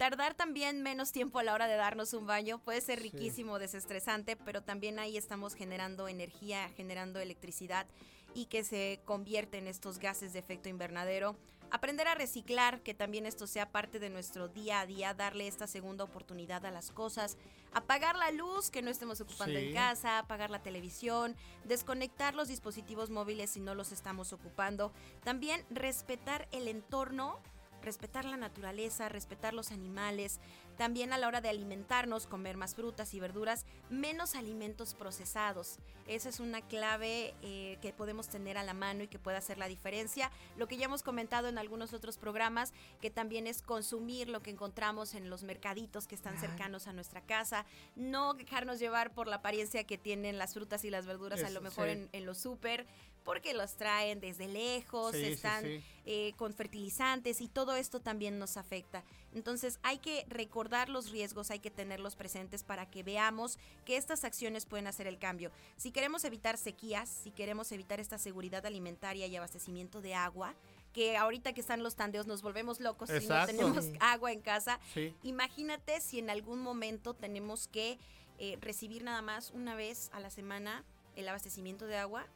Tardar 0.00 0.32
también 0.32 0.82
menos 0.82 1.12
tiempo 1.12 1.40
a 1.40 1.42
la 1.42 1.52
hora 1.52 1.68
de 1.68 1.76
darnos 1.76 2.14
un 2.14 2.26
baño 2.26 2.58
puede 2.58 2.80
ser 2.80 2.98
Sí. 3.02 3.10
riquísimo, 3.10 3.58
desestresante, 3.58 4.34
pero 4.34 4.62
también 4.62 4.98
ahí 4.98 5.18
estamos 5.18 5.52
generando 5.54 6.08
energía, 6.08 6.70
generando 6.74 7.20
electricidad 7.20 7.86
y 8.32 8.46
que 8.46 8.64
se 8.64 9.02
convierte 9.04 9.58
en 9.58 9.66
estos 9.66 9.98
gases 9.98 10.32
de 10.32 10.38
efecto 10.38 10.70
invernadero. 10.70 11.36
Aprender 11.70 12.08
a 12.08 12.14
reciclar, 12.14 12.80
que 12.80 12.94
también 12.94 13.26
esto 13.26 13.46
sea 13.46 13.70
parte 13.70 13.98
de 13.98 14.08
nuestro 14.08 14.48
día 14.48 14.80
a 14.80 14.86
día, 14.86 15.12
darle 15.12 15.46
esta 15.46 15.66
segunda 15.66 16.04
oportunidad 16.04 16.64
a 16.64 16.70
las 16.70 16.90
cosas, 16.92 17.36
apagar 17.74 18.16
la 18.16 18.30
luz 18.30 18.70
que 18.70 18.80
no 18.80 18.88
estemos 18.88 19.20
ocupando 19.20 19.58
Sí. 19.58 19.66
en 19.66 19.74
casa, 19.74 20.18
apagar 20.18 20.48
la 20.48 20.62
televisión, 20.62 21.36
desconectar 21.64 22.34
los 22.34 22.48
dispositivos 22.48 23.10
móviles 23.10 23.50
si 23.50 23.60
no 23.60 23.74
los 23.74 23.92
estamos 23.92 24.32
ocupando, 24.32 24.94
también 25.24 25.62
respetar 25.68 26.48
el 26.52 26.68
entorno 26.68 27.38
respetar 27.82 28.24
la 28.24 28.36
naturaleza, 28.36 29.08
respetar 29.08 29.54
los 29.54 29.72
animales, 29.72 30.40
también 30.76 31.12
a 31.12 31.18
la 31.18 31.28
hora 31.28 31.40
de 31.40 31.50
alimentarnos, 31.50 32.26
comer 32.26 32.56
más 32.56 32.74
frutas 32.74 33.12
y 33.12 33.20
verduras, 33.20 33.66
menos 33.90 34.34
alimentos 34.34 34.94
procesados. 34.94 35.78
Esa 36.06 36.28
es 36.28 36.40
una 36.40 36.62
clave 36.62 37.34
eh, 37.42 37.78
que 37.82 37.92
podemos 37.92 38.28
tener 38.28 38.56
a 38.56 38.62
la 38.62 38.72
mano 38.72 39.04
y 39.04 39.08
que 39.08 39.18
puede 39.18 39.36
hacer 39.36 39.58
la 39.58 39.68
diferencia. 39.68 40.30
Lo 40.56 40.66
que 40.68 40.76
ya 40.76 40.86
hemos 40.86 41.02
comentado 41.02 41.48
en 41.48 41.58
algunos 41.58 41.92
otros 41.92 42.16
programas, 42.16 42.72
que 43.00 43.10
también 43.10 43.46
es 43.46 43.62
consumir 43.62 44.28
lo 44.28 44.42
que 44.42 44.50
encontramos 44.50 45.14
en 45.14 45.28
los 45.28 45.42
mercaditos 45.42 46.06
que 46.06 46.14
están 46.14 46.38
cercanos 46.40 46.86
a 46.86 46.92
nuestra 46.92 47.20
casa, 47.20 47.66
no 47.94 48.34
dejarnos 48.34 48.78
llevar 48.78 49.12
por 49.12 49.28
la 49.28 49.36
apariencia 49.36 49.84
que 49.84 49.98
tienen 49.98 50.38
las 50.38 50.54
frutas 50.54 50.84
y 50.84 50.90
las 50.90 51.06
verduras 51.06 51.44
a 51.44 51.50
lo 51.50 51.60
mejor 51.60 51.88
sí. 51.88 51.92
en, 51.92 52.08
en 52.12 52.26
los 52.26 52.38
súper, 52.38 52.86
porque 53.30 53.54
los 53.54 53.76
traen 53.76 54.18
desde 54.18 54.48
lejos, 54.48 55.12
Sí, 55.14 55.22
están 55.24 55.64
sí. 55.64 55.84
eh, 56.04 56.32
con 56.36 56.52
fertilizantes 56.52 57.40
y 57.40 57.46
todo 57.46 57.76
esto 57.76 58.00
también 58.00 58.40
nos 58.40 58.56
afecta. 58.56 59.04
Entonces 59.32 59.78
hay 59.84 59.98
que 59.98 60.24
recordar 60.28 60.88
los 60.88 61.10
riesgos, 61.12 61.52
hay 61.52 61.60
que 61.60 61.70
tenerlos 61.70 62.16
presentes 62.16 62.64
para 62.64 62.90
que 62.90 63.04
veamos 63.04 63.56
que 63.84 63.96
estas 63.96 64.24
acciones 64.24 64.66
pueden 64.66 64.88
hacer 64.88 65.06
el 65.06 65.16
cambio. 65.20 65.52
Si 65.76 65.92
queremos 65.92 66.24
evitar 66.24 66.58
sequías, 66.58 67.08
si 67.08 67.30
queremos 67.30 67.70
evitar 67.70 68.00
esta 68.00 68.18
seguridad 68.18 68.66
alimentaria 68.66 69.28
y 69.28 69.36
abastecimiento 69.36 70.00
de 70.00 70.16
agua, 70.16 70.56
que 70.92 71.16
ahorita 71.16 71.52
que 71.52 71.60
están 71.60 71.84
los 71.84 71.94
tandeos 71.94 72.26
nos 72.26 72.42
volvemos 72.42 72.80
locos 72.80 73.10
si 73.10 73.28
no 73.28 73.46
tenemos 73.46 73.84
agua 74.00 74.32
en 74.32 74.40
casa. 74.40 74.80
Sí. 74.92 75.14
Imagínate 75.22 76.00
si 76.00 76.18
en 76.18 76.30
algún 76.30 76.58
momento 76.60 77.14
tenemos 77.14 77.68
que 77.68 77.96
eh, 78.40 78.58
recibir 78.60 79.04
nada 79.04 79.22
más 79.22 79.52
una 79.52 79.76
vez 79.76 80.10
a 80.12 80.18
la 80.18 80.30
semana 80.30 80.84
el 81.14 81.28
abastecimiento 81.28 81.86
de 81.86 81.96
agua 81.96 82.26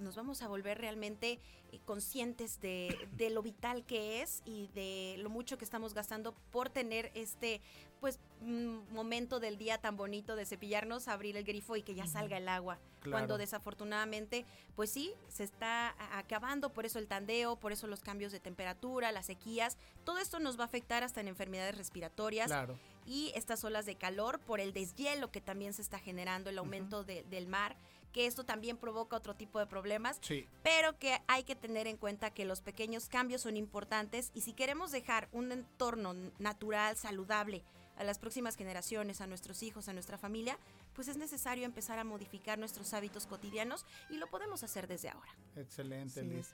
nos 0.00 0.16
vamos 0.16 0.42
a 0.42 0.48
volver 0.48 0.78
realmente 0.78 1.38
eh, 1.72 1.80
conscientes 1.84 2.60
de, 2.60 3.08
de 3.16 3.30
lo 3.30 3.42
vital 3.42 3.84
que 3.84 4.22
es 4.22 4.42
y 4.44 4.68
de 4.74 5.16
lo 5.18 5.30
mucho 5.30 5.58
que 5.58 5.64
estamos 5.64 5.94
gastando 5.94 6.32
por 6.50 6.68
tener 6.70 7.10
este 7.14 7.60
pues 8.00 8.18
mm, 8.40 8.92
momento 8.94 9.40
del 9.40 9.58
día 9.58 9.76
tan 9.76 9.96
bonito 9.98 10.34
de 10.34 10.46
cepillarnos, 10.46 11.06
abrir 11.06 11.36
el 11.36 11.44
grifo 11.44 11.76
y 11.76 11.82
que 11.82 11.94
ya 11.94 12.06
salga 12.06 12.38
el 12.38 12.48
agua. 12.48 12.78
Claro. 13.00 13.12
Cuando 13.12 13.36
desafortunadamente, 13.38 14.46
pues 14.74 14.90
sí, 14.90 15.12
se 15.28 15.44
está 15.44 15.94
acabando, 16.18 16.70
por 16.72 16.86
eso 16.86 16.98
el 16.98 17.06
tandeo, 17.06 17.56
por 17.56 17.72
eso 17.72 17.86
los 17.86 18.00
cambios 18.00 18.32
de 18.32 18.40
temperatura, 18.40 19.12
las 19.12 19.26
sequías, 19.26 19.76
todo 20.04 20.18
esto 20.18 20.38
nos 20.38 20.58
va 20.58 20.62
a 20.62 20.66
afectar 20.66 21.02
hasta 21.04 21.20
en 21.20 21.28
enfermedades 21.28 21.76
respiratorias 21.76 22.46
Claro. 22.46 22.78
y 23.06 23.32
estas 23.34 23.62
olas 23.64 23.84
de 23.86 23.96
calor 23.96 24.38
por 24.40 24.60
el 24.60 24.72
deshielo 24.72 25.30
que 25.30 25.40
también 25.42 25.72
se 25.74 25.82
está 25.82 25.98
generando, 25.98 26.48
el 26.50 26.58
aumento 26.58 27.04
de- 27.04 27.22
del 27.24 27.46
mar, 27.48 27.76
que 28.12 28.26
esto 28.26 28.44
también 28.44 28.76
provoca 28.76 29.16
otro 29.16 29.34
tipo 29.34 29.58
de 29.58 29.66
problemas, 29.66 30.18
Sí. 30.22 30.46
pero 30.62 30.98
que 30.98 31.20
hay 31.28 31.44
que 31.44 31.54
tener 31.56 31.86
en 31.86 31.96
cuenta 31.96 32.30
que 32.30 32.44
los 32.44 32.60
pequeños 32.60 33.08
cambios 33.08 33.42
son 33.42 33.56
importantes 33.56 34.30
y 34.34 34.40
si 34.42 34.52
queremos 34.52 34.90
dejar 34.90 35.28
un 35.32 35.52
entorno 35.52 36.14
natural, 36.38 36.96
saludable 36.96 37.62
a 37.96 38.04
las 38.04 38.18
próximas 38.18 38.56
generaciones, 38.56 39.20
a 39.20 39.26
nuestros 39.26 39.62
hijos, 39.62 39.88
a 39.88 39.92
nuestra 39.92 40.16
familia, 40.16 40.58
pues 40.94 41.08
es 41.08 41.18
necesario 41.18 41.64
empezar 41.66 41.98
a 41.98 42.04
modificar 42.04 42.58
nuestros 42.58 42.94
hábitos 42.94 43.26
cotidianos 43.26 43.84
y 44.08 44.16
lo 44.16 44.26
podemos 44.26 44.62
hacer 44.62 44.86
desde 44.86 45.10
ahora. 45.10 45.30
Excelente, 45.56 46.20
Sí. 46.22 46.26
Liz. 46.26 46.48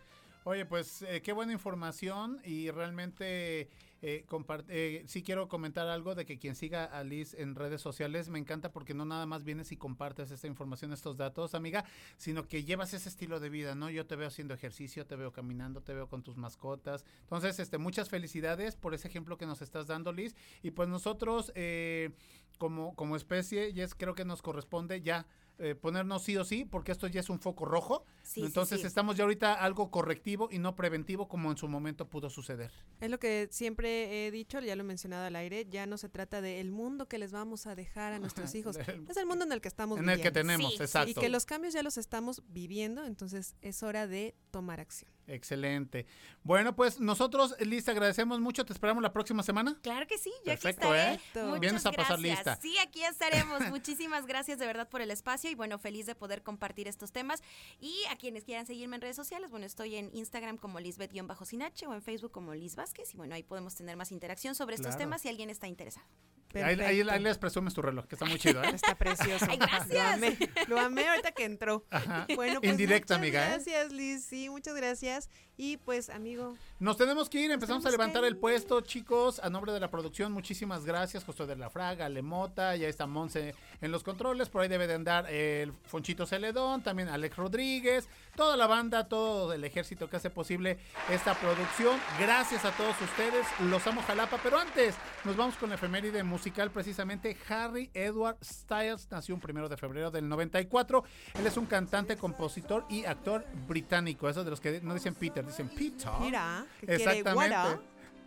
Oye, 0.48 0.64
pues 0.64 1.02
eh, 1.02 1.22
qué 1.22 1.32
buena 1.32 1.52
información 1.52 2.40
y 2.44 2.70
realmente 2.70 3.62
eh, 4.00 4.24
eh, 4.68 5.04
sí 5.08 5.24
quiero 5.24 5.48
comentar 5.48 5.88
algo 5.88 6.14
de 6.14 6.24
que 6.24 6.38
quien 6.38 6.54
siga 6.54 6.84
a 6.84 7.02
Liz 7.02 7.34
en 7.34 7.56
redes 7.56 7.80
sociales 7.80 8.28
me 8.28 8.38
encanta 8.38 8.70
porque 8.70 8.94
no 8.94 9.04
nada 9.04 9.26
más 9.26 9.42
vienes 9.42 9.72
y 9.72 9.76
compartes 9.76 10.30
esta 10.30 10.46
información, 10.46 10.92
estos 10.92 11.16
datos, 11.16 11.56
amiga, 11.56 11.84
sino 12.16 12.46
que 12.46 12.62
llevas 12.62 12.94
ese 12.94 13.08
estilo 13.08 13.40
de 13.40 13.48
vida, 13.48 13.74
¿no? 13.74 13.90
Yo 13.90 14.06
te 14.06 14.14
veo 14.14 14.28
haciendo 14.28 14.54
ejercicio, 14.54 15.04
te 15.04 15.16
veo 15.16 15.32
caminando, 15.32 15.82
te 15.82 15.94
veo 15.94 16.08
con 16.08 16.22
tus 16.22 16.36
mascotas. 16.36 17.04
Entonces, 17.22 17.58
este, 17.58 17.78
muchas 17.78 18.08
felicidades 18.08 18.76
por 18.76 18.94
ese 18.94 19.08
ejemplo 19.08 19.36
que 19.38 19.46
nos 19.46 19.62
estás 19.62 19.88
dando, 19.88 20.12
Liz. 20.12 20.36
Y 20.62 20.70
pues 20.70 20.88
nosotros, 20.88 21.50
eh, 21.56 22.10
como, 22.58 22.94
como 22.94 23.16
especie, 23.16 23.72
Jess, 23.72 23.96
creo 23.96 24.14
que 24.14 24.24
nos 24.24 24.42
corresponde 24.42 25.00
ya 25.02 25.26
eh, 25.58 25.74
ponernos 25.74 26.22
sí 26.22 26.36
o 26.36 26.44
sí, 26.44 26.64
porque 26.64 26.92
esto 26.92 27.06
ya 27.06 27.20
es 27.20 27.30
un 27.30 27.40
foco 27.40 27.64
rojo. 27.64 28.04
Sí, 28.22 28.42
Entonces 28.42 28.80
sí. 28.80 28.86
estamos 28.86 29.16
ya 29.16 29.24
ahorita 29.24 29.54
algo 29.54 29.90
correctivo 29.90 30.48
y 30.50 30.58
no 30.58 30.76
preventivo 30.76 31.28
como 31.28 31.50
en 31.50 31.56
su 31.56 31.68
momento 31.68 32.08
pudo 32.08 32.28
suceder. 32.30 32.70
Es 33.00 33.10
lo 33.10 33.18
que 33.18 33.48
siempre 33.50 34.26
he 34.26 34.30
dicho, 34.30 34.60
ya 34.60 34.76
lo 34.76 34.82
he 34.82 34.84
mencionado 34.84 35.24
al 35.26 35.36
aire, 35.36 35.66
ya 35.68 35.86
no 35.86 35.96
se 35.98 36.08
trata 36.08 36.40
del 36.40 36.70
mundo 36.70 37.08
que 37.08 37.18
les 37.18 37.32
vamos 37.32 37.66
a 37.66 37.74
dejar 37.74 38.12
a 38.12 38.18
nuestros 38.18 38.54
hijos, 38.54 38.76
es 38.76 39.16
el 39.16 39.26
mundo 39.26 39.44
en 39.44 39.52
el 39.52 39.60
que 39.60 39.68
estamos 39.68 39.98
En 39.98 40.08
el 40.08 40.16
que 40.20 40.30
viviendo. 40.30 40.40
tenemos, 40.40 40.74
Sí, 40.74 40.82
exacto. 40.82 41.10
Y 41.10 41.14
que 41.14 41.28
los 41.28 41.46
cambios 41.46 41.72
ya 41.74 41.82
los 41.82 41.96
estamos 41.96 42.42
viviendo, 42.48 43.04
entonces 43.04 43.54
es 43.62 43.82
hora 43.82 44.06
de 44.06 44.34
tomar 44.50 44.80
acción. 44.80 45.10
Excelente. 45.28 46.06
Bueno, 46.44 46.76
pues 46.76 47.00
nosotros, 47.00 47.56
Liz, 47.60 47.84
te 47.84 47.90
agradecemos 47.90 48.40
mucho. 48.40 48.64
Te 48.64 48.72
esperamos 48.72 49.02
la 49.02 49.12
próxima 49.12 49.42
semana. 49.42 49.76
Claro 49.82 50.06
que 50.06 50.18
sí, 50.18 50.30
yo 50.44 50.52
Perfecto, 50.52 50.88
aquí 50.92 50.96
estaré. 50.98 51.14
¿eh? 51.14 51.44
Muchas 51.46 51.60
Vienes 51.60 51.86
a 51.86 51.92
pasar 51.92 52.18
lista. 52.18 52.58
Sí, 52.62 52.76
aquí 52.78 53.02
estaremos. 53.04 53.60
Muchísimas 53.70 54.26
gracias 54.26 54.58
de 54.58 54.66
verdad 54.66 54.88
por 54.88 55.00
el 55.00 55.10
espacio 55.10 55.50
y 55.50 55.54
bueno, 55.54 55.78
feliz 55.78 56.06
de 56.06 56.14
poder 56.14 56.42
compartir 56.42 56.86
estos 56.88 57.12
temas. 57.12 57.42
Y 57.80 57.94
a 58.10 58.16
quienes 58.16 58.44
quieran 58.44 58.66
seguirme 58.66 58.96
en 58.96 59.02
redes 59.02 59.16
sociales, 59.16 59.50
bueno, 59.50 59.66
estoy 59.66 59.96
en 59.96 60.10
Instagram 60.14 60.58
como 60.58 60.78
Lisbeth-Sinache 60.80 61.86
o 61.86 61.94
en 61.94 62.02
Facebook 62.02 62.30
como 62.32 62.54
Liz 62.54 62.76
Vázquez 62.76 63.12
y 63.12 63.16
bueno, 63.16 63.34
ahí 63.34 63.42
podemos 63.42 63.74
tener 63.74 63.96
más 63.96 64.12
interacción 64.12 64.54
sobre 64.54 64.74
estos 64.76 64.94
Claro. 64.94 64.98
temas 64.98 65.22
si 65.22 65.28
alguien 65.28 65.50
está 65.50 65.66
interesado. 65.66 66.06
Ahí, 66.54 66.80
ahí- 66.80 67.02
ahí 67.02 67.20
les 67.20 67.36
presumes 67.36 67.74
tu 67.74 67.82
reloj, 67.82 68.06
que 68.06 68.14
está 68.14 68.24
muy 68.24 68.38
chido, 68.38 68.62
¿eh? 68.62 68.70
Está 68.74 68.94
precioso. 68.94 69.44
Ay, 69.50 69.58
gracias. 69.58 69.90
Lo 69.90 70.00
amé, 70.00 70.38
lo 70.68 70.80
amé 70.80 71.08
ahorita 71.08 71.32
que 71.32 71.44
entró. 71.44 71.84
Ajá. 71.90 72.26
Bueno, 72.34 72.60
pues 72.60 72.70
Indirecta, 72.70 73.16
amiga, 73.16 73.44
¿eh? 73.44 73.48
Gracias, 73.50 73.92
Liz. 73.92 74.24
Sí, 74.24 74.48
muchas 74.48 74.74
gracias. 74.74 75.15
Y 75.56 75.78
pues, 75.78 76.10
amigo, 76.10 76.56
Nos 76.78 76.98
tenemos 76.98 77.30
que 77.30 77.40
ir, 77.40 77.50
empezamos 77.50 77.86
a 77.86 77.90
levantar 77.90 78.22
el 78.26 78.36
puesto, 78.36 78.82
chicos. 78.82 79.40
A 79.42 79.48
nombre 79.48 79.72
de 79.72 79.80
la 79.80 79.90
producción, 79.90 80.30
muchísimas 80.30 80.84
gracias. 80.84 81.24
José 81.24 81.46
de 81.46 81.56
la 81.56 81.70
Fraga, 81.70 82.06
Lemota, 82.10 82.76
ya 82.76 82.86
está 82.86 83.06
Monse 83.06 83.54
en 83.80 83.90
los 83.90 84.02
controles. 84.02 84.50
Por 84.50 84.60
ahí 84.60 84.68
debe 84.68 84.86
de 84.86 84.92
andar 84.92 85.26
el 85.30 85.72
Fonchito 85.72 86.26
Celedón, 86.26 86.82
también 86.82 87.08
Alex 87.08 87.34
Rodríguez, 87.34 88.10
toda 88.36 88.58
la 88.58 88.66
banda, 88.66 89.08
todo 89.08 89.54
el 89.54 89.64
ejército 89.64 90.10
que 90.10 90.16
hace 90.16 90.28
posible 90.28 90.78
esta 91.08 91.32
producción. 91.40 91.98
Gracias 92.20 92.66
a 92.66 92.72
todos 92.72 93.00
ustedes. 93.00 93.46
Los 93.70 93.86
amo 93.86 94.02
Jalapa. 94.02 94.38
Pero 94.42 94.58
antes, 94.58 94.96
nos 95.24 95.34
vamos 95.34 95.56
con 95.56 95.70
la 95.70 95.76
efeméride 95.76 96.22
musical. 96.24 96.70
Precisamente, 96.70 97.38
Harry 97.48 97.90
Edward 97.94 98.36
Styles 98.44 99.08
nació 99.10 99.34
un 99.34 99.40
primero 99.40 99.70
de 99.70 99.78
febrero 99.78 100.10
del 100.10 100.28
94. 100.28 101.04
Él 101.38 101.46
es 101.46 101.56
un 101.56 101.64
cantante, 101.64 102.18
compositor 102.18 102.84
y 102.90 103.06
actor 103.06 103.46
británico. 103.66 104.28
Eso 104.28 104.44
de 104.44 104.50
los 104.50 104.60
que 104.60 104.82
no 104.82 104.92
dicen 104.92 105.14
Peter, 105.14 105.42
dicen 105.46 105.70
Peter. 105.70 106.10
Mira, 106.20 106.65
que 106.80 106.86
quiere 106.86 107.02
Exactamente. 107.18 107.56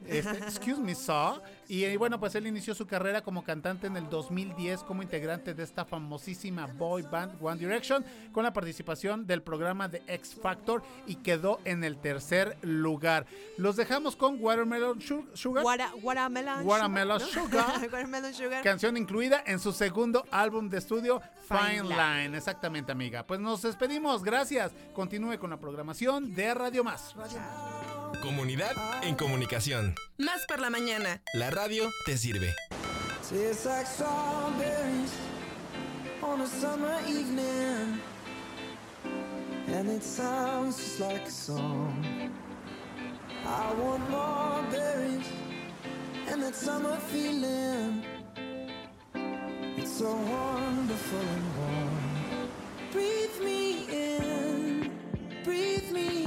Este, 0.07 0.37
excuse 0.47 0.79
me, 0.79 0.95
sir. 0.95 1.41
Y 1.67 1.97
bueno, 1.97 2.21
pues 2.21 2.33
él 2.35 2.47
inició 2.47 2.73
su 2.73 2.87
carrera 2.87 3.21
como 3.21 3.43
cantante 3.43 3.87
en 3.87 3.97
el 3.97 4.09
2010 4.09 4.83
como 4.83 5.03
integrante 5.03 5.53
de 5.53 5.61
esta 5.61 5.83
famosísima 5.83 6.67
boy 6.67 7.01
band 7.01 7.33
One 7.41 7.59
Direction 7.59 8.05
con 8.31 8.45
la 8.45 8.53
participación 8.53 9.27
del 9.27 9.41
programa 9.41 9.89
de 9.89 10.01
X 10.07 10.37
Factor 10.41 10.83
y 11.05 11.15
quedó 11.17 11.59
en 11.65 11.83
el 11.83 11.97
tercer 11.97 12.57
lugar. 12.61 13.25
Los 13.57 13.75
dejamos 13.75 14.15
con 14.15 14.37
Watermelon 14.41 15.01
Su- 15.01 15.27
Sugar. 15.33 15.63
Guara- 15.63 15.91
Watermelon 16.01 16.65
Watermelon 16.65 17.19
Sugar, 17.19 17.43
¿no? 17.43 17.49
Sugar. 17.49 17.79
Watermelon 17.91 18.33
Sugar. 18.33 18.63
Canción 18.63 18.95
incluida 18.95 19.43
en 19.45 19.59
su 19.59 19.73
segundo 19.73 20.25
álbum 20.31 20.69
de 20.69 20.77
estudio, 20.77 21.21
Fine, 21.49 21.81
Fine 21.81 21.83
Line. 21.83 22.23
Line. 22.23 22.37
Exactamente, 22.37 22.93
amiga. 22.93 23.27
Pues 23.27 23.41
nos 23.41 23.61
despedimos. 23.63 24.23
Gracias. 24.23 24.71
Continúe 24.93 25.37
con 25.37 25.49
la 25.49 25.57
programación 25.57 26.33
de 26.33 26.53
Radio 26.53 26.85
Más. 26.85 27.13
Comunidad 28.21 28.73
en 29.03 29.15
comunicación. 29.15 29.95
Más 30.17 30.45
por 30.47 30.59
la 30.59 30.69
mañana. 30.69 31.21
La 31.33 31.49
radio 31.49 31.89
te 32.05 32.17
sirve. 32.17 32.53
Tastes 33.29 33.65
like 33.65 33.85
strawberries 33.85 35.13
on 36.21 36.41
a 36.41 36.47
summer 36.47 36.97
evening, 37.07 38.01
and 39.67 39.89
it 39.89 40.03
sounds 40.03 40.77
just 40.77 40.99
like 40.99 41.27
a 41.27 41.31
song. 41.31 42.03
I 43.45 43.73
want 43.81 44.09
more 44.09 44.63
berries 44.71 45.27
and 46.27 46.43
that 46.43 46.55
summer 46.55 46.97
feeling. 47.11 48.03
It's 49.77 49.97
so 49.97 50.13
wonderful 50.13 51.19
and 51.19 51.57
warm. 51.57 51.97
Breathe 52.91 53.39
me 53.43 53.85
in, 53.91 54.91
breathe 55.43 55.91
me 55.91 56.07
out. 56.07 56.18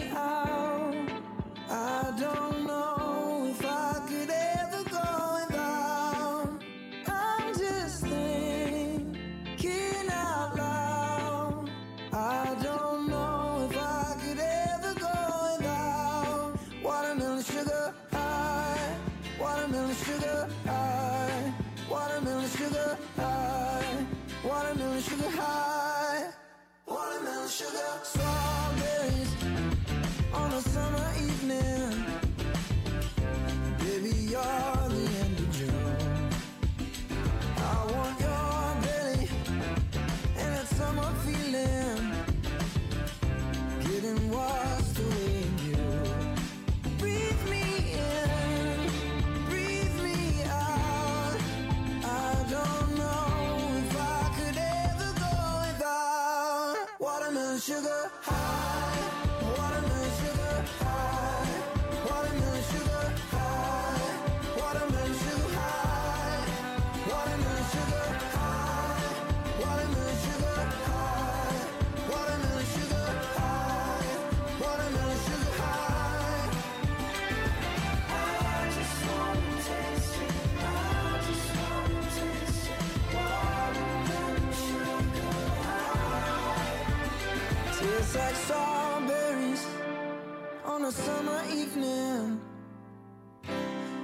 summer 91.05 91.43
evening, 91.53 92.41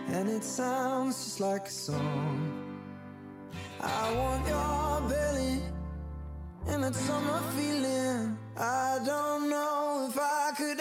and 0.08 0.28
it 0.28 0.42
sounds 0.42 1.14
just 1.24 1.40
like 1.40 1.66
a 1.66 1.70
song. 1.70 2.68
I 3.80 4.14
want 4.16 4.46
your 4.48 5.08
belly 5.08 5.62
and 6.66 6.82
that 6.82 6.94
summer 6.94 7.40
feeling. 7.56 8.36
I 8.56 8.98
don't 9.04 9.48
know 9.48 10.08
if 10.10 10.18
I 10.18 10.52
could 10.56 10.80